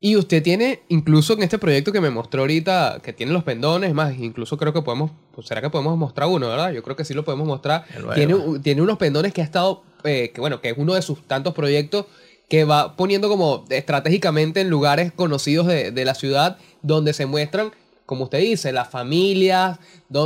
Y 0.00 0.16
usted 0.16 0.42
tiene, 0.42 0.80
incluso 0.88 1.34
en 1.34 1.42
este 1.42 1.58
proyecto 1.58 1.92
que 1.92 2.00
me 2.00 2.08
mostró 2.08 2.40
ahorita, 2.40 3.00
que 3.02 3.12
tiene 3.12 3.34
los 3.34 3.44
pendones, 3.44 3.92
más, 3.92 4.18
incluso 4.18 4.56
creo 4.56 4.72
que 4.72 4.80
podemos, 4.80 5.10
pues 5.34 5.46
será 5.46 5.60
que 5.60 5.68
podemos 5.68 5.98
mostrar 5.98 6.30
uno, 6.30 6.48
¿verdad? 6.48 6.72
Yo 6.72 6.82
creo 6.82 6.96
que 6.96 7.04
sí 7.04 7.12
lo 7.12 7.26
podemos 7.26 7.46
mostrar. 7.46 7.84
Tiene, 8.14 8.34
tiene 8.62 8.80
unos 8.80 8.96
pendones 8.96 9.34
que 9.34 9.42
ha 9.42 9.44
estado, 9.44 9.82
eh, 10.02 10.30
que 10.34 10.40
bueno, 10.40 10.62
que 10.62 10.70
es 10.70 10.78
uno 10.78 10.94
de 10.94 11.02
sus 11.02 11.22
tantos 11.28 11.52
proyectos 11.52 12.06
que 12.48 12.64
va 12.64 12.96
poniendo 12.96 13.28
como 13.28 13.66
estratégicamente 13.68 14.62
en 14.62 14.70
lugares 14.70 15.12
conocidos 15.12 15.66
de, 15.66 15.90
de 15.90 16.04
la 16.06 16.14
ciudad 16.14 16.56
donde 16.80 17.12
se 17.12 17.26
muestran, 17.26 17.70
como 18.06 18.24
usted 18.24 18.38
dice, 18.40 18.70
las 18.70 18.88
familias, 18.90 19.78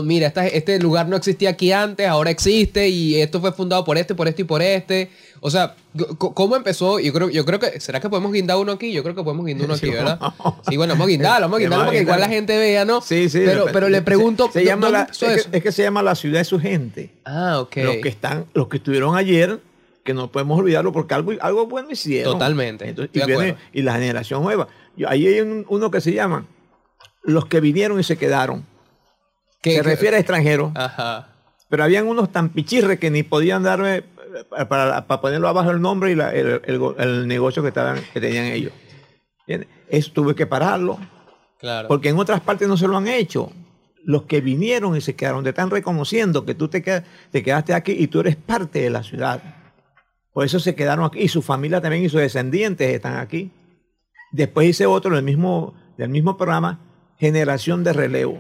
mira, 0.03 0.27
esta- 0.27 0.47
este 0.49 0.81
lugar 0.81 1.07
no 1.09 1.17
existía 1.17 1.51
aquí 1.51 1.71
antes, 1.71 2.09
ahora 2.09 2.31
existe 2.31 2.89
y 2.89 3.15
esto 3.21 3.41
fue 3.41 3.53
fundado 3.53 3.85
por 3.85 3.97
este, 3.99 4.15
por 4.17 4.27
este 4.27 4.43
y 4.43 4.45
por 4.45 4.63
este. 4.63 5.11
O 5.41 5.49
sea, 5.51 5.77
¿cómo 6.19 6.57
empezó? 6.57 6.99
Yo 6.99 7.13
creo, 7.13 7.31
yo 7.31 7.45
creo 7.45 7.61
que, 7.61 7.79
¿será 7.81 8.01
que 8.01 8.09
podemos 8.09 8.33
guindar 8.33 8.57
uno 8.57 8.73
aquí? 8.73 8.93
Yo 8.93 9.05
creo 9.05 9.15
que 9.15 9.23
podemos 9.23 9.47
guindar 9.47 9.67
uno 9.67 9.75
aquí, 9.77 9.91
¿verdad? 9.91 10.19
Sí, 10.69 10.77
bueno, 10.77 10.95
vamos 10.95 11.07
a 11.07 11.09
guindarlo, 11.09 11.45
vamos 11.47 11.57
a 11.59 11.61
guindarlo 11.61 11.85
vamos 11.85 11.87
a 11.87 11.87
porque 11.99 12.03
igual 12.03 12.21
la 12.21 12.29
gente 12.29 12.59
vea, 12.59 12.85
¿no? 12.85 13.01
Sí, 13.01 13.29
sí. 13.29 13.43
Pero, 13.45 13.67
pero 13.73 13.89
le 13.89 14.03
pregunto, 14.03 14.51
Se, 14.53 14.65
llama 14.65 14.87
¿dónde 14.87 14.99
la, 14.99 15.05
empezó 15.05 15.27
es, 15.31 15.47
que, 15.47 15.57
es 15.59 15.63
que 15.63 15.71
se 15.73 15.83
llama 15.85 16.03
la 16.03 16.17
ciudad 16.17 16.39
de 16.41 16.45
su 16.45 16.59
gente. 16.59 17.11
Ah, 17.25 17.61
ok. 17.61 17.77
Los 17.77 17.97
que 17.99 18.09
están, 18.09 18.47
los 18.55 18.67
que 18.67 18.79
estuvieron 18.79 19.17
ayer, 19.17 19.61
que 20.03 20.15
no 20.15 20.33
podemos 20.33 20.59
olvidarlo 20.59 20.91
porque 20.91 21.15
algo, 21.15 21.33
algo 21.41 21.67
bueno 21.69 21.91
hicieron. 21.93 22.33
Totalmente, 22.33 22.89
Entonces, 22.89 23.11
y, 23.15 23.25
viene- 23.25 23.57
la 23.73 23.93
generación 23.95 24.43
nueva. 24.43 24.67
Yo- 24.97 25.09
ahí 25.09 25.29
hay 25.29 25.41
un- 25.43 25.65
uno 25.69 25.93
que 25.93 26.01
se 26.01 26.13
llama 26.13 26.45
Los 27.29 27.47
que 27.47 27.61
vinieron 27.61 28.01
y 28.01 28.03
se 28.03 28.17
quedaron. 28.17 28.65
¿Qué- 29.63 29.73
se 29.73 29.77
qué- 29.77 29.83
refiere 29.83 30.17
a 30.17 30.21
extranjeros. 30.21 30.73
Ajá. 30.75 31.29
Pero 31.69 31.85
habían 31.85 32.07
unos 32.07 32.33
tan 32.33 32.49
pichirres 32.49 32.99
que 32.99 33.11
ni 33.11 33.23
podían 33.23 33.63
darme 33.63 33.97
eh, 33.97 34.05
para, 34.69 35.07
para 35.07 35.21
ponerlo 35.21 35.49
abajo 35.49 35.71
el 35.71 35.81
nombre 35.81 36.11
y 36.13 36.15
la- 36.15 36.33
el, 36.35 36.63
el 36.65 36.79
go- 36.79 36.97
el 36.99 37.27
negocio 37.29 37.63
que, 37.63 37.69
estaban, 37.69 38.01
que 38.13 38.21
tenían 38.21 38.47
ellos. 38.47 38.73
¿Entiendes? 39.41 39.69
Eso 39.89 40.13
tuve 40.13 40.35
que 40.35 40.47
pararlo. 40.47 40.99
Claro. 41.59 41.89
Porque 41.89 42.09
en 42.09 42.19
otras 42.19 42.41
partes 42.41 42.67
no 42.69 42.77
se 42.77 42.87
lo 42.89 42.97
han 42.97 43.09
hecho. 43.09 43.51
Los 44.05 44.23
que 44.23 44.41
vinieron 44.41 44.97
y 44.97 45.01
se 45.03 45.15
quedaron, 45.17 45.43
te 45.45 45.51
están 45.51 45.71
reconociendo 45.71 46.47
que 46.47 46.55
tú 46.55 46.69
te, 46.69 46.83
qued- 46.83 47.05
te 47.31 47.43
quedaste 47.43 47.75
aquí 47.75 47.93
y 47.93 48.07
tú 48.07 48.21
eres 48.21 48.37
parte 48.37 48.81
de 48.81 48.89
la 48.91 49.03
ciudad. 49.03 49.43
Por 50.33 50.47
eso 50.47 50.61
se 50.61 50.75
quedaron 50.75 51.05
aquí. 51.05 51.19
Y 51.21 51.29
su 51.29 51.43
familia 51.43 51.81
también 51.81 52.05
y 52.05 52.09
sus 52.09 52.21
descendientes 52.21 52.95
están 52.95 53.17
aquí. 53.17 53.51
Después 54.33 54.69
hice 54.69 54.87
otro 54.87 55.15
del 55.15 55.25
mismo, 55.25 55.75
del 55.99 56.09
mismo 56.11 56.37
programa, 56.37 56.79
Generación 57.19 57.85
de 57.85 57.93
Relevo, 57.93 58.39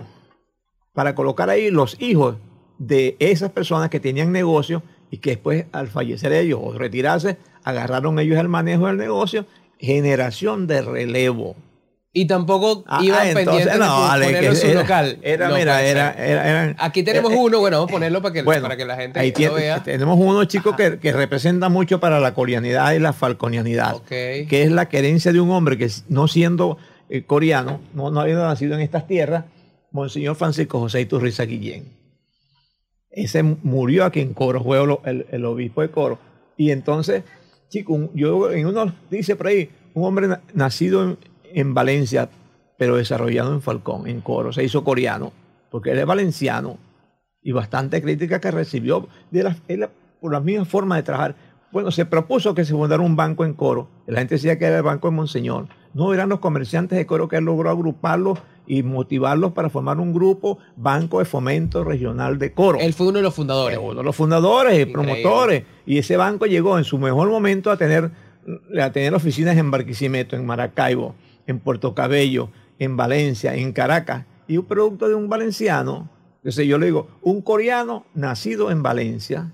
para 0.92 1.14
colocar 1.14 1.50
ahí 1.50 1.70
los 1.70 2.00
hijos 2.00 2.36
de 2.78 3.16
esas 3.18 3.50
personas 3.50 3.90
que 3.90 4.00
tenían 4.00 4.30
negocio 4.32 4.82
y 5.10 5.18
que 5.18 5.30
después 5.30 5.64
al 5.72 5.88
fallecer 5.88 6.32
ellos 6.32 6.60
o 6.62 6.72
retirarse, 6.78 7.38
agarraron 7.64 8.18
ellos 8.18 8.38
el 8.38 8.48
manejo 8.48 8.86
del 8.86 8.96
negocio, 8.98 9.46
generación 9.78 10.66
de 10.66 10.82
relevo. 10.82 11.56
Y 12.12 12.26
tampoco 12.26 12.84
Ah, 12.88 13.00
iban 13.02 13.18
ah, 13.20 13.28
entonces, 13.30 13.46
pendientes 13.66 13.78
no, 13.78 14.00
de 14.02 14.08
vale, 14.08 14.46
en 14.46 14.56
su 14.56 14.66
era- 14.66 14.80
local. 14.80 15.18
era, 15.22 15.48
mira, 15.50 15.82
era- 15.82 16.12
eran- 16.12 16.76
Aquí 16.78 17.02
tenemos 17.02 17.30
eh, 17.32 17.34
eh, 17.36 17.38
uno, 17.38 17.60
bueno, 17.60 17.76
vamos 17.78 17.90
a 17.90 17.92
ponerlo 17.92 18.22
para 18.22 18.32
que, 18.32 18.42
bueno, 18.42 18.62
para 18.62 18.76
que 18.76 18.84
la 18.84 18.96
gente 18.96 19.20
ahí 19.20 19.32
lo 19.36 19.54
vea. 19.54 19.82
tenemos 19.82 20.18
uno 20.18 20.44
chico 20.46 20.74
que, 20.74 20.98
que 20.98 21.12
representa 21.12 21.68
mucho 21.68 22.00
para 22.00 22.18
la 22.18 22.32
coreanidad 22.34 22.92
y 22.92 22.98
la 22.98 23.12
falconianidad, 23.12 24.02
que 24.02 24.46
es 24.50 24.70
la 24.72 24.88
querencia 24.88 25.32
de 25.32 25.40
un 25.40 25.50
hombre 25.50 25.76
que 25.78 25.88
no 26.08 26.28
siendo 26.28 26.78
eh, 27.08 27.22
coreano, 27.24 27.80
no, 27.94 28.10
no 28.10 28.20
habiendo 28.20 28.44
nacido 28.44 28.74
en 28.74 28.80
estas 28.80 29.06
tierras, 29.06 29.44
Monseñor 29.90 30.36
Francisco 30.36 30.78
José 30.80 31.00
Iturriza 31.00 31.44
Guillén. 31.44 31.84
Ese 33.10 33.42
murió 33.42 34.04
aquí 34.04 34.20
en 34.20 34.34
Coro, 34.34 34.62
fue 34.62 34.78
el, 35.04 35.44
obispo 35.44 35.80
de 35.80 35.90
Coro. 35.90 36.18
Y 36.56 36.70
entonces, 36.70 37.24
chico, 37.68 38.10
yo 38.14 38.50
en 38.50 38.66
uno 38.66 38.92
dice 39.10 39.34
por 39.34 39.46
ahí, 39.46 39.70
un 39.94 40.04
hombre 40.04 40.28
na- 40.28 40.40
nacido 40.52 41.02
en, 41.04 41.18
en 41.44 41.74
Valencia, 41.74 42.28
pero 42.76 42.96
desarrollado 42.96 43.52
en 43.54 43.62
Falcón, 43.62 44.06
en 44.06 44.20
Coro, 44.20 44.52
se 44.52 44.62
hizo 44.62 44.84
coreano, 44.84 45.32
porque 45.70 45.92
él 45.92 45.98
es 45.98 46.06
valenciano 46.06 46.78
y 47.42 47.52
bastante 47.52 48.02
crítica 48.02 48.40
que 48.40 48.50
recibió 48.50 49.08
de 49.30 49.42
la, 49.42 49.56
él, 49.68 49.88
por 50.20 50.32
la 50.32 50.40
misma 50.40 50.64
forma 50.64 50.96
de 50.96 51.02
trabajar. 51.02 51.34
Bueno, 51.70 51.90
se 51.90 52.06
propuso 52.06 52.54
que 52.54 52.64
se 52.64 52.72
fundara 52.72 53.02
un 53.02 53.14
banco 53.14 53.44
en 53.44 53.52
Coro. 53.52 53.88
La 54.06 54.20
gente 54.20 54.36
decía 54.36 54.58
que 54.58 54.64
era 54.64 54.78
el 54.78 54.82
banco 54.82 55.08
de 55.10 55.16
Monseñor. 55.16 55.66
No 55.92 56.14
eran 56.14 56.28
los 56.28 56.40
comerciantes 56.40 56.96
de 56.96 57.06
Coro 57.06 57.28
que 57.28 57.36
él 57.36 57.44
logró 57.44 57.68
agruparlos 57.70 58.38
y 58.66 58.82
motivarlos 58.82 59.52
para 59.52 59.70
formar 59.70 59.98
un 59.98 60.12
grupo, 60.12 60.58
Banco 60.76 61.18
de 61.18 61.24
Fomento 61.24 61.84
Regional 61.84 62.38
de 62.38 62.52
Coro. 62.52 62.78
Él 62.78 62.92
fue 62.94 63.08
uno 63.08 63.18
de 63.18 63.22
los 63.22 63.34
fundadores. 63.34 63.78
Uno 63.82 63.94
de 63.96 64.02
los 64.02 64.16
fundadores 64.16 64.72
y 64.78 64.82
Increíble. 64.82 64.92
promotores. 65.02 65.64
Y 65.86 65.98
ese 65.98 66.16
banco 66.16 66.46
llegó 66.46 66.78
en 66.78 66.84
su 66.84 66.98
mejor 66.98 67.28
momento 67.28 67.70
a 67.70 67.76
tener, 67.76 68.10
a 68.80 68.92
tener 68.92 69.14
oficinas 69.14 69.56
en 69.56 69.70
Barquisimeto, 69.70 70.36
en 70.36 70.46
Maracaibo, 70.46 71.14
en 71.46 71.58
Puerto 71.58 71.94
Cabello, 71.94 72.50
en 72.78 72.96
Valencia, 72.96 73.54
en 73.54 73.72
Caracas. 73.72 74.24
Y 74.46 74.56
un 74.56 74.64
producto 74.64 75.08
de 75.08 75.14
un 75.14 75.28
valenciano, 75.28 76.08
entonces 76.36 76.66
yo 76.66 76.78
le 76.78 76.86
digo, 76.86 77.08
un 77.22 77.42
coreano 77.42 78.06
nacido 78.14 78.70
en 78.70 78.82
Valencia 78.82 79.52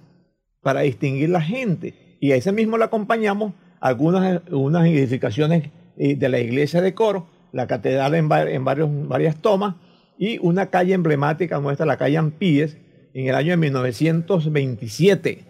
para 0.61 0.81
distinguir 0.81 1.31
la 1.31 1.41
gente. 1.41 2.04
Y 2.25 2.33
a 2.33 2.37
ese 2.37 2.53
mismo 2.53 2.79
le 2.79 2.85
acompañamos 2.85 3.53
algunas 3.81 4.41
unas 4.51 4.87
edificaciones 4.87 5.69
eh, 5.99 6.17
de 6.17 6.29
la 6.31 6.39
iglesia 6.41 6.81
de 6.81 6.95
Coro, 6.95 7.27
la 7.53 7.67
catedral 7.67 8.15
en, 8.15 8.31
va- 8.31 8.49
en 8.51 8.65
varios, 8.65 8.89
varias 9.09 9.37
tomas 9.43 9.75
y 10.19 10.39
una 10.41 10.71
calle 10.71 10.95
emblemática 10.95 11.61
nuestra, 11.61 11.85
la 11.85 11.99
calle 11.99 12.17
Ampíes, 12.17 12.79
en 13.13 13.27
el 13.29 13.35
año 13.35 13.51
de 13.51 13.57
1927. 13.59 15.45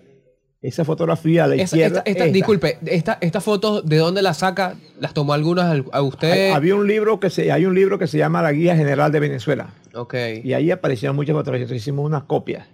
Esa 0.62 0.85
fotografía 0.85 1.45
a 1.45 1.47
la 1.47 1.55
Esa- 1.55 1.62
izquierda. 1.77 1.99
esta- 1.99 2.11
esta- 2.11 2.25
esta. 2.25 2.33
disculpe, 2.35 2.79
esta, 2.87 3.18
estas 3.20 3.45
fotos, 3.45 3.87
¿de 3.87 3.99
dónde 3.99 4.22
las 4.22 4.39
saca? 4.39 4.75
¿Las 4.99 5.14
tomó 5.14 5.33
algunas 5.35 5.66
al- 5.66 5.85
a 5.93 6.03
usted? 6.03 6.33
Hay, 6.33 6.51
había 6.53 6.75
un 6.75 6.87
libro 6.89 7.20
que 7.20 7.29
se, 7.31 7.53
hay 7.53 7.66
un 7.66 7.75
libro 7.75 7.99
que 8.01 8.07
se 8.09 8.18
llama 8.18 8.43
La 8.43 8.51
Guía 8.53 8.75
General 8.75 9.12
de 9.12 9.20
Venezuela. 9.20 9.68
ok. 9.95 10.14
Y 10.43 10.55
ahí 10.55 10.70
aparecieron 10.72 11.14
muchas 11.14 11.35
fotografías. 11.35 11.66
Entonces 11.68 11.83
hicimos 11.83 12.05
unas 12.07 12.25
copias 12.25 12.66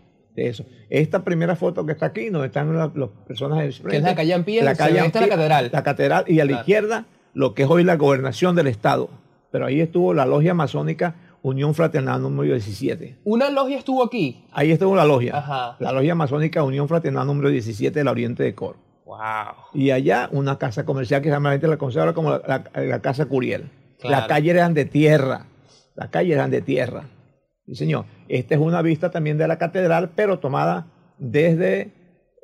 de 0.45 0.49
eso. 0.51 0.65
Esta 0.89 1.23
primera 1.25 1.57
foto 1.57 1.85
que 1.87 1.93
está 1.93 2.07
aquí, 2.07 2.31
donde 2.31 2.47
están 2.49 2.77
las 2.77 2.95
las 2.95 3.09
personas 3.27 3.59
del 3.59 3.75
Que 3.91 3.97
es 3.99 4.03
la 4.03 4.15
calle 4.15 4.35
Ampíes, 4.35 4.65
la 4.65 4.75
calle 4.75 4.99
es 4.99 5.15
la 5.15 5.29
catedral. 5.29 5.71
La 5.73 5.83
catedral 5.83 6.25
y 6.27 6.41
a 6.41 6.45
la 6.45 6.49
Claro. 6.49 6.61
izquierda 6.63 7.05
lo 7.35 7.55
que 7.55 7.63
es 7.65 7.69
hoy 7.71 7.85
la 7.85 7.97
gobernación 7.97 8.57
del 8.57 8.67
estado. 8.67 9.11
Pero 9.51 9.67
ahí 9.67 9.81
estuvo 9.81 10.15
la 10.15 10.27
logia 10.27 10.55
masónica 10.55 11.15
Unión 11.43 11.75
Fraternal 11.75 12.21
número 12.23 12.53
17. 12.55 13.17
Una 13.25 13.51
logia 13.51 13.79
estuvo 13.79 14.05
aquí. 14.05 14.45
Ahí 14.53 14.71
estuvo 14.73 14.95
la 14.95 15.05
logia. 15.05 15.37
Ajá. 15.37 15.77
La 15.81 15.91
logia 15.93 16.15
masónica 16.15 16.63
Unión 16.63 16.87
Fraternal 16.89 17.27
número 17.27 17.49
17 17.49 17.99
de 17.99 18.05
la 18.05 18.11
Oriente 18.11 18.43
de 18.43 18.55
Coro. 18.55 18.79
Wow. 19.07 19.19
Y 19.75 19.91
allá 19.91 20.29
una 20.33 20.57
casa 20.59 20.85
comercial 20.85 21.21
que 21.23 21.31
llama 21.31 21.49
la 21.49 21.55
gente 21.55 21.67
la 21.67 21.77
conoce 21.79 21.99
ahora 21.99 22.13
como 22.13 22.31
la, 22.31 22.43
la- 22.75 22.83
la 22.85 23.01
casa 23.01 23.27
Curiel. 23.27 23.71
Claro. 23.99 24.17
Las 24.19 24.29
calles 24.29 24.55
eran 24.55 24.73
de 24.75 24.85
tierra. 24.85 25.47
Las 25.97 26.09
calles 26.11 26.35
eran 26.35 26.51
de 26.51 26.61
tierra. 26.63 27.05
Sí, 27.71 27.77
señor. 27.77 28.05
Esta 28.29 28.55
es 28.57 28.61
una 28.61 28.83
vista 28.83 29.11
también 29.13 29.39
de 29.39 29.47
la 29.47 29.57
catedral, 29.59 30.11
pero 30.17 30.39
tomada 30.41 30.87
desde 31.19 31.91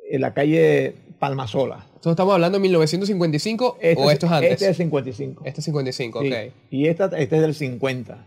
eh, 0.09 0.19
la 0.19 0.33
calle 0.33 0.95
Palmasola. 1.19 1.83
Entonces 1.87 2.11
estamos 2.11 2.33
hablando 2.33 2.57
de 2.57 2.61
1955 2.61 3.77
Este 3.81 4.01
o 4.01 4.09
esto 4.11 4.25
es 4.27 4.31
antes. 4.31 4.51
Este 4.53 4.65
es 4.65 4.69
el 4.69 4.75
55. 4.75 5.43
Este 5.45 5.59
es 5.61 5.65
55, 5.65 6.21
Sí. 6.21 6.27
ok. 6.31 6.53
Y 6.71 6.87
esta, 6.87 7.05
este 7.17 7.35
es 7.35 7.41
del 7.41 7.53
50. 7.55 8.25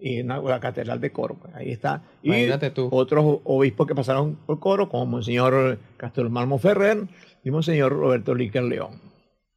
Y 0.00 0.20
una- 0.20 0.42
la 0.42 0.60
catedral 0.60 1.00
de 1.00 1.10
Coro, 1.10 1.36
pues, 1.40 1.54
ahí 1.54 1.70
está. 1.70 2.02
Y 2.22 2.28
Imagínate 2.28 2.70
tú. 2.70 2.88
otros 2.92 3.38
obispos 3.44 3.86
que 3.86 3.94
pasaron 3.94 4.36
por 4.46 4.60
Coro, 4.60 4.90
como 4.90 5.06
Monseñor 5.06 5.78
Castro 5.96 6.28
Malmo 6.28 6.58
Ferrer 6.58 7.04
y 7.42 7.50
Monseñor 7.50 7.92
Roberto 7.92 8.34
Líquer 8.34 8.64
León. 8.64 9.00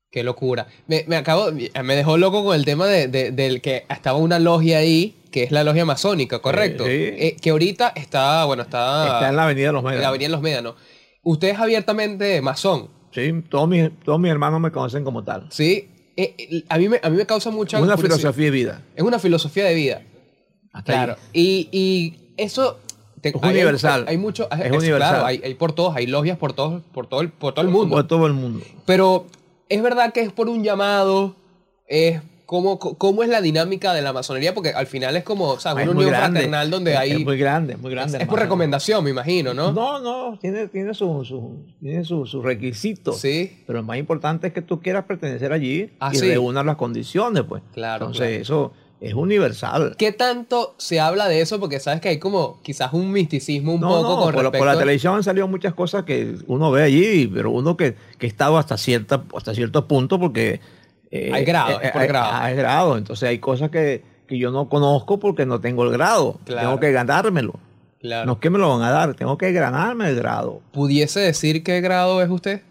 Qué 0.09 0.23
locura. 0.23 0.67
Me, 0.88 1.03
me 1.07 1.17
acabo, 1.17 1.47
me 1.51 1.95
dejó 1.95 2.17
loco 2.17 2.45
con 2.45 2.55
el 2.55 2.63
tema 2.63 2.88
de, 2.88 3.09
de- 3.09 3.31
del 3.31 3.59
que 3.61 3.83
estaba 3.89 4.17
una 4.17 4.39
logia 4.39 4.77
ahí, 4.77 5.15
que 5.30 5.43
es 5.43 5.51
la 5.51 5.63
logia 5.63 5.86
masónica, 5.86 6.39
¿correcto? 6.39 6.86
Sí. 6.86 6.91
Eh, 6.91 7.36
que 7.41 7.49
ahorita 7.51 7.93
está, 7.95 8.45
bueno, 8.45 8.63
está, 8.63 9.03
está 9.05 9.30
en 9.30 9.36
la 9.36 9.43
Avenida 9.45 9.67
de 9.67 9.73
los 9.73 9.82
en 9.82 9.86
Medios. 9.88 10.01
la 10.01 10.07
Avenida 10.09 10.30
Los 10.30 10.41
Médanos. 10.41 10.75
Usted 11.23 11.49
es 11.49 11.59
abiertamente 11.59 12.41
masón, 12.41 12.89
Sí, 13.11 13.34
todos 13.49 13.67
mis, 13.67 13.89
todos 14.03 14.19
mis 14.19 14.30
hermanos 14.32 14.59
me 14.61 14.71
conocen 14.71 15.03
como 15.03 15.23
tal. 15.23 15.47
¿sí? 15.49 15.89
Eh, 16.15 16.36
eh, 16.38 16.63
a, 16.69 16.78
mí 16.78 16.88
me, 16.89 16.99
a 17.01 17.09
mí 17.09 17.17
me 17.17 17.25
causa 17.25 17.49
mucha 17.49 17.78
Una 17.82 17.95
curiosidad. 17.95 18.17
filosofía 18.19 18.45
de 18.45 18.51
vida. 18.51 18.82
Es 18.95 19.03
una 19.03 19.17
filosofía 19.19 19.65
de 19.65 19.73
vida. 19.73 20.01
Hasta 20.73 20.93
Claro. 20.93 21.13
ahí. 21.34 21.67
Y, 21.71 21.78
y 21.78 22.19
eso... 22.38 22.80
te- 23.21 23.30
Es 23.30 23.36
hay- 23.41 23.51
universal. 23.55 24.05
Hay, 24.07 24.17
mucho... 24.17 24.47
Es 24.51 24.59
es- 24.59 24.71
universal. 24.71 25.09
Claro, 25.09 25.25
hay, 25.25 25.41
hay 25.43 25.53
por 25.55 25.73
todos, 25.73 25.95
hay 25.95 26.05
logias 26.05 26.38
por 26.38 26.53
todos, 26.53 26.84
por 26.93 27.07
todo 27.07 27.21
el, 27.21 27.30
por 27.30 27.53
todo 27.53 27.65
el 27.65 27.71
mundo. 27.71 27.95
Por 27.95 28.07
todo 28.07 28.28
el 28.28 28.34
mundo. 28.34 28.63
Pero 28.86 29.25
es 29.69 29.82
verdad 29.82 30.13
que 30.13 30.21
es 30.21 30.32
por 30.32 30.47
un 30.49 30.63
llamado, 30.63 31.36
es 31.88 32.21
cómo, 32.47 32.79
cómo 32.79 33.21
es 33.21 33.29
la 33.29 33.41
dinámica 33.41 33.93
de 33.93 34.01
la 34.01 34.13
masonería, 34.13 34.55
porque 34.55 34.69
al 34.71 34.87
final 34.87 35.15
es 35.15 35.23
como, 35.23 35.49
o 35.49 35.59
sea, 35.59 35.73
Es 35.73 35.83
una 35.83 35.91
unión 35.91 36.09
grande. 36.09 36.39
fraternal 36.39 36.71
donde 36.71 36.93
Es- 36.93 36.97
hay... 36.97 37.11
Es 37.11 37.19
muy 37.25 37.37
grande, 37.37 37.77
muy 37.77 37.91
grande. 37.91 38.17
es 38.19 38.27
por 38.27 38.39
recomendación, 38.39 39.03
me 39.03 39.11
imagino, 39.11 39.53
¿no? 39.53 39.71
No, 39.73 39.99
no, 39.99 40.39
tiene, 40.39 40.67
tiene 40.69 40.95
sus 40.95 41.27
su, 41.27 41.57
tiene 41.79 42.03
su, 42.03 42.25
su 42.25 42.41
requisito. 42.41 43.13
Sí. 43.13 43.61
Pero 43.67 43.79
lo 43.79 43.83
más 43.85 43.97
importante 43.99 44.47
es 44.47 44.53
que 44.53 44.63
tú 44.63 44.79
quieras 44.81 45.03
pertenecer 45.05 45.51
allí 45.51 45.91
Ah, 45.99 46.09
y 46.13 46.17
sí. 46.17 46.27
reúnas 46.29 46.65
las 46.65 46.77
condiciones, 46.77 47.43
pues. 47.47 47.61
Claro, 47.73 48.05
Entonces, 48.05 48.27
claro. 48.29 48.41
eso 48.41 48.71
es 49.01 49.13
universal. 49.13 49.95
¿Qué 49.97 50.11
tanto 50.11 50.73
se 50.77 50.99
habla 50.99 51.27
de 51.27 51.41
eso? 51.41 51.59
Porque 51.59 51.79
sabes 51.79 52.01
que 52.01 52.09
hay 52.09 52.17
como 52.17 52.59
quizás 52.63 52.93
un 52.93 53.11
misticismo 53.11 53.75
un 53.75 53.81
No, 53.81 53.89
poco 53.89 54.01
no, 54.01 54.09
con 54.15 54.23
por, 54.23 54.33
respecto 54.35 54.57
por 54.57 54.67
la 54.67 54.79
televisión 54.79 55.15
han 55.15 55.23
salido 55.23 55.47
muchas 55.47 55.73
cosas 55.75 56.03
que 56.05 56.35
uno 56.47 56.71
ve 56.71 56.81
allí, 56.83 57.27
pero 57.27 57.51
uno 57.51 57.77
que, 57.77 57.95
que 58.17 58.25
ha 58.25 58.29
estado 58.29 58.57
hasta, 58.57 58.77
cierta, 58.77 59.23
hasta 59.35 59.53
cierto 59.53 59.85
punto 59.87 60.17
porque... 60.19 60.61
eh, 61.11 61.31
Hay 61.33 61.45
grado, 61.45 61.79
es 61.81 61.91
por 61.91 62.01
hay- 62.01 62.07
grado. 62.07 62.33
Hay 62.33 62.55
grado, 62.55 62.97
entonces 62.97 63.27
hay 63.29 63.39
cosas 63.39 63.69
que, 63.69 64.03
que 64.27 64.37
yo 64.37 64.51
no 64.51 64.69
conozco 64.69 65.19
porque 65.19 65.45
no 65.45 65.59
tengo 65.61 65.83
el 65.83 65.91
grado. 65.91 66.39
Claro. 66.45 66.67
Tengo 66.67 66.79
que 66.79 66.91
ganármelo. 66.91 67.53
Claro. 67.99 68.25
No 68.27 68.33
es 68.33 68.39
que 68.39 68.49
me 68.49 68.59
lo 68.59 68.69
van 68.77 68.83
a 68.87 68.91
dar, 68.91 69.13
tengo 69.15 69.37
que 69.37 69.51
ganarme 69.51 70.09
el 70.09 70.15
grado. 70.15 70.61
¿Pudiese 70.71 71.19
decir 71.19 71.63
qué 71.63 71.81
grado 71.81 72.21
es 72.21 72.29
usted? 72.29 72.61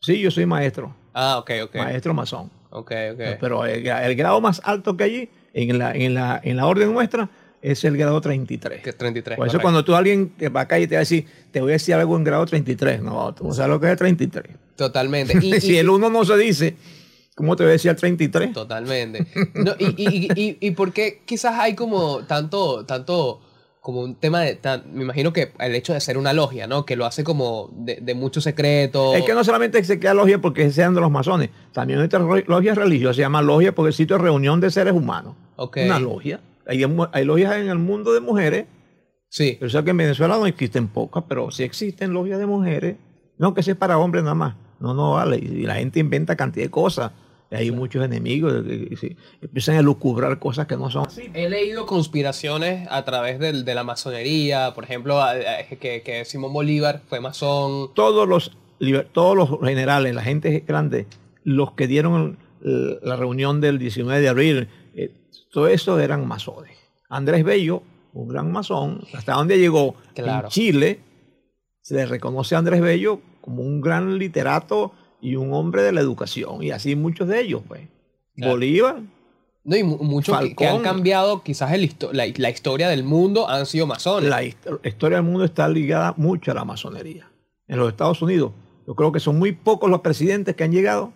Sí, 0.00 0.20
yo 0.20 0.30
soy 0.30 0.46
maestro, 0.46 0.94
Ah, 1.12 1.38
ok, 1.38 1.50
ok. 1.64 1.74
maestro 1.76 2.14
masón. 2.14 2.50
Ok, 2.70 2.92
ok. 3.12 3.20
Pero 3.40 3.64
el, 3.64 3.82
gra- 3.82 4.04
el 4.04 4.14
grado 4.14 4.40
más 4.40 4.60
alto 4.64 4.96
que 4.96 5.04
allí, 5.04 5.28
en 5.54 5.78
la, 5.78 5.92
en, 5.92 6.14
la, 6.14 6.40
en 6.44 6.56
la 6.58 6.66
orden 6.66 6.92
nuestra, 6.92 7.28
es 7.62 7.82
el 7.84 7.96
grado 7.96 8.20
33. 8.20 8.82
Que 8.82 8.90
es 8.90 8.96
33. 8.98 9.36
Por 9.38 9.46
eso 9.46 9.52
correcto. 9.54 9.62
cuando 9.62 9.84
tú 9.84 9.94
alguien 9.96 10.28
te 10.36 10.50
va 10.50 10.60
acá 10.62 10.78
y 10.78 10.86
te 10.86 10.94
va 10.94 10.98
a 10.98 11.00
decir, 11.00 11.26
te 11.50 11.60
voy 11.62 11.70
a 11.70 11.72
decir 11.72 11.94
algo 11.94 12.14
en 12.16 12.22
grado 12.22 12.44
33, 12.46 13.02
no, 13.02 13.34
tú 13.34 13.44
no 13.48 13.54
sabes 13.54 13.70
lo 13.70 13.80
que 13.80 13.86
es 13.86 13.92
el 13.92 13.98
33. 13.98 14.54
Totalmente. 14.76 15.38
Y, 15.42 15.60
si 15.60 15.72
y- 15.72 15.76
el 15.78 15.88
1 15.88 16.10
no 16.10 16.24
se 16.24 16.36
dice, 16.36 16.76
¿cómo 17.36 17.54
te 17.54 17.62
voy 17.62 17.70
a 17.70 17.72
decir 17.74 17.90
el 17.92 17.96
33? 17.96 18.52
Totalmente. 18.52 19.26
No, 19.54 19.72
y, 19.78 19.84
y, 19.96 20.28
y, 20.34 20.58
y 20.60 20.70
por 20.72 20.92
qué 20.92 21.22
quizás 21.24 21.56
hay 21.60 21.74
como 21.76 22.24
tanto, 22.24 22.84
tanto, 22.84 23.40
como 23.80 24.00
un 24.00 24.16
tema 24.16 24.40
de, 24.40 24.56
tan- 24.56 24.82
me 24.92 25.04
imagino 25.04 25.32
que 25.32 25.52
el 25.60 25.74
hecho 25.76 25.92
de 25.92 26.00
ser 26.00 26.18
una 26.18 26.32
logia, 26.32 26.66
¿no? 26.66 26.84
Que 26.84 26.96
lo 26.96 27.06
hace 27.06 27.22
como 27.22 27.70
de, 27.72 28.00
de 28.02 28.14
mucho 28.16 28.40
secreto. 28.40 29.14
Es 29.14 29.22
que 29.24 29.34
no 29.34 29.44
solamente 29.44 29.84
se 29.84 30.00
queda 30.00 30.12
logia 30.14 30.40
porque 30.40 30.68
sean 30.72 30.94
de 30.94 31.00
los 31.00 31.10
masones, 31.12 31.50
también 31.72 32.00
hay 32.00 32.08
logia 32.48 32.74
religiosa, 32.74 33.14
se 33.14 33.20
llama 33.20 33.42
logia 33.42 33.72
porque 33.74 33.90
es 33.90 33.96
sitio 33.96 34.16
de 34.16 34.22
reunión 34.24 34.60
de 34.60 34.70
seres 34.72 34.92
humanos. 34.94 35.36
Ok. 35.54 35.78
Una 35.84 36.00
logia. 36.00 36.40
Hay, 36.66 36.84
hay 37.12 37.24
logias 37.24 37.54
en 37.54 37.68
el 37.68 37.78
mundo 37.78 38.12
de 38.12 38.18
mujeres, 38.20 38.66
Sí. 39.28 39.56
pero 39.60 39.70
sé 39.70 39.84
que 39.84 39.90
en 39.90 39.96
Venezuela 39.98 40.36
no 40.38 40.46
existen 40.46 40.88
pocas, 40.88 41.22
pero 41.28 41.50
sí 41.50 41.62
existen 41.62 42.12
logias 42.12 42.38
de 42.38 42.46
mujeres. 42.46 42.96
No 43.38 43.52
que 43.54 43.62
sea 43.62 43.74
para 43.74 43.98
hombres 43.98 44.24
nada 44.24 44.34
más. 44.34 44.56
No, 44.80 44.94
no 44.94 45.12
vale. 45.12 45.36
Y 45.36 45.62
la 45.62 45.74
gente 45.76 46.00
inventa 46.00 46.34
cantidad 46.36 46.64
de 46.64 46.70
cosas. 46.70 47.12
Hay 47.50 47.70
muchos 47.70 48.04
enemigos 48.04 48.52
que, 48.64 48.88
que- 48.88 48.96
que 48.96 49.16
empiezan 49.42 49.76
a 49.76 49.82
lucubrar 49.82 50.38
cosas 50.38 50.66
que 50.66 50.76
no 50.76 50.90
son 50.90 51.06
así. 51.06 51.30
He 51.32 51.48
leído 51.48 51.86
conspiraciones 51.86 52.88
a 52.90 53.04
través 53.04 53.38
del- 53.38 53.64
de, 53.64 53.74
la 53.74 53.84
masonería, 53.84 54.72
por 54.74 54.84
ejemplo, 54.84 55.20
a- 55.20 55.30
a- 55.32 55.62
que, 55.80 56.02
que 56.02 56.24
Simón 56.24 56.52
Bolívar 56.52 57.02
fue 57.08 57.20
masón. 57.20 57.94
Todos 57.94 58.26
los, 58.28 58.56
todos 59.12 59.36
los 59.36 59.60
generales, 59.60 60.14
la 60.14 60.22
gente 60.22 60.64
grande, 60.66 61.06
los 61.44 61.72
que 61.72 61.86
dieron 61.86 62.38
eh, 62.64 62.98
la 63.02 63.14
reunión 63.16 63.60
del 63.60 63.78
19 63.78 64.20
de 64.20 64.28
abril, 64.28 64.68
eh, 64.94 65.12
todo 65.52 65.68
eso 65.68 66.00
eran 66.00 66.26
masones. 66.26 66.76
Andrés 67.08 67.44
Bello, 67.44 67.82
un 68.12 68.26
gran 68.28 68.50
masón, 68.50 69.02
hasta 69.14 69.34
donde 69.34 69.58
llegó 69.58 69.94
Claro. 70.14 70.48
en 70.48 70.50
Chile, 70.50 71.00
se 71.80 71.94
le 71.94 72.06
reconoce 72.06 72.56
a 72.56 72.58
Andrés 72.58 72.80
Bello 72.80 73.20
como 73.40 73.62
un 73.62 73.80
gran 73.80 74.18
literato 74.18 74.92
y 75.26 75.36
un 75.36 75.52
hombre 75.52 75.82
de 75.82 75.92
la 75.92 76.00
educación, 76.00 76.62
y 76.62 76.70
así 76.70 76.94
muchos 76.96 77.26
de 77.28 77.40
ellos, 77.40 77.62
pues. 77.66 77.80
Claro. 78.36 78.52
Bolívar, 78.52 79.00
No, 79.64 79.76
y 79.76 79.82
mu- 79.82 79.98
muchos 79.98 80.38
que, 80.38 80.54
que 80.54 80.66
han 80.66 80.82
cambiado 80.82 81.42
quizás 81.42 81.72
el 81.72 81.82
histo- 81.88 82.12
la, 82.12 82.26
la 82.36 82.50
historia 82.50 82.88
del 82.88 83.02
mundo 83.02 83.48
han 83.48 83.66
sido 83.66 83.86
masones. 83.86 84.30
la 84.30 84.42
hist- 84.44 84.78
historia 84.84 85.16
del 85.18 85.24
mundo 85.26 85.44
está 85.44 85.68
ligada 85.68 86.14
mucho 86.16 86.52
a 86.52 86.54
la 86.54 86.64
masonería. 86.64 87.28
En 87.66 87.78
los 87.78 87.88
Estados 87.88 88.22
Unidos, 88.22 88.52
yo 88.86 88.94
creo 88.94 89.10
que 89.10 89.18
son 89.18 89.38
muy 89.38 89.50
pocos 89.52 89.90
los 89.90 90.00
presidentes 90.02 90.54
que 90.54 90.62
han 90.64 90.70
llegado 90.70 91.12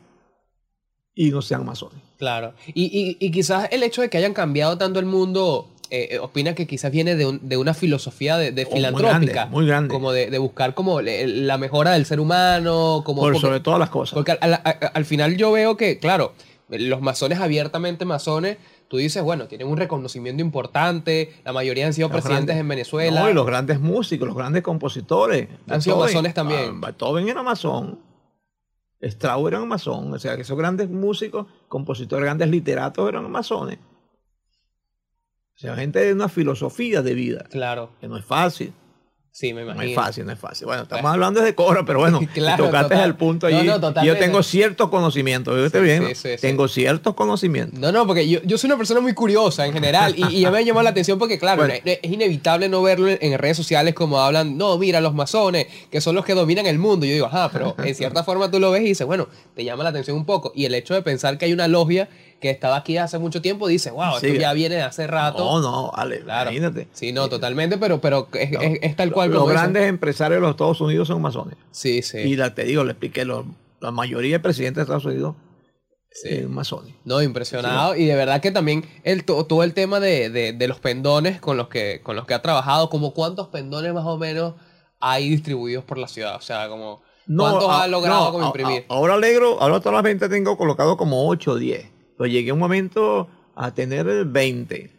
y 1.14 1.30
no 1.30 1.42
sean 1.42 1.64
masones. 1.64 1.98
Claro. 2.18 2.54
Y, 2.74 2.84
y- 2.86 3.16
y 3.24 3.30
quizás 3.30 3.68
el 3.70 3.82
hecho 3.82 4.02
de 4.02 4.10
que 4.10 4.18
hayan 4.18 4.34
cambiado 4.34 4.76
tanto 4.76 4.98
el 4.98 5.06
mundo, 5.06 5.68
eh, 5.90 6.08
eh, 6.12 6.18
opina 6.18 6.54
que 6.54 6.66
quizás 6.66 6.90
viene 6.92 7.16
de, 7.16 7.26
un- 7.26 7.40
de 7.48 7.56
una 7.56 7.74
filosofía 7.74 8.36
de, 8.36 8.52
de 8.52 8.62
Oh, 8.64 8.66
muy 8.70 8.76
filantrópica. 8.76 9.32
grande, 9.32 9.50
muy 9.50 9.66
grande. 9.66 9.88
Como 9.92 10.12
de, 10.12 10.30
de 10.30 10.38
buscar 10.38 10.74
como 10.74 11.00
la 11.00 11.58
mejora 11.58 11.92
del 11.92 12.06
ser 12.06 12.20
humano, 12.20 13.02
como... 13.04 13.22
Por 13.22 13.32
porque- 13.32 13.46
sobre 13.46 13.60
todas 13.60 13.78
las 13.80 13.90
cosas. 13.90 14.14
Porque 14.14 14.32
al, 14.32 14.38
al- 14.40 14.60
al- 14.64 14.90
al 14.94 15.04
final 15.04 15.36
yo 15.36 15.52
veo 15.52 15.76
que, 15.76 15.98
claro, 15.98 16.32
los 16.68 17.00
masones 17.00 17.40
abiertamente 17.40 18.04
masones, 18.04 18.58
tú 18.88 18.96
dices, 18.98 19.22
bueno, 19.22 19.46
tienen 19.46 19.66
un 19.68 19.76
reconocimiento 19.76 20.40
importante, 20.42 21.34
la 21.44 21.52
mayoría 21.52 21.86
han 21.86 21.92
sido 21.92 22.08
Los 22.08 22.12
presidentes 22.14 22.54
grandes- 22.56 22.60
en 22.60 22.68
Venezuela. 22.68 23.20
No, 23.22 23.30
y 23.30 23.34
los 23.34 23.46
grandes 23.46 23.80
músicos, 23.80 24.28
los 24.28 24.36
grandes 24.36 24.62
compositores. 24.62 25.48
Han 25.68 25.82
sido 25.82 25.96
masones 25.96 26.34
también. 26.34 26.78
Ah, 26.82 26.86
Beethoven 26.86 27.28
era 27.28 27.42
masón. 27.42 27.98
Strauss 29.00 29.48
era 29.48 29.62
un 29.62 29.68
masón. 29.68 30.12
O 30.12 30.18
sea, 30.18 30.36
que 30.36 30.42
esos 30.42 30.58
grandes 30.58 30.90
músicos, 30.90 31.46
compositores, 31.68 32.24
grandes 32.24 32.48
literatos 32.50 33.08
eran 33.08 33.30
masones. 33.30 33.78
Sea, 35.60 35.76
gente 35.76 35.98
de 36.00 36.12
una 36.14 36.28
filosofía 36.28 37.02
de 37.02 37.14
vida, 37.14 37.44
Claro, 37.50 37.90
que 38.00 38.08
no 38.08 38.16
es 38.16 38.24
fácil. 38.24 38.72
sí, 39.32 39.52
me 39.54 39.60
No 39.64 39.72
imagino. 39.72 39.90
es 39.90 39.94
fácil, 39.94 40.26
no 40.26 40.32
es 40.32 40.38
fácil. 40.38 40.66
Bueno, 40.66 40.82
estamos 40.82 41.02
Bueno. 41.02 41.14
hablando 41.14 41.40
de 41.42 41.54
coro, 41.54 41.84
pero 41.84 41.98
bueno, 42.00 42.18
Claro, 42.34 42.64
tocaste 42.66 42.94
total. 42.94 43.08
el 43.10 43.14
punto 43.16 43.48
No, 43.48 43.56
allí. 43.58 43.66
no, 43.68 44.02
y 44.02 44.06
yo 44.06 44.18
tengo 44.18 44.42
ciertos 44.42 44.88
conocimientos, 44.90 45.54
¿viste 45.62 45.78
Sí, 45.78 45.84
bien? 45.84 46.06
sí, 46.08 46.14
sí, 46.14 46.28
sí. 46.36 46.40
Tengo 46.40 46.66
ciertos 46.66 47.14
conocimientos. 47.14 47.78
No, 47.78 47.92
no, 47.92 48.06
porque 48.06 48.28
yo, 48.28 48.40
yo 48.42 48.58
soy 48.58 48.68
una 48.68 48.76
persona 48.78 49.00
muy 49.00 49.12
curiosa 49.14 49.66
en 49.66 49.72
general 49.74 50.14
y, 50.16 50.24
y 50.36 50.40
ya 50.40 50.50
me 50.50 50.64
llamó 50.64 50.82
la 50.82 50.90
atención 50.90 51.18
porque, 51.18 51.38
claro, 51.38 51.62
Bueno. 51.62 51.74
es, 51.84 51.98
es 52.02 52.10
inevitable 52.10 52.68
no 52.70 52.82
verlo 52.82 53.08
en, 53.08 53.18
en 53.20 53.38
redes 53.38 53.56
sociales 53.58 53.94
como 53.94 54.18
hablan, 54.20 54.56
no, 54.58 54.76
mira, 54.78 55.00
los 55.02 55.14
masones, 55.14 55.66
que 55.90 56.00
son 56.00 56.14
los 56.16 56.24
que 56.24 56.34
dominan 56.34 56.66
el 56.66 56.78
mundo. 56.78 57.04
Yo 57.06 57.12
digo, 57.12 57.26
ajá, 57.26 57.50
pero 57.52 57.76
en 57.84 57.94
cierta 57.94 58.24
forma 58.24 58.50
tú 58.50 58.58
lo 58.60 58.70
ves 58.72 58.80
y 58.82 58.86
dices, 58.86 59.06
bueno, 59.06 59.28
te 59.54 59.62
llama 59.64 59.84
la 59.84 59.90
atención 59.90 60.16
un 60.16 60.24
poco. 60.26 60.52
Y 60.54 60.64
el 60.64 60.74
hecho 60.74 60.94
de 60.94 61.02
pensar 61.02 61.36
que 61.38 61.44
hay 61.44 61.52
una 61.52 61.68
logia 61.68 62.08
que 62.40 62.50
estaba 62.50 62.76
aquí 62.76 62.96
hace 62.96 63.18
mucho 63.18 63.42
tiempo, 63.42 63.68
dice, 63.68 63.90
wow, 63.90 64.14
esto 64.16 64.26
Sí. 64.26 64.38
ya 64.38 64.52
viene 64.52 64.76
de 64.76 64.82
hace 64.82 65.06
rato. 65.06 65.38
No, 65.44 65.60
no, 65.60 65.92
vale, 65.96 66.20
Claro. 66.20 66.50
imagínate. 66.50 66.88
Sí, 66.92 67.12
no, 67.12 67.28
totalmente, 67.28 67.76
pero, 67.78 68.00
pero 68.00 68.28
es, 68.32 68.50
es- 68.52 68.78
es 68.82 68.96
tal 68.96 69.12
cual 69.12 69.30
Los 69.30 69.40
como 69.40 69.52
grandes 69.52 69.84
empresarios 69.88 70.38
de 70.38 70.40
los 70.40 70.50
Estados 70.50 70.80
Unidos 70.80 71.06
son 71.08 71.20
masones. 71.22 71.56
Sí, 71.70 72.02
sí. 72.02 72.18
Y 72.18 72.36
la, 72.36 72.54
te 72.54 72.64
digo, 72.64 72.82
le 72.84 72.92
expliqué, 72.92 73.24
los- 73.24 73.44
la 73.80 73.90
mayoría 73.90 74.32
de 74.36 74.40
presidentes 74.40 74.76
de 74.76 74.82
Estados 74.82 75.04
Unidos 75.04 75.36
sí. 76.12 76.42
masones. 76.48 76.94
No, 77.04 77.22
impresionado. 77.22 77.94
Y 77.94 78.06
de 78.06 78.14
verdad 78.14 78.40
que 78.40 78.50
también 78.50 78.84
el, 79.04 79.24
to- 79.24 79.44
todo 79.46 79.62
el 79.62 79.74
tema 79.74 80.00
de, 80.00 80.30
de- 80.30 80.52
de 80.52 80.68
los 80.68 80.80
pendones 80.80 81.40
con 81.40 81.56
los, 81.56 81.68
que, 81.68 82.00
con 82.02 82.16
los 82.16 82.26
que 82.26 82.34
ha 82.34 82.42
trabajado, 82.42 82.90
como 82.90 83.12
cuántos 83.14 83.48
pendones 83.48 83.92
más 83.94 84.04
o 84.06 84.16
menos 84.18 84.54
hay 84.98 85.28
distribuidos 85.30 85.84
por 85.84 85.98
la 85.98 86.08
ciudad. 86.08 86.36
O 86.36 86.40
sea, 86.40 86.68
como 86.68 87.02
cuántos 87.26 87.70
ha 87.70 87.86
logrado 87.86 88.26
no, 88.26 88.32
como 88.32 88.46
imprimir. 88.46 88.84
ahora 88.88 89.14
alegro, 89.14 89.60
ahora 89.60 90.02
20 90.02 90.28
tengo 90.28 90.56
colocado 90.58 90.96
como 90.96 91.28
8 91.28 91.52
o 91.52 91.56
10. 91.56 91.86
Pero 92.20 92.30
llegué 92.30 92.52
un 92.52 92.58
momento 92.58 93.28
a 93.54 93.72
tener 93.72 94.26
20. 94.26 94.90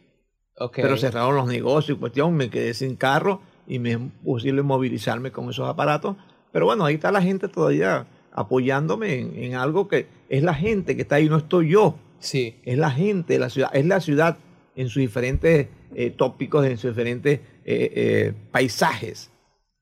Ok. 0.58 0.80
Pero 0.82 0.98
cerraron 0.98 1.36
los 1.36 1.48
negocios, 1.48 2.00
cuestión, 2.00 2.34
me 2.34 2.50
quedé 2.50 2.74
sin 2.74 2.96
carro 2.96 3.42
y 3.68 3.78
me 3.78 3.92
es 3.92 4.00
posible 4.26 4.64
movilizarme 4.64 5.32
con 5.32 5.48
esos 5.48 5.70
aparatos. 5.70 6.16
Pero 6.52 6.66
bueno, 6.66 6.84
ahí 6.84 6.96
está 6.96 7.12
la 7.12 7.22
gente 7.22 7.48
todavía 7.48 8.08
apoyándome 8.32 9.20
en, 9.20 9.36
en 9.36 9.54
algo 9.54 9.88
que 9.88 10.08
es 10.30 10.42
la 10.42 10.56
gente 10.56 10.96
que 10.96 11.04
está 11.04 11.18
ahí, 11.18 11.30
no 11.30 11.38
estoy 11.38 11.70
yo. 11.70 11.94
Sí. 12.18 12.56
es 12.64 12.80
la 12.80 12.90
gente 12.90 13.34
de 13.34 13.40
la 13.40 13.52
ciudad, 13.52 13.70
es 13.72 13.86
la 13.86 14.00
ciudad 14.00 14.40
en 14.76 14.90
sus 14.90 15.02
diferentes 15.02 15.68
eh, 15.94 16.10
tópicos, 16.10 16.66
en 16.66 16.80
sus 16.80 16.90
diferentes 16.90 17.40
eh, 17.40 17.92
eh, 17.96 18.34
paisajes. 18.52 19.30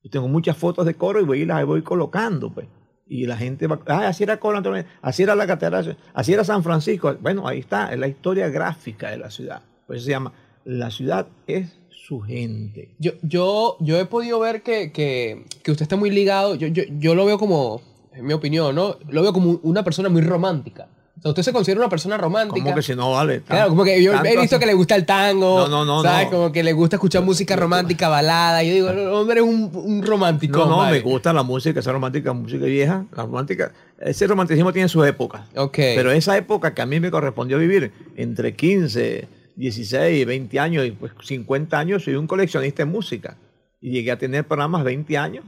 Yo 0.03 0.09
tengo 0.09 0.27
muchas 0.27 0.57
fotos 0.57 0.85
de 0.85 0.95
coro 0.95 1.21
y 1.21 1.23
voy 1.23 1.43
y 1.43 1.45
las 1.45 1.65
voy 1.65 1.83
colocando, 1.83 2.53
pues. 2.53 2.67
Y 3.10 3.26
la 3.26 3.36
gente 3.36 3.66
va, 3.66 3.80
ah, 3.88 4.07
así 4.07 4.24
era 4.24 4.39
Antonio, 4.41 4.86
así 5.01 5.24
era 5.24 5.36
la 5.36 5.47
catedral, 5.47 5.97
así 6.14 6.32
era 6.32 6.43
San 6.43 6.64
Francisco. 6.64 7.16
Bueno, 7.20 7.47
ahí 7.47 7.60
está, 7.60 7.91
es 7.91 7.99
la 7.99 8.07
historia 8.07 8.49
gráfica 8.49 9.10
de 9.10 9.18
la 9.18 9.32
ciudad. 9.32 9.62
Por 9.88 9.95
eso 9.95 10.05
se 10.05 10.12
llama, 10.12 10.32
la 10.64 10.91
ciudad 10.91 11.28
es 11.47 11.80
su 11.89 12.22
gente. 12.22 12.93
Yo, 12.99 13.14
yo, 13.24 13.78
yo 13.80 13.99
he 13.99 14.05
podido 14.05 14.39
ver 14.39 14.62
que, 14.62 14.91
que, 14.91 15.45
que 15.64 15.72
usted 15.72 15.84
está 15.84 15.95
muy 15.95 16.12
ligado. 16.12 16.53
Yo, 16.55 16.68
yo, 16.68 16.84
yo 16.99 17.16
lo 17.16 17.26
veo 17.26 17.39
como, 17.39 17.82
en 18.14 18.26
mi 18.26 18.34
opinión, 18.34 18.76
¿no? 18.76 18.97
Lo 19.10 19.24
veo 19.24 19.34
como 19.34 19.60
una 19.64 19.84
persona 19.84 20.10
muy 20.10 20.22
romántica. 20.22 20.88
Usted 21.24 21.43
se 21.43 21.51
considera 21.51 21.82
una 21.82 21.89
persona 21.89 22.17
romántica. 22.17 22.63
Como 22.63 22.76
que 22.76 22.82
si 22.82 22.95
no 22.95 23.11
vale. 23.11 23.41
Claro, 23.41 23.70
como 23.70 23.84
que 23.84 24.01
yo 24.01 24.13
he 24.13 24.38
visto 24.38 24.55
así. 24.55 24.59
que 24.59 24.65
le 24.65 24.74
gusta 24.74 24.95
el 24.95 25.05
tango. 25.05 25.59
No, 25.59 25.67
no, 25.67 25.86
no, 25.86 26.01
¿sabes? 26.01 26.26
no. 26.26 26.32
Como 26.32 26.51
que 26.51 26.63
le 26.63 26.74
gusta 26.74 26.95
escuchar 26.95 27.24
música 27.24 27.55
romántica, 27.55 28.07
balada. 28.07 28.63
Yo 28.63 28.74
digo, 28.74 28.89
el 28.89 29.07
hombre 29.09 29.41
es 29.41 29.45
un, 29.45 29.72
un 29.74 30.03
romántico. 30.03 30.59
No, 30.59 30.70
no, 30.70 30.78
vale. 30.78 30.97
me 30.97 31.01
gusta 31.01 31.34
la 31.34 31.43
música, 31.43 31.82
esa 31.82 31.91
romántica, 31.91 32.32
música 32.32 32.65
vieja. 32.65 33.05
La 33.15 33.24
romántica, 33.24 33.74
ese 33.99 34.28
romanticismo 34.28 34.72
tiene 34.72 34.88
su 34.88 35.03
época. 35.03 35.45
Ok. 35.55 35.76
Pero 35.78 36.11
esa 36.11 36.38
época 36.38 36.74
que 36.74 36.82
a 36.82 36.86
mí 36.86 36.99
me 36.99 37.11
correspondió 37.11 37.57
vivir, 37.57 37.91
entre 38.15 38.55
15, 38.55 39.28
16, 39.55 40.26
20 40.26 40.59
años 40.59 40.86
y 40.86 40.91
pues 40.91 41.11
50 41.22 41.78
años, 41.78 42.03
soy 42.03 42.15
un 42.15 42.28
coleccionista 42.28 42.84
de 42.84 42.86
música. 42.86 43.38
Y 43.82 43.91
llegué 43.91 44.11
a 44.11 44.17
tener 44.17 44.45
programas 44.45 44.84
20 44.84 45.17
años, 45.17 45.43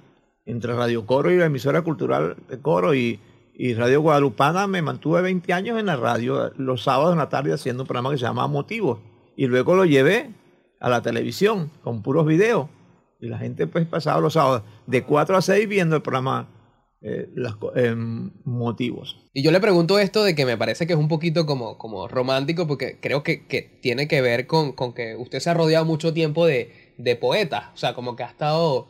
entre 0.46 0.74
Radio 0.74 1.06
Coro 1.06 1.32
y 1.32 1.38
la 1.38 1.46
emisora 1.46 1.82
cultural 1.82 2.36
de 2.50 2.60
Coro 2.60 2.94
y, 2.94 3.20
y 3.64 3.76
Radio 3.76 4.02
Guadalupana, 4.02 4.66
me 4.66 4.82
mantuve 4.82 5.22
20 5.22 5.54
años 5.54 5.80
en 5.80 5.86
la 5.86 5.96
radio 5.96 6.52
los 6.58 6.82
sábados 6.82 7.12
en 7.12 7.20
la 7.20 7.30
tarde 7.30 7.54
haciendo 7.54 7.84
un 7.84 7.88
programa 7.88 8.10
que 8.10 8.18
se 8.18 8.24
llamaba 8.24 8.48
Motivos. 8.48 9.02
Y 9.38 9.46
luego 9.46 9.76
lo 9.76 9.86
llevé 9.86 10.32
a 10.80 10.90
la 10.90 11.04
televisión 11.04 11.70
con 11.84 12.02
puros 12.02 12.26
videos. 12.26 12.70
Y 13.20 13.28
la 13.28 13.38
gente 13.38 13.68
pues 13.68 13.86
pasaba 13.86 14.20
los 14.20 14.34
sábados 14.34 14.64
de 14.88 15.04
4 15.04 15.38
a 15.38 15.44
6 15.44 15.70
viendo 15.70 15.96
el 15.96 16.02
programa 16.02 16.50
eh, 17.04 17.28
em, 17.76 18.32
Motivos. 18.46 19.30
Y 19.32 19.44
yo 19.44 19.52
le 19.52 19.60
pregunto 19.60 20.00
esto 20.00 20.24
de 20.24 20.34
que 20.34 20.48
me 20.48 20.58
parece 20.58 20.88
que 20.88 20.94
es 20.94 21.00
un 21.00 21.08
poquito 21.08 21.46
como, 21.46 21.78
como 21.78 22.08
romántico, 22.08 22.66
porque 22.66 23.00
creo 23.00 23.22
que, 23.22 23.46
que 23.46 23.62
tiene 23.62 24.08
que 24.08 24.22
ver 24.22 24.48
con, 24.48 24.72
con 24.72 24.94
que 24.94 25.16
usted 25.16 25.40
se 25.40 25.52
ha 25.52 25.54
rodeado 25.54 25.86
mucho 25.86 26.16
tiempo 26.16 26.48
de, 26.48 26.96
de 26.98 27.16
poetas. 27.16 27.66
O 27.76 27.78
sea, 27.78 27.94
como 27.94 28.16
que 28.16 28.24
ha 28.24 28.30
estado. 28.30 28.88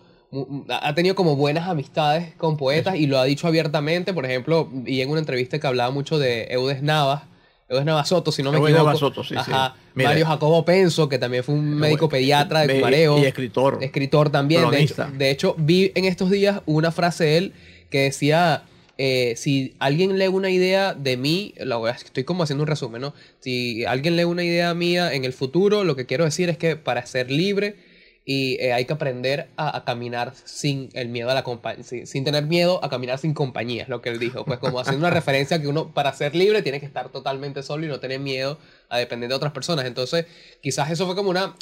Ha 0.70 0.96
tenido 0.96 1.14
como 1.16 1.36
buenas 1.36 1.68
amistades 1.68 2.34
con 2.38 2.56
poetas 2.56 2.96
y 2.96 3.06
lo 3.08 3.20
ha 3.20 3.26
dicho 3.26 3.48
abiertamente. 3.48 4.14
Por 4.14 4.26
ejemplo, 4.26 4.70
y 4.86 5.02
en 5.02 5.10
una 5.10 5.20
entrevista 5.20 5.60
que 5.60 5.68
hablaba 5.68 5.92
mucho 5.92 6.18
de 6.20 6.48
Eudes 6.52 6.82
Navas. 6.82 7.24
Eudes 7.68 7.86
Navas 7.86 8.08
Soto, 8.10 8.32
si 8.32 8.42
no 8.44 8.52
me 8.52 8.58
Eudes 8.58 8.74
equivoco. 8.76 8.98
Soto, 8.98 9.24
sí, 9.24 9.30
sí. 9.30 9.36
Ajá. 9.52 9.76
Mira. 9.94 10.10
Mario 10.10 10.26
Jacobo 10.26 10.64
Penso, 10.66 11.10
que 11.10 11.18
también 11.18 11.44
fue 11.44 11.56
un 11.56 11.76
médico 11.76 12.08
pediatra 12.10 12.66
de 12.66 12.80
mareo. 12.82 13.18
Y 13.18 13.26
escritor. 13.26 13.80
Escritor 13.82 14.30
también. 14.30 14.62
De 14.70 14.82
hecho, 14.82 14.96
Cronista. 14.96 15.18
de 15.18 15.32
hecho, 15.32 15.56
vi 15.58 15.92
en 15.96 16.06
estos 16.06 16.30
días 16.32 16.62
una 16.66 16.92
frase 16.92 17.24
de 17.26 17.38
él 17.38 17.54
que 17.90 18.00
decía, 18.00 18.64
eh, 18.98 19.34
si 19.36 19.76
alguien 19.80 20.18
lee 20.18 20.28
una 20.28 20.50
idea 20.50 20.94
de 20.94 21.18
mí, 21.18 21.54
la 21.58 21.76
voy 21.76 21.90
a- 21.90 21.94
estoy 21.94 22.24
como 22.24 22.44
haciendo 22.44 22.64
un 22.64 22.68
resumen, 22.68 23.02
¿no? 23.02 23.14
Si 23.40 23.84
alguien 23.86 24.16
lee 24.16 24.24
una 24.24 24.44
idea 24.44 24.74
mía 24.74 25.14
en 25.14 25.26
el 25.26 25.34
futuro, 25.34 25.84
lo 25.84 25.96
que 25.98 26.06
quiero 26.06 26.24
decir 26.24 26.50
es 26.50 26.58
que 26.58 26.76
para 26.78 27.06
ser 27.06 27.32
libre 27.32 27.76
y 28.24 28.58
eh, 28.62 28.72
hay 28.74 28.86
que 28.86 28.94
aprender 28.94 29.48
a, 29.58 29.76
a 29.76 29.84
caminar 29.84 30.34
sin 30.44 30.90
el 30.94 31.10
miedo 31.10 31.30
a 31.32 31.34
la 31.34 31.44
compañía, 31.44 31.84
sin, 31.84 32.06
sin 32.06 32.24
tener 32.24 32.46
miedo 32.46 32.84
a 32.84 32.90
caminar 32.90 33.18
sin 33.18 33.34
compañía, 33.34 33.84
es 33.84 33.90
lo 33.90 34.02
que 34.02 34.10
él 34.10 34.20
dijo. 34.20 34.46
Pues 34.46 34.60
como 34.60 34.80
haciendo 34.80 35.06
una 35.08 35.10
referencia 35.16 35.60
que 35.60 35.68
uno 35.68 35.92
para 35.94 36.14
ser 36.14 36.36
libre 36.36 36.62
tiene 36.62 36.80
que 36.80 36.86
estar 36.86 37.10
totalmente 37.10 37.64
solo 37.64 37.86
y 37.86 37.90
no 37.90 38.00
tener 38.00 38.20
miedo 38.20 38.60
a 38.90 38.98
depender 39.00 39.28
de 39.30 39.36
otras 39.36 39.54
personas. 39.54 39.86
Entonces, 39.86 40.26
quizás 40.62 40.92
eso 40.92 41.06
fue 41.08 41.16
como 41.16 41.30
una 41.32 41.56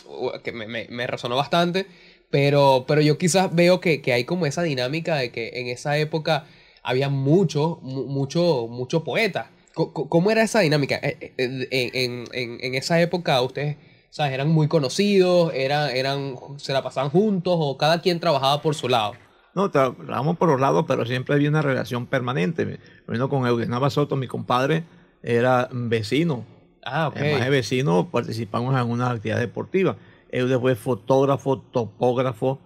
que 0.43 0.51
me, 0.51 0.67
me, 0.67 0.87
me 0.89 1.07
resonó 1.07 1.37
bastante, 1.37 1.85
pero, 2.29 2.83
pero 2.87 3.01
yo 3.01 3.17
quizás 3.17 3.55
veo 3.55 3.79
que, 3.79 4.01
que 4.01 4.13
hay 4.13 4.25
como 4.25 4.45
esa 4.45 4.61
dinámica 4.63 5.15
de 5.15 5.31
que 5.31 5.51
en 5.61 5.67
esa 5.67 5.97
época 5.97 6.45
había 6.83 7.09
mucho, 7.09 7.79
mu- 7.81 8.05
mucho, 8.05 8.67
mucho 8.69 9.03
poeta. 9.03 9.51
¿Cómo 9.73 10.29
era 10.29 10.43
esa 10.43 10.59
dinámica? 10.59 10.99
Eh, 11.01 11.31
eh, 11.37 11.89
en- 11.93 12.25
en- 12.33 12.57
en 12.61 12.75
esa 12.75 12.99
época 12.99 13.41
ustedes 13.41 13.77
¿sabes? 14.09 14.33
eran 14.33 14.49
muy 14.49 14.67
conocidos, 14.67 15.51
eran, 15.53 15.89
eran, 15.89 16.35
se 16.57 16.73
la 16.73 16.81
pasaban 16.83 17.09
juntos 17.09 17.55
o 17.57 17.77
cada 17.77 18.01
quien 18.01 18.19
trabajaba 18.19 18.61
por 18.61 18.75
su 18.75 18.87
lado. 18.89 19.13
No, 19.55 19.71
tra- 19.71 19.95
trabajamos 19.95 20.37
por 20.37 20.49
los 20.49 20.59
lados, 20.61 20.85
pero 20.87 21.05
siempre 21.05 21.35
había 21.35 21.49
una 21.49 21.61
relación 21.61 22.05
permanente. 22.05 22.79
Bueno, 23.07 23.29
con 23.29 23.45
Eugenio 23.47 23.71
Nava 23.71 23.89
Soto, 23.89 24.15
mi 24.15 24.27
compadre, 24.27 24.83
era 25.23 25.67
vecino. 25.71 26.45
Ah, 26.83 27.07
ok. 27.09 27.17
Además 27.17 27.43
de 27.45 27.49
vecino, 27.49 28.09
participamos 28.09 28.79
en 28.79 28.89
una 28.89 29.09
actividad 29.09 29.39
deportiva. 29.39 29.97
Eudes 30.31 30.59
fue 30.59 30.75
fotógrafo, 30.75 31.59
topógrafo, 31.59 32.59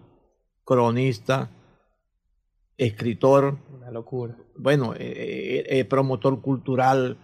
cronista, 0.66 1.50
escritor, 2.78 3.58
Una 3.74 3.92
locura. 3.92 4.36
bueno, 4.58 4.94
eh, 4.94 5.00
eh, 5.00 5.80
eh, 5.80 5.86
promotor 5.86 6.42
cultural. 6.42 7.18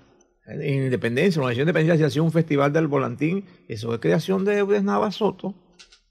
En 0.50 0.84
Independencia, 0.86 1.40
en 1.42 1.48
la 1.48 1.54
Independencia 1.54 1.98
se 1.98 2.06
hacía 2.06 2.22
un 2.22 2.32
festival 2.32 2.74
del 2.74 2.88
volantín, 2.88 3.46
eso 3.68 3.94
es 3.94 4.00
creación 4.00 4.46
de 4.46 4.58
Eudes 4.58 4.84
Nava 4.84 5.12
Soto. 5.12 5.54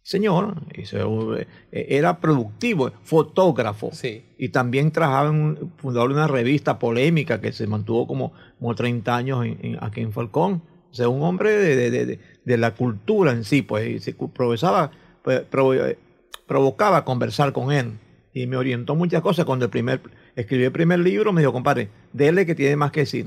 Señor, 0.02 0.54
eh, 0.72 1.46
era 1.90 2.18
productivo, 2.18 2.90
fotógrafo. 3.02 3.90
Sí. 3.92 4.24
Y 4.38 4.48
también 4.48 4.90
trabajaba 4.90 5.28
en 5.28 5.34
un, 5.34 5.72
fundador 5.76 6.08
de 6.10 6.14
una 6.14 6.26
revista 6.28 6.78
polémica 6.78 7.42
que 7.42 7.52
se 7.52 7.66
mantuvo 7.66 8.06
como, 8.06 8.32
como 8.58 8.74
30 8.74 9.14
años 9.14 9.44
en- 9.44 9.58
en- 9.62 9.78
aquí 9.84 10.00
en 10.00 10.12
Falcón. 10.12 10.62
O 10.90 10.94
sea, 10.94 11.08
un 11.10 11.22
hombre 11.22 11.52
de, 11.52 11.76
de- 11.76 11.90
de- 11.90 12.06
de- 12.06 12.18
de 12.42 12.56
la 12.56 12.70
cultura 12.74 13.32
en 13.32 13.44
sí, 13.44 13.60
pues, 13.60 13.86
y 13.86 13.98
se 13.98 14.14
cu- 14.14 14.30
provocaba, 14.32 14.90
pues, 15.22 15.42
eh, 15.42 15.98
provocaba 16.46 17.04
conversar 17.04 17.52
con 17.52 17.70
él. 17.70 17.98
Y 18.32 18.46
me 18.46 18.56
orientó 18.56 18.94
muchas 18.94 19.20
cosas. 19.20 19.44
Cuando 19.44 19.66
el 19.66 19.70
primer, 19.70 20.00
escribí 20.36 20.64
el 20.64 20.72
primer 20.72 21.00
libro, 21.00 21.34
me 21.34 21.42
dijo, 21.42 21.52
compadre, 21.52 21.90
dele 22.14 22.46
que 22.46 22.54
tiene 22.54 22.76
más 22.76 22.92
que 22.92 23.00
decir. 23.00 23.26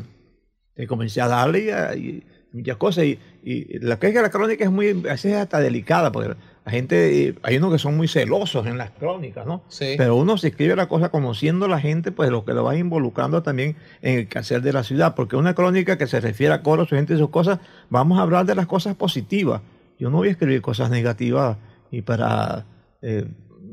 Y 0.82 0.88
comencé 0.88 1.22
a 1.22 1.28
darle 1.28 1.96
y, 1.98 2.24
muchas 2.52 2.78
cosas. 2.78 3.06
Y, 3.06 3.20
y 3.44 3.80
la 3.80 3.98
que 3.98 4.08
es 4.08 4.14
que 4.14 4.22
la 4.22 4.30
crónica 4.30 4.64
es 4.64 4.72
muy, 4.72 4.90
a 4.90 4.94
veces 4.94 5.34
es 5.34 5.38
hasta 5.38 5.60
delicada, 5.60 6.12
porque 6.12 6.36
la 6.64 6.72
gente, 6.72 7.28
eh, 7.28 7.36
hay 7.42 7.58
unos 7.58 7.72
que 7.72 7.80
son 7.80 7.98
muy 7.98 8.08
celosos 8.08 8.68
en 8.68 8.78
las 8.78 8.92
crónicas, 8.92 9.48
¿no? 9.48 9.64
Sí. 9.68 9.96
Pero 9.98 10.16
uno 10.16 10.38
se 10.38 10.50
escribe 10.50 10.76
la 10.76 10.88
cosa 10.88 11.10
conociendo 11.10 11.66
a 11.66 11.70
la 11.70 11.80
gente, 11.80 12.12
pues 12.12 12.30
lo 12.30 12.46
que 12.46 12.54
lo 12.54 12.64
va 12.64 12.76
involucrando 12.76 13.42
también 13.42 13.76
en 14.04 14.20
el 14.20 14.28
quehacer 14.28 14.62
de 14.62 14.72
la 14.72 14.84
ciudad, 14.84 15.16
porque 15.16 15.36
una 15.36 15.56
crónica 15.56 15.98
que 15.98 16.06
se 16.06 16.20
refiere 16.20 16.54
a 16.54 16.62
coro, 16.62 16.86
su 16.86 16.96
gente 16.96 17.16
y 17.16 17.18
sus 17.18 17.30
cosas, 17.30 17.60
vamos 17.90 18.20
a 18.20 18.22
hablar 18.22 18.46
de 18.46 18.54
las 18.54 18.68
cosas 18.68 18.96
positivas. 18.96 19.62
Yo 19.98 20.12
no 20.12 20.18
voy 20.18 20.28
a 20.28 20.32
escribir 20.32 20.62
cosas 20.62 20.92
negativas 20.92 21.58
y 21.90 22.04
para 22.04 22.66
eh, 23.02 23.26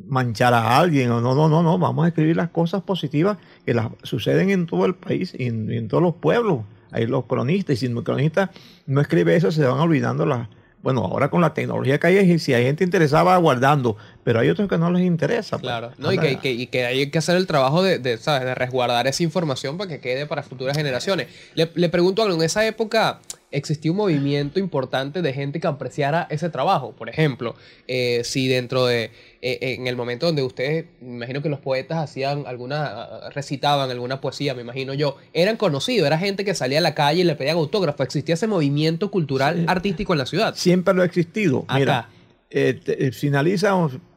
manchar 0.07 0.55
a 0.55 0.79
alguien, 0.79 1.11
o 1.11 1.21
no, 1.21 1.35
no, 1.35 1.51
no, 1.51 1.63
no, 1.63 1.79
vamos 1.79 2.07
a 2.07 2.09
escribir 2.09 2.37
las 2.37 2.49
cosas 2.49 2.83
positivas 2.83 3.37
que 3.67 3.75
las 3.75 3.89
suceden 4.03 4.49
en 4.49 4.65
todo 4.65 4.87
el 4.87 4.95
país 4.95 5.35
y 5.39 5.45
en, 5.45 5.71
y 5.71 5.77
en 5.77 5.89
todos 5.89 6.03
los 6.03 6.15
pueblos. 6.15 6.61
Hay 6.91 7.07
los 7.07 7.25
cronistas, 7.27 7.75
y 7.75 7.77
si 7.77 7.87
el 7.87 8.03
cronista 8.03 8.51
no 8.87 9.01
escribe 9.01 9.35
eso, 9.37 9.51
se 9.53 9.65
van 9.65 9.79
olvidando 9.79 10.25
las... 10.27 10.49
Bueno, 10.81 11.05
ahora 11.05 11.29
con 11.29 11.41
la 11.41 11.53
tecnología 11.55 11.99
que 11.99 12.07
hay, 12.07 12.39
si 12.39 12.55
hay 12.55 12.63
gente 12.65 12.85
interesada, 12.85 13.25
va 13.25 13.37
guardando, 13.37 13.97
pero 14.23 14.39
hay 14.39 14.49
otros 14.49 14.69
que 14.69 14.79
no 14.79 14.93
les 14.93 15.03
interesa. 15.05 15.57
pues. 15.59 15.63
Claro, 15.63 15.91
no, 15.99 16.13
y, 16.13 16.19
que, 16.19 16.39
que- 16.39 16.53
y 16.53 16.69
que 16.69 16.87
hay 16.87 17.11
que 17.11 17.19
hacer 17.19 17.37
el 17.37 17.49
trabajo 17.49 17.83
de, 17.83 17.99
de, 17.99 18.17
¿sabes? 18.17 18.45
de 18.47 18.55
resguardar 18.55 19.09
esa 19.09 19.25
información 19.25 19.77
para 19.77 19.91
que 19.91 19.99
quede 19.99 20.27
para 20.27 20.45
futuras 20.45 20.77
generaciones. 20.77 21.27
Le, 21.55 21.69
le 21.75 21.89
pregunto 21.89 22.23
algo, 22.23 22.37
en 22.37 22.43
esa 22.43 22.65
época 22.65 23.19
existía 23.51 23.91
un 23.91 23.97
movimiento 23.97 24.61
importante 24.61 25.21
de 25.21 25.33
gente 25.33 25.59
que 25.59 25.67
apreciara 25.67 26.29
ese 26.31 26.49
trabajo. 26.49 26.93
Por 26.93 27.09
ejemplo, 27.09 27.57
eh, 27.89 28.21
si 28.23 28.47
dentro 28.47 28.87
de, 28.87 29.11
eh, 29.43 29.59
en 29.79 29.87
el 29.87 29.95
momento 29.97 30.27
donde 30.27 30.43
ustedes, 30.43 30.87
me 31.01 31.17
imagino 31.17 31.43
que 31.43 31.49
los 31.49 31.61
poetas 31.61 31.99
hacían 31.99 32.45
alguna, 32.47 33.31
recitaban 33.35 33.91
alguna 33.91 34.21
poesía, 34.21 34.55
me 34.55 34.63
imagino 34.63 34.95
yo, 34.95 35.17
eran 35.33 35.57
conocidos, 35.57 36.07
era 36.07 36.19
gente 36.19 36.45
que 36.45 36.55
salía 36.55 36.79
a 36.79 36.81
la 36.83 36.95
calle 36.95 37.21
y 37.21 37.25
le 37.25 37.35
pedían 37.37 37.57
autógrafos, 37.57 38.01
existía 38.05 38.35
ese 38.35 38.47
movimiento 38.47 39.11
cultural 39.11 39.65
artístico 39.69 40.13
en 40.15 40.19
la 40.19 40.27
ciudad. 40.27 40.55
Siempre 40.57 40.95
lo 40.95 41.03
ha 41.03 41.05
existido. 41.05 41.65
Acá. 41.69 41.79
Mira, 41.79 42.09
eh, 42.51 42.81
te- 42.85 43.07
eh, 43.07 43.13
finaliza, 43.13 43.75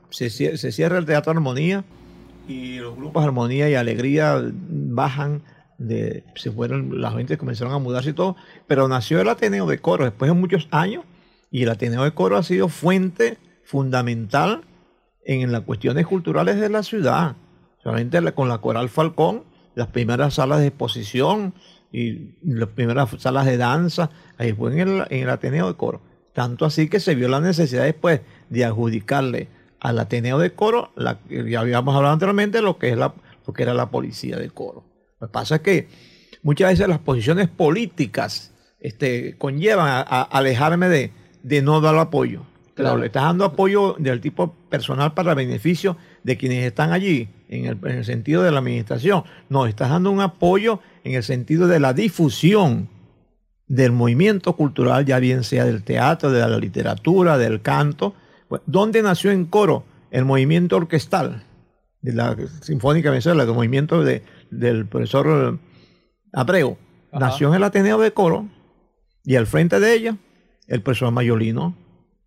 se, 0.09 0.29
se 0.29 0.71
cierra 0.71 0.97
el 0.97 1.05
Teatro 1.05 1.31
Armonía 1.31 1.83
y 2.47 2.77
los 2.77 2.95
grupos 2.95 3.23
Armonía 3.23 3.69
y 3.69 3.75
Alegría 3.75 4.41
bajan, 4.51 5.43
de, 5.77 6.23
se 6.35 6.51
fueron, 6.51 6.99
la 7.01 7.11
gente 7.11 7.37
comenzaron 7.37 7.73
a 7.73 7.79
mudarse 7.79 8.11
y 8.11 8.13
todo, 8.13 8.35
pero 8.67 8.87
nació 8.87 9.19
el 9.21 9.29
Ateneo 9.29 9.65
de 9.67 9.79
Coro 9.79 10.03
después 10.05 10.29
de 10.29 10.35
muchos 10.35 10.67
años 10.71 11.03
y 11.51 11.63
el 11.63 11.69
Ateneo 11.69 12.03
de 12.03 12.11
Coro 12.11 12.37
ha 12.37 12.43
sido 12.43 12.67
fuente 12.69 13.37
fundamental 13.63 14.61
en 15.25 15.51
las 15.51 15.61
cuestiones 15.61 16.05
culturales 16.07 16.59
de 16.59 16.69
la 16.69 16.83
ciudad. 16.83 17.35
Solamente 17.83 18.21
la- 18.21 18.33
con 18.33 18.49
la 18.49 18.59
Coral 18.59 18.89
Falcón, 18.89 19.43
las 19.75 19.87
primeras 19.87 20.35
salas 20.35 20.59
de 20.59 20.67
exposición 20.67 21.53
y 21.91 22.35
las 22.43 22.69
primeras 22.69 23.09
salas 23.19 23.45
de 23.45 23.57
danza, 23.57 24.09
ahí 24.37 24.53
fue 24.53 24.71
en 24.73 24.79
el, 24.79 25.03
en 25.09 25.23
el 25.23 25.29
Ateneo 25.29 25.67
de 25.67 25.75
Coro. 25.75 26.01
Tanto 26.33 26.65
así 26.65 26.87
que 26.87 26.99
se 26.99 27.15
vio 27.15 27.27
la 27.27 27.41
necesidad 27.41 27.83
después 27.83 28.21
de 28.49 28.65
adjudicarle 28.65 29.49
al 29.79 29.99
Ateneo 29.99 30.37
de 30.39 30.53
Coro, 30.53 30.91
la, 30.95 31.19
ya 31.29 31.59
habíamos 31.59 31.95
hablado 31.95 32.13
anteriormente, 32.13 32.61
lo 32.61 32.77
que, 32.77 32.89
es 32.91 32.97
la, 32.97 33.13
lo 33.45 33.53
que 33.53 33.63
era 33.63 33.73
la 33.73 33.89
policía 33.89 34.37
de 34.37 34.49
Coro. 34.49 34.85
Lo 35.19 35.27
que 35.27 35.31
pasa 35.31 35.55
es 35.55 35.61
que 35.61 35.87
muchas 36.43 36.69
veces 36.71 36.87
las 36.87 36.99
posiciones 36.99 37.49
políticas 37.49 38.53
este, 38.79 39.37
conllevan 39.37 39.87
a, 39.87 40.01
a 40.01 40.21
alejarme 40.21 40.87
de, 40.87 41.11
de 41.43 41.61
no 41.61 41.81
dar 41.81 41.97
apoyo. 41.97 42.43
Claro, 42.75 42.97
le 42.97 43.07
estás 43.07 43.23
dando 43.23 43.45
apoyo 43.45 43.95
del 43.99 44.21
tipo 44.21 44.55
personal 44.69 45.13
para 45.13 45.33
beneficio 45.33 45.97
de 46.23 46.37
quienes 46.37 46.65
están 46.65 46.91
allí, 46.93 47.27
en 47.49 47.65
el, 47.65 47.77
en 47.83 47.97
el 47.97 48.05
sentido 48.05 48.43
de 48.43 48.51
la 48.51 48.59
administración. 48.59 49.23
No, 49.49 49.65
estás 49.65 49.89
dando 49.89 50.09
un 50.11 50.21
apoyo 50.21 50.79
en 51.03 51.13
el 51.15 51.23
sentido 51.23 51.67
de 51.67 51.79
la 51.79 51.93
difusión 51.93 52.87
del 53.67 53.91
movimiento 53.91 54.55
cultural, 54.55 55.05
ya 55.05 55.19
bien 55.19 55.43
sea 55.43 55.65
del 55.65 55.83
teatro, 55.83 56.31
de 56.31 56.39
la 56.41 56.57
literatura, 56.57 57.37
del 57.37 57.61
canto. 57.61 58.15
¿Dónde 58.65 59.01
nació 59.01 59.31
en 59.31 59.45
coro 59.45 59.83
el 60.11 60.25
movimiento 60.25 60.75
orquestal 60.77 61.43
de 62.01 62.13
la 62.13 62.35
Sinfónica 62.61 63.09
Venezuela, 63.09 63.43
el 63.43 63.53
movimiento 63.53 64.03
de- 64.03 64.23
del 64.49 64.85
profesor 64.87 65.59
Abreu? 66.33 66.77
Ajá. 67.11 67.25
Nació 67.27 67.49
en 67.49 67.55
el 67.55 67.63
Ateneo 67.63 67.99
de 67.99 68.11
Coro 68.11 68.47
y 69.23 69.35
al 69.35 69.45
frente 69.47 69.79
de 69.79 69.93
ella 69.93 70.17
el 70.67 70.81
profesor 70.81 71.11
Mayolino. 71.11 71.75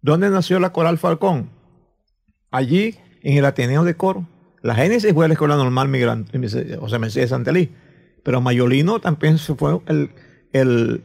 ¿Dónde 0.05 0.28
nació 0.28 0.61
la 0.61 0.70
Coral 0.70 0.98
Falcón? 0.98 1.48
Allí, 2.50 2.94
en 3.22 3.38
el 3.38 3.44
Ateneo 3.46 3.84
de 3.84 3.94
Coro. 3.96 4.28
La 4.61 4.74
Génesis 4.74 5.14
fue 5.14 5.26
la 5.28 5.32
Escuela 5.32 5.57
Normal 5.57 5.88
Migrante, 5.88 6.38
José 6.78 6.98
Mercedes 6.98 7.30
Santelí. 7.30 7.70
Pero 8.22 8.42
Mayolino 8.42 9.00
también 9.00 9.38
fue 9.38 9.80
el, 9.86 10.11
el- 10.52 11.05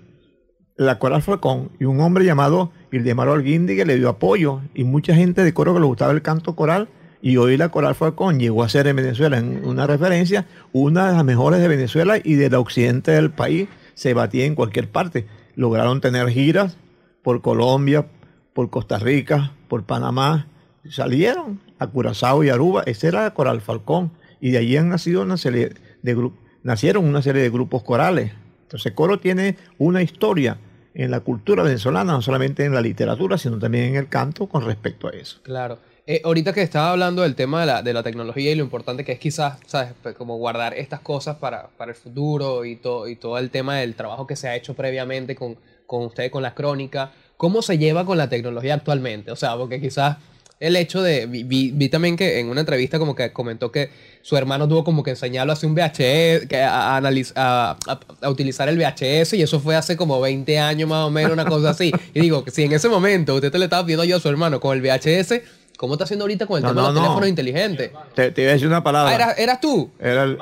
la 0.76 1.00
Coral 1.00 1.22
Falcón 1.22 1.72
y 1.80 1.86
un 1.86 2.02
hombre 2.02 2.26
llamado 2.26 2.74
Ildemar 2.92 3.30
Alguindi 3.30 3.78
que 3.78 3.86
le 3.86 3.96
dio 3.96 4.10
apoyo 4.10 4.60
y 4.74 4.84
mucha 4.84 5.16
gente 5.16 5.46
de 5.46 5.54
coro 5.54 5.74
que 5.74 5.80
le 5.80 5.86
gustaba 5.86 6.12
el 6.12 6.22
canto 6.22 6.58
coral 6.58 6.90
y 7.22 7.38
hoy 7.38 7.56
la 7.56 7.70
Coral 7.70 7.96
Falcón 7.96 8.38
llegó 8.38 8.64
a 8.64 8.70
ser 8.70 8.86
en 8.88 8.98
Venezuela 8.98 9.38
en 9.38 9.66
una 9.66 9.88
referencia, 9.88 10.46
una 10.74 11.08
de 11.08 11.14
las 11.16 11.24
mejores 11.24 11.62
de 11.62 11.70
Venezuela 11.70 12.18
y 12.22 12.36
del 12.36 12.56
occidente 12.56 13.12
del 13.12 13.32
país, 13.32 13.70
se 13.94 14.14
batía 14.14 14.44
en 14.44 14.56
cualquier 14.56 14.90
parte. 14.90 15.26
Lograron 15.56 16.02
tener 16.02 16.28
giras 16.30 16.76
por 17.24 17.42
Colombia, 17.42 18.06
por 18.54 18.70
Costa 18.70 19.00
Rica, 19.00 19.54
por 19.68 19.84
Panamá, 19.84 20.48
salieron 20.90 21.60
a 21.78 21.88
Curazao 21.88 22.44
y 22.44 22.50
Aruba, 22.50 22.84
esa 22.86 23.08
era 23.08 23.34
Coral 23.34 23.62
Falcón 23.62 24.12
y 24.42 24.52
de 24.52 24.60
allí 24.60 24.78
han 24.78 24.90
nacido 24.90 25.22
una 25.22 25.38
serie 25.38 25.74
de 26.02 26.32
nacieron 26.64 27.06
una 27.06 27.22
serie 27.22 27.42
de 27.42 27.50
grupos 27.50 27.84
corales. 27.84 28.32
Entonces 28.64 28.92
coro 28.94 29.20
tiene 29.20 29.58
una 29.78 30.02
historia 30.02 30.58
en 30.94 31.12
la 31.12 31.22
cultura 31.22 31.64
venezolana, 31.64 32.14
no 32.14 32.22
solamente 32.22 32.66
en 32.66 32.74
la 32.74 32.82
literatura, 32.82 33.38
sino 33.38 33.58
también 33.58 33.86
en 33.86 33.96
el 33.96 34.10
canto 34.10 34.48
con 34.48 34.66
respecto 34.66 35.08
a 35.08 35.12
eso. 35.12 35.40
Claro. 35.44 35.80
Eh, 36.06 36.22
ahorita 36.24 36.54
que 36.54 36.64
estaba 36.64 36.92
hablando 36.92 37.22
del 37.22 37.36
tema 37.36 37.62
de 37.62 37.68
la, 37.68 37.84
de 37.84 37.94
la 37.94 38.02
tecnología 38.02 38.52
y 38.52 38.56
lo 38.56 38.64
importante 38.64 39.06
que 39.06 39.12
es 39.12 39.20
quizás, 39.20 39.60
¿sabes? 39.68 39.94
Pues 40.02 40.16
Como 40.16 40.38
guardar 40.38 40.74
estas 40.74 41.02
cosas 41.02 41.38
para, 41.38 41.70
el 41.86 41.96
futuro 41.96 42.66
y, 42.66 42.76
todo 42.78 43.38
el 43.38 43.50
tema 43.52 43.78
del 43.78 43.94
trabajo 43.94 44.26
que 44.26 44.36
se 44.36 44.48
ha 44.48 44.56
hecho 44.56 44.74
previamente 44.74 45.36
con, 45.36 45.58
con 45.86 46.06
usted, 46.06 46.32
con 46.32 46.42
la 46.42 46.56
crónica. 46.56 47.12
¿Cómo 47.40 47.62
se 47.62 47.78
lleva 47.78 48.06
con 48.06 48.18
la 48.18 48.28
tecnología 48.28 48.74
actualmente? 48.74 49.32
O 49.32 49.36
sea, 49.38 49.56
porque 49.56 49.80
quizás 49.80 50.18
el 50.60 50.76
hecho 50.76 51.02
de... 51.02 51.26
Vi, 51.26 51.44
vi- 51.44 51.72
vi 51.74 51.88
también 51.88 52.18
que 52.18 52.38
en 52.42 52.50
una 52.50 52.60
entrevista 52.60 53.00
como 53.00 53.16
que 53.16 53.32
comentó 53.32 53.72
que 53.72 53.90
su 54.22 54.36
hermano 54.36 54.68
tuvo 54.68 54.84
como 54.84 55.04
que 55.04 55.12
enseñarlo 55.12 55.54
a 55.54 55.56
hacer 55.56 55.70
un 55.70 55.74
VHS, 55.74 56.48
que 56.50 56.62
a, 56.62 56.98
a 56.98 57.02
analiz- 57.02 57.32
a- 57.38 57.78
a- 57.88 58.00
a 58.26 58.30
utilizar 58.30 58.68
el 58.68 58.78
VHS 58.78 59.34
y 59.38 59.42
eso 59.42 59.62
fue 59.62 59.78
hace 59.78 59.96
como 59.96 60.20
20 60.20 60.60
años 60.60 60.90
más 60.90 61.06
o 61.06 61.10
menos, 61.10 61.32
una 61.32 61.46
cosa 61.46 61.70
así. 61.70 61.94
Y 62.14 62.20
digo, 62.20 62.44
que 62.44 62.52
si 62.52 62.64
en 62.64 62.74
ese 62.74 62.90
momento 62.90 63.36
usted 63.36 63.50
te 63.54 63.58
le 63.58 63.66
estaba 63.66 63.84
pidiendo 63.86 64.04
yo 64.04 64.18
a 64.18 64.20
su 64.20 64.28
hermano 64.28 64.60
con 64.60 64.76
el 64.78 64.82
VHS, 64.84 65.36
¿cómo 65.78 65.94
está 65.94 66.04
haciendo 66.04 66.26
ahorita 66.26 66.46
con 66.46 66.58
el 66.58 66.64
No, 66.64 66.70
tema 66.72 66.82
no, 66.82 66.88
de 66.90 66.94
los 66.94 66.96
no. 66.96 67.02
teléfonos 67.06 67.30
inteligentes? 67.30 67.92
Te, 68.16 68.32
te 68.32 68.42
iba 68.42 68.50
a 68.52 68.54
decir 68.56 68.68
una 68.68 68.84
palabra. 68.84 69.12
Ah, 69.14 69.16
¿eras, 69.16 69.40
eras 69.40 69.62
tú? 69.62 69.90
Era 69.98 70.24
el, 70.24 70.38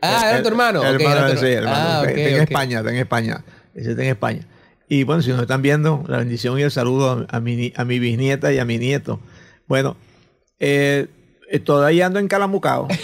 Ah, 0.00 0.30
era 0.30 0.42
tu 0.42 0.48
hermano. 0.48 0.82
El 0.82 0.94
hermano, 0.94 1.16
era 1.26 1.34
tu- 1.34 1.40
sí, 1.40 1.46
el 1.46 1.52
hermano. 1.64 1.76
Ah, 1.78 2.04
está 2.06 2.20
en. 2.20 2.40
España, 2.42 2.78
está 2.78 2.90
en 2.90 2.96
España. 2.96 3.44
Ese 3.74 3.90
está 3.90 4.02
en 4.02 4.08
España. 4.08 4.46
Y 4.88 5.02
bueno, 5.04 5.22
si 5.22 5.30
nos 5.30 5.40
están 5.42 5.62
viendo, 5.62 6.04
la 6.06 6.18
bendición 6.18 6.58
y 6.58 6.62
el 6.62 6.70
saludo 6.70 7.26
a, 7.28 7.36
a 7.36 7.40
mi, 7.40 7.72
a 7.76 7.84
mi 7.84 7.98
bisnieta 7.98 8.52
y 8.52 8.58
a 8.58 8.64
mi 8.64 8.78
nieto. 8.78 9.18
Bueno, 9.66 9.96
eh, 10.60 11.08
eh, 11.50 11.58
todavía 11.58 12.06
ando 12.06 12.18
en 12.18 12.28
Calamucao. 12.28 12.88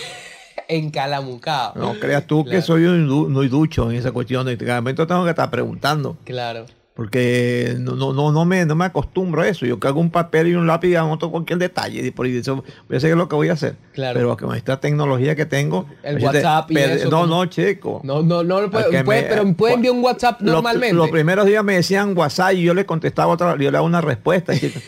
En 0.69 0.91
Calamucao. 0.91 1.75
No 1.75 1.99
creas 2.01 2.27
tú 2.27 2.45
Claro. 2.45 2.57
que 2.59 2.63
soy 2.63 2.85
un 2.85 3.31
muy 3.33 3.49
ducho 3.49 3.91
en 3.91 3.97
esa 3.99 4.11
cuestión. 4.13 4.47
De 4.47 4.57
cada 4.57 4.81
momento 4.81 5.07
tengo 5.07 5.25
que 5.25 5.31
estar 5.31 5.51
preguntando. 5.51 6.17
Claro. 6.25 6.65
Porque 6.95 7.75
no, 7.79 7.93
no, 7.93 8.13
no, 8.13 8.33
no, 8.33 8.45
me, 8.45 8.67
no 8.67 8.75
me 8.75 8.85
acostumbro 8.85 9.41
a 9.41 9.49
eso. 9.49 9.65
Yo 9.65 9.79
hago 9.83 9.99
un 9.99 10.11
papel 10.11 10.49
y 10.49 10.55
un 10.55 10.67
lápiz 10.67 10.89
y 10.89 10.95
anoto 10.95 11.31
cualquier 11.31 11.59
detalle. 11.59 12.07
Y 12.07 12.11
por 12.11 12.27
eso 12.27 12.57
voy 12.57 12.95
a 12.95 12.97
hacer 12.99 13.17
lo 13.17 13.29
que 13.31 13.35
voy 13.35 13.49
a 13.49 13.55
hacer. 13.55 13.77
Claro. 13.95 14.19
Pero 14.19 14.37
con 14.37 14.55
esta 14.55 14.79
tecnología 14.79 15.35
que 15.35 15.47
tengo. 15.47 15.87
El 16.03 16.23
WhatsApp 16.23 16.71
y 16.71 16.77
eso, 16.77 17.09
No, 17.11 17.27
no, 17.27 17.47
chico. 17.47 18.03
No, 18.05 18.21
no, 18.23 18.43
no 18.45 18.61
lo 18.61 18.71
puede, 18.71 19.03
puede- 19.05 19.23
me- 19.23 19.29
pero 19.29 19.55
puede 19.55 19.75
enviar 19.75 19.95
un 19.95 20.05
WhatsApp 20.05 20.43
normalmente. 20.43 20.95
Los 20.95 21.09
primeros 21.09 21.47
días 21.47 21.65
me 21.65 21.77
decían 21.77 22.15
WhatsApp 22.17 22.53
y 22.55 22.63
yo 22.63 22.75
le 22.75 22.85
contestaba 22.85 23.33
otra, 23.33 23.53
yo 23.53 23.57
le 23.59 23.71
daba 23.71 23.87
una 23.87 24.03
respuesta. 24.03 24.55
chico. 24.55 24.79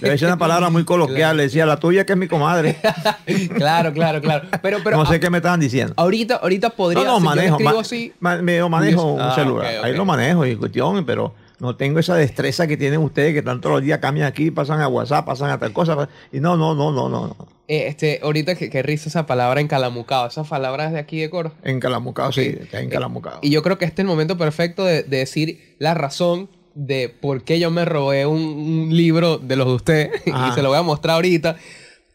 Le 0.00 0.10
decía 0.10 0.26
una 0.26 0.38
palabra 0.38 0.68
muy 0.68 0.84
coloquial, 0.84 1.36
le 1.36 1.44
decía 1.44 1.64
la 1.64 1.76
tuya 1.76 2.04
que 2.04 2.14
es 2.14 2.18
mi 2.18 2.26
comadre. 2.26 2.76
claro, 3.54 3.92
claro, 3.92 4.20
claro. 4.20 4.48
Pero, 4.62 4.78
pero 4.82 4.96
no 4.96 5.06
sé 5.06 5.20
qué 5.20 5.30
me 5.30 5.38
estaban 5.38 5.60
diciendo. 5.60 5.94
Ahorita, 5.96 6.36
ahorita 6.36 6.70
podría 6.70 7.04
no, 7.04 7.10
no, 7.10 7.16
si 7.18 7.22
yo 7.22 7.28
manejo, 7.30 7.54
escribo 7.54 7.72
ma- 7.74 7.80
así. 7.80 8.12
ma- 8.18 8.36
me- 8.42 8.68
manejo 8.68 9.12
un 9.12 9.20
Ah, 9.20 9.32
celular. 9.36 9.66
Ahí 9.84 9.94
lo 9.96 10.04
manejo 10.04 10.44
y 10.44 10.56
cuestión, 10.56 11.04
pero 11.04 11.34
no 11.62 11.76
tengo 11.76 12.00
esa 12.00 12.16
destreza 12.16 12.66
que 12.66 12.76
tienen 12.76 12.98
ustedes 13.00 13.32
que 13.34 13.40
todos 13.40 13.64
los 13.66 13.82
días 13.82 14.00
cambian 14.00 14.26
aquí, 14.26 14.50
pasan 14.50 14.80
a 14.80 14.88
WhatsApp, 14.88 15.24
pasan 15.24 15.48
a 15.50 15.58
tal 15.60 15.72
cosa. 15.72 16.08
Y 16.32 16.40
no, 16.40 16.56
no, 16.56 16.74
no, 16.74 16.90
no, 16.90 17.08
no. 17.08 17.36
eh, 17.68 17.84
este, 17.86 18.18
ahorita 18.20 18.56
que, 18.56 18.68
que 18.68 18.82
risa 18.82 19.08
esa 19.08 19.26
palabra 19.26 19.60
encalamucado. 19.60 20.26
Esa 20.26 20.42
palabra 20.42 20.86
es 20.86 20.92
de 20.92 20.98
aquí 20.98 21.20
de 21.20 21.30
coro. 21.30 21.52
Encalamucado, 21.62 22.32
sí, 22.32 22.56
está 22.60 22.80
encalamucado. 22.80 23.38
Y 23.42 23.50
yo 23.50 23.62
creo 23.62 23.78
que 23.78 23.84
este 23.84 24.02
es 24.02 24.04
el 24.04 24.08
momento 24.08 24.36
perfecto 24.36 24.84
de, 24.84 25.04
de 25.04 25.18
decir 25.18 25.76
la 25.78 25.94
razón 25.94 26.48
de 26.74 27.08
por 27.10 27.44
qué 27.44 27.60
yo 27.60 27.70
me 27.70 27.84
robé 27.84 28.26
un, 28.26 28.40
un 28.42 28.96
libro 28.96 29.38
de 29.38 29.54
los 29.54 29.68
de 29.68 29.72
usted 29.74 30.10
y 30.26 30.30
Ajá. 30.30 30.54
se 30.56 30.62
lo 30.62 30.70
voy 30.70 30.78
a 30.78 30.82
mostrar 30.82 31.14
ahorita. 31.14 31.56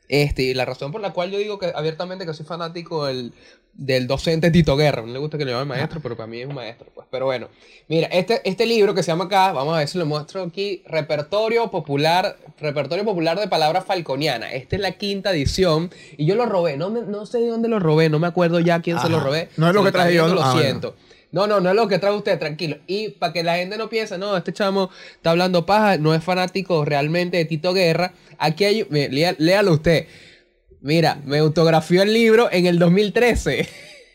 Este, 0.09 0.43
y 0.43 0.53
la 0.53 0.65
razón 0.65 0.91
por 0.91 1.01
la 1.01 1.11
cual 1.11 1.31
yo 1.31 1.37
digo 1.37 1.59
que 1.59 1.71
abiertamente 1.75 2.25
que 2.25 2.33
soy 2.33 2.45
fanático 2.45 3.05
del, 3.05 3.33
del 3.73 4.07
docente 4.07 4.51
Tito 4.51 4.77
Guerra. 4.77 5.01
No 5.01 5.11
le 5.11 5.19
gusta 5.19 5.37
que 5.37 5.43
le 5.45 5.51
llamen 5.51 5.67
maestro, 5.67 5.99
pero 6.01 6.15
para 6.15 6.27
mí 6.27 6.39
es 6.39 6.47
un 6.47 6.55
maestro. 6.55 6.87
Pues. 6.95 7.05
Pero 7.11 7.25
bueno, 7.25 7.49
mira, 7.89 8.07
este, 8.07 8.41
este 8.49 8.65
libro 8.65 8.93
que 8.95 9.03
se 9.03 9.11
llama 9.11 9.25
acá, 9.25 9.51
vamos 9.51 9.75
a 9.75 9.79
ver 9.79 9.87
si 9.89 9.97
lo 9.97 10.05
muestro 10.05 10.43
aquí, 10.43 10.81
Repertorio 10.87 11.69
Popular, 11.71 12.37
Repertorio 12.59 13.03
Popular 13.03 13.37
de 13.39 13.47
Palabras 13.49 13.83
Falconiana. 13.85 14.51
Esta 14.53 14.77
es 14.77 14.81
la 14.81 14.93
quinta 14.93 15.31
edición 15.31 15.91
y 16.17 16.25
yo 16.25 16.35
lo 16.35 16.45
robé. 16.45 16.77
No, 16.77 16.89
me- 16.89 17.01
no 17.01 17.25
sé 17.25 17.39
de 17.39 17.47
dónde 17.49 17.67
lo 17.67 17.79
robé, 17.79 18.09
no 18.09 18.19
me 18.19 18.27
acuerdo 18.27 18.59
ya 18.61 18.81
quién 18.81 18.99
se 18.99 19.09
lo 19.09 19.19
robé. 19.19 19.49
No 19.57 19.67
es 19.67 19.73
lo 19.75 19.83
que 19.83 19.91
traje 19.91 20.13
yo. 20.13 20.27
Lo 20.29 20.41
Ah, 20.41 20.53
bueno. 20.53 20.93
No, 21.31 21.45
no, 21.45 21.59
no 21.59 21.69
es 21.69 21.75
lo 21.75 21.87
que 21.87 21.99
trae 21.99 22.13
usted, 22.13 22.39
tranquilo. 22.39 22.77
Y 22.87 23.09
para 23.09 23.33
que 23.33 23.43
la 23.43 23.57
gente 23.57 23.77
no 23.77 23.89
piense, 23.89 24.17
no, 24.17 24.35
este 24.37 24.53
chamo 24.53 24.89
está 25.15 25.31
hablando 25.31 25.65
paja, 25.65 25.97
no 25.97 26.13
es 26.13 26.23
fanático 26.23 26.85
realmente 26.85 27.37
de 27.37 27.45
Tito 27.45 27.73
Guerra. 27.73 28.13
Aquí 28.37 28.63
hay, 28.63 28.87
lea- 28.89 29.35
léalo 29.37 29.73
usted. 29.73 30.07
Mira, 30.81 31.19
me 31.25 31.39
autografió 31.39 32.01
el 32.03 32.13
libro 32.13 32.49
en 32.51 32.65
el 32.65 32.79
2013 32.79 33.67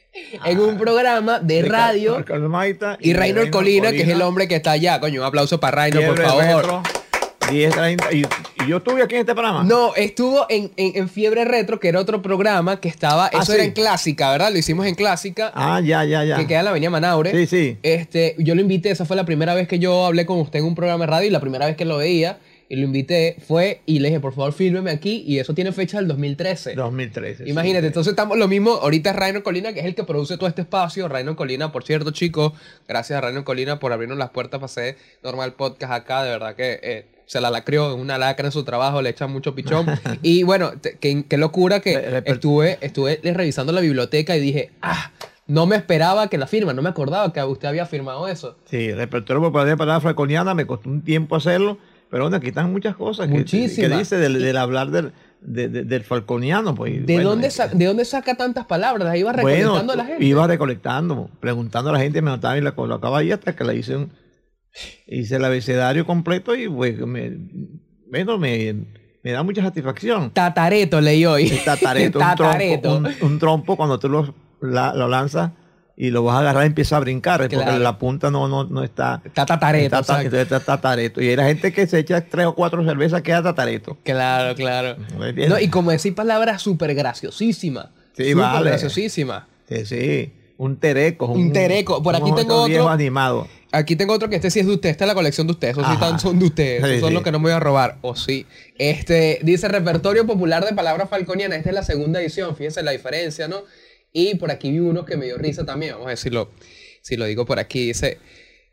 en 0.45 0.61
un 0.61 0.79
programa 0.79 1.39
de 1.41 1.63
radio 1.63 2.19
Ricardo 2.19 2.49
Maita 2.49 2.97
y 3.01 3.13
Rainer 3.13 3.51
Colina, 3.51 3.91
que 3.91 4.03
es 4.03 4.09
el 4.09 4.23
hombre 4.23 4.49
que 4.49 4.57
está 4.57 4.73
allá. 4.73 4.99
Coño, 5.01 5.21
un 5.21 5.27
aplauso 5.27 5.61
para 5.61 5.77
Rainer, 5.77 6.07
por 6.07 6.23
favor. 6.23 6.45
Retro, 6.63 6.83
10, 7.51 7.75
30, 7.75 8.13
y, 8.13 8.23
y 8.65 8.69
yo 8.69 8.79
estuve 8.79 9.03
aquí 9.03 9.15
en 9.15 9.21
este 9.23 9.35
programa. 9.35 9.65
No, 9.65 9.95
estuvo 9.95 10.47
en, 10.49 10.71
en- 10.77 10.97
en 10.97 11.09
Fiebre 11.09 11.45
Retro, 11.45 11.79
que 11.81 11.89
era 11.89 12.01
otro 12.01 12.23
programa 12.23 12.81
que 12.81 12.89
estaba, 12.89 13.27
Ah, 13.27 13.41
eso 13.43 13.53
era 13.53 13.65
en 13.65 13.73
Clásica, 13.73 14.31
¿verdad? 14.31 14.51
Lo 14.53 14.59
hicimos 14.59 14.87
en 14.87 14.95
Clásica. 14.95 15.53
Ah, 15.55 15.81
ya, 15.81 16.05
ya, 16.05 16.25
ya. 16.25 16.37
que 16.37 16.47
queda 16.47 16.61
en 16.61 16.65
la 16.67 16.71
Avenida 16.71 16.91
Manaure. 16.91 17.31
Sí, 17.33 17.47
sí. 17.47 17.79
Este, 17.83 18.35
yo 18.39 18.55
lo 18.55 18.61
invité, 18.61 18.91
esa 18.91 19.05
fue 19.05 19.17
la 19.17 19.25
primera 19.25 19.55
vez 19.55 19.69
que 19.69 19.79
yo 19.79 20.07
hablé 20.07 20.25
con 20.27 20.39
usted 20.39 20.61
en 20.61 20.65
un 20.67 20.75
programa 20.75 21.05
de 21.07 21.11
radio 21.11 21.29
y 21.29 21.31
la 21.31 21.41
primera 21.41 21.67
vez 21.67 21.77
que 21.77 21.85
lo 21.85 21.97
veía 21.99 22.39
y 22.69 22.77
lo 22.77 22.85
invité 22.87 23.37
fue 23.47 23.83
y 23.85 23.99
le 23.99 24.09
dije, 24.09 24.21
por 24.21 24.33
favor, 24.35 24.55
fírmeme 24.55 24.91
aquí 24.91 25.23
y 25.27 25.39
eso 25.41 25.53
tiene 25.53 25.73
fecha 25.73 25.99
del 25.99 26.09
2013. 26.09 26.75
2013. 26.75 27.45
sí. 27.45 27.51
Imagínate, 27.51 27.89
entonces 27.89 28.13
estamos 28.13 28.39
lo 28.39 28.49
mismo, 28.49 28.71
ahorita 28.71 29.11
es 29.11 29.17
Rainer 29.17 29.43
Colina, 29.43 29.75
que 29.75 29.81
es 29.81 29.87
el 29.87 29.95
que 29.95 30.05
produce 30.05 30.37
todo 30.39 30.49
este 30.49 30.63
espacio. 30.63 31.07
Rainer 31.07 31.35
Colina, 31.35 31.71
por 31.71 31.85
cierto, 31.85 32.13
chicos, 32.13 32.53
gracias 32.89 33.19
a 33.19 33.21
Rainer 33.21 33.45
Colina 33.45 33.79
por 33.79 33.93
abrirnos 33.93 34.17
las 34.17 34.31
puertas 34.31 34.59
para 34.59 34.67
hacer 34.67 34.97
normal 35.23 35.53
podcast 35.53 35.93
acá, 35.93 36.23
de 36.25 36.31
verdad 36.31 36.55
que 36.57 36.81
eh, 36.83 37.07
se 37.33 37.41
la 37.41 37.49
lacrió, 37.51 37.95
es 37.95 37.99
una 37.99 38.19
lacra 38.19 38.45
en 38.45 38.53
su 38.53 38.63
trabajo, 38.63 39.01
le 39.01 39.09
echan 39.09 39.33
mucho 39.33 39.55
pichón. 39.55 39.87
y 40.23 40.43
bueno, 40.43 40.73
qué, 41.01 41.25
locura 41.39 41.81
que 41.81 42.23
estuve, 42.27 42.77
estuve 42.83 43.19
revisando 43.25 43.73
la 43.73 43.81
biblioteca 43.81 44.37
y 44.37 44.41
dije, 44.41 44.71
ah, 44.83 45.11
no 45.47 45.65
me 45.65 45.77
esperaba 45.77 46.29
que 46.29 46.37
la 46.37 46.47
firma, 46.47 46.75
no 46.75 46.83
me 46.83 46.91
acordaba 46.91 47.33
que 47.33 47.43
usted 47.43 47.69
había 47.69 47.87
firmado 47.87 48.29
eso. 48.29 48.59
Sí, 48.67 48.93
repertorio 48.93 49.41
popular 49.41 49.67
de 49.67 49.79
palabra 49.79 50.55
me 50.55 50.67
costó 50.67 50.91
un 50.91 51.01
tiempo 51.01 51.35
hacerlo, 51.35 51.79
pero 52.11 52.25
bueno, 52.25 52.37
aquí 52.37 52.49
están 52.49 52.71
muchas 52.71 52.97
cosas 52.97 53.29
que, 53.29 53.33
que 53.33 53.39
Muchísimas. 53.39 53.99
dice 54.01 54.19
del, 54.19 54.39
del 54.39 54.57
hablar 54.59 54.91
del, 54.91 55.13
de- 55.41 55.69
de- 55.71 55.85
del 55.85 56.05
falconiano. 56.05 56.75
Pues, 56.75 57.07
¿De, 57.07 57.15
bueno, 57.15 57.31
dónde 57.31 57.47
es- 57.47 57.55
sa- 57.55 57.69
¿De 57.69 57.87
dónde 57.87 58.05
saca 58.05 58.35
tantas 58.35 58.67
palabras? 58.67 59.07
Las 59.09 59.17
iba 59.17 59.33
recolectando 59.33 59.85
bueno, 59.85 59.95
la 60.03 60.05
gente. 60.05 60.23
iba 60.23 60.47
recolectando, 60.47 61.31
preguntando 61.41 61.89
a 61.89 61.95
la 61.95 61.99
gente, 62.01 62.21
me 62.21 62.31
notaba 62.31 62.59
y 62.59 62.61
la 62.61 62.73
colocaba 62.73 63.21
ahí 63.21 63.33
hasta 63.33 63.57
que 63.57 63.65
la 63.65 63.73
hice, 63.73 63.97
un- 63.97 64.13
hice 65.07 65.37
el 65.37 65.45
abecedario 65.45 66.07
completo 66.07 66.55
y 66.55 66.69
pues 66.69 66.99
me, 66.99 67.33
bueno, 68.11 68.39
me, 68.39 68.75
me 69.23 69.31
da 69.33 69.43
mucha 69.43 69.63
satisfacción. 69.63 70.31
Tatareto 70.31 71.01
leí 71.01 71.25
hoy. 71.27 71.49
El 71.49 71.65
tatareto, 71.65 72.19
un 72.19 72.35
trompo, 72.37 72.97
un, 72.97 73.15
un 73.33 73.39
trompo 73.39 73.77
cuando 73.77 73.99
tú 73.99 74.09
lo, 74.09 74.35
la- 74.61 74.95
lo 74.95 75.09
lanzas 75.09 75.51
y 75.95 76.11
lo 76.11 76.25
vas 76.25 76.37
a 76.37 76.39
agarrar 76.41 76.65
empieza 76.65 76.97
a 76.97 77.01
brincar, 77.01 77.39
porque 77.41 77.57
la 77.79 77.99
punta 77.99 78.31
no, 78.31 78.49
no, 78.49 78.65
no 78.65 78.83
está... 78.83 79.21
Está 79.25 79.45
tatareto. 79.45 79.99
Está, 80.01 80.23
entonces 80.23 80.41
está 80.51 80.59
tatareto. 80.61 81.21
Y 81.21 81.37
la 81.37 81.45
gente 81.45 81.71
que 81.73 81.87
se 81.87 81.99
echa 81.99 82.23
tres 82.23 82.47
o 82.47 82.55
cuatro 82.55 82.83
cervezas 82.83 83.21
queda 83.23 83.43
tatareto. 83.43 83.99
Claro, 84.03 84.55
claro. 84.57 84.97
No, 85.49 85.59
y 85.61 85.69
como 85.69 85.91
decir 85.91 86.15
palabras 86.15 86.63
súper 86.63 86.95
graciosísimas. 86.95 87.89
Sí, 88.17 88.31
Súper 88.31 88.37
vale. 88.37 88.71
graciosísimas. 88.71 89.45
Sí, 89.69 89.85
sí. 89.87 90.33
Un 90.57 90.77
tereco. 90.77 91.27
Un 91.27 91.53
tereco. 91.53 92.03
Por 92.03 92.17
aquí 92.17 92.31
un 92.31 92.37
tengo 92.37 92.65
viejo 92.67 92.85
otro. 92.85 92.93
animado. 92.95 93.47
Aquí 93.73 93.97
tengo 93.97 94.13
otro 94.13 94.29
que 94.29 94.37
este 94.37 94.51
sí 94.51 94.61
es 94.61 94.67
de 94.67 94.73
usted. 94.75 94.91
Esta 94.91 95.05
es 95.05 95.09
la 95.09 95.15
colección 95.15 95.47
de 95.47 95.53
ustedes. 95.55 95.77
Esos 95.77 95.87
sí 95.91 95.97
son 96.19 96.39
de 96.39 96.45
ustedes. 96.45 96.79
Esos 96.81 96.91
Sí, 96.95 97.01
son 97.01 97.09
sí. 97.09 97.15
los 97.15 97.23
que 97.23 97.33
no 97.33 97.39
me 97.39 97.45
voy 97.45 97.53
a 97.53 97.61
robar. 97.61 97.97
O 98.03 98.15
sí. 98.15 98.47
Este, 98.79 99.41
dice 99.43 99.67
Repertorio 99.69 100.27
Popular 100.27 100.65
de 100.65 100.75
Palabras 100.75 101.09
Falconianas. 101.09 101.59
Esta 101.59 101.71
es 101.71 101.75
la 101.75 101.83
segunda 101.83 102.21
edición. 102.21 102.55
Fíjense 102.55 102.83
la 102.83 102.91
diferencia, 102.93 103.49
¿no? 103.49 103.63
Y 104.13 104.35
por 104.35 104.51
aquí 104.51 104.71
vi 104.71 104.79
uno 104.81 105.05
que 105.07 105.17
me 105.17 105.25
dio 105.25 105.39
risa 105.39 105.65
también. 105.65 105.93
Vamos 105.93 106.07
a 106.07 106.09
ver 106.09 106.19
si 106.19 106.29
lo, 106.31 107.25
digo 107.25 107.47
por 107.47 107.59
aquí. 107.59 107.87
Dice, 107.87 108.19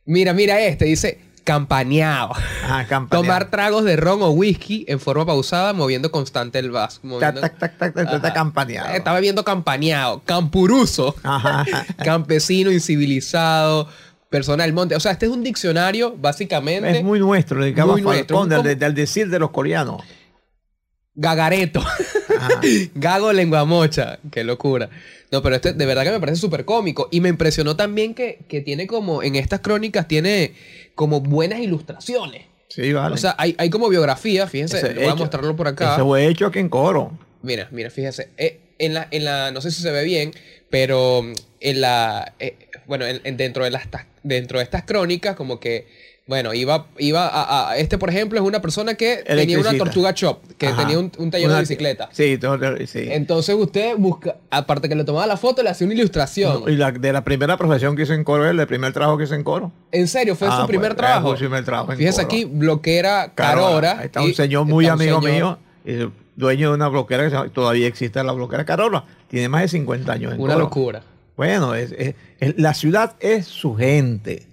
mira, 0.05 0.33
mira 0.33 0.59
este. 0.59 0.83
Dice, 0.85 1.17
campañado. 1.45 2.31
Ajá, 2.33 2.85
campaña. 2.87 3.21
Tomar 3.21 3.49
tragos 3.49 3.85
de 3.85 3.95
ron 3.95 4.21
o 4.21 4.31
whisky 4.31 4.85
en 4.87 4.99
forma 4.99 5.25
pausada, 5.25 5.71
moviendo 5.73 6.11
constante 6.11 6.59
el 6.59 6.71
vaso. 6.71 6.99
Moviendo- 7.03 7.39
tac, 7.41 7.57
tac, 7.57 7.77
tac, 7.77 7.93
tac, 8.21 8.33
campaneado. 8.33 8.93
Estaba 8.93 9.19
viendo 9.21 9.43
campaneado, 9.45 10.21
campuruso, 10.25 11.15
Ajá. 11.23 11.65
campesino, 12.03 12.69
incivilizado, 12.71 13.87
persona 14.29 14.63
del 14.63 14.73
monte. 14.73 14.95
O 14.95 14.99
sea, 14.99 15.11
este 15.11 15.25
es 15.25 15.31
un 15.31 15.43
diccionario, 15.43 16.15
básicamente, 16.17 16.97
Es 16.99 17.03
muy 17.03 17.19
nuestro, 17.19 17.61
dedicado 17.63 17.93
Muy 17.93 18.01
nuestro, 18.01 18.37
com- 18.37 18.49
del 18.49 18.93
decir 18.93 19.29
de 19.29 19.39
los 19.39 19.49
coreanos. 19.51 20.01
gagareto, 21.15 21.79
Ajá. 21.81 22.61
gago 22.95 23.33
lengua 23.33 23.65
mocha. 23.65 24.19
Qué 24.31 24.43
locura. 24.43 24.89
No, 25.31 25.41
pero 25.43 25.55
este 25.55 25.73
de 25.73 25.85
verdad 25.85 26.03
que 26.03 26.11
me 26.11 26.19
parece 26.19 26.39
súper 26.39 26.65
cómico. 26.65 27.07
Y 27.11 27.21
me 27.21 27.29
impresionó 27.29 27.75
también 27.75 28.13
que, 28.13 28.39
que 28.47 28.61
tiene 28.61 28.87
como, 28.87 29.21
en 29.23 29.35
estas 29.35 29.59
crónicas, 29.59 30.07
tiene 30.07 30.53
como 30.95 31.21
buenas 31.21 31.59
ilustraciones. 31.59 32.45
Sí, 32.69 32.93
vale. 32.93 33.15
O 33.15 33.17
sea, 33.17 33.35
hay, 33.37 33.55
hay 33.57 33.69
como 33.69 33.89
biografía, 33.89 34.47
fíjense, 34.47 34.77
Ese 34.77 34.93
voy 34.93 35.05
a 35.05 35.15
mostrarlo 35.15 35.55
por 35.55 35.67
acá. 35.67 35.95
Eso 35.95 36.05
fue 36.05 36.27
hecho 36.27 36.45
aquí 36.47 36.59
en 36.59 36.69
Coro. 36.69 37.11
Mira, 37.41 37.67
mira, 37.71 37.89
fíjese. 37.89 38.29
eh, 38.37 38.59
en 38.77 38.93
la, 38.93 39.07
en 39.11 39.25
la, 39.25 39.51
no 39.51 39.59
sé 39.59 39.71
si 39.71 39.81
se 39.81 39.91
ve 39.91 40.03
bien, 40.05 40.31
pero 40.69 41.21
en 41.59 41.81
la, 41.81 42.33
eh, 42.39 42.68
bueno, 42.89 43.05
en- 43.05 43.21
en- 43.23 43.37
dentro 43.37 43.63
de 43.63 43.71
las, 43.71 43.83
dentro 44.23 44.57
de 44.57 44.65
estas 44.65 44.83
crónicas, 44.83 45.35
como 45.37 45.59
que, 45.61 45.87
bueno, 46.27 46.53
iba, 46.53 46.87
iba 46.99 47.25
a, 47.27 47.69
a- 47.71 47.77
este 47.77 47.97
por 47.97 48.09
ejemplo 48.09 48.37
es 48.39 48.45
una 48.45 48.61
persona 48.61 48.95
que 48.95 49.23
tenía 49.25 49.57
una 49.59 49.75
tortuga 49.77 50.11
shop, 50.15 50.39
que 50.57 50.67
Ajá. 50.67 50.81
tenía 50.81 50.99
un, 50.99 51.11
un 51.17 51.31
taller 51.31 51.47
Una- 51.47 51.55
de 51.55 51.61
bicicleta. 51.61 52.09
Sí, 52.11 52.37
todo- 52.37 52.57
sí. 52.85 53.07
Entonces 53.09 53.55
usted 53.55 53.95
busca, 53.97 54.35
aparte 54.51 54.89
que 54.89 54.95
le 54.95 55.03
tomaba 55.05 55.25
la 55.25 55.37
foto, 55.37 55.63
le 55.63 55.69
hacía 55.69 55.85
una 55.85 55.93
ilustración. 55.95 56.63
y 56.67 56.75
la, 56.75 56.91
de 56.91 57.13
la 57.13 57.23
primera 57.23 57.57
profesión 57.57 57.95
que 57.95 58.03
hice 58.03 58.13
en 58.13 58.23
Coro, 58.23 58.47
el 58.49 58.67
primer 58.67 58.91
trabajo 58.93 59.17
que 59.17 59.23
hice 59.23 59.35
en 59.35 59.43
Coro. 59.43 59.71
En 59.91 60.07
serio, 60.07 60.35
fue 60.35 60.49
Ah, 60.51 60.61
su 60.61 60.67
primer 60.67 60.89
pues, 60.91 60.97
trabajo. 60.97 61.29
fue 61.29 61.37
su 61.37 61.43
primer 61.45 61.63
trabajo 61.63 61.91
en 61.93 61.97
Fíjese 61.97 62.17
Coro. 62.17 62.27
aquí, 62.27 62.45
bloquera 62.45 63.31
Carora. 63.33 63.99
Ahí 63.99 64.05
está 64.05 64.21
y 64.23 64.25
un 64.27 64.33
señor 64.35 64.65
muy 64.65 64.85
amigo 64.87 65.21
señor- 65.21 65.31
mío, 65.31 65.59
y 65.85 66.11
dueño 66.35 66.69
de 66.69 66.75
una 66.75 66.87
bloquera 66.89 67.27
que 67.43 67.49
todavía 67.49 67.87
existe 67.87 68.23
la 68.23 68.31
bloquera 68.33 68.65
Carola. 68.65 69.03
Tiene 69.29 69.49
más 69.49 69.61
de 69.63 69.67
50 69.67 70.11
años 70.13 70.33
en 70.33 70.39
Una 70.41 70.53
Coro. 70.53 70.65
locura. 70.65 71.03
Bueno, 71.39 71.73
es- 71.73 71.93
es- 71.93 72.15
es- 72.41 72.59
la 72.59 72.73
ciudad 72.73 73.15
es 73.21 73.45
su 73.47 73.73
gente. 73.75 74.45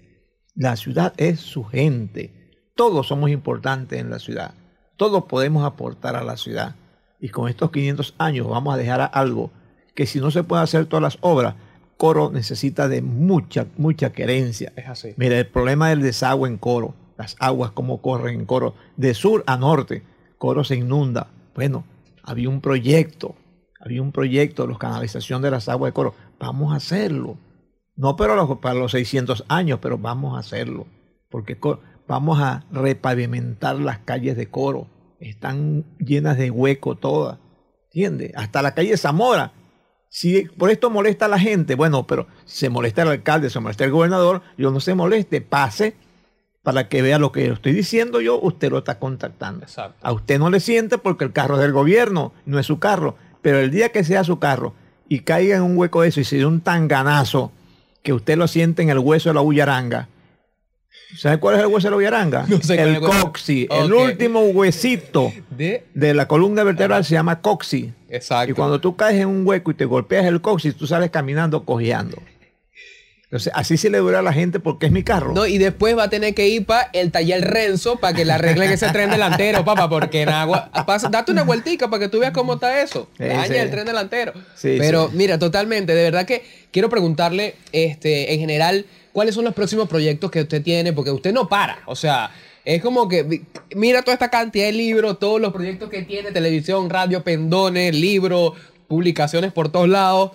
La 0.55 0.77
ciudad 0.77 1.15
es 1.17 1.41
su 1.41 1.65
gente. 1.65 2.33
Todos 2.77 3.09
somos 3.09 3.29
importantes 3.31 3.99
en 3.99 4.09
la 4.09 4.21
ciudad. 4.21 4.55
Todos 4.97 5.25
podemos 5.25 5.65
aportar 5.65 6.15
a 6.15 6.23
la 6.23 6.37
ciudad. 6.37 6.77
Y 7.19 7.31
con 7.31 7.49
estos 7.49 7.73
500 7.73 8.15
años 8.19 8.49
vamos 8.49 8.73
a 8.73 8.77
dejar 8.77 9.11
algo 9.15 9.51
que 9.97 10.07
si 10.07 10.21
no 10.21 10.31
se 10.31 10.45
puede 10.45 10.63
hacer 10.63 10.87
todas 10.87 11.03
las 11.03 11.19
obras, 11.23 11.57
Coro 11.97 12.31
necesita 12.31 12.87
de 12.87 13.03
mucha, 13.03 13.67
mucha 13.79 14.13
querencia. 14.13 14.73
Es 14.77 14.87
así. 14.87 15.09
Mira, 15.17 15.41
el 15.41 15.49
problema 15.49 15.89
del 15.89 16.03
desagüe 16.03 16.49
en 16.49 16.57
Coro, 16.57 16.95
las 17.19 17.35
aguas 17.41 17.73
como 17.73 18.01
corren 18.01 18.39
en 18.39 18.47
Coro, 18.47 18.77
de 18.97 19.13
sur 19.13 19.43
a 19.49 19.57
norte, 19.57 20.05
Coro 20.39 20.63
se 20.63 20.77
inunda. 20.77 21.31
Bueno, 21.53 21.85
había 22.23 22.49
un 22.49 22.61
proyecto, 22.61 23.35
había 23.81 24.03
un 24.03 24.13
proyecto 24.13 24.67
de 24.67 24.73
la 24.73 24.79
canalización 24.79 25.43
de 25.43 25.51
las 25.51 25.69
aguas 25.69 25.89
de 25.89 25.95
Coro. 25.95 26.15
Vamos 26.39 26.73
a 26.73 26.77
hacerlo. 26.77 27.39
No 27.97 28.17
para 28.17 28.37
los, 28.37 28.59
para 28.59 28.75
los 28.75 28.93
600 28.93 29.45
años, 29.49 29.79
pero 29.81 29.99
vamos 29.99 30.37
a 30.37 30.41
hacerlo. 30.41 30.87
Porque 31.31 31.59
vamos 32.07 32.41
a 32.41 32.65
repavimentar 32.71 33.77
las 33.77 33.99
calles 34.01 34.37
de 34.37 34.51
Coro. 34.51 34.89
Están 35.19 35.85
llenas 35.99 36.37
de 36.37 36.51
hueco 36.51 36.97
todas. 36.97 37.39
¿Entiendes? 37.85 38.33
Hasta 38.37 38.63
la 38.63 38.75
calle 38.75 38.97
Zamora. 38.97 39.53
Si 40.09 40.43
por 40.45 40.71
esto 40.71 40.91
molesta 40.91 41.25
a 41.25 41.29
la 41.29 41.39
gente, 41.39 41.75
bueno, 41.75 42.07
pero 42.07 42.27
si 42.45 42.59
se 42.59 42.69
molesta 42.69 43.03
el 43.03 43.09
alcalde, 43.09 43.51
se 43.51 43.61
molesta 43.61 43.85
el 43.85 43.91
gobernador, 43.91 44.43
yo 44.57 44.71
no 44.71 44.81
se 44.81 44.95
moleste, 44.95 45.41
pase, 45.41 45.97
para 46.63 46.89
que 46.89 47.03
vea 47.03 47.19
lo 47.19 47.33
que 47.33 47.47
estoy 47.47 47.73
diciendo 47.73 48.21
yo, 48.21 48.41
usted 48.41 48.71
lo 48.71 48.79
está 48.79 48.99
contactando. 48.99 49.65
Exacto. 49.65 49.99
A 50.03 50.13
usted 50.13 50.39
no 50.39 50.51
le 50.51 50.61
siente 50.61 50.99
porque 50.99 51.25
el 51.25 51.33
carro 51.33 51.57
es 51.57 51.61
del 51.61 51.73
gobierno, 51.73 52.33
no 52.45 52.59
es 52.59 52.67
su 52.67 52.79
carro. 52.79 53.17
Pero 53.43 53.59
el 53.59 53.71
día 53.71 53.91
que 53.91 54.05
sea 54.05 54.25
su 54.25 54.39
carro 54.39 54.75
y 55.09 55.21
caiga 55.21 55.57
en 55.57 55.63
un 55.63 55.77
hueco 55.77 56.03
de 56.03 56.09
eso 56.09 56.21
y 56.21 56.25
se 56.25 56.37
dé 56.37 56.47
un 56.47 56.61
tanganazo 56.61 57.53
que 58.03 58.13
usted 58.13 58.37
lo 58.37 58.49
siente 58.49 58.83
en 58.83 58.91
el 58.91 58.99
hueso 58.99 59.31
de 59.31 59.35
la 59.35 59.41
bullaranga. 59.41 60.09
¿Sabe 61.17 61.39
cuál 61.39 61.57
es 61.57 61.61
el 61.63 61.67
hueso 61.69 61.87
de 61.87 61.91
la 61.91 61.97
bullaranga? 61.97 62.47
No 62.49 62.61
sé 62.61 62.81
el 62.81 63.01
coxi. 63.01 63.69
El 63.71 63.93
último 63.93 64.41
huesito 64.41 65.33
De... 65.51 65.87
de 65.95 66.15
la 66.15 66.27
columna 66.27 66.65
vertebral 66.65 67.05
se 67.05 67.15
llama 67.15 67.41
coxi. 67.41 67.93
Exacto. 68.09 68.51
Y 68.51 68.55
cuando 68.55 68.81
tú 68.81 68.97
caes 68.97 69.21
en 69.21 69.29
un 69.29 69.47
hueco 69.47 69.71
y 69.71 69.75
te 69.75 69.85
golpeas 69.85 70.27
el 70.27 70.41
coxis, 70.41 70.77
tú 70.77 70.87
sales 70.87 71.11
caminando 71.11 71.65
cojeando. 71.65 72.19
Entonces, 73.27 73.53
así 73.57 73.77
se 73.77 73.91
le 73.91 73.99
dura 73.99 74.21
a 74.21 74.23
la 74.23 74.33
gente 74.33 74.61
porque 74.61 74.87
es 74.87 74.93
mi 74.93 75.03
carro. 75.03 75.33
No, 75.35 75.47
y 75.47 75.59
después 75.59 75.99
va 75.99 76.05
a 76.05 76.09
tener 76.11 76.33
que 76.33 76.47
ir 76.47 76.65
para 76.65 76.89
el 76.93 77.11
taller 77.11 77.43
Renzo 77.45 77.97
para 77.97 78.15
que 78.15 78.25
le 78.25 78.33
arreglen 78.33 78.71
ese 78.71 78.89
tren 78.91 79.11
delantero, 79.11 79.65
papá, 79.65 79.89
porque 79.89 80.23
en 80.23 80.29
agua. 80.29 80.71
pasa- 80.87 81.09
date 81.09 81.33
una 81.33 81.43
vueltica 81.43 81.91
para 81.91 82.05
que 82.05 82.09
tú 82.09 82.21
veas 82.21 82.31
cómo 82.31 82.55
está 82.55 82.81
eso. 82.81 83.09
Daña 83.19 83.47
sí. 83.47 83.55
el 83.55 83.71
tren 83.73 83.85
delantero. 83.85 84.33
Sí, 84.55 84.77
Pero 84.79 85.11
mira, 85.13 85.41
totalmente, 85.41 85.93
de 85.93 86.05
verdad 86.05 86.25
que 86.25 86.45
quiero 86.71 86.89
preguntarle, 86.89 87.57
este, 87.73 88.33
en 88.33 88.39
general, 88.39 88.87
¿cuáles 89.13 89.35
son 89.35 89.45
los 89.45 89.55
próximos 89.55 89.89
proyectos 89.89 90.31
que 90.31 90.43
usted 90.43 90.63
tiene? 90.63 90.93
Porque 90.93 91.11
usted 91.11 91.33
no 91.33 91.49
para. 91.49 91.81
O 91.87 91.97
sea, 91.97 92.31
es 92.65 92.81
como 92.81 93.09
que 93.09 93.43
mira 93.75 94.03
toda 94.03 94.13
esta 94.15 94.31
cantidad 94.31 94.67
de 94.67 94.73
libros, 94.73 95.19
todos 95.19 95.41
los 95.41 95.53
proyectos 95.53 95.91
que 95.91 96.03
tiene, 96.03 96.31
televisión, 96.31 96.89
radio, 96.89 97.25
pendones, 97.25 97.93
libros, 97.93 98.53
publicaciones 98.87 99.51
por 99.53 99.69
todos 99.69 99.89
lados. 99.89 100.31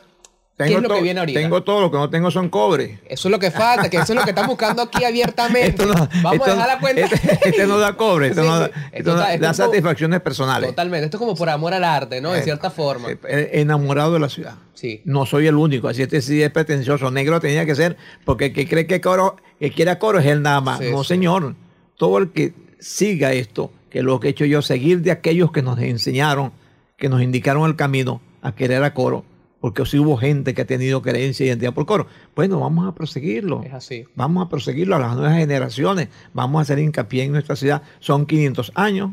¿Qué 0.57 0.75
es 0.75 0.81
lo 0.81 0.89
que 0.89 1.01
viene 1.01 1.19
ahorita? 1.19 1.39
Tengo 1.39 1.63
todo, 1.63 1.81
lo 1.81 1.89
que 1.91 1.97
no 1.97 2.09
tengo 2.11 2.29
son 2.29 2.49
cobre. 2.49 2.99
Eso 3.09 3.27
es 3.27 3.31
lo 3.31 3.39
que 3.39 3.49
falta, 3.49 3.89
que 3.89 3.97
eso 3.97 4.13
es 4.13 4.19
lo 4.19 4.23
que 4.23 4.29
estamos 4.29 4.49
buscando 4.49 4.83
aquí 4.83 5.03
abiertamente. 5.03 5.83
No- 5.87 5.93
Vamos 6.21 6.33
esto- 6.33 6.45
a 6.45 6.53
dejar 6.53 6.67
la 6.67 6.79
cuenta. 6.79 7.01
Este, 7.01 7.49
este 7.49 7.65
no 7.67 7.79
da 7.79 7.93
cobre, 7.97 8.27
esto 8.27 8.41
Sí, 8.43 8.47
no 8.47 8.59
da, 8.59 8.65
esto 8.67 8.79
Esto 8.91 9.15
da- 9.15 9.37
como- 9.39 9.53
satisfacciones 9.55 10.21
personales. 10.21 10.69
Totalmente. 10.69 11.05
Esto 11.05 11.17
es 11.17 11.19
como 11.19 11.35
por 11.35 11.49
amor 11.49 11.73
al 11.73 11.83
arte, 11.83 12.21
¿no? 12.21 12.31
De 12.33 12.39
Eh, 12.39 12.43
cierta 12.43 12.69
forma. 12.69 13.09
Eh, 13.09 13.17
eh, 13.27 13.49
enamorado 13.53 14.13
de 14.13 14.19
la 14.19 14.29
ciudad. 14.29 14.55
Sí. 14.75 15.01
No 15.05 15.25
soy 15.25 15.47
el 15.47 15.55
único, 15.55 15.87
así 15.87 16.03
este 16.03 16.21
sí 16.21 16.43
es 16.43 16.51
pretencioso. 16.51 17.09
Negro 17.09 17.39
tenía 17.39 17.65
que 17.65 17.73
ser, 17.73 17.97
porque 18.23 18.47
el 18.47 18.53
que 18.53 18.67
cree 18.67 18.85
que 18.85 19.01
coro, 19.01 19.37
que 19.59 19.71
quiera 19.71 19.97
coro 19.97 20.19
es 20.19 20.25
él 20.27 20.43
nada 20.43 20.61
más. 20.61 20.77
Sí, 20.79 20.91
no, 20.91 21.03
sí. 21.03 21.07
señor. 21.09 21.55
Todo 21.97 22.19
el 22.19 22.31
que 22.31 22.53
siga 22.79 23.33
esto, 23.33 23.71
que 23.89 24.03
lo 24.03 24.19
que 24.19 24.27
he 24.27 24.31
hecho 24.31 24.45
yo, 24.45 24.61
seguir 24.61 25.01
de 25.01 25.09
aquellos 25.11 25.51
que 25.51 25.61
nos 25.63 25.79
enseñaron, 25.79 26.51
que 26.97 27.09
nos 27.09 27.21
indicaron 27.21 27.67
el 27.67 27.75
camino 27.75 28.21
a 28.43 28.53
querer 28.53 28.83
a 28.83 28.93
coro, 28.93 29.23
porque 29.61 29.85
sí 29.85 29.99
hubo 29.99 30.17
gente 30.17 30.55
que 30.55 30.63
ha 30.63 30.65
tenido 30.65 31.03
creencia 31.03 31.45
y 31.45 31.49
identidad 31.49 31.73
por 31.73 31.85
coro. 31.85 32.07
Bueno, 32.35 32.59
vamos 32.59 32.87
a 32.87 32.95
proseguirlo. 32.95 33.61
Es 33.63 33.73
así. 33.73 34.05
Vamos 34.15 34.43
a 34.43 34.49
proseguirlo 34.49 34.95
a 34.95 34.99
las 34.99 35.15
nuevas 35.15 35.37
generaciones. 35.37 36.09
Vamos 36.33 36.59
a 36.59 36.61
hacer 36.63 36.79
hincapié 36.79 37.23
en 37.23 37.31
nuestra 37.31 37.55
ciudad. 37.55 37.83
Son 37.99 38.25
500 38.25 38.71
años. 38.73 39.11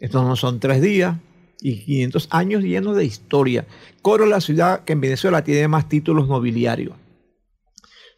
Estos 0.00 0.24
no 0.24 0.36
son 0.36 0.58
tres 0.58 0.80
días. 0.80 1.16
Y 1.60 1.84
500 1.84 2.28
años 2.30 2.62
llenos 2.62 2.96
de 2.96 3.04
historia. 3.04 3.66
Coro 4.00 4.24
es 4.24 4.30
la 4.30 4.40
ciudad 4.40 4.84
que 4.84 4.94
en 4.94 5.02
Venezuela 5.02 5.44
tiene 5.44 5.68
más 5.68 5.86
títulos 5.86 6.28
nobiliarios. 6.28 6.96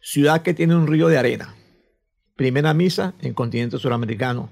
Ciudad 0.01 0.43
que 0.43 0.53
tiene 0.53 0.75
un 0.75 0.87
río 0.87 1.09
de 1.09 1.17
arena. 1.17 1.53
Primera 2.37 2.73
misa 2.73 3.13
en 3.19 3.33
continente 3.33 3.77
suramericano. 3.77 4.49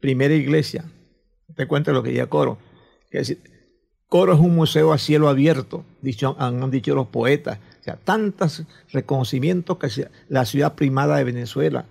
Primera 0.00 0.34
iglesia. 0.34 0.84
Te 1.54 1.68
cuento 1.68 1.92
lo 1.92 2.02
que 2.02 2.10
diga 2.10 2.26
Coro. 2.26 2.58
Es 3.10 3.28
decir, 3.28 3.53
Coro 4.14 4.34
es 4.34 4.38
un 4.38 4.54
museo 4.54 4.92
a 4.92 4.98
cielo 4.98 5.28
abierto, 5.28 5.84
han 6.38 6.70
dicho 6.70 6.94
los 6.94 7.08
poetas. 7.08 7.58
O 7.80 7.82
sea, 7.82 7.96
tantos 7.96 8.62
reconocimientos 8.92 9.76
que 9.76 9.88
la 10.28 10.44
ciudad 10.44 10.76
primada 10.76 11.16
de 11.16 11.24
Venezuela. 11.24 11.84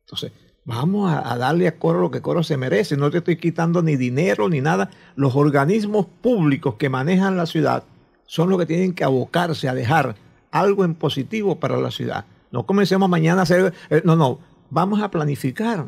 Entonces, 0.00 0.32
vamos 0.64 1.12
a, 1.12 1.30
a 1.30 1.36
darle 1.36 1.68
a 1.68 1.76
Coro 1.76 2.00
lo 2.00 2.10
que 2.10 2.22
Coro 2.22 2.42
se 2.42 2.56
merece. 2.56 2.96
No 2.96 3.10
te 3.10 3.18
estoy 3.18 3.36
quitando 3.36 3.82
ni 3.82 3.96
dinero 3.96 4.48
ni 4.48 4.62
nada. 4.62 4.88
Los 5.16 5.36
organismos 5.36 6.06
públicos 6.22 6.76
que 6.76 6.88
manejan 6.88 7.36
la 7.36 7.44
ciudad 7.44 7.84
son 8.24 8.48
los 8.48 8.58
que 8.58 8.64
tienen 8.64 8.94
que 8.94 9.04
abocarse 9.04 9.68
a 9.68 9.74
dejar 9.74 10.16
algo 10.52 10.82
en 10.82 10.94
positivo 10.94 11.60
para 11.60 11.76
la 11.76 11.90
ciudad. 11.90 12.24
No 12.52 12.64
comencemos 12.64 13.06
mañana 13.10 13.40
a 13.40 13.42
hacer... 13.42 13.74
eh, 13.90 14.00
no, 14.02 14.16
no. 14.16 14.38
Vamos 14.70 15.02
a 15.02 15.10
planificar. 15.10 15.84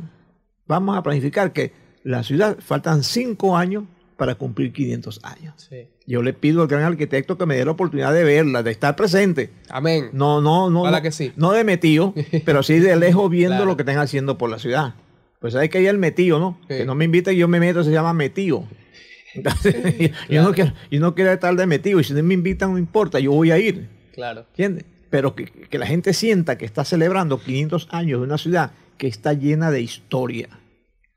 Vamos 0.67 0.99
a 0.99 1.03
planificar 1.03 1.55
que 1.55 1.73
la 2.05 2.23
ciudad 2.25 2.59
faltan 2.61 3.03
cinco 3.03 3.57
años 3.57 3.85
para 4.19 4.35
cumplir 4.35 4.73
500 4.73 5.21
años. 5.23 5.55
Sí. 5.71 5.87
Yo 6.05 6.23
le 6.23 6.33
pido 6.33 6.61
al 6.61 6.67
gran 6.69 6.83
arquitecto 6.83 7.39
que 7.39 7.47
me 7.47 7.57
dé 7.57 7.65
la 7.65 7.71
oportunidad 7.71 8.13
de 8.13 8.25
verla, 8.25 8.65
de 8.65 8.73
estar 8.73 8.97
presente. 8.97 9.51
Amén. 9.71 10.11
No, 10.13 10.41
no, 10.41 10.69
no. 10.71 10.81
Ojalá 10.83 10.99
no, 10.99 11.03
que 11.05 11.13
sí. 11.13 11.33
No 11.37 11.53
de 11.53 11.63
metido, 11.63 12.13
pero 12.45 12.65
sí 12.65 12.81
de 12.81 12.97
lejos 12.97 13.31
viendo 13.31 13.57
Claro. 13.57 13.67
lo 13.67 13.77
que 13.77 13.83
están 13.83 13.99
haciendo 13.99 14.37
por 14.37 14.51
la 14.51 14.59
ciudad. 14.59 14.97
Pues 15.39 15.55
hay 15.55 15.69
que 15.69 15.81
ir 15.81 15.89
el 15.89 15.99
metido, 15.99 16.41
¿no? 16.41 16.59
Sí. 16.63 16.79
Que 16.79 16.85
no 16.85 16.97
me 16.97 17.05
invita 17.05 17.33
y 17.33 17.37
yo 17.37 17.47
me 17.47 17.61
meto, 17.61 17.85
se 17.85 17.93
llama 17.93 18.13
metido. 18.13 18.65
Entonces, 19.35 20.11
yo, 20.29 20.43
no 20.43 20.53
quiero, 20.53 20.73
yo 20.91 20.99
no 21.01 21.15
quiero 21.15 21.31
estar 21.33 21.55
de 21.55 21.67
metido. 21.67 22.01
Y 22.01 22.05
si 22.05 22.13
no 22.13 22.23
me 22.25 22.35
invitan, 22.35 22.73
no 22.73 22.79
importa, 22.79 23.21
yo 23.21 23.31
voy 23.31 23.53
a 23.53 23.59
ir. 23.59 23.89
Claro. 24.15 24.41
¿Entiendes? 24.51 24.85
Pero 25.11 25.37
que, 25.37 25.45
que 25.45 25.79
la 25.79 25.87
gente 25.87 26.13
sienta 26.13 26.59
que 26.59 26.65
está 26.65 26.85
celebrando 26.85 27.41
500 27.41 27.87
años 27.93 28.21
de 28.21 28.27
una 28.27 28.37
ciudad 28.37 28.73
que 28.97 29.07
está 29.07 29.33
llena 29.33 29.71
de 29.71 29.81
historia. 29.81 30.49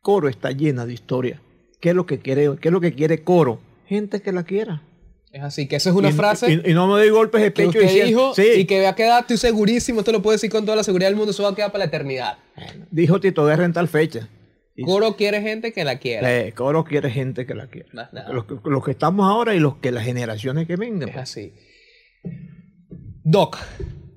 Coro 0.02 0.30
está 0.30 0.52
llena 0.52 0.86
de 0.86 0.94
historia. 0.94 1.42
¿Qué 1.82 1.90
es 1.90 1.96
lo 1.96 2.06
que 2.06 2.20
quiere, 2.20 2.50
qué 2.62 2.70
es 2.70 2.72
lo 2.72 2.80
que 2.80 2.94
quiere 2.94 3.24
Coro? 3.24 3.60
Gente 3.88 4.22
que 4.22 4.32
la 4.32 4.44
quiera. 4.44 4.84
Es 5.34 5.42
así, 5.44 5.68
que 5.68 5.78
esa 5.78 5.90
es 5.90 5.96
una 5.96 6.10
Y- 6.10 6.14
frase 6.14 6.52
Y, 6.66 6.72
y 6.72 6.74
no 6.74 6.88
me 6.88 6.94
doy 6.94 7.10
golpes 7.10 7.42
de 7.42 7.48
que 7.54 7.64
pecho 7.64 7.70
usted 7.70 7.82
diciendo- 7.82 8.08
dijo 8.08 8.34
sí, 8.36 8.48
y 8.62 8.66
que 8.66 8.82
va 8.84 8.90
a 8.90 8.96
quedar, 8.96 9.22
estoy 9.22 9.38
segurísimo, 9.38 10.00
esto 10.02 10.12
lo 10.12 10.22
puedo 10.22 10.34
decir 10.34 10.50
con 10.50 10.64
toda 10.66 10.76
la 10.78 10.84
seguridad 10.84 11.10
del 11.10 11.16
mundo, 11.18 11.32
eso 11.32 11.44
va 11.44 11.50
a 11.50 11.56
quedar 11.56 11.72
para 11.72 11.86
la 11.86 11.88
eternidad. 11.90 12.38
dijo 12.92 13.20
Tito 13.20 13.46
Guerra 13.46 13.66
en 13.66 13.74
tal 13.74 13.88
fecha. 13.88 14.28
Y- 14.76 14.84
Coro 14.84 15.16
quiere 15.16 15.42
gente 15.42 15.74
que 15.74 15.84
la 15.84 16.00
quiera. 16.00 16.38
Eh, 16.40 16.54
Coro 16.54 16.84
quiere 16.84 17.10
gente 17.10 17.46
que 17.46 17.56
la 17.56 17.68
quiera. 17.68 17.90
Más 17.94 18.12
nada. 18.14 18.32
Los, 18.34 18.46
que- 18.46 18.56
los 18.64 18.84
que 18.84 18.92
estamos 18.92 19.26
ahora 19.30 19.56
y 19.56 19.60
los 19.60 19.78
que 19.78 19.92
las 19.92 20.04
generaciones 20.06 20.68
que 20.68 20.76
vengan. 20.76 21.10
Es 21.10 21.16
pues. 21.16 21.24
así. 21.24 21.54
Doc, 23.24 23.58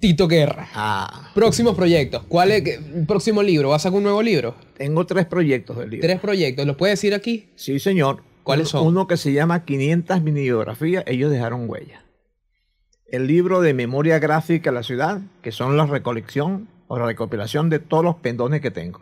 Tito 0.04 0.28
Guerra. 0.28 0.68
Ah, 0.74 1.30
Próximos 1.34 1.74
proyectos. 1.74 2.24
¿Cuál 2.28 2.50
es 2.50 2.62
el 2.66 3.06
próximo 3.06 3.42
libro? 3.42 3.70
¿Vas 3.70 3.80
a 3.80 3.88
sacar 3.88 3.96
un 3.96 4.02
nuevo 4.02 4.22
libro? 4.22 4.54
tengo 4.76 5.06
tres 5.06 5.24
proyectos 5.24 5.78
del 5.78 5.88
libro. 5.88 6.06
Tres 6.06 6.20
proyectos. 6.20 6.66
¿Los 6.66 6.76
puedes 6.76 6.98
decir 7.00 7.14
aquí? 7.14 7.48
Sí, 7.54 7.78
señor. 7.78 8.22
¿Cuáles 8.42 8.74
Uno- 8.74 8.80
son? 8.82 8.88
Uno 8.88 9.06
que 9.06 9.16
se 9.16 9.32
llama 9.32 9.64
500 9.64 10.20
minibiografías, 10.20 11.04
ellos 11.06 11.30
dejaron 11.30 11.70
huella. 11.70 12.04
El 13.06 13.26
libro 13.26 13.62
de 13.62 13.72
memoria 13.72 14.18
gráfica 14.18 14.68
de 14.68 14.74
la 14.74 14.82
ciudad, 14.82 15.22
que 15.40 15.52
son 15.52 15.78
la 15.78 15.86
recolección 15.86 16.68
o 16.86 16.98
la 16.98 17.06
recopilación 17.06 17.70
de 17.70 17.78
todos 17.78 18.04
los 18.04 18.16
pendones 18.16 18.60
que 18.60 18.70
tengo. 18.70 19.00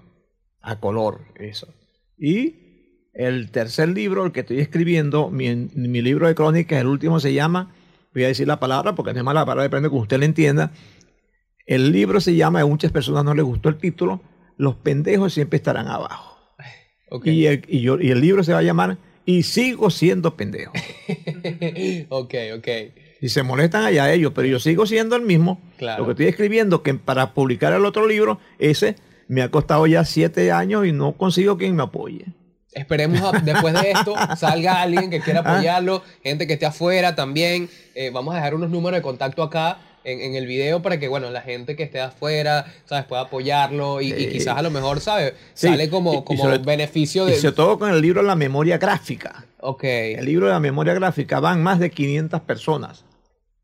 A 0.60 0.78
color, 0.78 1.22
eso. 1.34 1.66
Y 2.16 3.08
el 3.12 3.50
tercer 3.50 3.88
libro, 3.88 4.24
el 4.24 4.30
que 4.30 4.40
estoy 4.40 4.60
escribiendo, 4.60 5.30
mi, 5.30 5.52
mi 5.74 6.00
libro 6.00 6.28
de 6.28 6.36
crónicas, 6.36 6.80
el 6.80 6.86
último 6.86 7.18
se 7.18 7.32
llama, 7.34 7.74
voy 8.14 8.24
a 8.24 8.28
decir 8.28 8.46
la 8.46 8.60
palabra 8.60 8.94
porque 8.94 9.10
es 9.12 9.22
mala 9.24 9.40
palabra, 9.44 9.62
depende 9.64 9.88
que 9.90 9.96
usted 9.96 10.18
la 10.18 10.24
entienda. 10.24 10.72
El 11.66 11.92
libro 11.92 12.20
se 12.20 12.34
llama, 12.34 12.60
a 12.60 12.66
muchas 12.66 12.92
personas 12.92 13.24
no 13.24 13.34
les 13.34 13.44
gustó 13.44 13.68
el 13.68 13.76
título, 13.78 14.20
Los 14.56 14.74
pendejos 14.76 15.32
siempre 15.32 15.56
estarán 15.56 15.88
abajo. 15.88 16.36
Ok. 17.10 17.26
Y, 17.26 17.46
el, 17.46 17.64
y 17.68 17.80
yo- 17.80 18.00
y 18.00 18.10
el 18.10 18.20
libro 18.20 18.42
se 18.42 18.52
va 18.52 18.58
a 18.58 18.62
llamar 18.62 18.98
Y 19.24 19.42
sigo 19.44 19.90
siendo 19.90 20.36
pendejo. 20.36 20.72
ok, 22.08 22.34
ok. 22.56 22.68
Y 23.20 23.28
se 23.28 23.42
molestan 23.44 23.84
allá 23.84 24.12
ellos, 24.12 24.32
pero 24.34 24.48
yo 24.48 24.58
sigo 24.58 24.84
siendo 24.86 25.14
el 25.14 25.22
mismo. 25.22 25.60
Claro. 25.78 26.00
Lo 26.00 26.06
que 26.06 26.12
estoy 26.12 26.26
escribiendo, 26.26 26.82
que 26.82 26.94
para 26.94 27.34
publicar 27.34 27.72
el 27.72 27.84
otro 27.84 28.06
libro, 28.08 28.40
ese 28.58 28.96
me 29.28 29.42
ha 29.42 29.50
costado 29.50 29.86
ya 29.86 30.04
siete 30.04 30.50
años 30.50 30.86
y 30.86 30.92
no 30.92 31.12
consigo 31.16 31.56
quien 31.56 31.76
me 31.76 31.84
apoye. 31.84 32.26
Esperemos 32.72 33.20
a- 33.22 33.38
después 33.40 33.74
de 33.74 33.90
esto 33.92 34.14
salga 34.36 34.80
alguien 34.82 35.10
que 35.10 35.20
quiera 35.20 35.42
Ah. 35.44 35.52
apoyarlo, 35.54 36.02
gente 36.22 36.46
que 36.46 36.54
esté 36.54 36.66
afuera 36.66 37.14
también. 37.14 37.68
Eh, 37.94 38.10
vamos 38.12 38.32
a 38.34 38.36
dejar 38.38 38.54
unos 38.54 38.70
números 38.70 38.98
de 38.98 39.02
contacto 39.02 39.42
acá 39.42 39.78
en, 40.04 40.20
en 40.20 40.34
el 40.34 40.46
video 40.46 40.82
para 40.82 40.98
que, 40.98 41.06
bueno, 41.06 41.30
la 41.30 41.42
gente 41.42 41.76
que 41.76 41.82
esté 41.84 42.00
afuera, 42.00 42.64
¿sabes? 42.86 43.04
Pueda 43.04 43.22
apoyarlo 43.22 44.00
y, 44.00 44.12
y 44.12 44.28
quizás 44.30 44.56
a 44.56 44.62
lo 44.62 44.70
mejor, 44.70 45.00
¿sabes? 45.00 45.34
Sí. 45.54 45.68
Sale 45.68 45.84
Y- 45.84 45.88
como, 45.88 46.14
y 46.14 46.24
como 46.24 46.42
sobre- 46.44 46.58
beneficio 46.58 47.28
Y 47.28 47.32
de... 47.32 47.36
sobre 47.38 47.54
todo 47.54 47.78
con 47.78 47.90
el 47.90 48.00
libro 48.00 48.22
La 48.22 48.34
Memoria 48.34 48.78
Gráfica. 48.78 49.44
Ok. 49.60 49.84
El 49.84 50.24
libro 50.24 50.46
de 50.46 50.52
la 50.52 50.58
memoria 50.60 50.92
gráfica 50.94 51.38
van 51.38 51.62
más 51.62 51.78
de 51.78 51.90
500 51.90 52.40
personas 52.40 53.04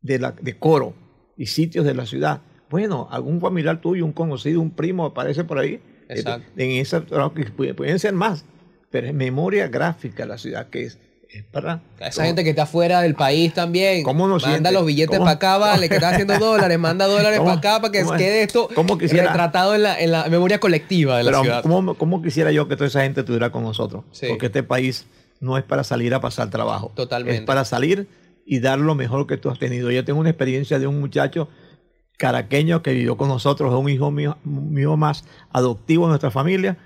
de, 0.01 0.17
la, 0.19 0.31
de 0.31 0.57
coro 0.57 0.93
y 1.35 1.47
sitios 1.47 1.83
de 1.85 1.93
la 1.93 2.05
ciudad. 2.05 2.39
Bueno, 2.69 3.09
algún 3.11 3.41
familiar 3.41 3.81
tuyo, 3.81 4.05
un 4.05 4.13
conocido, 4.13 4.61
un 4.61 4.71
primo 4.71 5.05
aparece 5.07 5.43
por 5.43 5.59
ahí. 5.59 5.81
Exacto. 6.07 6.45
Eh, 6.55 6.63
En 6.65 6.71
esa, 6.81 7.01
pueden 7.01 7.75
pueden 7.75 7.99
ser 7.99 8.13
más, 8.13 8.45
pero 8.91 9.07
es 9.07 9.13
memoria 9.13 9.67
gráfica 9.67 10.25
la 10.25 10.37
ciudad 10.37 10.67
que 10.69 10.83
es, 10.85 10.97
es 11.29 11.43
para... 11.43 11.81
Esa 11.99 12.25
gente 12.25 12.43
que 12.43 12.49
está 12.51 12.63
afuera 12.63 13.01
del 13.01 13.13
país 13.15 13.53
también. 13.53 14.03
¿Cómo 14.03 14.27
nos 14.27 14.41
Manda 14.43 14.55
siente? 14.57 14.71
los 14.71 14.85
billetes 14.85 15.19
para 15.19 15.31
acá, 15.31 15.57
vale, 15.57 15.87
que 15.89 15.95
está 15.95 16.09
haciendo 16.09 16.37
dólares, 16.39 16.79
manda 16.79 17.05
dólares 17.07 17.39
para 17.39 17.53
acá 17.53 17.79
para 17.81 17.91
que 17.91 18.03
quede 18.17 18.43
esto 18.43 18.67
¿Cómo 18.73 18.97
quisiera? 18.97 19.27
retratado 19.27 19.75
en 19.75 19.83
la, 19.83 19.99
en 19.99 20.11
la 20.11 20.27
memoria 20.27 20.59
colectiva 20.59 21.17
de 21.17 21.23
la 21.23 21.31
Pero 21.31 21.43
ciudad. 21.43 21.61
¿cómo, 21.61 21.93
cómo 21.95 22.21
quisiera 22.21 22.51
yo 22.51 22.67
que 22.67 22.75
toda 22.75 22.87
esa 22.87 23.01
gente 23.03 23.19
estuviera 23.21 23.51
con 23.51 23.63
nosotros? 23.63 24.05
Sí. 24.11 24.27
Porque 24.29 24.47
este 24.47 24.63
país 24.63 25.05
no 25.39 25.57
es 25.57 25.63
para 25.63 25.83
salir 25.83 26.13
a 26.13 26.19
pasar 26.19 26.49
trabajo. 26.49 26.91
Totalmente. 26.95 27.39
Es 27.39 27.45
para 27.45 27.63
salir 27.63 28.07
y 28.45 28.59
dar 28.59 28.79
lo 28.79 28.95
mejor 28.95 29.27
que 29.27 29.37
tú 29.37 29.49
has 29.51 29.59
tenido. 29.59 29.91
Yo 29.91 30.03
tengo 30.03 30.19
una 30.19 30.31
experiencia 30.31 30.79
de 30.79 30.87
un 30.87 30.99
muchacho 30.99 31.47
caraqueño 32.17 32.81
que 32.81 32.91
vivió 32.91 33.15
con 33.15 33.29
nosotros, 33.29 33.71
es 33.71 33.79
un 33.79 33.87
hijo 33.89 34.11
mío, 34.11 34.37
mío 34.43 34.97
más 34.97 35.23
adoptivo 35.51 36.05
de 36.05 36.09
nuestra 36.09 36.31
familia, 36.31 36.77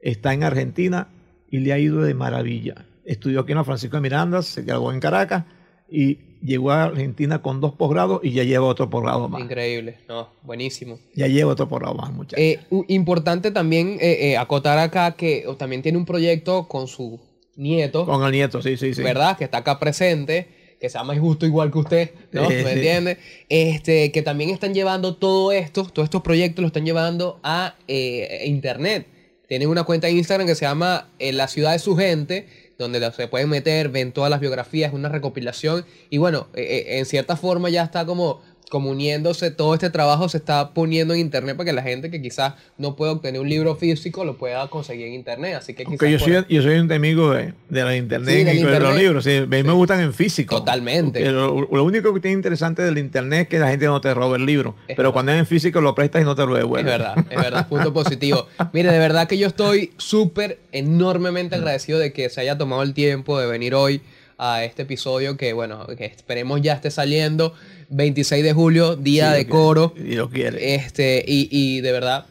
está 0.00 0.34
en 0.34 0.42
Argentina 0.42 1.08
y 1.54 1.60
le 1.60 1.72
ha 1.72 1.78
ido 1.78 2.02
de 2.02 2.14
maravilla. 2.14 2.84
Estudió 3.04 3.38
aquí 3.38 3.52
en 3.52 3.58
la 3.58 3.64
Francisco 3.64 3.96
de 3.96 4.00
Miranda, 4.00 4.42
se 4.42 4.62
graduó 4.62 4.92
en 4.92 4.98
Caracas 4.98 5.44
y 5.88 6.18
llegó 6.42 6.72
a 6.72 6.82
Argentina 6.82 7.42
con 7.42 7.60
dos 7.60 7.74
posgrados 7.74 8.18
y 8.24 8.32
ya 8.32 8.42
lleva 8.42 8.66
otro 8.66 8.90
posgrado 8.90 9.28
más. 9.28 9.40
Increíble, 9.40 9.98
no, 10.08 10.30
buenísimo. 10.42 10.98
Ya 11.14 11.28
lleva 11.28 11.52
otro 11.52 11.68
posgrado 11.68 11.94
más, 11.94 12.12
muchachos. 12.12 12.40
Eh, 12.40 12.58
importante 12.88 13.52
también 13.52 13.98
eh, 14.00 14.32
eh, 14.32 14.36
acotar 14.36 14.78
acá 14.78 15.12
que 15.12 15.46
también 15.56 15.80
tiene 15.82 15.96
un 15.96 16.06
proyecto 16.06 16.66
con 16.66 16.88
su 16.88 17.20
nieto, 17.54 18.04
Con 18.04 18.24
el 18.24 18.32
nieto, 18.32 18.60
sí, 18.60 18.76
sí, 18.76 18.92
sí. 18.92 19.02
¿verdad? 19.02 19.38
Que 19.38 19.44
está 19.44 19.58
acá 19.58 19.78
presente, 19.78 20.48
que 20.80 20.88
se 20.88 20.98
llama 20.98 21.16
justo 21.16 21.46
igual 21.46 21.70
que 21.70 21.78
usted, 21.78 22.10
¿no? 22.32 22.48
¿Me 22.48 22.72
entiende? 22.72 23.18
Este, 23.48 24.10
que 24.10 24.22
también 24.22 24.50
están 24.50 24.74
llevando 24.74 25.14
todo 25.14 25.52
esto, 25.52 25.84
todos 25.84 26.06
estos 26.06 26.22
proyectos 26.22 26.62
los 26.62 26.70
están 26.70 26.84
llevando 26.84 27.38
a 27.44 27.76
eh, 27.86 28.42
internet. 28.46 29.06
Tienen 29.54 29.68
una 29.68 29.84
cuenta 29.84 30.08
de 30.08 30.14
Instagram 30.14 30.48
que 30.48 30.56
se 30.56 30.64
llama 30.64 31.06
eh, 31.20 31.32
La 31.32 31.46
Ciudad 31.46 31.70
de 31.70 31.78
su 31.78 31.96
Gente, 31.96 32.48
donde 32.76 33.12
se 33.12 33.28
pueden 33.28 33.48
meter, 33.48 33.88
ven 33.88 34.10
todas 34.10 34.28
las 34.28 34.40
biografías, 34.40 34.92
una 34.92 35.08
recopilación. 35.08 35.86
Y 36.10 36.18
bueno, 36.18 36.48
eh, 36.54 36.62
eh, 36.62 36.98
en 36.98 37.06
cierta 37.06 37.36
forma 37.36 37.70
ya 37.70 37.84
está 37.84 38.04
como, 38.04 38.42
como 38.70 38.90
uniéndose, 38.90 39.50
todo 39.50 39.74
este 39.74 39.90
trabajo 39.90 40.28
se 40.28 40.38
está 40.38 40.70
poniendo 40.74 41.14
en 41.14 41.20
internet 41.20 41.56
para 41.56 41.66
que 41.66 41.72
la 41.72 41.82
gente 41.82 42.10
que 42.10 42.20
quizás 42.20 42.54
no 42.78 42.96
puede 42.96 43.12
obtener 43.12 43.40
un 43.40 43.48
libro 43.48 43.76
físico 43.76 44.24
lo 44.24 44.36
pueda 44.36 44.66
conseguir 44.68 45.06
en 45.06 45.14
internet. 45.14 45.54
Así 45.56 45.74
que 45.74 45.84
yo 46.10 46.18
soy, 46.18 46.44
yo 46.48 46.62
soy 46.62 46.74
un 46.74 46.86
enemigo 46.86 47.30
de, 47.30 47.52
de 47.68 47.84
la 47.84 47.94
internet 47.96 48.34
Sí, 48.52 48.58
y 48.58 48.62
de 48.64 48.80
los 48.80 48.96
libros. 48.96 49.24
sí, 49.24 49.36
a 49.36 49.46
mí 49.46 49.62
me 49.62 49.72
gustan 49.72 50.00
en 50.00 50.12
físico. 50.12 50.56
Totalmente. 50.56 51.24
Lo, 51.30 51.68
lo 51.70 51.84
único 51.84 52.12
que 52.14 52.20
tiene 52.20 52.36
interesante 52.36 52.82
del 52.82 52.98
internet 52.98 53.42
es 53.42 53.48
que 53.48 53.58
la 53.58 53.68
gente 53.68 53.86
no 53.86 54.00
te 54.00 54.12
roba 54.14 54.36
el 54.36 54.46
libro. 54.46 54.74
Es 54.88 54.96
pero 54.96 55.08
verdad. 55.08 55.12
cuando 55.12 55.32
es 55.32 55.38
en 55.38 55.46
físico 55.46 55.80
lo 55.80 55.94
prestas 55.94 56.22
y 56.22 56.24
no 56.24 56.34
te 56.34 56.44
lo 56.46 56.54
Es 56.56 56.62
devuelve. 56.62 56.90
verdad, 56.90 57.14
es 57.30 57.36
verdad, 57.36 57.68
punto 57.68 57.92
positivo. 57.92 58.46
Mire, 58.72 58.90
de 58.90 58.98
verdad 58.98 59.28
que 59.28 59.38
yo 59.38 59.46
estoy 59.46 59.92
súper 59.98 60.58
enormemente 60.72 61.54
agradecido 61.54 61.98
de 61.98 62.12
que 62.12 62.28
se 62.30 62.40
haya 62.40 62.58
tomado 62.58 62.82
el 62.82 62.94
tiempo 62.94 63.38
de 63.38 63.46
venir 63.46 63.74
hoy 63.74 64.00
a 64.38 64.64
este 64.64 64.82
episodio 64.82 65.36
que, 65.36 65.52
bueno, 65.52 65.86
que 65.96 66.04
esperemos 66.06 66.60
ya 66.62 66.74
esté 66.74 66.90
saliendo 66.90 67.54
26 67.90 68.42
de 68.44 68.52
julio, 68.52 68.96
día 68.96 69.32
Sí, 69.32 69.38
de 69.38 69.46
coro. 69.46 69.92
quiere, 69.94 70.10
Y 70.12 70.16
lo 70.16 70.30
quiere. 70.30 70.74
Este, 70.74 71.24
y, 71.26 71.48
y 71.50 71.80
de 71.80 71.92
verdad, 71.92 72.26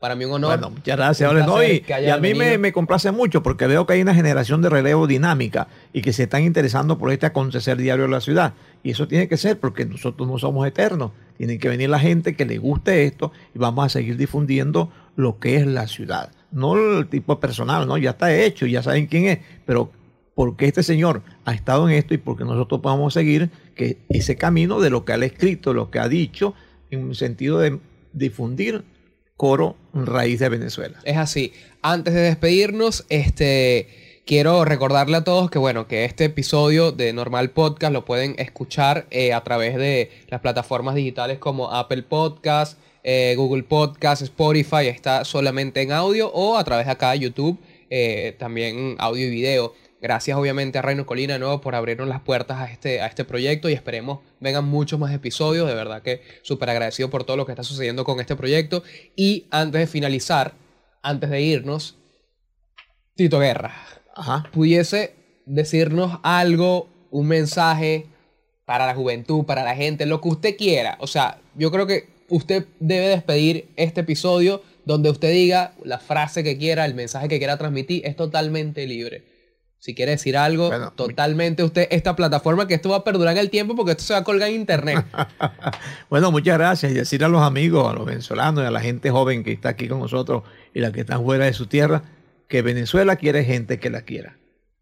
para 0.00 0.14
mí 0.14 0.24
un 0.24 0.32
honor. 0.32 0.58
Bueno, 0.58 0.70
muchas 0.70 0.96
gracias. 0.96 1.32
No, 1.46 1.62
y, 1.64 1.82
y 1.88 2.10
a 2.10 2.18
mí 2.18 2.34
me, 2.34 2.58
me 2.58 2.72
complace 2.72 3.10
mucho 3.12 3.42
porque 3.42 3.66
veo 3.66 3.86
que 3.86 3.94
hay 3.94 4.02
una 4.02 4.14
generación 4.14 4.60
de 4.62 4.68
relevo 4.68 5.06
dinámica 5.06 5.68
y 5.92 6.02
que 6.02 6.12
se 6.12 6.24
están 6.24 6.42
interesando 6.42 6.98
por 6.98 7.10
este 7.10 7.26
acontecer 7.26 7.78
diario 7.78 8.04
de 8.04 8.10
la 8.10 8.20
ciudad. 8.20 8.52
Y 8.82 8.90
eso 8.90 9.08
tiene 9.08 9.26
que 9.26 9.36
ser 9.36 9.58
porque 9.58 9.84
nosotros 9.86 10.28
no 10.28 10.38
somos 10.38 10.66
eternos. 10.66 11.12
Tienen 11.38 11.58
que 11.58 11.68
venir 11.68 11.88
la 11.88 11.98
gente 11.98 12.36
que 12.36 12.44
le 12.44 12.58
guste 12.58 13.04
esto 13.04 13.32
y 13.54 13.58
vamos 13.58 13.84
a 13.86 13.88
seguir 13.88 14.16
difundiendo 14.16 14.90
lo 15.16 15.38
que 15.38 15.56
es 15.56 15.66
la 15.66 15.86
ciudad. 15.88 16.30
No 16.52 16.76
el 16.98 17.08
tipo 17.08 17.40
personal, 17.40 17.86
¿no? 17.88 17.98
Ya 17.98 18.10
está 18.10 18.34
hecho, 18.34 18.66
ya 18.66 18.82
saben 18.82 19.06
quién 19.06 19.26
es, 19.26 19.38
pero 19.66 19.90
porque 20.36 20.66
este 20.66 20.82
señor 20.82 21.22
ha 21.46 21.54
estado 21.54 21.88
en 21.88 21.94
esto 21.96 22.12
y 22.12 22.18
porque 22.18 22.44
nosotros 22.44 22.82
podamos 22.82 23.14
seguir 23.14 23.48
que 23.74 23.96
ese 24.10 24.36
camino 24.36 24.80
de 24.80 24.90
lo 24.90 25.06
que 25.06 25.14
ha 25.14 25.16
escrito, 25.16 25.72
lo 25.72 25.90
que 25.90 25.98
ha 25.98 26.08
dicho, 26.08 26.52
en 26.90 27.04
un 27.04 27.14
sentido 27.14 27.58
de 27.58 27.80
difundir 28.12 28.84
coro 29.38 29.76
raíz 29.94 30.38
de 30.40 30.50
Venezuela. 30.50 30.98
Es 31.04 31.16
así. 31.16 31.54
Antes 31.80 32.12
de 32.12 32.20
despedirnos, 32.20 33.06
este 33.08 33.88
quiero 34.26 34.66
recordarle 34.66 35.16
a 35.16 35.24
todos 35.24 35.50
que 35.50 35.58
bueno, 35.58 35.88
que 35.88 36.04
este 36.04 36.26
episodio 36.26 36.92
de 36.92 37.14
Normal 37.14 37.48
Podcast 37.48 37.94
lo 37.94 38.04
pueden 38.04 38.34
escuchar 38.38 39.06
eh, 39.10 39.32
a 39.32 39.42
través 39.42 39.76
de 39.76 40.10
las 40.28 40.42
plataformas 40.42 40.96
digitales 40.96 41.38
como 41.38 41.72
Apple 41.72 42.02
Podcast, 42.02 42.78
eh, 43.04 43.32
Google 43.38 43.62
Podcast, 43.62 44.20
Spotify, 44.20 44.88
está 44.88 45.24
solamente 45.24 45.80
en 45.80 45.92
audio 45.92 46.30
o 46.30 46.58
a 46.58 46.64
través 46.64 46.84
de 46.84 46.92
acá 46.92 47.14
YouTube, 47.14 47.58
eh, 47.88 48.36
también 48.38 48.96
audio 48.98 49.28
y 49.28 49.30
video. 49.30 49.72
Gracias 50.00 50.36
obviamente 50.36 50.78
a 50.78 50.82
Reino 50.82 51.06
Colina 51.06 51.34
de 51.34 51.38
nuevo 51.38 51.60
por 51.60 51.74
abrirnos 51.74 52.06
las 52.06 52.20
puertas 52.20 52.58
a 52.58 52.70
este, 52.70 53.00
a 53.00 53.06
este 53.06 53.24
proyecto 53.24 53.68
y 53.70 53.72
esperemos 53.72 54.20
vengan 54.40 54.64
muchos 54.66 55.00
más 55.00 55.12
episodios. 55.12 55.66
De 55.66 55.74
verdad 55.74 56.02
que 56.02 56.20
súper 56.42 56.70
agradecido 56.70 57.08
por 57.08 57.24
todo 57.24 57.36
lo 57.36 57.46
que 57.46 57.52
está 57.52 57.62
sucediendo 57.62 58.04
con 58.04 58.20
este 58.20 58.36
proyecto. 58.36 58.82
Y 59.16 59.46
antes 59.50 59.80
de 59.80 59.86
finalizar, 59.86 60.54
antes 61.02 61.30
de 61.30 61.40
irnos, 61.40 61.96
Tito 63.14 63.38
Guerra, 63.38 63.74
Ajá. 64.14 64.50
pudiese 64.52 65.14
decirnos 65.46 66.18
algo, 66.22 66.88
un 67.10 67.28
mensaje 67.28 68.06
para 68.66 68.84
la 68.84 68.94
juventud, 68.94 69.44
para 69.44 69.64
la 69.64 69.74
gente, 69.74 70.04
lo 70.04 70.20
que 70.20 70.28
usted 70.28 70.56
quiera. 70.56 70.98
O 71.00 71.06
sea, 71.06 71.38
yo 71.54 71.70
creo 71.70 71.86
que 71.86 72.08
usted 72.28 72.66
debe 72.80 73.08
despedir 73.08 73.68
este 73.76 74.02
episodio 74.02 74.62
donde 74.84 75.08
usted 75.08 75.32
diga 75.32 75.72
la 75.82 75.98
frase 75.98 76.44
que 76.44 76.58
quiera, 76.58 76.84
el 76.84 76.94
mensaje 76.94 77.28
que 77.28 77.38
quiera 77.38 77.56
transmitir, 77.56 78.06
es 78.06 78.16
totalmente 78.16 78.86
libre. 78.86 79.35
Si 79.86 79.94
quiere 79.94 80.10
decir 80.10 80.36
algo, 80.36 80.66
Bueno, 80.66 80.92
totalmente 80.96 81.62
usted, 81.62 81.86
esta 81.92 82.16
plataforma 82.16 82.66
que 82.66 82.74
esto 82.74 82.88
va 82.88 82.96
a 82.96 83.04
perdurar 83.04 83.34
en 83.34 83.38
el 83.38 83.50
tiempo 83.50 83.76
porque 83.76 83.92
esto 83.92 84.02
se 84.02 84.14
va 84.14 84.18
a 84.18 84.24
colgar 84.24 84.48
en 84.48 84.56
internet. 84.56 85.06
Bueno, 86.10 86.32
muchas 86.32 86.58
gracias. 86.58 86.90
Y 86.90 86.94
decir 86.96 87.22
a 87.22 87.28
los 87.28 87.40
amigos, 87.40 87.88
a 87.88 87.94
los 87.94 88.04
venezolanos 88.04 88.64
y 88.64 88.66
a 88.66 88.72
la 88.72 88.80
gente 88.80 89.12
joven 89.12 89.44
que 89.44 89.52
está 89.52 89.68
aquí 89.68 89.86
con 89.86 90.00
nosotros 90.00 90.42
y 90.74 90.80
la 90.80 90.90
que 90.90 91.02
está 91.02 91.20
fuera 91.20 91.44
de 91.44 91.52
su 91.52 91.66
tierra, 91.66 92.02
que 92.48 92.62
Venezuela 92.62 93.14
quiere 93.14 93.44
gente 93.44 93.78
que 93.78 93.88
la 93.88 94.02
quiera. 94.02 94.38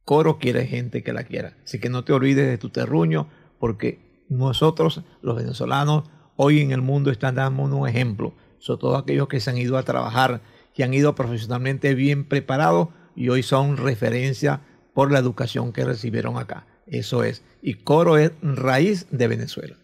Coro 0.06 0.38
quiere 0.38 0.66
gente 0.66 1.02
que 1.02 1.12
la 1.12 1.24
quiera. 1.24 1.54
Así 1.62 1.78
que 1.78 1.90
no 1.90 2.02
te 2.04 2.14
olvides 2.14 2.46
de 2.46 2.56
tu 2.56 2.70
terruño, 2.70 3.28
porque 3.58 4.24
nosotros, 4.30 5.02
los 5.20 5.36
venezolanos, 5.36 6.04
hoy 6.36 6.62
en 6.62 6.70
el 6.72 6.80
mundo 6.80 7.10
están 7.10 7.34
dando 7.34 7.62
un 7.62 7.86
ejemplo. 7.86 8.32
Sobre 8.58 8.80
todo 8.80 8.96
aquellos 8.96 9.28
que 9.28 9.40
se 9.40 9.50
han 9.50 9.58
ido 9.58 9.76
a 9.76 9.82
trabajar, 9.82 10.40
que 10.72 10.82
han 10.82 10.94
ido 10.94 11.14
profesionalmente 11.14 11.94
bien 11.94 12.24
preparados 12.24 12.88
y 13.14 13.28
hoy 13.28 13.42
son 13.42 13.76
referencia 13.76 14.62
por 14.94 15.12
la 15.12 15.18
educación 15.18 15.72
que 15.72 15.84
recibieron 15.84 16.38
acá. 16.38 16.66
Eso 16.86 17.24
es. 17.24 17.42
Y 17.62 17.74
Coro 17.74 18.16
es 18.16 18.32
raíz 18.42 19.06
de 19.10 19.28
Venezuela. 19.28 19.76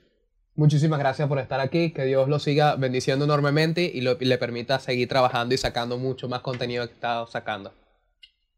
Muchísimas 0.55 0.99
gracias 0.99 1.27
por 1.28 1.39
estar 1.39 1.61
aquí, 1.61 1.91
que 1.91 2.05
Dios 2.05 2.28
lo 2.28 2.39
siga 2.39 2.77
bendiciendo 2.77 3.24
enormemente 3.24 3.82
y, 3.82 4.01
le 4.03 4.39
permita 4.39 4.78
seguir 4.78 5.09
trabajando 5.09 5.55
y 5.55 5.59
sacando 5.59 5.97
mucho 5.97 6.28
más 6.28 6.41
contenido 6.41 6.87
que 6.87 6.93
está 6.93 7.27
sacando. 7.27 7.73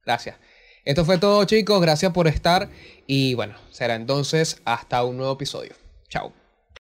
Gracias. 0.05 0.37
Esto 0.85 1.05
fue 1.05 1.19
todo 1.19 1.45
chicos, 1.45 1.81
gracias 1.81 2.12
por 2.12 2.27
estar 2.27 2.69
y 3.07 3.35
bueno, 3.35 3.55
será 3.70 3.95
entonces 3.95 4.61
hasta 4.65 5.05
un 5.05 5.16
nuevo 5.16 5.35
episodio. 5.35 5.74
Chao. 6.09 6.41